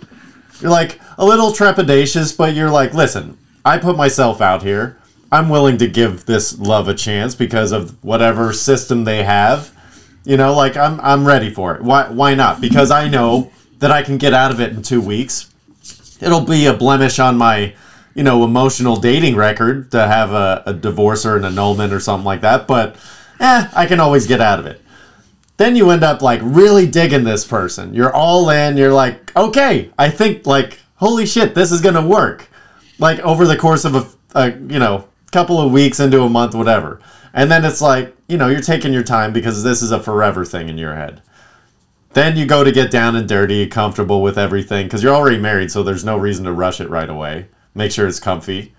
You're 0.61 0.71
like 0.71 1.01
a 1.17 1.25
little 1.25 1.51
trepidatious, 1.51 2.37
but 2.37 2.55
you're 2.55 2.71
like, 2.71 2.95
listen, 2.95 3.37
I 3.65 3.79
put 3.79 3.97
myself 3.97 4.41
out 4.41 4.63
here. 4.63 4.98
I'm 5.31 5.49
willing 5.49 5.79
to 5.79 5.89
give 5.89 6.25
this 6.25 6.59
love 6.59 6.89
a 6.89 6.95
chance 6.95 7.35
because 7.35 7.73
of 7.73 8.03
whatever 8.03 8.53
system 8.53 9.05
they 9.05 9.23
have. 9.25 9.75
You 10.25 10.37
know, 10.37 10.55
like 10.55 10.77
I'm 10.77 11.01
I'm 11.01 11.27
ready 11.27 11.51
for 11.51 11.75
it. 11.75 11.83
Why 11.83 12.09
why 12.09 12.35
not? 12.35 12.61
Because 12.61 12.91
I 12.91 13.09
know 13.09 13.51
that 13.79 13.91
I 13.91 14.03
can 14.03 14.19
get 14.19 14.35
out 14.35 14.51
of 14.51 14.61
it 14.61 14.73
in 14.73 14.83
2 14.83 15.01
weeks. 15.01 15.53
It'll 16.21 16.45
be 16.45 16.67
a 16.67 16.75
blemish 16.75 17.19
on 17.21 17.37
my, 17.37 17.75
you 18.15 18.25
know, 18.25 18.43
emotional 18.43 18.97
dating 18.97 19.37
record 19.37 19.93
to 19.93 20.07
have 20.07 20.33
a, 20.33 20.65
a 20.67 20.75
divorce 20.75 21.25
or 21.25 21.37
an 21.37 21.45
annulment 21.45 21.93
or 21.93 22.01
something 22.01 22.25
like 22.25 22.41
that, 22.41 22.67
but 22.67 22.97
eh, 23.39 23.69
I 23.73 23.87
can 23.87 24.01
always 24.01 24.27
get 24.27 24.41
out 24.41 24.59
of 24.59 24.67
it 24.67 24.83
then 25.59 25.75
you 25.75 25.91
end 25.91 26.05
up 26.05 26.23
like 26.23 26.41
really 26.43 26.87
digging 26.87 27.25
this 27.25 27.45
person. 27.45 27.93
You're 27.93 28.15
all 28.15 28.49
in. 28.49 28.77
You're 28.77 28.93
like, 28.93 29.37
okay, 29.37 29.91
I 29.99 30.09
think 30.09 30.47
like, 30.47 30.81
holy 30.95 31.27
shit, 31.27 31.55
this 31.55 31.71
is 31.71 31.81
gonna 31.81 32.07
work. 32.07 32.49
Like 32.99 33.19
over 33.21 33.47
the 33.47 33.57
course 33.57 33.85
of 33.85 33.95
a, 33.97 34.09
a 34.35 34.51
you 34.53 34.79
know 34.79 35.07
couple 35.31 35.61
of 35.61 35.73
weeks 35.73 36.01
into 36.01 36.23
a 36.23 36.29
month, 36.29 36.55
whatever. 36.55 37.01
And 37.33 37.51
then 37.51 37.65
it's 37.65 37.81
like, 37.81 38.17
you 38.29 38.37
know, 38.37 38.49
you're 38.49 38.61
taking 38.61 38.93
your 38.93 39.03
time 39.03 39.33
because 39.33 39.63
this 39.63 39.83
is 39.83 39.93
a 39.93 40.01
forever 40.01 40.45
thing 40.45 40.69
in 40.69 40.79
your 40.79 40.95
head. 40.95 41.23
Then 42.15 42.37
you 42.37 42.47
go 42.47 42.65
to 42.65 42.73
get 42.73 42.91
down 42.91 43.17
and 43.17 43.29
dirty, 43.29 43.67
comfortable 43.67 44.23
with 44.23 44.39
everything 44.39 44.87
because 44.87 45.03
you're 45.03 45.15
already 45.15 45.39
married, 45.39 45.71
so 45.71 45.83
there's 45.83 46.05
no 46.05 46.17
reason 46.17 46.45
to 46.47 46.53
rush 46.53 46.81
it 46.81 46.89
right 46.89 47.09
away. 47.09 47.49
Make 47.75 47.93
sure 47.93 48.09
it's 48.09 48.19
comfy. 48.19 48.75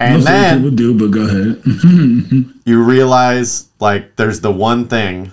And 0.00 0.16
Most 0.16 0.24
then 0.24 0.58
people 0.58 0.76
do, 0.76 0.98
but 0.98 1.10
go 1.10 1.22
ahead. 1.22 1.62
you 2.64 2.82
realize 2.82 3.68
like 3.80 4.16
there's 4.16 4.40
the 4.40 4.50
one 4.50 4.88
thing 4.88 5.32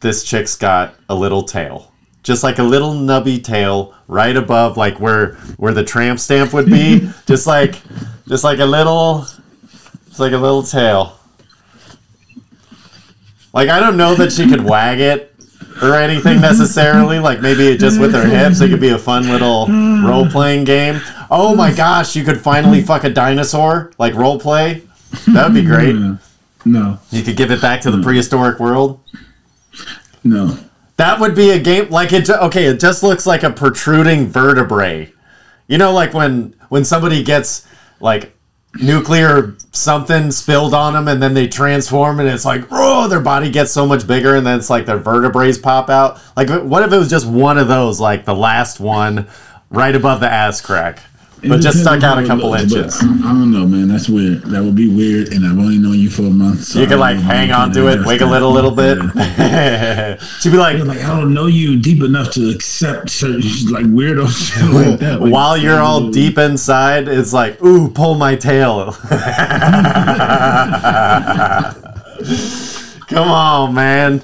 this 0.00 0.24
chick's 0.24 0.56
got 0.56 0.94
a 1.08 1.14
little 1.14 1.42
tail 1.42 1.92
just 2.22 2.42
like 2.42 2.58
a 2.58 2.62
little 2.62 2.94
nubby 2.94 3.42
tail 3.42 3.94
right 4.08 4.36
above 4.36 4.76
like 4.76 5.00
where 5.00 5.34
where 5.56 5.74
the 5.74 5.84
tramp 5.84 6.18
stamp 6.18 6.52
would 6.52 6.66
be 6.66 7.08
just 7.26 7.46
like 7.46 7.80
just 8.28 8.44
like 8.44 8.58
a 8.58 8.66
little 8.66 9.26
just 10.06 10.20
like 10.20 10.32
a 10.32 10.38
little 10.38 10.62
tail 10.62 11.18
like 13.52 13.68
i 13.68 13.80
don't 13.80 13.96
know 13.96 14.14
that 14.14 14.32
she 14.32 14.48
could 14.48 14.62
wag 14.62 15.00
it 15.00 15.34
or 15.82 15.94
anything 15.94 16.40
necessarily 16.40 17.18
like 17.18 17.40
maybe 17.40 17.68
it 17.68 17.78
just 17.78 18.00
with 18.00 18.12
her 18.12 18.24
hips 18.26 18.60
it 18.60 18.68
could 18.68 18.80
be 18.80 18.90
a 18.90 18.98
fun 18.98 19.28
little 19.28 19.66
role-playing 20.06 20.64
game 20.64 21.00
oh 21.30 21.54
my 21.54 21.72
gosh 21.72 22.14
you 22.14 22.24
could 22.24 22.40
finally 22.40 22.82
fuck 22.82 23.04
a 23.04 23.10
dinosaur 23.10 23.92
like 23.98 24.14
role 24.14 24.38
play 24.38 24.82
that 25.28 25.44
would 25.44 25.54
be 25.54 25.64
great 25.64 25.96
no, 26.64 26.98
you 27.10 27.22
could 27.22 27.36
give 27.36 27.50
it 27.50 27.60
back 27.60 27.80
to 27.82 27.90
the 27.90 27.98
mm. 27.98 28.02
prehistoric 28.02 28.58
world. 28.58 29.00
no. 30.24 30.58
That 30.98 31.18
would 31.18 31.34
be 31.34 31.50
a 31.50 31.58
game 31.58 31.88
like 31.88 32.12
it. 32.12 32.28
Okay, 32.30 32.66
it 32.66 32.78
just 32.78 33.02
looks 33.02 33.26
like 33.26 33.42
a 33.42 33.50
protruding 33.50 34.26
vertebrae. 34.26 35.12
You 35.66 35.78
know, 35.78 35.92
like 35.92 36.14
when 36.14 36.54
when 36.68 36.84
somebody 36.84 37.24
gets 37.24 37.66
like 38.02 38.34
nuclear 38.74 39.56
something 39.72 40.30
spilled 40.30 40.74
on 40.74 40.92
them, 40.92 41.08
and 41.08 41.22
then 41.22 41.34
they 41.34 41.48
transform, 41.48 42.20
and 42.20 42.28
it's 42.28 42.44
like, 42.44 42.64
oh, 42.70 43.08
their 43.08 43.20
body 43.20 43.50
gets 43.50 43.70
so 43.70 43.86
much 43.86 44.06
bigger, 44.06 44.36
and 44.36 44.46
then 44.46 44.58
it's 44.58 44.70
like 44.70 44.86
their 44.86 44.98
vertebrae 44.98 45.52
pop 45.58 45.88
out. 45.88 46.20
Like, 46.36 46.48
what 46.48 46.82
if 46.82 46.92
it 46.92 46.98
was 46.98 47.08
just 47.10 47.26
one 47.26 47.58
of 47.58 47.68
those, 47.68 48.00
like 48.00 48.24
the 48.24 48.34
last 48.34 48.80
one, 48.80 49.28
right 49.70 49.94
above 49.94 50.20
the 50.20 50.30
ass 50.30 50.60
crack, 50.60 51.00
but 51.48 51.60
just 51.60 51.80
stuck 51.80 52.02
out 52.04 52.18
a 52.22 52.26
couple 52.26 52.50
looks, 52.50 52.62
inches? 52.72 53.00
I 53.02 53.06
I 53.06 53.32
don't 53.32 53.50
know, 53.50 53.66
man. 53.66 53.88
That's 53.88 54.08
weird. 54.08 54.42
That 54.42 54.62
would 54.62 54.76
be 54.76 54.88
weird, 54.88 55.32
and 55.32 55.44
I've 55.44 55.58
only 55.58 55.78
known 55.78 55.98
you 55.98 56.08
for 56.10 56.22
a 56.22 56.30
month. 56.30 56.64
So 56.64 56.80
You 56.80 56.86
could 56.86 56.98
like 57.00 57.16
hang 57.16 57.50
on 57.50 57.72
to 57.72 57.88
it, 57.88 58.04
wiggle 58.06 58.32
it 58.34 58.42
a 58.42 58.46
little 58.46 58.70
bit. 58.70 58.98
She'd 60.40 60.50
be 60.52 60.56
like, 60.58 60.78
Like 60.84 61.00
I 61.00 61.08
don't 61.18 61.34
know 61.34 61.46
you 61.46 61.78
deep 61.80 62.02
enough 62.02 62.30
to 62.32 62.48
accept 62.50 63.10
certain 63.10 63.40
like 63.72 63.86
weirdo 63.86 64.28
shit 64.30 64.62
like 64.72 64.98
that. 65.00 65.20
Like, 65.20 65.32
While 65.32 65.56
you're 65.56 65.80
all 65.80 66.10
deep 66.10 66.38
inside, 66.38 67.08
it's 67.08 67.32
like, 67.32 67.60
ooh, 67.62 67.88
pull 67.90 68.14
my 68.14 68.36
tail. 68.36 68.92
Come 73.08 73.28
on, 73.28 73.74
man. 73.74 74.22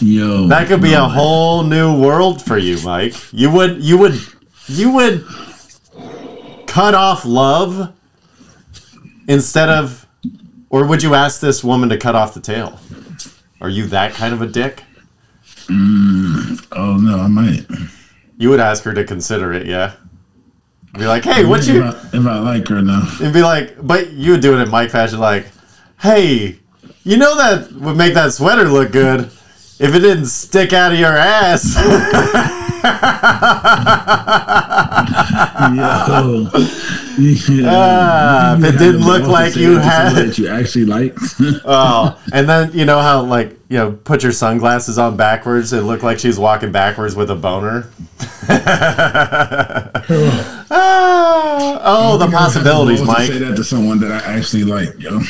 yo, 0.00 0.46
That 0.48 0.68
could 0.68 0.80
be 0.80 0.94
a 0.94 1.04
whole 1.04 1.62
new 1.64 2.00
world 2.00 2.40
for 2.42 2.56
you, 2.56 2.80
Mike. 2.82 3.14
You 3.32 3.50
would 3.50 3.82
you 3.82 3.98
would 3.98 4.14
you 4.68 4.90
would 4.92 5.24
cut 6.68 6.94
off 6.94 7.24
love 7.24 7.92
instead 9.26 9.68
of 9.68 10.06
or 10.70 10.86
would 10.86 11.02
you 11.02 11.14
ask 11.14 11.40
this 11.40 11.64
woman 11.64 11.88
to 11.88 11.96
cut 11.96 12.14
off 12.14 12.34
the 12.34 12.40
tail? 12.40 12.78
Are 13.60 13.70
you 13.70 13.86
that 13.86 14.12
kind 14.12 14.34
of 14.34 14.42
a 14.42 14.46
dick? 14.46 14.84
Mm, 15.66 16.66
oh 16.72 16.96
no, 16.96 17.18
I 17.18 17.26
might. 17.26 17.66
You 18.36 18.50
would 18.50 18.60
ask 18.60 18.84
her 18.84 18.92
to 18.94 19.04
consider 19.04 19.52
it, 19.52 19.66
yeah. 19.66 19.94
Be 20.96 21.06
like, 21.06 21.24
hey, 21.24 21.44
what 21.44 21.60
if, 21.60 21.68
you 21.68 21.82
I, 21.82 21.88
if 22.12 22.26
I 22.26 22.38
like 22.38 22.68
her 22.68 22.78
enough. 22.78 23.20
It'd 23.20 23.34
be 23.34 23.42
like, 23.42 23.74
but 23.86 24.12
you 24.12 24.32
would 24.32 24.40
do 24.40 24.56
it 24.58 24.62
in 24.62 24.70
Mike 24.70 24.90
fashion, 24.90 25.18
like, 25.18 25.46
hey, 26.00 26.58
you 27.04 27.16
know 27.16 27.36
that 27.36 27.72
would 27.72 27.96
make 27.96 28.14
that 28.14 28.32
sweater 28.32 28.64
look 28.64 28.92
good 28.92 29.20
if 29.20 29.94
it 29.94 30.00
didn't 30.00 30.26
stick 30.26 30.72
out 30.72 30.92
of 30.92 30.98
your 30.98 31.16
ass. 31.16 31.76
Yo. 35.74 36.48
Yeah. 37.18 37.70
Ah, 37.70 38.56
if 38.56 38.64
it 38.64 38.78
didn't 38.78 39.00
look 39.04 39.24
like 39.24 39.56
you 39.56 39.78
had- 39.78 40.14
that 40.14 40.38
you 40.38 40.48
actually 40.48 40.84
like. 40.84 41.16
oh, 41.64 42.16
and 42.32 42.48
then 42.48 42.70
you 42.72 42.84
know 42.84 43.00
how 43.00 43.22
like 43.22 43.58
you 43.68 43.76
know 43.76 43.90
put 43.92 44.22
your 44.22 44.30
sunglasses 44.32 44.98
on 44.98 45.16
backwards. 45.16 45.72
It 45.72 45.82
looked 45.82 46.04
like 46.04 46.18
she's 46.20 46.38
walking 46.38 46.70
backwards 46.72 47.16
with 47.16 47.30
a 47.30 47.34
boner. 47.34 47.90
ah, 50.70 51.80
oh, 51.84 52.16
the 52.18 52.28
possibilities, 52.28 53.02
Mike. 53.02 53.26
Say 53.28 53.38
that 53.38 53.56
to 53.56 53.64
someone 53.64 53.98
that 54.00 54.12
I 54.12 54.36
actually 54.36 54.64
like, 54.64 54.98
yo. 54.98 55.20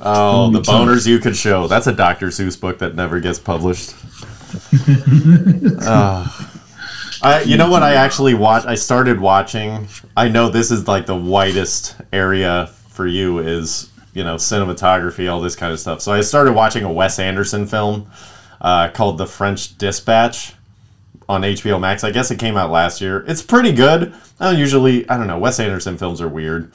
Oh, 0.00 0.50
the 0.50 0.60
boners 0.60 1.06
you 1.06 1.18
could 1.18 1.36
show. 1.36 1.66
That's 1.66 1.86
a 1.86 1.92
Dr. 1.92 2.28
Seuss 2.28 2.60
book 2.60 2.78
that 2.78 2.94
never 2.94 3.20
gets 3.20 3.38
published. 3.38 3.94
Ah. 5.82 6.50
I, 7.24 7.42
you 7.42 7.56
know 7.56 7.70
what? 7.70 7.82
I 7.82 7.94
actually 7.94 8.34
watch. 8.34 8.66
I 8.66 8.74
started 8.74 9.18
watching. 9.18 9.88
I 10.16 10.28
know 10.28 10.50
this 10.50 10.70
is 10.70 10.86
like 10.86 11.06
the 11.06 11.16
widest 11.16 11.96
area 12.12 12.66
for 12.88 13.06
you 13.06 13.38
is 13.38 13.90
you 14.12 14.22
know 14.24 14.36
cinematography, 14.36 15.30
all 15.30 15.40
this 15.40 15.56
kind 15.56 15.72
of 15.72 15.80
stuff. 15.80 16.00
So 16.00 16.12
I 16.12 16.20
started 16.20 16.52
watching 16.52 16.84
a 16.84 16.92
Wes 16.92 17.18
Anderson 17.18 17.66
film 17.66 18.10
uh, 18.60 18.90
called 18.90 19.18
The 19.18 19.26
French 19.26 19.76
Dispatch 19.78 20.54
on 21.28 21.42
HBO 21.42 21.80
Max. 21.80 22.04
I 22.04 22.10
guess 22.10 22.30
it 22.30 22.38
came 22.38 22.56
out 22.56 22.70
last 22.70 23.00
year. 23.00 23.24
It's 23.26 23.42
pretty 23.42 23.72
good. 23.72 24.14
I 24.38 24.50
don't 24.50 24.58
usually. 24.58 25.08
I 25.08 25.16
don't 25.16 25.26
know. 25.26 25.38
Wes 25.38 25.58
Anderson 25.58 25.96
films 25.96 26.20
are 26.20 26.28
weird. 26.28 26.72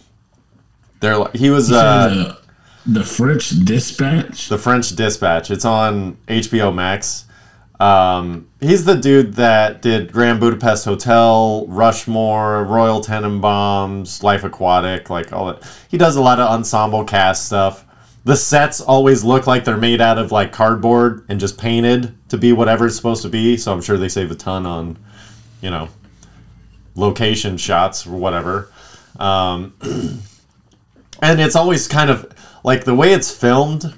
They're 0.99 1.17
like 1.17 1.35
he 1.35 1.49
was. 1.49 1.71
Uh, 1.71 2.35
the, 2.87 2.99
the 2.99 3.03
French 3.03 3.51
Dispatch. 3.65 4.49
the 4.49 4.57
French 4.57 4.95
Dispatch. 4.95 5.51
It's 5.51 5.65
on 5.65 6.15
HBO 6.27 6.73
Max. 6.73 7.25
Um, 7.80 8.49
he's 8.59 8.84
the 8.84 8.95
dude 8.95 9.36
that 9.36 9.82
did 9.82 10.11
Grand 10.11 10.39
Budapest 10.39 10.84
Hotel, 10.86 11.65
Rushmore, 11.67 12.65
Royal 12.65 13.01
Tenenbaums, 13.01 14.21
Life 14.21 14.43
Aquatic, 14.43 15.09
like 15.09 15.32
all 15.32 15.47
that. 15.47 15.63
He 15.88 15.97
does 15.97 16.17
a 16.17 16.21
lot 16.21 16.39
of 16.39 16.49
ensemble 16.49 17.05
cast 17.05 17.45
stuff. 17.45 17.86
The 18.25 18.36
sets 18.36 18.82
always 18.82 19.23
look 19.23 19.47
like 19.47 19.63
they're 19.63 19.77
made 19.77 20.01
out 20.01 20.17
of 20.17 20.32
like 20.32 20.51
cardboard 20.51 21.25
and 21.30 21.39
just 21.39 21.57
painted 21.57 22.13
to 22.30 22.38
be 22.38 22.51
whatever 22.51 22.86
it's 22.86 22.97
supposed 22.97 23.21
to 23.21 23.30
be. 23.30 23.55
So 23.55 23.71
I'm 23.71 23.82
sure 23.82 23.97
they 23.97 24.09
save 24.09 24.30
a 24.30 24.36
ton 24.36 24.65
on, 24.65 24.97
you 25.61 25.69
know, 25.69 25.88
location 26.95 27.57
shots 27.57 28.05
or 28.05 28.11
whatever. 28.11 28.71
Um, 29.17 29.73
and 31.21 31.39
it's 31.39 31.55
always 31.55 31.88
kind 31.88 32.09
of 32.09 32.34
like 32.65 32.84
the 32.84 32.93
way 32.93 33.13
it's 33.13 33.32
filmed 33.32 33.97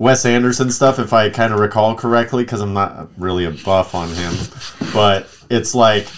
Wes 0.00 0.24
Anderson 0.24 0.70
stuff, 0.70 0.98
if 0.98 1.12
I 1.12 1.28
kind 1.28 1.52
of 1.52 1.60
recall 1.60 1.94
correctly, 1.94 2.42
because 2.42 2.62
I'm 2.62 2.72
not 2.72 3.10
really 3.18 3.44
a 3.44 3.50
buff 3.50 3.94
on 3.94 4.08
him, 4.08 4.32
but 4.94 5.28
it's 5.50 5.74
like 5.74 6.08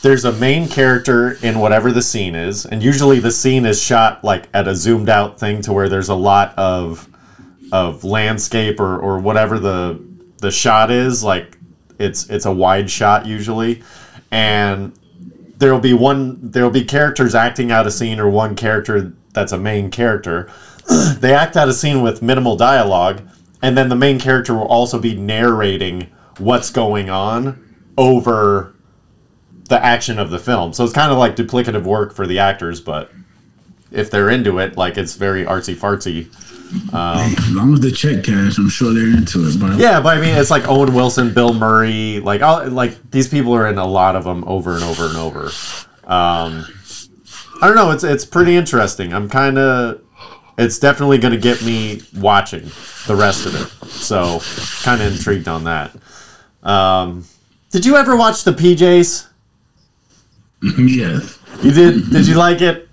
there's 0.00 0.24
a 0.24 0.32
main 0.34 0.68
character 0.68 1.36
in 1.42 1.58
whatever 1.58 1.90
the 1.90 2.02
scene 2.02 2.36
is, 2.36 2.66
and 2.66 2.80
usually 2.80 3.18
the 3.18 3.32
scene 3.32 3.66
is 3.66 3.82
shot 3.82 4.22
like 4.22 4.48
at 4.54 4.68
a 4.68 4.76
zoomed 4.76 5.08
out 5.08 5.40
thing 5.40 5.60
to 5.62 5.72
where 5.72 5.88
there's 5.88 6.08
a 6.08 6.14
lot 6.14 6.56
of 6.56 7.08
of 7.72 8.04
landscape 8.04 8.78
or, 8.78 9.00
or 9.00 9.18
whatever 9.18 9.58
the 9.58 10.00
the 10.38 10.52
shot 10.52 10.92
is, 10.92 11.24
like 11.24 11.58
it's 11.98 12.30
it's 12.30 12.46
a 12.46 12.52
wide 12.52 12.88
shot 12.88 13.26
usually, 13.26 13.82
and 14.30 14.96
there 15.58 15.72
will 15.72 15.80
be 15.80 15.94
one 15.94 16.38
there 16.48 16.62
will 16.62 16.70
be 16.70 16.84
characters 16.84 17.34
acting 17.34 17.72
out 17.72 17.88
a 17.88 17.90
scene 17.90 18.20
or 18.20 18.30
one 18.30 18.54
character 18.54 19.12
that's 19.32 19.50
a 19.50 19.58
main 19.58 19.90
character 19.90 20.48
they 21.18 21.34
act 21.34 21.56
out 21.56 21.68
a 21.68 21.72
scene 21.72 22.02
with 22.02 22.22
minimal 22.22 22.56
dialogue 22.56 23.22
and 23.62 23.76
then 23.76 23.88
the 23.88 23.96
main 23.96 24.18
character 24.18 24.54
will 24.54 24.66
also 24.66 24.98
be 24.98 25.14
narrating 25.14 26.08
what's 26.38 26.70
going 26.70 27.10
on 27.10 27.76
over 27.98 28.74
the 29.68 29.82
action 29.84 30.18
of 30.18 30.30
the 30.30 30.38
film. 30.38 30.72
So 30.72 30.84
it's 30.84 30.92
kind 30.92 31.12
of 31.12 31.18
like 31.18 31.36
duplicative 31.36 31.84
work 31.84 32.14
for 32.14 32.26
the 32.26 32.38
actors, 32.38 32.80
but 32.80 33.10
if 33.90 34.10
they're 34.10 34.30
into 34.30 34.58
it, 34.58 34.76
like 34.76 34.96
it's 34.96 35.14
very 35.14 35.44
artsy 35.44 35.74
fartsy. 35.74 36.32
as 36.94 37.50
long 37.50 37.74
as 37.74 37.80
the 37.80 37.90
check 37.90 38.24
cash, 38.24 38.58
I'm 38.58 38.68
sure 38.68 38.94
they're 38.94 39.16
into 39.16 39.46
it, 39.46 39.58
bro. 39.58 39.76
Yeah, 39.76 40.00
but 40.00 40.16
I 40.16 40.20
mean, 40.20 40.36
it's 40.36 40.50
like 40.50 40.68
Owen 40.68 40.94
Wilson, 40.94 41.34
Bill 41.34 41.52
Murray, 41.52 42.20
like 42.20 42.42
all, 42.42 42.68
like 42.68 43.10
these 43.10 43.28
people 43.28 43.52
are 43.54 43.68
in 43.68 43.78
a 43.78 43.86
lot 43.86 44.16
of 44.16 44.24
them 44.24 44.44
over 44.46 44.74
and 44.74 44.84
over 44.84 45.06
and 45.06 45.16
over. 45.16 45.50
Um, 46.04 46.64
I 47.60 47.66
don't 47.66 47.74
know. 47.74 47.90
It's 47.90 48.04
it's 48.04 48.24
pretty 48.24 48.56
interesting. 48.56 49.12
I'm 49.12 49.28
kind 49.28 49.58
of. 49.58 50.02
It's 50.58 50.78
definitely 50.78 51.18
going 51.18 51.32
to 51.32 51.40
get 51.40 51.62
me 51.62 52.02
watching 52.16 52.70
the 53.06 53.16
rest 53.16 53.46
of 53.46 53.54
it. 53.54 53.68
So, 53.90 54.40
kind 54.82 55.00
of 55.00 55.12
intrigued 55.12 55.48
on 55.48 55.64
that. 55.64 55.96
Um, 56.62 57.24
did 57.70 57.86
you 57.86 57.96
ever 57.96 58.16
watch 58.16 58.44
the 58.44 58.52
PJs? 58.52 59.26
yes, 60.78 61.38
You 61.62 61.70
did. 61.70 62.10
Did 62.10 62.26
you 62.26 62.34
like 62.34 62.60
it? 62.60 62.88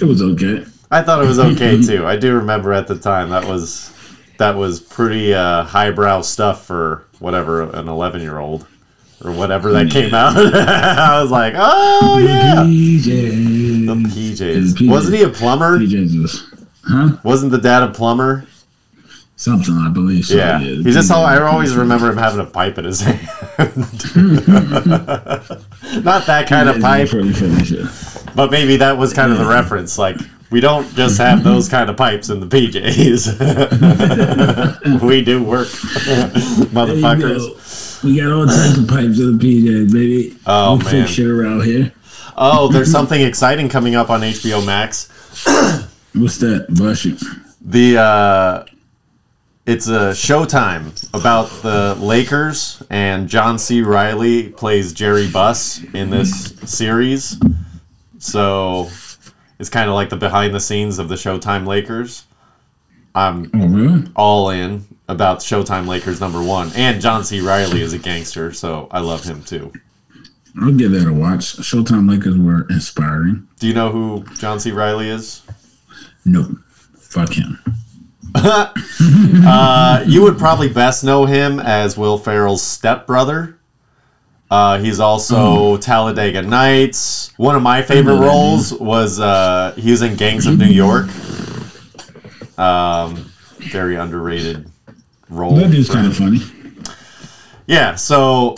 it 0.00 0.04
was 0.04 0.22
okay. 0.22 0.64
I 0.90 1.02
thought 1.02 1.22
it 1.22 1.26
was 1.26 1.38
okay 1.38 1.82
too. 1.82 2.06
I 2.06 2.16
do 2.16 2.34
remember 2.34 2.72
at 2.72 2.86
the 2.86 2.98
time 2.98 3.30
that 3.30 3.44
was 3.44 3.92
that 4.38 4.56
was 4.56 4.80
pretty 4.80 5.34
uh, 5.34 5.64
highbrow 5.64 6.22
stuff 6.22 6.64
for 6.66 7.04
whatever 7.18 7.62
an 7.62 7.88
11 7.88 8.20
year 8.20 8.38
old 8.38 8.66
or 9.22 9.32
whatever 9.32 9.72
that 9.72 9.90
came 9.90 10.14
out. 10.14 10.36
I 10.54 11.20
was 11.20 11.30
like, 11.30 11.54
oh 11.56 12.18
yeah, 12.18 12.64
PJ. 12.64 13.86
the 13.86 13.94
PJs. 13.94 14.74
PJs. 14.74 14.90
Wasn't 14.90 15.14
he 15.14 15.22
a 15.22 15.28
plumber? 15.28 15.78
PJs 15.78 16.20
was, 16.20 16.66
huh? 16.84 17.16
Wasn't 17.22 17.52
the 17.52 17.58
dad 17.58 17.82
a 17.82 17.88
plumber? 17.88 18.46
Something, 19.36 19.74
I 19.74 19.88
believe. 19.88 20.26
So, 20.26 20.36
Yeah, 20.36 20.60
yeah 20.60 20.82
he 20.82 20.92
just. 20.92 21.10
All, 21.10 21.24
I 21.24 21.38
always 21.40 21.74
remember 21.74 22.08
him 22.08 22.16
having 22.16 22.40
a 22.40 22.44
pipe 22.44 22.78
in 22.78 22.84
his 22.84 23.00
hand. 23.00 23.20
Not 26.04 26.26
that 26.26 26.46
kind 26.48 26.68
of 26.68 26.80
pipe, 26.80 27.08
shit. 27.08 27.86
but 28.36 28.52
maybe 28.52 28.76
that 28.76 28.96
was 28.96 29.12
kind 29.12 29.32
of 29.32 29.38
the 29.38 29.46
reference. 29.46 29.98
Like 29.98 30.18
we 30.50 30.60
don't 30.60 30.88
just 30.94 31.18
have 31.18 31.42
those 31.42 31.68
kind 31.68 31.90
of 31.90 31.96
pipes 31.96 32.30
in 32.30 32.38
the 32.38 32.46
PJs. 32.46 33.26
we 35.02 35.20
do 35.24 35.42
work, 35.42 35.66
motherfuckers. 36.70 37.63
We 38.04 38.16
got 38.20 38.30
all 38.32 38.46
types 38.46 38.76
of 38.78 38.86
pipes 38.88 39.18
in 39.18 39.38
the 39.38 39.44
PJs, 39.44 39.92
baby. 39.92 40.36
Oh, 40.46 40.76
we 40.76 40.84
man. 40.84 40.90
fix 40.92 41.10
shit 41.10 41.26
around 41.26 41.62
here. 41.64 41.92
Oh, 42.36 42.68
there's 42.68 42.90
something 42.98 43.20
exciting 43.20 43.68
coming 43.68 43.94
up 43.94 44.10
on 44.10 44.20
HBO 44.20 44.64
Max. 44.64 45.08
What's 46.14 46.38
that? 46.38 46.66
Bust 46.78 47.06
it. 47.06 47.22
The 47.62 47.98
uh, 47.98 48.64
it's 49.66 49.86
a 49.88 50.10
Showtime 50.12 51.08
about 51.14 51.48
the 51.62 51.94
Lakers, 51.98 52.82
and 52.90 53.28
John 53.28 53.58
C. 53.58 53.80
Reilly 53.80 54.50
plays 54.50 54.92
Jerry 54.92 55.28
Buss 55.30 55.82
in 55.94 56.10
this 56.10 56.54
series. 56.66 57.40
So 58.18 58.90
it's 59.58 59.70
kind 59.70 59.88
of 59.88 59.94
like 59.94 60.10
the 60.10 60.16
behind 60.16 60.54
the 60.54 60.60
scenes 60.60 60.98
of 60.98 61.08
the 61.08 61.14
Showtime 61.14 61.66
Lakers. 61.66 62.24
I'm 63.14 63.50
Oh, 63.54 63.66
really? 63.68 64.08
all 64.16 64.50
in 64.50 64.84
about 65.08 65.38
Showtime 65.40 65.86
Lakers 65.86 66.20
number 66.20 66.42
one, 66.42 66.70
and 66.74 67.00
John 67.00 67.24
C. 67.24 67.40
Reilly 67.40 67.82
is 67.82 67.92
a 67.92 67.98
gangster, 67.98 68.52
so 68.52 68.88
I 68.90 69.00
love 69.00 69.24
him 69.24 69.42
too. 69.42 69.72
I'll 70.60 70.72
give 70.72 70.92
that 70.92 71.08
a 71.08 71.12
watch. 71.12 71.56
Showtime 71.56 72.08
Lakers 72.08 72.38
were 72.38 72.66
inspiring. 72.70 73.48
Do 73.58 73.66
you 73.66 73.74
know 73.74 73.90
who 73.90 74.24
John 74.36 74.60
C. 74.60 74.70
Reilly 74.70 75.08
is? 75.08 75.42
Nope. 76.24 76.52
Fuck 76.96 77.32
him. 77.32 77.58
Uh, 79.46 80.02
you 80.06 80.22
would 80.22 80.38
probably 80.38 80.68
best 80.68 81.04
know 81.04 81.26
him 81.26 81.60
as 81.60 81.98
Will 81.98 82.16
Ferrell's 82.16 82.62
stepbrother. 82.62 83.58
Uh, 84.50 84.78
he's 84.78 85.00
also 85.00 85.76
Talladega 85.76 86.40
Nights. 86.42 87.32
One 87.36 87.54
of 87.54 87.62
my 87.62 87.82
favorite 87.82 88.18
roles 88.18 88.72
was 88.72 89.20
uh, 89.20 89.74
he 89.76 89.90
was 89.90 90.00
in 90.02 90.16
Gangs 90.16 90.46
of 90.46 90.58
New 90.58 90.66
York. 90.66 91.08
Um, 92.58 93.30
very 93.58 93.96
underrated 93.96 94.70
role. 95.28 95.56
That 95.56 95.70
for 95.86 95.92
kind 95.92 96.06
him. 96.06 96.10
of 96.12 96.16
funny. 96.16 96.94
Yeah, 97.66 97.94
so 97.94 98.56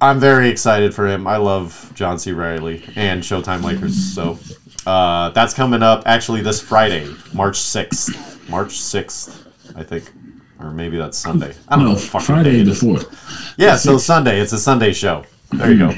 I'm 0.00 0.20
very 0.20 0.48
excited 0.48 0.94
for 0.94 1.06
him. 1.06 1.26
I 1.26 1.36
love 1.36 1.90
John 1.94 2.18
C. 2.18 2.32
Reilly 2.32 2.84
and 2.96 3.22
Showtime 3.22 3.62
Lakers. 3.62 3.96
So 4.14 4.38
uh, 4.86 5.30
that's 5.30 5.54
coming 5.54 5.82
up 5.82 6.02
actually 6.06 6.42
this 6.42 6.60
Friday, 6.60 7.06
March 7.32 7.58
6th. 7.58 8.48
March 8.48 8.78
6th, 8.78 9.46
I 9.76 9.82
think. 9.82 10.12
Or 10.60 10.70
maybe 10.70 10.96
that's 10.96 11.18
Sunday. 11.18 11.54
I 11.68 11.76
don't 11.76 11.84
know. 11.84 11.92
No, 11.92 11.98
fucking 11.98 12.26
Friday 12.26 12.62
the 12.62 12.74
fourth. 12.74 13.54
Yeah, 13.58 13.76
so 13.76 13.98
Sunday. 13.98 14.40
It's 14.40 14.52
a 14.52 14.58
Sunday 14.58 14.92
show. 14.92 15.24
There 15.52 15.72
you 15.72 15.78
go. 15.78 15.94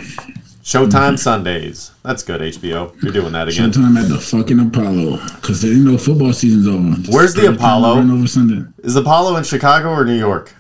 Showtime 0.67 0.91
mm-hmm. 0.91 1.17
Sundays. 1.17 1.93
That's 2.03 2.25
good, 2.25 2.41
HBO. 2.41 3.01
You're 3.01 3.13
doing 3.13 3.33
that 3.35 3.47
again. 3.47 3.71
Showtime 3.71 4.03
at 4.03 4.09
the 4.09 4.19
fucking 4.19 4.59
Apollo 4.59 5.19
because 5.37 5.63
there 5.63 5.73
ain't 5.73 5.85
no 5.85 5.97
football 5.97 6.33
season's 6.33 6.67
over. 6.67 7.01
Just 7.03 7.13
Where's 7.13 7.35
the 7.35 7.53
Apollo? 7.53 7.99
Over 7.99 8.27
Sunday. 8.27 8.69
Is 8.83 8.97
Apollo 8.97 9.37
in 9.37 9.45
Chicago 9.45 9.91
or 9.91 10.05
New 10.05 10.19
York? 10.19 10.53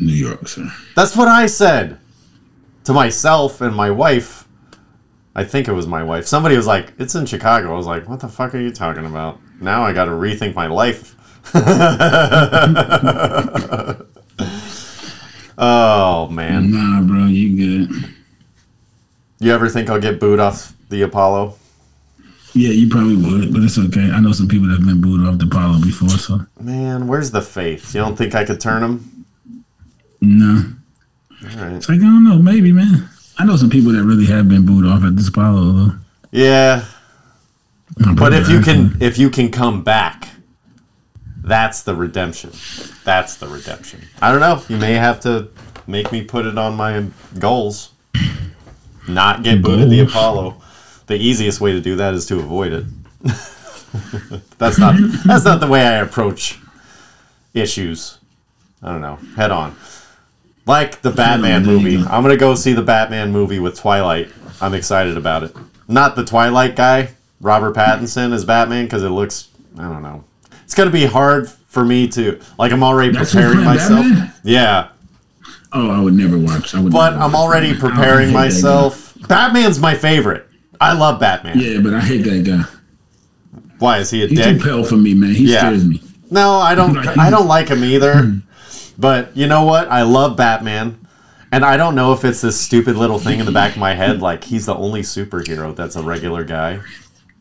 New 0.00 0.12
York, 0.12 0.48
sir. 0.48 0.68
That's 0.96 1.14
what 1.14 1.28
I 1.28 1.46
said 1.46 2.00
to 2.84 2.92
myself 2.92 3.60
and 3.60 3.72
my 3.72 3.92
wife. 3.92 4.48
I 5.36 5.44
think 5.44 5.68
it 5.68 5.72
was 5.72 5.86
my 5.86 6.02
wife. 6.02 6.26
Somebody 6.26 6.56
was 6.56 6.66
like, 6.66 6.92
"It's 6.98 7.14
in 7.14 7.24
Chicago." 7.24 7.72
I 7.72 7.76
was 7.76 7.86
like, 7.86 8.08
"What 8.08 8.18
the 8.18 8.26
fuck 8.26 8.52
are 8.52 8.60
you 8.60 8.72
talking 8.72 9.06
about?" 9.06 9.38
Now 9.60 9.84
I 9.84 9.92
got 9.92 10.06
to 10.06 10.10
rethink 10.10 10.56
my 10.56 10.66
life. 10.66 11.14
oh 15.60 16.28
man, 16.28 16.70
Nah, 16.72 17.02
bro, 17.02 17.26
you 17.26 17.56
good. 17.88 18.14
you 19.38 19.52
ever 19.52 19.68
think 19.68 19.88
I'll 19.90 20.00
get 20.00 20.18
booed 20.18 20.40
off 20.40 20.72
the 20.88 21.02
Apollo? 21.02 21.54
Yeah, 22.52 22.70
you 22.70 22.88
probably 22.88 23.14
would, 23.16 23.52
but 23.52 23.62
it's 23.62 23.78
okay. 23.78 24.10
I 24.10 24.18
know 24.20 24.32
some 24.32 24.48
people 24.48 24.66
that 24.68 24.78
have 24.78 24.86
been 24.86 25.00
booed 25.00 25.24
off 25.24 25.38
the 25.38 25.44
Apollo 25.44 25.82
before, 25.82 26.08
so 26.08 26.40
Man, 26.58 27.06
where's 27.06 27.30
the 27.30 27.40
faith? 27.42 27.94
You 27.94 28.00
don't 28.00 28.16
think 28.16 28.34
I 28.34 28.44
could 28.44 28.60
turn 28.60 28.82
them? 28.82 29.24
no. 30.20 30.64
All 31.42 31.56
right. 31.56 31.72
It's 31.76 31.88
like 31.88 32.00
I 32.00 32.02
don't 32.02 32.24
know, 32.24 32.38
maybe, 32.38 32.70
man. 32.72 33.08
I 33.38 33.44
know 33.46 33.56
some 33.56 33.70
people 33.70 33.92
that 33.92 34.02
really 34.04 34.26
have 34.26 34.48
been 34.48 34.66
booed 34.66 34.84
off 34.84 35.02
at 35.04 35.16
this 35.16 35.28
Apollo. 35.28 35.72
Though. 35.72 35.92
Yeah, 36.32 36.84
But 38.16 38.34
if 38.34 38.48
you 38.50 38.60
can 38.60 38.96
if 39.00 39.16
you 39.16 39.30
can 39.30 39.50
come 39.50 39.82
back, 39.82 40.28
that's 41.42 41.82
the 41.82 41.94
redemption. 41.94 42.50
That's 43.04 43.36
the 43.36 43.48
redemption. 43.48 44.02
I 44.20 44.30
don't 44.30 44.40
know. 44.40 44.62
You 44.68 44.80
may 44.80 44.94
have 44.94 45.20
to 45.20 45.48
make 45.86 46.12
me 46.12 46.22
put 46.22 46.46
it 46.46 46.58
on 46.58 46.76
my 46.76 47.06
goals. 47.38 47.92
Not 49.08 49.42
get 49.42 49.62
booted 49.62 49.90
the 49.90 50.00
Apollo. 50.00 50.60
The 51.06 51.16
easiest 51.16 51.60
way 51.60 51.72
to 51.72 51.80
do 51.80 51.96
that 51.96 52.14
is 52.14 52.26
to 52.26 52.38
avoid 52.38 52.72
it. 52.72 52.84
that's 54.58 54.78
not 54.78 54.94
that's 55.24 55.44
not 55.44 55.60
the 55.60 55.66
way 55.66 55.82
I 55.82 55.96
approach 55.96 56.58
issues. 57.54 58.18
I 58.82 58.92
don't 58.92 59.00
know. 59.00 59.16
Head 59.36 59.50
on. 59.50 59.76
Like 60.66 61.02
the 61.02 61.10
Batman 61.10 61.64
movie. 61.66 61.96
I'm 61.96 62.22
gonna 62.22 62.36
go 62.36 62.54
see 62.54 62.72
the 62.72 62.82
Batman 62.82 63.32
movie 63.32 63.58
with 63.58 63.76
Twilight. 63.78 64.30
I'm 64.60 64.74
excited 64.74 65.16
about 65.16 65.42
it. 65.42 65.56
Not 65.88 66.14
the 66.14 66.24
Twilight 66.24 66.76
guy, 66.76 67.10
Robert 67.40 67.74
Pattinson 67.74 68.32
as 68.32 68.44
Batman, 68.44 68.84
because 68.84 69.02
it 69.02 69.08
looks 69.08 69.48
I 69.76 69.82
don't 69.82 70.02
know. 70.02 70.24
It's 70.70 70.76
gonna 70.76 70.88
be 70.92 71.04
hard 71.04 71.48
for 71.48 71.84
me 71.84 72.06
to 72.10 72.38
like 72.56 72.70
I'm 72.70 72.84
already 72.84 73.10
That's 73.10 73.32
preparing 73.32 73.64
myself. 73.64 74.04
Batman? 74.06 74.32
Yeah. 74.44 74.88
Oh, 75.72 75.90
I 75.90 75.98
would 76.00 76.14
never 76.14 76.38
watch. 76.38 76.76
I 76.76 76.80
would. 76.80 76.92
But 76.92 77.14
I'm 77.14 77.34
already 77.34 77.72
Batman. 77.72 77.90
Preparing 77.90 78.32
myself. 78.32 79.18
Batman's 79.26 79.80
my 79.80 79.96
favorite. 79.96 80.46
I 80.80 80.92
love 80.92 81.18
Batman. 81.18 81.58
Yeah, 81.58 81.80
but 81.80 81.92
I 81.94 82.00
hate 82.00 82.18
that 82.22 82.44
guy. 82.44 83.60
Why 83.80 83.98
is 83.98 84.10
he 84.12 84.22
a 84.22 84.28
He's 84.28 84.38
dick? 84.38 84.58
too 84.58 84.64
pale 84.64 84.84
for 84.84 84.94
me, 84.96 85.12
man. 85.12 85.34
He 85.34 85.50
Yeah. 85.50 85.58
scares 85.58 85.84
me. 85.84 86.00
No, 86.30 86.52
I 86.60 86.76
don't. 86.76 86.96
I 87.18 87.30
don't 87.30 87.48
like 87.48 87.66
him 87.68 87.82
either. 87.82 88.32
But 88.96 89.36
you 89.36 89.48
know 89.48 89.64
what? 89.64 89.88
I 89.88 90.02
love 90.02 90.36
Batman, 90.36 91.04
and 91.50 91.64
I 91.64 91.76
don't 91.78 91.96
know 91.96 92.12
if 92.12 92.24
it's 92.24 92.42
this 92.42 92.60
stupid 92.60 92.94
little 92.94 93.18
thing 93.18 93.40
in 93.40 93.46
the 93.46 93.50
back 93.50 93.72
of 93.72 93.78
my 93.78 93.94
head, 93.94 94.22
like 94.22 94.44
he's 94.44 94.66
the 94.66 94.76
only 94.76 95.02
superhero 95.02 95.74
that's 95.74 95.96
a 95.96 96.02
regular 96.02 96.44
guy. 96.44 96.78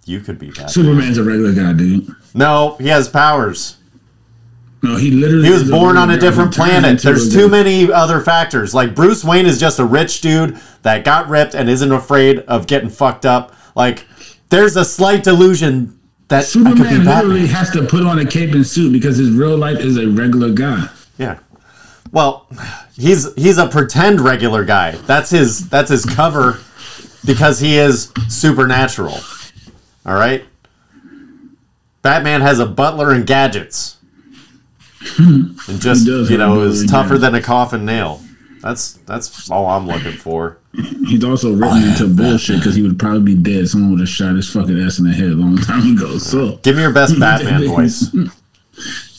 You 0.09 0.19
could 0.21 0.39
be 0.39 0.47
Batman. 0.47 0.69
Superman's 0.69 1.17
a 1.19 1.23
regular 1.23 1.53
guy, 1.53 1.71
dude. 1.73 2.07
No, 2.33 2.75
he 2.79 2.87
has 2.87 3.07
powers. 3.07 3.77
No, 4.81 4.95
he 4.95 5.11
literally. 5.11 5.45
He 5.45 5.51
was 5.51 5.69
born 5.69 5.97
on 5.97 6.09
a 6.09 6.13
regular 6.13 6.19
guy 6.19 6.25
who 6.25 6.31
different 6.31 6.55
planet. 6.55 7.01
There's 7.03 7.31
too 7.31 7.47
many 7.47 7.91
other 7.91 8.19
factors. 8.19 8.73
Like 8.73 8.95
Bruce 8.95 9.23
Wayne 9.23 9.45
is 9.45 9.59
just 9.59 9.77
a 9.77 9.85
rich 9.85 10.21
dude 10.21 10.59
that 10.81 11.05
got 11.05 11.29
ripped 11.29 11.53
and 11.53 11.69
isn't 11.69 11.91
afraid 11.91 12.39
of 12.39 12.65
getting 12.65 12.89
fucked 12.89 13.27
up. 13.27 13.53
Like 13.75 14.07
there's 14.49 14.75
a 14.77 14.83
slight 14.83 15.23
delusion 15.23 15.99
that 16.29 16.39
I 16.39 16.41
could 16.41 16.63
be 16.63 16.81
Superman 16.81 17.05
literally 17.05 17.47
has 17.47 17.69
to 17.71 17.85
put 17.85 18.03
on 18.03 18.17
a 18.17 18.25
cape 18.25 18.53
and 18.53 18.65
suit 18.65 18.91
because 18.91 19.17
his 19.17 19.29
real 19.29 19.57
life 19.57 19.77
is 19.77 19.97
a 19.97 20.07
regular 20.07 20.51
guy. 20.51 20.87
Yeah. 21.19 21.37
Well, 22.11 22.47
he's 22.95 23.31
he's 23.35 23.59
a 23.59 23.67
pretend 23.67 24.21
regular 24.21 24.65
guy. 24.65 24.93
That's 25.05 25.29
his 25.29 25.69
that's 25.69 25.91
his 25.91 26.03
cover 26.03 26.59
because 27.25 27.59
he 27.59 27.77
is 27.77 28.11
supernatural. 28.27 29.19
All 30.09 30.15
right? 30.15 30.43
Batman 32.01 32.41
has 32.41 32.57
a 32.59 32.65
butler 32.65 33.11
and 33.11 33.25
gadgets. 33.27 33.97
And 35.19 35.79
just, 35.79 36.07
you 36.07 36.37
know, 36.37 36.61
is 36.61 36.85
tougher 36.89 37.09
gadgets. 37.09 37.21
than 37.21 37.35
a 37.35 37.41
coffin 37.41 37.85
nail. 37.85 38.21
That's 38.61 38.93
that's 39.05 39.49
all 39.51 39.67
I'm 39.67 39.85
looking 39.87 40.11
for. 40.13 40.57
He's 40.73 41.23
also 41.23 41.53
written 41.53 41.83
into 41.83 42.07
bullshit 42.07 42.57
because 42.57 42.75
he 42.75 42.81
would 42.81 42.97
probably 42.99 43.35
be 43.35 43.41
dead. 43.41 43.67
Someone 43.69 43.91
would 43.91 43.99
have 44.01 44.09
shot 44.09 44.35
his 44.35 44.49
fucking 44.51 44.77
ass 44.81 44.99
in 44.99 45.05
the 45.05 45.13
head 45.13 45.29
a 45.29 45.35
long 45.35 45.57
time 45.57 45.95
ago. 45.95 46.17
So 46.17 46.57
Give 46.63 46.75
me 46.75 46.81
your 46.81 46.91
best 46.91 47.17
Batman 47.19 47.67
voice. 47.67 48.13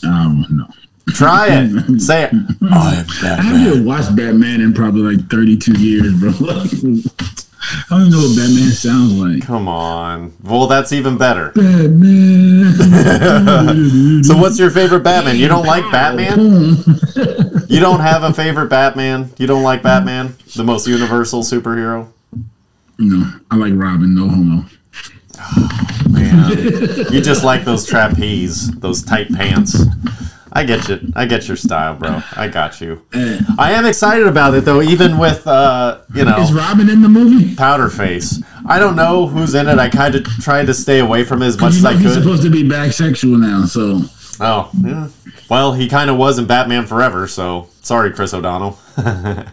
um 0.04 0.44
no. 0.50 0.66
Try 1.14 1.48
it. 1.50 2.00
Say 2.02 2.24
it. 2.24 2.32
I'm 2.32 3.06
I 3.24 3.42
haven't 3.42 3.84
watched 3.86 4.14
Batman 4.14 4.60
in 4.60 4.74
probably 4.74 5.16
like 5.16 5.30
32 5.30 5.72
years, 5.80 6.12
bro. 6.20 6.30
I 7.62 7.84
don't 7.90 8.00
even 8.00 8.12
know 8.12 8.18
what 8.26 8.36
Batman 8.36 8.70
sounds 8.70 9.12
like. 9.14 9.42
Come 9.42 9.68
on. 9.68 10.32
Well, 10.42 10.66
that's 10.66 10.92
even 10.92 11.18
better. 11.18 11.52
Batman. 11.54 12.74
So, 14.24 14.36
what's 14.36 14.58
your 14.58 14.70
favorite 14.70 15.00
Batman? 15.02 15.36
You 15.36 15.48
don't 15.48 15.66
like 15.66 15.90
Batman? 15.90 16.76
You 17.70 17.78
don't 17.78 18.00
have 18.00 18.24
a 18.24 18.32
favorite 18.34 18.68
Batman? 18.68 19.30
You 19.38 19.46
don't 19.46 19.62
like 19.62 19.80
Batman? 19.82 20.34
The 20.56 20.64
most 20.64 20.88
universal 20.88 21.42
superhero? 21.42 22.08
No, 22.98 23.30
I 23.50 23.54
like 23.56 23.74
Robin. 23.76 24.12
No 24.12 24.26
homo. 24.28 24.64
Oh, 25.38 26.00
man, 26.10 26.50
you 27.12 27.20
just 27.20 27.44
like 27.44 27.64
those 27.64 27.86
trapeze, 27.86 28.72
those 28.80 29.04
tight 29.04 29.28
pants. 29.32 29.84
I 30.52 30.64
get 30.64 30.88
you. 30.88 31.00
I 31.14 31.26
get 31.26 31.46
your 31.48 31.56
style, 31.56 31.94
bro. 31.94 32.20
I 32.36 32.48
got 32.48 32.80
you. 32.80 33.00
I 33.58 33.72
am 33.72 33.86
excited 33.86 34.26
about 34.26 34.54
it 34.54 34.64
though, 34.64 34.82
even 34.82 35.16
with 35.18 35.46
uh, 35.46 36.00
you 36.14 36.24
know. 36.24 36.38
is 36.40 36.52
Robin 36.52 36.88
in 36.90 37.02
the 37.02 37.08
movie? 37.08 37.54
Powder 37.54 37.88
Face. 37.88 38.42
I 38.66 38.78
don't 38.78 38.96
know 38.96 39.26
who's 39.26 39.54
in 39.54 39.68
it. 39.68 39.78
I 39.78 39.88
kind 39.88 40.14
of 40.14 40.24
tried 40.24 40.66
to 40.66 40.74
stay 40.74 40.98
away 40.98 41.24
from 41.24 41.42
it 41.42 41.46
as 41.46 41.60
much 41.60 41.74
as 41.74 41.84
I 41.84 41.94
he's 41.94 42.02
could. 42.14 42.22
supposed 42.22 42.42
to 42.42 42.50
be 42.50 42.62
bisexual 42.64 43.38
now, 43.40 43.64
so 43.64 44.00
Oh, 44.42 44.70
yeah. 44.82 45.08
Well, 45.50 45.72
he 45.72 45.88
kind 45.88 46.08
of 46.10 46.16
was 46.16 46.38
in 46.38 46.46
Batman 46.46 46.86
Forever, 46.86 47.26
so 47.26 47.68
sorry, 47.82 48.12
Chris 48.12 48.32
O'Donnell. 48.32 48.78
oh, 48.98 49.44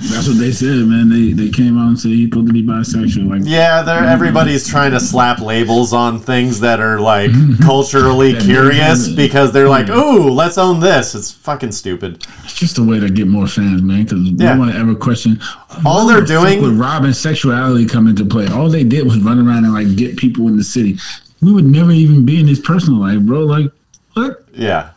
that's 0.00 0.26
what 0.26 0.38
they 0.38 0.50
said, 0.52 0.86
man. 0.86 1.10
They 1.10 1.32
they 1.32 1.50
came 1.50 1.76
out 1.76 1.88
and 1.88 2.00
said 2.00 2.12
he's 2.12 2.30
supposed 2.30 2.46
to 2.46 2.52
be 2.54 2.62
bisexual. 2.62 3.28
Like, 3.28 3.42
Yeah, 3.44 3.82
they're 3.82 3.96
mm-hmm. 3.96 4.06
everybody's 4.08 4.66
trying 4.66 4.92
to 4.92 5.00
slap 5.00 5.40
labels 5.40 5.92
on 5.92 6.18
things 6.18 6.60
that 6.60 6.80
are 6.80 6.98
like 6.98 7.30
culturally 7.60 8.34
curious 8.40 9.06
because 9.08 9.52
they're 9.52 9.68
like, 9.68 9.86
mm-hmm. 9.86 9.98
"Ooh, 9.98 10.30
let's 10.30 10.56
own 10.56 10.80
this." 10.80 11.14
It's 11.14 11.30
fucking 11.30 11.72
stupid. 11.72 12.24
it's 12.44 12.54
just 12.54 12.78
a 12.78 12.82
way 12.82 12.98
to 12.98 13.10
get 13.10 13.26
more 13.26 13.46
fans, 13.46 13.82
man. 13.82 14.04
Because 14.04 14.20
Yeah. 14.30 14.54
no 14.54 14.60
one 14.60 14.70
ever 14.74 14.94
questioned. 14.94 15.42
All 15.84 16.06
they're 16.06 16.22
the 16.22 16.26
doing- 16.26 16.62
with 16.62 16.78
Robin's 16.78 17.18
sexuality 17.20 17.84
come 17.84 18.08
into 18.08 18.24
play. 18.24 18.46
All 18.46 18.70
they 18.70 18.82
did 18.84 19.04
was 19.04 19.18
run 19.18 19.46
around 19.46 19.66
and 19.66 19.74
like 19.74 19.94
get 19.94 20.16
people 20.16 20.48
in 20.48 20.56
the 20.56 20.64
city. 20.64 20.98
We 21.42 21.52
would 21.52 21.66
never 21.66 21.90
even 21.90 22.24
be 22.24 22.40
in 22.40 22.48
his 22.48 22.60
personal 22.60 23.00
life, 23.00 23.20
bro. 23.20 23.40
Like, 23.40 23.70
what? 24.14 24.44
Yeah. 24.54 24.90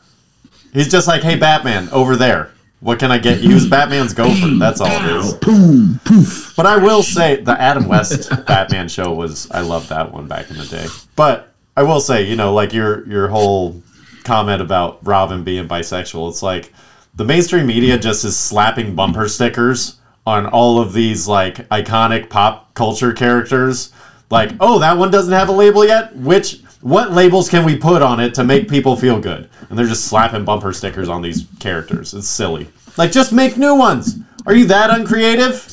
He's 0.73 0.89
just 0.89 1.07
like, 1.07 1.21
"Hey, 1.21 1.35
Batman, 1.35 1.89
over 1.91 2.15
there. 2.15 2.51
What 2.79 2.99
can 2.99 3.11
I 3.11 3.17
get 3.17 3.41
you?" 3.41 3.51
Who's 3.51 3.67
Batman's 3.67 4.13
gopher? 4.13 4.55
That's 4.57 4.81
all 4.81 4.87
it 4.87 5.15
is. 5.17 5.33
Boom, 5.35 5.99
poof. 6.03 6.53
But 6.55 6.65
I 6.65 6.77
will 6.77 7.03
say 7.03 7.41
the 7.41 7.59
Adam 7.59 7.87
West 7.87 8.29
Batman 8.47 8.87
show 8.87 9.13
was 9.13 9.49
I 9.51 9.61
loved 9.61 9.89
that 9.89 10.11
one 10.11 10.27
back 10.27 10.49
in 10.49 10.57
the 10.57 10.65
day. 10.65 10.87
But 11.15 11.53
I 11.75 11.83
will 11.83 12.01
say, 12.01 12.23
you 12.23 12.35
know, 12.35 12.53
like 12.53 12.73
your 12.73 13.07
your 13.07 13.27
whole 13.27 13.81
comment 14.23 14.61
about 14.61 15.05
Robin 15.05 15.43
being 15.43 15.67
bisexual, 15.67 16.29
it's 16.29 16.43
like 16.43 16.71
the 17.15 17.25
mainstream 17.25 17.67
media 17.67 17.97
just 17.97 18.23
is 18.23 18.37
slapping 18.37 18.95
bumper 18.95 19.27
stickers 19.27 19.97
on 20.25 20.45
all 20.47 20.79
of 20.79 20.93
these 20.93 21.27
like 21.27 21.67
iconic 21.69 22.29
pop 22.29 22.73
culture 22.73 23.13
characters. 23.13 23.91
Like, 24.29 24.51
oh, 24.59 24.79
that 24.79 24.97
one 24.97 25.11
doesn't 25.11 25.33
have 25.33 25.49
a 25.49 25.51
label 25.51 25.85
yet? 25.85 26.15
Which 26.15 26.61
what 26.81 27.11
labels 27.11 27.49
can 27.49 27.63
we 27.63 27.77
put 27.77 28.01
on 28.01 28.19
it 28.19 28.33
to 28.35 28.43
make 28.43 28.69
people 28.69 28.95
feel 28.95 29.19
good? 29.19 29.49
And 29.69 29.77
they're 29.77 29.87
just 29.87 30.05
slapping 30.05 30.45
bumper 30.45 30.73
stickers 30.73 31.09
on 31.09 31.21
these 31.21 31.47
characters. 31.59 32.13
It's 32.13 32.27
silly. 32.27 32.67
Like 32.97 33.11
just 33.11 33.31
make 33.31 33.57
new 33.57 33.75
ones. 33.75 34.17
Are 34.45 34.55
you 34.55 34.65
that 34.65 34.89
uncreative? 34.89 35.67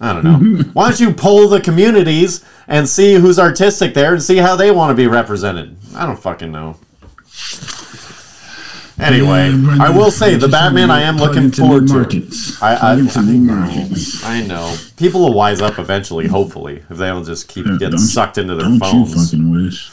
I 0.00 0.12
don't 0.12 0.24
know. 0.24 0.62
Why 0.72 0.88
don't 0.90 1.00
you 1.00 1.12
poll 1.12 1.48
the 1.48 1.60
communities 1.60 2.44
and 2.68 2.88
see 2.88 3.14
who's 3.14 3.38
artistic 3.38 3.94
there 3.94 4.12
and 4.12 4.22
see 4.22 4.36
how 4.36 4.54
they 4.54 4.70
want 4.70 4.90
to 4.90 4.94
be 4.94 5.06
represented? 5.06 5.76
I 5.94 6.06
don't 6.06 6.18
fucking 6.18 6.52
know. 6.52 6.76
Anyway, 8.98 9.50
Yeah, 9.50 9.76
I 9.80 9.90
will 9.90 10.10
say 10.10 10.34
the 10.34 10.48
Batman 10.48 10.90
I 10.90 11.02
am 11.02 11.16
looking 11.16 11.50
forward 11.50 11.86
to. 11.88 11.94
markets. 11.94 12.60
I, 12.62 12.74
I, 12.74 13.00
Plug 13.00 13.16
I 13.16 13.22
know. 13.22 13.54
markets. 13.54 14.24
I 14.24 14.42
know. 14.42 14.76
People 14.96 15.20
will 15.20 15.34
wise 15.34 15.60
up 15.60 15.78
eventually, 15.78 16.26
hopefully, 16.26 16.82
if 16.90 16.96
they 16.98 17.06
don't 17.06 17.24
just 17.24 17.48
keep 17.48 17.66
Yeah, 17.66 17.76
getting 17.78 17.98
sucked 17.98 18.38
into 18.38 18.54
their 18.54 18.64
Don't 18.66 18.74
you 18.74 18.80
phones. 18.80 19.30
fucking 19.30 19.50
wish? 19.50 19.90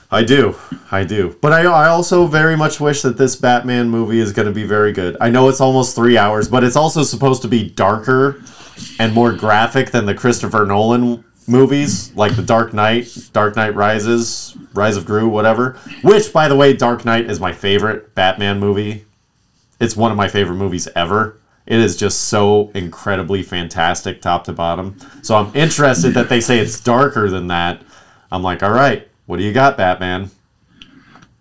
I 0.10 0.24
do. 0.24 0.56
I 0.90 1.04
do. 1.04 1.36
But 1.42 1.52
I, 1.52 1.62
I 1.64 1.88
also 1.88 2.26
very 2.26 2.56
much 2.56 2.80
wish 2.80 3.02
that 3.02 3.18
this 3.18 3.36
Batman 3.36 3.88
movie 3.90 4.20
is 4.20 4.32
going 4.32 4.46
to 4.48 4.54
be 4.54 4.64
very 4.64 4.92
good. 4.92 5.16
I 5.20 5.28
know 5.30 5.48
it's 5.48 5.60
almost 5.60 5.94
three 5.94 6.16
hours, 6.16 6.48
but 6.48 6.64
it's 6.64 6.76
also 6.76 7.02
supposed 7.02 7.42
to 7.42 7.48
be 7.48 7.68
darker 7.68 8.42
and 8.98 9.12
more 9.12 9.32
graphic 9.32 9.90
than 9.90 10.06
the 10.06 10.14
Christopher 10.14 10.64
Nolan 10.64 11.24
movies, 11.48 12.14
like 12.14 12.36
The 12.36 12.42
Dark 12.42 12.72
Knight, 12.72 13.30
Dark 13.32 13.56
Knight 13.56 13.74
Rises, 13.74 14.56
Rise 14.74 14.96
of 14.96 15.04
Gru, 15.04 15.28
whatever. 15.28 15.78
Which, 16.02 16.32
by 16.32 16.48
the 16.48 16.56
way, 16.56 16.74
Dark 16.74 17.04
Knight 17.04 17.30
is 17.30 17.40
my 17.40 17.52
favorite 17.52 18.14
Batman 18.14 18.60
movie. 18.60 19.06
It's 19.80 19.96
one 19.96 20.10
of 20.10 20.16
my 20.16 20.28
favorite 20.28 20.56
movies 20.56 20.88
ever. 20.94 21.38
It 21.66 21.80
is 21.80 21.96
just 21.96 22.22
so 22.22 22.70
incredibly 22.74 23.42
fantastic, 23.42 24.22
top 24.22 24.44
to 24.44 24.52
bottom. 24.52 24.96
So 25.22 25.36
I'm 25.36 25.54
interested 25.54 26.14
that 26.14 26.28
they 26.28 26.40
say 26.40 26.58
it's 26.58 26.80
darker 26.80 27.28
than 27.28 27.48
that. 27.48 27.82
I'm 28.32 28.42
like, 28.42 28.62
all 28.62 28.72
right, 28.72 29.06
what 29.26 29.36
do 29.36 29.42
you 29.42 29.52
got, 29.52 29.76
Batman? 29.76 30.30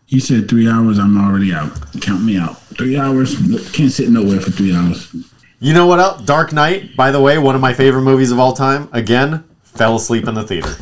You 0.07 0.19
said 0.19 0.49
three 0.49 0.69
hours. 0.69 0.99
I'm 0.99 1.17
already 1.17 1.53
out. 1.53 1.71
Count 2.01 2.23
me 2.23 2.37
out. 2.37 2.61
Three 2.77 2.97
hours. 2.97 3.35
Can't 3.71 3.91
sit 3.91 4.09
nowhere 4.09 4.39
for 4.39 4.51
three 4.51 4.73
hours. 4.75 5.13
You 5.59 5.73
know 5.73 5.87
what 5.87 5.99
else? 5.99 6.21
Dark 6.23 6.53
Knight, 6.53 6.95
by 6.95 7.11
the 7.11 7.19
way, 7.21 7.37
one 7.37 7.55
of 7.55 7.61
my 7.61 7.73
favorite 7.73 8.03
movies 8.03 8.31
of 8.31 8.39
all 8.39 8.53
time. 8.53 8.89
Again, 8.93 9.43
fell 9.77 9.95
asleep 9.95 10.27
in 10.27 10.35
the 10.35 10.43
theater. 10.43 10.75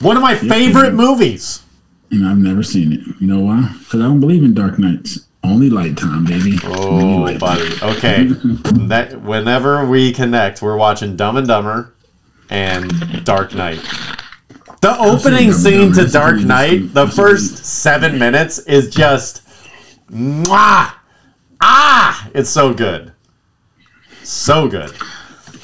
One 0.00 0.16
of 0.16 0.22
my 0.22 0.34
favorite 0.34 0.94
movies. 0.94 1.62
And 2.10 2.26
I've 2.26 2.38
never 2.38 2.62
seen 2.62 2.92
it. 2.92 3.00
You 3.20 3.26
know 3.26 3.40
why? 3.40 3.74
Because 3.78 4.00
I 4.00 4.04
don't 4.04 4.20
believe 4.20 4.42
in 4.42 4.54
Dark 4.54 4.78
nights. 4.78 5.26
Only 5.42 5.70
light 5.70 5.96
time, 5.96 6.24
baby. 6.24 6.58
Oh, 6.64 7.38
buddy. 7.38 7.72
Okay. 7.82 8.24
that 8.88 9.22
whenever 9.22 9.86
we 9.86 10.12
connect, 10.12 10.60
we're 10.60 10.76
watching 10.76 11.16
Dumb 11.16 11.36
and 11.36 11.46
Dumber 11.46 11.94
and 12.50 13.24
Dark 13.24 13.54
Knight. 13.54 13.80
The 14.80 14.96
opening 14.98 15.52
scene 15.52 15.92
to 15.92 16.06
Dark 16.06 16.40
Knight, 16.40 16.94
the 16.94 17.06
first 17.06 17.64
seven 17.64 18.18
minutes 18.18 18.58
is 18.60 18.88
just 18.88 19.46
mwah, 20.10 20.92
ah, 21.60 22.30
it's 22.34 22.50
so 22.50 22.72
good, 22.72 23.12
so 24.22 24.68
good. 24.68 24.92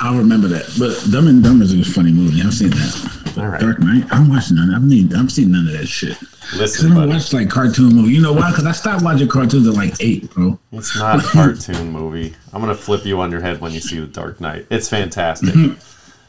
I'll 0.01 0.17
remember 0.17 0.49
that. 0.49 0.75
But 0.79 1.11
Dumb 1.11 1.29
and 1.29 1.43
Dumber 1.43 1.65
is 1.65 1.73
a 1.75 1.85
funny 1.85 2.13
movie. 2.13 2.43
I've 2.43 2.53
seen 2.55 2.71
that. 2.71 3.35
All 3.39 3.49
right. 3.49 3.61
Dark 3.61 3.81
Knight. 3.81 4.05
I'm 4.11 4.29
watching 4.29 4.57
none. 4.57 4.75
I've 4.75 4.83
need. 4.83 5.15
I've 5.15 5.31
seen 5.31 5.53
none 5.53 5.67
of 5.67 5.73
that 5.73 5.87
shit. 5.87 6.17
Listen, 6.55 6.93
I 6.93 6.95
don't 6.95 7.09
buddy, 7.09 7.19
watch 7.19 7.33
like 7.33 7.51
cartoon 7.51 7.95
movies. 7.95 8.13
You 8.13 8.23
know 8.23 8.33
why? 8.33 8.51
Because 8.51 8.67
I 8.67 8.73
stopped 8.73 9.03
watching 9.03 9.29
cartoons 9.29 9.67
at 9.67 9.75
like 9.75 9.95
eight, 10.01 10.31
bro. 10.33 10.59
it's 10.73 10.97
not 10.97 11.25
a 11.25 11.27
cartoon 11.27 11.91
movie. 11.91 12.35
I'm 12.53 12.61
gonna 12.61 12.75
flip 12.75 13.05
you 13.05 13.21
on 13.21 13.31
your 13.31 13.41
head 13.41 13.61
when 13.61 13.73
you 13.73 13.81
see 13.81 13.99
the 13.99 14.07
Dark 14.07 14.41
Knight. 14.41 14.67
It's 14.71 14.89
fantastic. 14.89 15.51
Mm-hmm. 15.55 15.81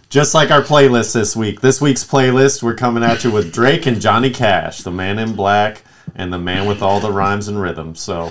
Just 0.09 0.33
like 0.33 0.51
our 0.51 0.61
playlist 0.61 1.13
this 1.13 1.35
week. 1.35 1.61
This 1.61 1.81
week's 1.81 2.03
playlist, 2.03 2.63
we're 2.63 2.75
coming 2.75 3.03
at 3.03 3.23
you 3.23 3.31
with 3.31 3.53
Drake 3.53 3.85
and 3.85 4.01
Johnny 4.01 4.29
Cash, 4.29 4.79
the 4.79 4.91
man 4.91 5.19
in 5.19 5.35
black 5.35 5.83
and 6.15 6.31
the 6.31 6.37
man 6.39 6.65
with 6.65 6.81
all 6.81 6.99
the 6.99 7.11
rhymes 7.11 7.47
and 7.47 7.61
rhythms. 7.61 7.99
So, 7.99 8.29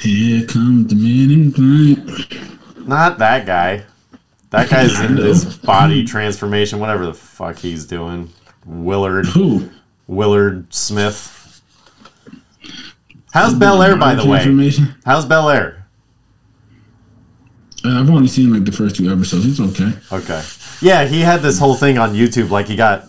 Here 0.00 0.46
comes 0.46 0.88
the 0.88 0.94
man 0.96 1.30
in 1.30 1.50
black. 1.50 2.78
not 2.88 3.18
that 3.18 3.46
guy. 3.46 3.84
That 4.52 4.68
guy's 4.68 5.00
in 5.00 5.16
his 5.16 5.56
body 5.64 6.04
transformation, 6.04 6.78
whatever 6.78 7.06
the 7.06 7.14
fuck 7.14 7.58
he's 7.58 7.86
doing. 7.86 8.30
Willard, 8.66 9.26
Who? 9.26 9.70
Willard 10.06 10.72
Smith. 10.72 11.62
How's 13.32 13.54
Bel 13.54 13.82
Air, 13.82 13.96
by 13.96 14.14
the 14.14 14.26
way? 14.26 14.70
How's 15.06 15.24
Bel 15.24 15.48
Air? 15.48 15.86
Uh, 17.82 18.00
I've 18.00 18.10
only 18.10 18.28
seen 18.28 18.52
like 18.52 18.64
the 18.64 18.72
first 18.72 18.96
two 18.96 19.10
episodes. 19.10 19.46
It's 19.46 19.58
okay. 19.58 19.92
Okay. 20.12 20.42
Yeah, 20.82 21.06
he 21.06 21.20
had 21.20 21.40
this 21.40 21.58
whole 21.58 21.74
thing 21.74 21.96
on 21.96 22.14
YouTube. 22.14 22.50
Like 22.50 22.66
he 22.66 22.76
got 22.76 23.06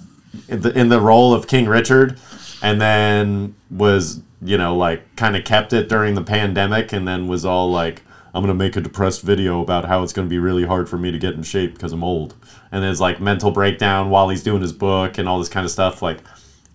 in 0.47 0.61
the, 0.61 0.77
in 0.79 0.87
the 0.87 0.99
role 0.99 1.33
of 1.33 1.47
King 1.47 1.67
Richard, 1.67 2.17
and 2.61 2.79
then 2.79 3.55
was 3.69 4.21
you 4.41 4.57
know 4.57 4.75
like 4.75 5.15
kind 5.17 5.35
of 5.35 5.43
kept 5.43 5.73
it 5.73 5.89
during 5.89 6.15
the 6.15 6.23
pandemic, 6.23 6.93
and 6.93 7.05
then 7.07 7.27
was 7.27 7.43
all 7.43 7.69
like, 7.69 8.01
"I'm 8.33 8.41
gonna 8.41 8.53
make 8.53 8.75
a 8.75 8.81
depressed 8.81 9.21
video 9.21 9.61
about 9.61 9.85
how 9.85 10.03
it's 10.03 10.13
gonna 10.13 10.27
be 10.27 10.39
really 10.39 10.65
hard 10.65 10.89
for 10.89 10.97
me 10.97 11.11
to 11.11 11.19
get 11.19 11.35
in 11.35 11.43
shape 11.43 11.73
because 11.73 11.93
I'm 11.93 12.03
old," 12.03 12.35
and 12.71 12.83
there's 12.83 13.01
like 13.01 13.21
mental 13.21 13.51
breakdown 13.51 14.09
while 14.09 14.29
he's 14.29 14.43
doing 14.43 14.61
his 14.61 14.73
book 14.73 15.17
and 15.17 15.27
all 15.27 15.39
this 15.39 15.49
kind 15.49 15.65
of 15.65 15.71
stuff. 15.71 16.01
Like 16.01 16.19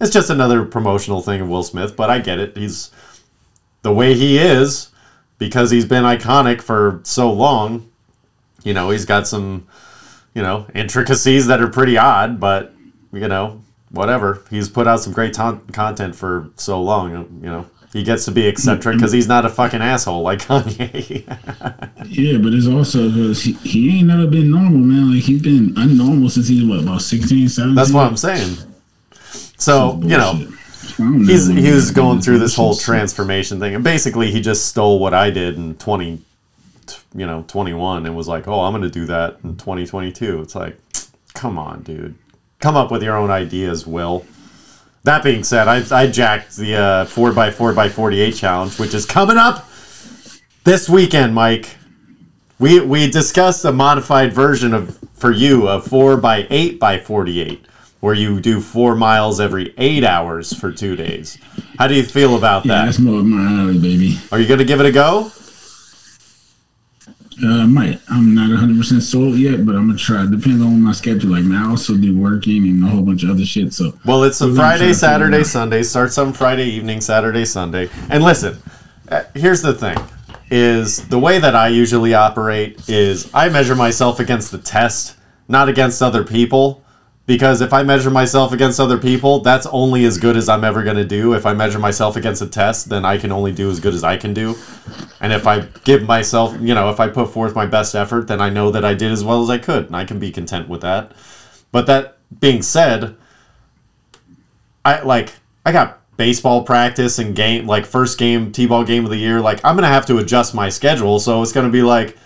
it's 0.00 0.12
just 0.12 0.30
another 0.30 0.64
promotional 0.64 1.20
thing 1.20 1.40
of 1.40 1.48
Will 1.48 1.62
Smith, 1.62 1.96
but 1.96 2.10
I 2.10 2.18
get 2.20 2.38
it. 2.38 2.56
He's 2.56 2.90
the 3.82 3.92
way 3.92 4.14
he 4.14 4.38
is 4.38 4.90
because 5.38 5.70
he's 5.70 5.84
been 5.84 6.04
iconic 6.04 6.60
for 6.62 7.00
so 7.04 7.32
long. 7.32 7.88
You 8.64 8.74
know, 8.74 8.90
he's 8.90 9.04
got 9.04 9.26
some 9.26 9.66
you 10.38 10.44
know, 10.44 10.66
intricacies 10.72 11.48
that 11.48 11.60
are 11.60 11.66
pretty 11.66 11.98
odd, 11.98 12.38
but 12.38 12.72
you 13.12 13.26
know, 13.26 13.60
whatever. 13.90 14.42
He's 14.50 14.68
put 14.68 14.86
out 14.86 15.00
some 15.00 15.12
great 15.12 15.34
content 15.34 16.14
for 16.14 16.50
so 16.54 16.80
long, 16.80 17.10
you 17.42 17.50
know. 17.50 17.66
He 17.92 18.02
gets 18.02 18.26
to 18.26 18.30
be 18.30 18.46
eccentric 18.46 18.92
mm-hmm. 18.92 18.98
because 18.98 19.12
he's 19.12 19.28
not 19.28 19.46
a 19.46 19.48
fucking 19.48 19.80
asshole 19.80 20.22
like 20.22 20.40
Kanye. 20.40 21.24
Yeah, 22.10 22.38
but 22.38 22.54
it's 22.54 22.66
also 22.66 23.10
because 23.10 23.42
he, 23.42 23.52
he 23.52 23.98
ain't 23.98 24.08
never 24.08 24.26
been 24.26 24.50
normal, 24.50 24.78
man. 24.78 25.12
Like 25.12 25.24
he's 25.24 25.42
been 25.42 25.74
unnormal 25.74 26.30
since 26.30 26.48
he's 26.48 26.64
what 26.64 26.80
about 26.80 27.02
16, 27.02 27.48
17? 27.48 27.74
That's 27.74 27.92
what 27.92 28.06
I'm 28.06 28.16
saying. 28.16 28.56
So 29.58 30.00
you 30.02 30.16
know, 30.16 30.32
Bullshit. 30.32 30.58
I 30.98 31.02
don't 31.02 31.22
know 31.22 31.32
he's 31.32 31.46
he 31.46 31.70
was 31.70 31.90
going 31.90 32.20
through 32.20 32.38
this 32.38 32.54
whole 32.54 32.74
transformation 32.74 33.60
thing, 33.60 33.74
and 33.74 33.84
basically 33.84 34.30
he 34.30 34.40
just 34.40 34.66
stole 34.66 34.98
what 34.98 35.14
I 35.14 35.30
did 35.30 35.56
in 35.56 35.74
twenty, 35.76 36.22
you 37.14 37.26
know, 37.26 37.44
twenty 37.46 37.74
one, 37.74 38.06
and 38.06 38.16
was 38.16 38.28
like, 38.28 38.48
"Oh, 38.48 38.60
I'm 38.60 38.72
going 38.72 38.82
to 38.82 38.90
do 38.90 39.06
that 39.06 39.38
in 39.44 39.56
2022." 39.56 40.40
It's 40.42 40.54
like, 40.54 40.78
come 41.34 41.58
on, 41.58 41.82
dude, 41.82 42.14
come 42.60 42.76
up 42.76 42.90
with 42.90 43.02
your 43.02 43.16
own 43.16 43.30
ideas, 43.30 43.86
Will. 43.86 44.24
That 45.04 45.22
being 45.24 45.44
said, 45.44 45.68
I, 45.68 45.82
I 45.96 46.06
jacked 46.06 46.56
the 46.56 46.74
uh, 46.76 47.04
4x4 47.06 47.76
x 47.86 47.94
48 47.94 48.34
challenge, 48.34 48.78
which 48.78 48.94
is 48.94 49.06
coming 49.06 49.36
up 49.36 49.68
this 50.64 50.88
weekend, 50.88 51.34
Mike. 51.34 51.76
We 52.58 52.80
we 52.80 53.08
discussed 53.10 53.64
a 53.64 53.72
modified 53.72 54.32
version 54.32 54.74
of 54.74 54.98
for 55.14 55.30
you 55.30 55.68
of 55.68 55.86
4 55.86 56.16
by 56.16 56.46
8 56.50 56.78
by 56.80 56.98
48 56.98 57.64
where 58.00 58.14
you 58.14 58.38
do 58.40 58.60
4 58.60 58.94
miles 58.94 59.40
every 59.40 59.74
8 59.76 60.04
hours 60.04 60.52
for 60.52 60.70
2 60.70 60.94
days. 60.94 61.36
How 61.78 61.88
do 61.88 61.94
you 61.94 62.04
feel 62.04 62.36
about 62.36 62.64
Yeah, 62.64 62.74
that? 62.74 62.84
that's 62.86 62.98
more 63.00 63.18
of 63.20 63.26
my 63.26 63.60
alley, 63.62 63.78
baby. 63.78 64.18
Are 64.30 64.38
you 64.38 64.46
going 64.46 64.58
to 64.58 64.64
give 64.64 64.78
it 64.80 64.86
a 64.86 64.92
go? 64.92 65.32
Uh, 67.42 67.62
I 67.62 67.66
might. 67.66 68.00
I'm 68.10 68.34
not 68.34 68.48
100 68.50 68.76
percent 68.78 69.02
sold 69.02 69.36
yet, 69.36 69.64
but 69.64 69.76
I'm 69.76 69.86
gonna 69.86 69.98
try. 69.98 70.22
Depends 70.26 70.60
on 70.62 70.80
my 70.82 70.92
schedule. 70.92 71.30
Like 71.30 71.44
now, 71.44 71.68
I 71.68 71.70
also 71.70 71.96
do 71.96 72.18
working 72.18 72.64
and 72.68 72.82
a 72.82 72.88
whole 72.88 73.02
bunch 73.02 73.22
of 73.22 73.30
other 73.30 73.44
shit. 73.44 73.72
So 73.72 73.92
Well, 74.04 74.24
it's 74.24 74.40
a 74.40 74.46
We're 74.46 74.50
gonna 74.50 74.58
try 74.60 74.68
Friday, 74.78 74.88
to 74.88 74.94
Saturday. 74.94 75.44
Sunday. 75.44 75.82
Starts 75.84 76.18
on 76.18 76.32
Friday 76.32 76.64
evening, 76.66 77.00
Saturday, 77.00 77.44
Sunday. 77.44 77.90
And 78.10 78.24
listen, 78.24 78.58
uh, 79.08 79.22
here's 79.34 79.62
the 79.62 79.72
thing: 79.74 79.96
is 80.50 81.06
the 81.08 81.18
way 81.18 81.38
that 81.38 81.54
I 81.54 81.68
usually 81.68 82.12
operate 82.14 82.88
is 82.88 83.30
I 83.32 83.48
measure 83.50 83.76
myself 83.76 84.18
against 84.18 84.50
the 84.50 84.58
test, 84.58 85.16
not 85.46 85.68
against 85.68 86.02
other 86.02 86.24
people. 86.24 86.82
Because 87.28 87.60
if 87.60 87.74
I 87.74 87.82
measure 87.82 88.08
myself 88.08 88.54
against 88.54 88.80
other 88.80 88.96
people, 88.96 89.40
that's 89.40 89.66
only 89.66 90.06
as 90.06 90.16
good 90.16 90.34
as 90.34 90.48
I'm 90.48 90.64
ever 90.64 90.82
going 90.82 90.96
to 90.96 91.04
do. 91.04 91.34
If 91.34 91.44
I 91.44 91.52
measure 91.52 91.78
myself 91.78 92.16
against 92.16 92.40
a 92.40 92.46
test, 92.46 92.88
then 92.88 93.04
I 93.04 93.18
can 93.18 93.30
only 93.30 93.52
do 93.52 93.70
as 93.70 93.80
good 93.80 93.92
as 93.92 94.02
I 94.02 94.16
can 94.16 94.32
do. 94.32 94.56
And 95.20 95.30
if 95.30 95.46
I 95.46 95.60
give 95.84 96.04
myself, 96.04 96.56
you 96.58 96.74
know, 96.74 96.88
if 96.88 97.00
I 97.00 97.08
put 97.08 97.30
forth 97.30 97.54
my 97.54 97.66
best 97.66 97.94
effort, 97.94 98.28
then 98.28 98.40
I 98.40 98.48
know 98.48 98.70
that 98.70 98.82
I 98.82 98.94
did 98.94 99.12
as 99.12 99.22
well 99.22 99.42
as 99.42 99.50
I 99.50 99.58
could, 99.58 99.88
and 99.88 99.94
I 99.94 100.06
can 100.06 100.18
be 100.18 100.30
content 100.30 100.70
with 100.70 100.80
that. 100.80 101.12
But 101.70 101.84
that 101.84 102.16
being 102.40 102.62
said, 102.62 103.14
I 104.86 105.02
like 105.02 105.34
I 105.66 105.72
got 105.72 106.00
baseball 106.16 106.64
practice 106.64 107.18
and 107.18 107.36
game 107.36 107.66
like 107.66 107.84
first 107.84 108.18
game 108.18 108.50
t-ball 108.50 108.84
game 108.84 109.04
of 109.04 109.10
the 109.10 109.16
year 109.16 109.40
like 109.40 109.64
i'm 109.64 109.76
gonna 109.76 109.86
have 109.86 110.04
to 110.04 110.18
adjust 110.18 110.52
my 110.52 110.68
schedule 110.68 111.20
so 111.20 111.40
it's 111.42 111.52
gonna 111.52 111.68
be 111.68 111.80
like 111.80 112.18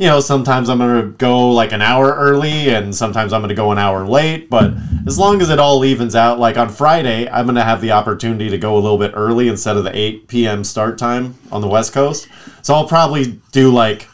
you 0.00 0.06
know 0.06 0.18
sometimes 0.18 0.70
i'm 0.70 0.78
gonna 0.78 1.02
go 1.18 1.50
like 1.50 1.72
an 1.72 1.82
hour 1.82 2.14
early 2.14 2.70
and 2.70 2.94
sometimes 2.94 3.34
i'm 3.34 3.42
gonna 3.42 3.54
go 3.54 3.70
an 3.70 3.76
hour 3.76 4.06
late 4.06 4.48
but 4.48 4.72
as 5.06 5.18
long 5.18 5.42
as 5.42 5.50
it 5.50 5.58
all 5.58 5.84
evens 5.84 6.16
out 6.16 6.38
like 6.38 6.56
on 6.56 6.70
friday 6.70 7.28
i'm 7.28 7.44
gonna 7.44 7.62
have 7.62 7.82
the 7.82 7.92
opportunity 7.92 8.48
to 8.48 8.56
go 8.56 8.76
a 8.76 8.80
little 8.80 8.96
bit 8.96 9.12
early 9.14 9.48
instead 9.48 9.76
of 9.76 9.84
the 9.84 9.94
8 9.96 10.26
p.m 10.26 10.64
start 10.64 10.96
time 10.96 11.34
on 11.52 11.60
the 11.60 11.68
west 11.68 11.92
coast 11.92 12.28
so 12.62 12.72
i'll 12.72 12.88
probably 12.88 13.38
do 13.52 13.70
like 13.70 14.08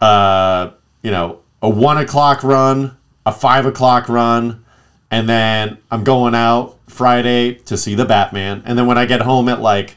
uh 0.00 0.70
you 1.02 1.10
know 1.10 1.40
a 1.60 1.68
one 1.68 1.98
o'clock 1.98 2.42
run 2.42 2.96
a 3.26 3.32
five 3.32 3.66
o'clock 3.66 4.08
run 4.08 4.64
and 5.10 5.28
then 5.28 5.78
I'm 5.90 6.04
going 6.04 6.34
out 6.34 6.76
Friday 6.86 7.54
to 7.54 7.76
see 7.76 7.94
the 7.94 8.04
Batman, 8.04 8.62
and 8.64 8.78
then 8.78 8.86
when 8.86 8.98
I 8.98 9.06
get 9.06 9.22
home 9.22 9.48
at 9.48 9.60
like 9.60 9.96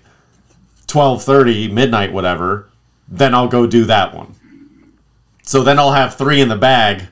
twelve 0.87 1.23
thirty, 1.23 1.67
midnight, 1.67 2.13
whatever, 2.13 2.69
then 3.07 3.33
I'll 3.33 3.47
go 3.47 3.67
do 3.67 3.85
that 3.85 4.13
one. 4.13 4.35
So 5.43 5.63
then 5.63 5.79
I'll 5.79 5.91
have 5.91 6.15
three 6.15 6.41
in 6.41 6.49
the 6.49 6.57
bag, 6.57 7.03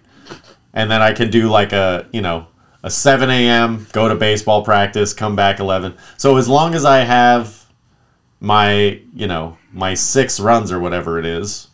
and 0.74 0.90
then 0.90 1.02
I 1.02 1.14
can 1.14 1.30
do 1.30 1.50
like 1.50 1.74
a 1.74 2.08
you 2.12 2.22
know 2.22 2.48
a 2.84 2.90
seven 2.90 3.30
a.m. 3.30 3.88
go 3.92 4.08
to 4.08 4.16
baseball 4.16 4.64
practice, 4.64 5.14
come 5.14 5.36
back 5.36 5.60
eleven. 5.60 5.96
So 6.18 6.38
as 6.38 6.48
long 6.48 6.76
as 6.76 6.86
I 6.86 7.00
have 7.00 7.66
my 8.40 9.02
you 9.14 9.28
know 9.28 9.58
my 9.74 9.94
six 9.94 10.40
runs 10.40 10.72
or 10.72 10.80
whatever 10.80 11.20
it 11.20 11.26
is, 11.26 11.68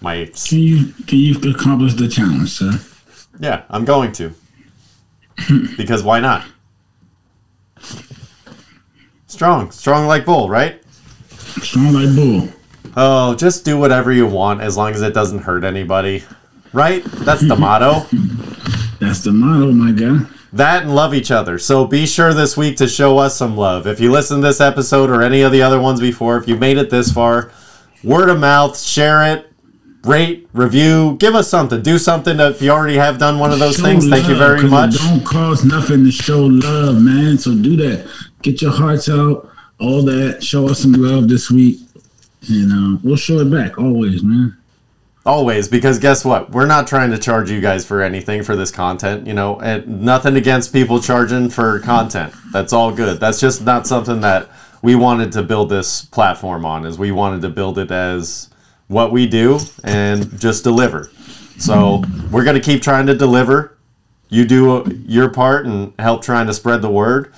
my 0.00 0.30
can 0.48 0.58
you 0.58 0.92
can 1.06 1.18
you 1.18 1.50
accomplish 1.50 1.94
the 1.94 2.08
challenge, 2.08 2.50
sir? 2.50 2.72
yeah, 3.40 3.62
I'm 3.70 3.84
going 3.84 4.12
to. 4.12 4.32
because 5.76 6.02
why 6.02 6.20
not? 6.20 6.44
Strong, 9.26 9.70
strong 9.70 10.06
like 10.06 10.24
bull, 10.24 10.48
right? 10.48 10.82
Strong 11.62 11.92
like 11.94 12.14
bull. 12.14 12.48
Oh, 12.96 13.34
just 13.34 13.64
do 13.64 13.78
whatever 13.78 14.12
you 14.12 14.26
want 14.26 14.60
as 14.60 14.76
long 14.76 14.92
as 14.92 15.02
it 15.02 15.14
doesn't 15.14 15.40
hurt 15.40 15.64
anybody. 15.64 16.24
Right? 16.72 17.04
That's 17.04 17.46
the 17.46 17.56
motto. 17.56 18.06
That's 19.00 19.20
the 19.20 19.32
motto, 19.32 19.72
my 19.72 19.92
guy. 19.92 20.26
That 20.52 20.82
and 20.82 20.94
love 20.94 21.14
each 21.14 21.30
other. 21.30 21.58
So 21.58 21.86
be 21.86 22.06
sure 22.06 22.34
this 22.34 22.56
week 22.56 22.76
to 22.76 22.86
show 22.86 23.18
us 23.18 23.36
some 23.36 23.56
love. 23.56 23.86
If 23.86 24.00
you 24.00 24.12
listen 24.12 24.40
to 24.40 24.46
this 24.46 24.60
episode 24.60 25.08
or 25.08 25.22
any 25.22 25.42
of 25.42 25.52
the 25.52 25.62
other 25.62 25.80
ones 25.80 26.00
before, 26.00 26.36
if 26.36 26.46
you 26.46 26.56
made 26.56 26.76
it 26.76 26.90
this 26.90 27.10
far, 27.10 27.50
word 28.04 28.28
of 28.28 28.38
mouth, 28.38 28.78
share 28.78 29.32
it, 29.32 29.50
rate, 30.04 30.48
review, 30.52 31.16
give 31.18 31.34
us 31.34 31.48
something. 31.48 31.82
Do 31.82 31.98
something 31.98 32.38
if 32.38 32.60
you 32.60 32.70
already 32.70 32.96
have 32.96 33.18
done 33.18 33.38
one 33.38 33.50
of 33.50 33.58
those 33.58 33.76
Show 33.76 33.82
things. 33.82 34.08
Thank 34.08 34.28
you 34.28 34.36
very 34.36 34.62
much. 34.62 34.96
Don't 34.98 35.24
cost 35.24 35.64
nothing 35.64 36.04
to 36.04 36.10
show 36.10 36.44
love, 36.44 37.00
man. 37.00 37.38
So 37.38 37.54
do 37.54 37.76
that. 37.76 38.10
Get 38.42 38.60
your 38.60 38.72
hearts 38.72 39.08
out. 39.08 39.48
All 39.80 40.02
that. 40.04 40.42
Show 40.42 40.68
us 40.68 40.80
some 40.80 40.92
love 40.92 41.28
this 41.28 41.50
week, 41.50 41.78
and 42.48 42.72
uh, 42.72 42.98
we'll 43.02 43.16
show 43.16 43.38
it 43.38 43.50
back 43.50 43.78
always, 43.78 44.22
man. 44.22 44.56
Always, 45.24 45.68
because 45.68 46.00
guess 46.00 46.24
what? 46.24 46.50
We're 46.50 46.66
not 46.66 46.88
trying 46.88 47.12
to 47.12 47.18
charge 47.18 47.48
you 47.48 47.60
guys 47.60 47.86
for 47.86 48.02
anything 48.02 48.42
for 48.42 48.56
this 48.56 48.72
content, 48.72 49.26
you 49.26 49.34
know, 49.34 49.60
and 49.60 50.02
nothing 50.02 50.34
against 50.34 50.72
people 50.72 51.00
charging 51.00 51.48
for 51.48 51.78
content. 51.78 52.34
That's 52.52 52.72
all 52.72 52.90
good. 52.90 53.20
That's 53.20 53.38
just 53.38 53.64
not 53.64 53.86
something 53.86 54.20
that 54.22 54.48
we 54.82 54.96
wanted 54.96 55.30
to 55.32 55.44
build 55.44 55.68
this 55.68 56.04
platform 56.06 56.64
on, 56.64 56.84
is 56.84 56.98
we 56.98 57.12
wanted 57.12 57.42
to 57.42 57.50
build 57.50 57.78
it 57.78 57.92
as 57.92 58.50
what 58.88 59.12
we 59.12 59.28
do 59.28 59.60
and 59.84 60.40
just 60.40 60.64
deliver. 60.64 61.08
So 61.58 62.02
we're 62.32 62.44
to 62.44 62.58
keep 62.58 62.82
trying 62.82 63.06
to 63.06 63.14
deliver. 63.14 63.78
You 64.28 64.44
do 64.44 65.02
your 65.06 65.30
part 65.30 65.66
and 65.66 65.92
help 66.00 66.22
trying 66.22 66.48
to 66.48 66.54
spread 66.54 66.82
the 66.82 66.90
word. 66.90 67.32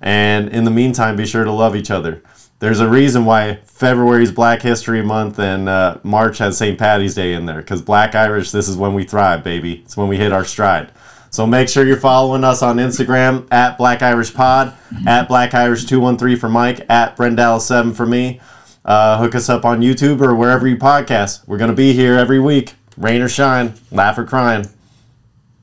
And 0.00 0.48
in 0.48 0.64
the 0.64 0.70
meantime, 0.70 1.16
be 1.16 1.26
sure 1.26 1.44
to 1.44 1.52
love 1.52 1.76
each 1.76 1.90
other. 1.90 2.22
There's 2.58 2.80
a 2.80 2.88
reason 2.88 3.26
why 3.26 3.56
February 3.64 4.22
is 4.22 4.32
Black 4.32 4.62
History 4.62 5.02
Month 5.02 5.38
and 5.38 5.68
uh, 5.68 5.98
March 6.02 6.38
has 6.38 6.56
St. 6.56 6.78
Patty's 6.78 7.14
Day 7.14 7.34
in 7.34 7.44
there. 7.44 7.58
Because 7.58 7.82
Black 7.82 8.14
Irish, 8.14 8.50
this 8.50 8.66
is 8.68 8.76
when 8.76 8.94
we 8.94 9.04
thrive, 9.04 9.44
baby. 9.44 9.82
It's 9.84 9.96
when 9.96 10.08
we 10.08 10.16
hit 10.16 10.32
our 10.32 10.44
stride. 10.44 10.90
So 11.28 11.46
make 11.46 11.68
sure 11.68 11.84
you're 11.84 11.98
following 11.98 12.44
us 12.44 12.62
on 12.62 12.78
Instagram 12.78 13.46
at 13.52 13.76
Black 13.76 14.00
Irish 14.00 14.32
Pod, 14.32 14.72
at 15.06 15.28
Black 15.28 15.52
Irish 15.52 15.84
213 15.84 16.38
for 16.38 16.48
Mike, 16.48 16.86
at 16.88 17.14
Brendal7 17.14 17.94
for 17.94 18.06
me. 18.06 18.40
Uh, 18.86 19.18
hook 19.18 19.34
us 19.34 19.50
up 19.50 19.66
on 19.66 19.82
YouTube 19.82 20.22
or 20.22 20.34
wherever 20.34 20.66
you 20.66 20.76
podcast. 20.76 21.46
We're 21.46 21.58
going 21.58 21.70
to 21.70 21.76
be 21.76 21.92
here 21.92 22.14
every 22.14 22.40
week. 22.40 22.74
Rain 22.96 23.20
or 23.20 23.28
shine, 23.28 23.74
laugh 23.90 24.16
or 24.16 24.24
crying. 24.24 24.70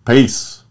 Peace. 0.06 0.63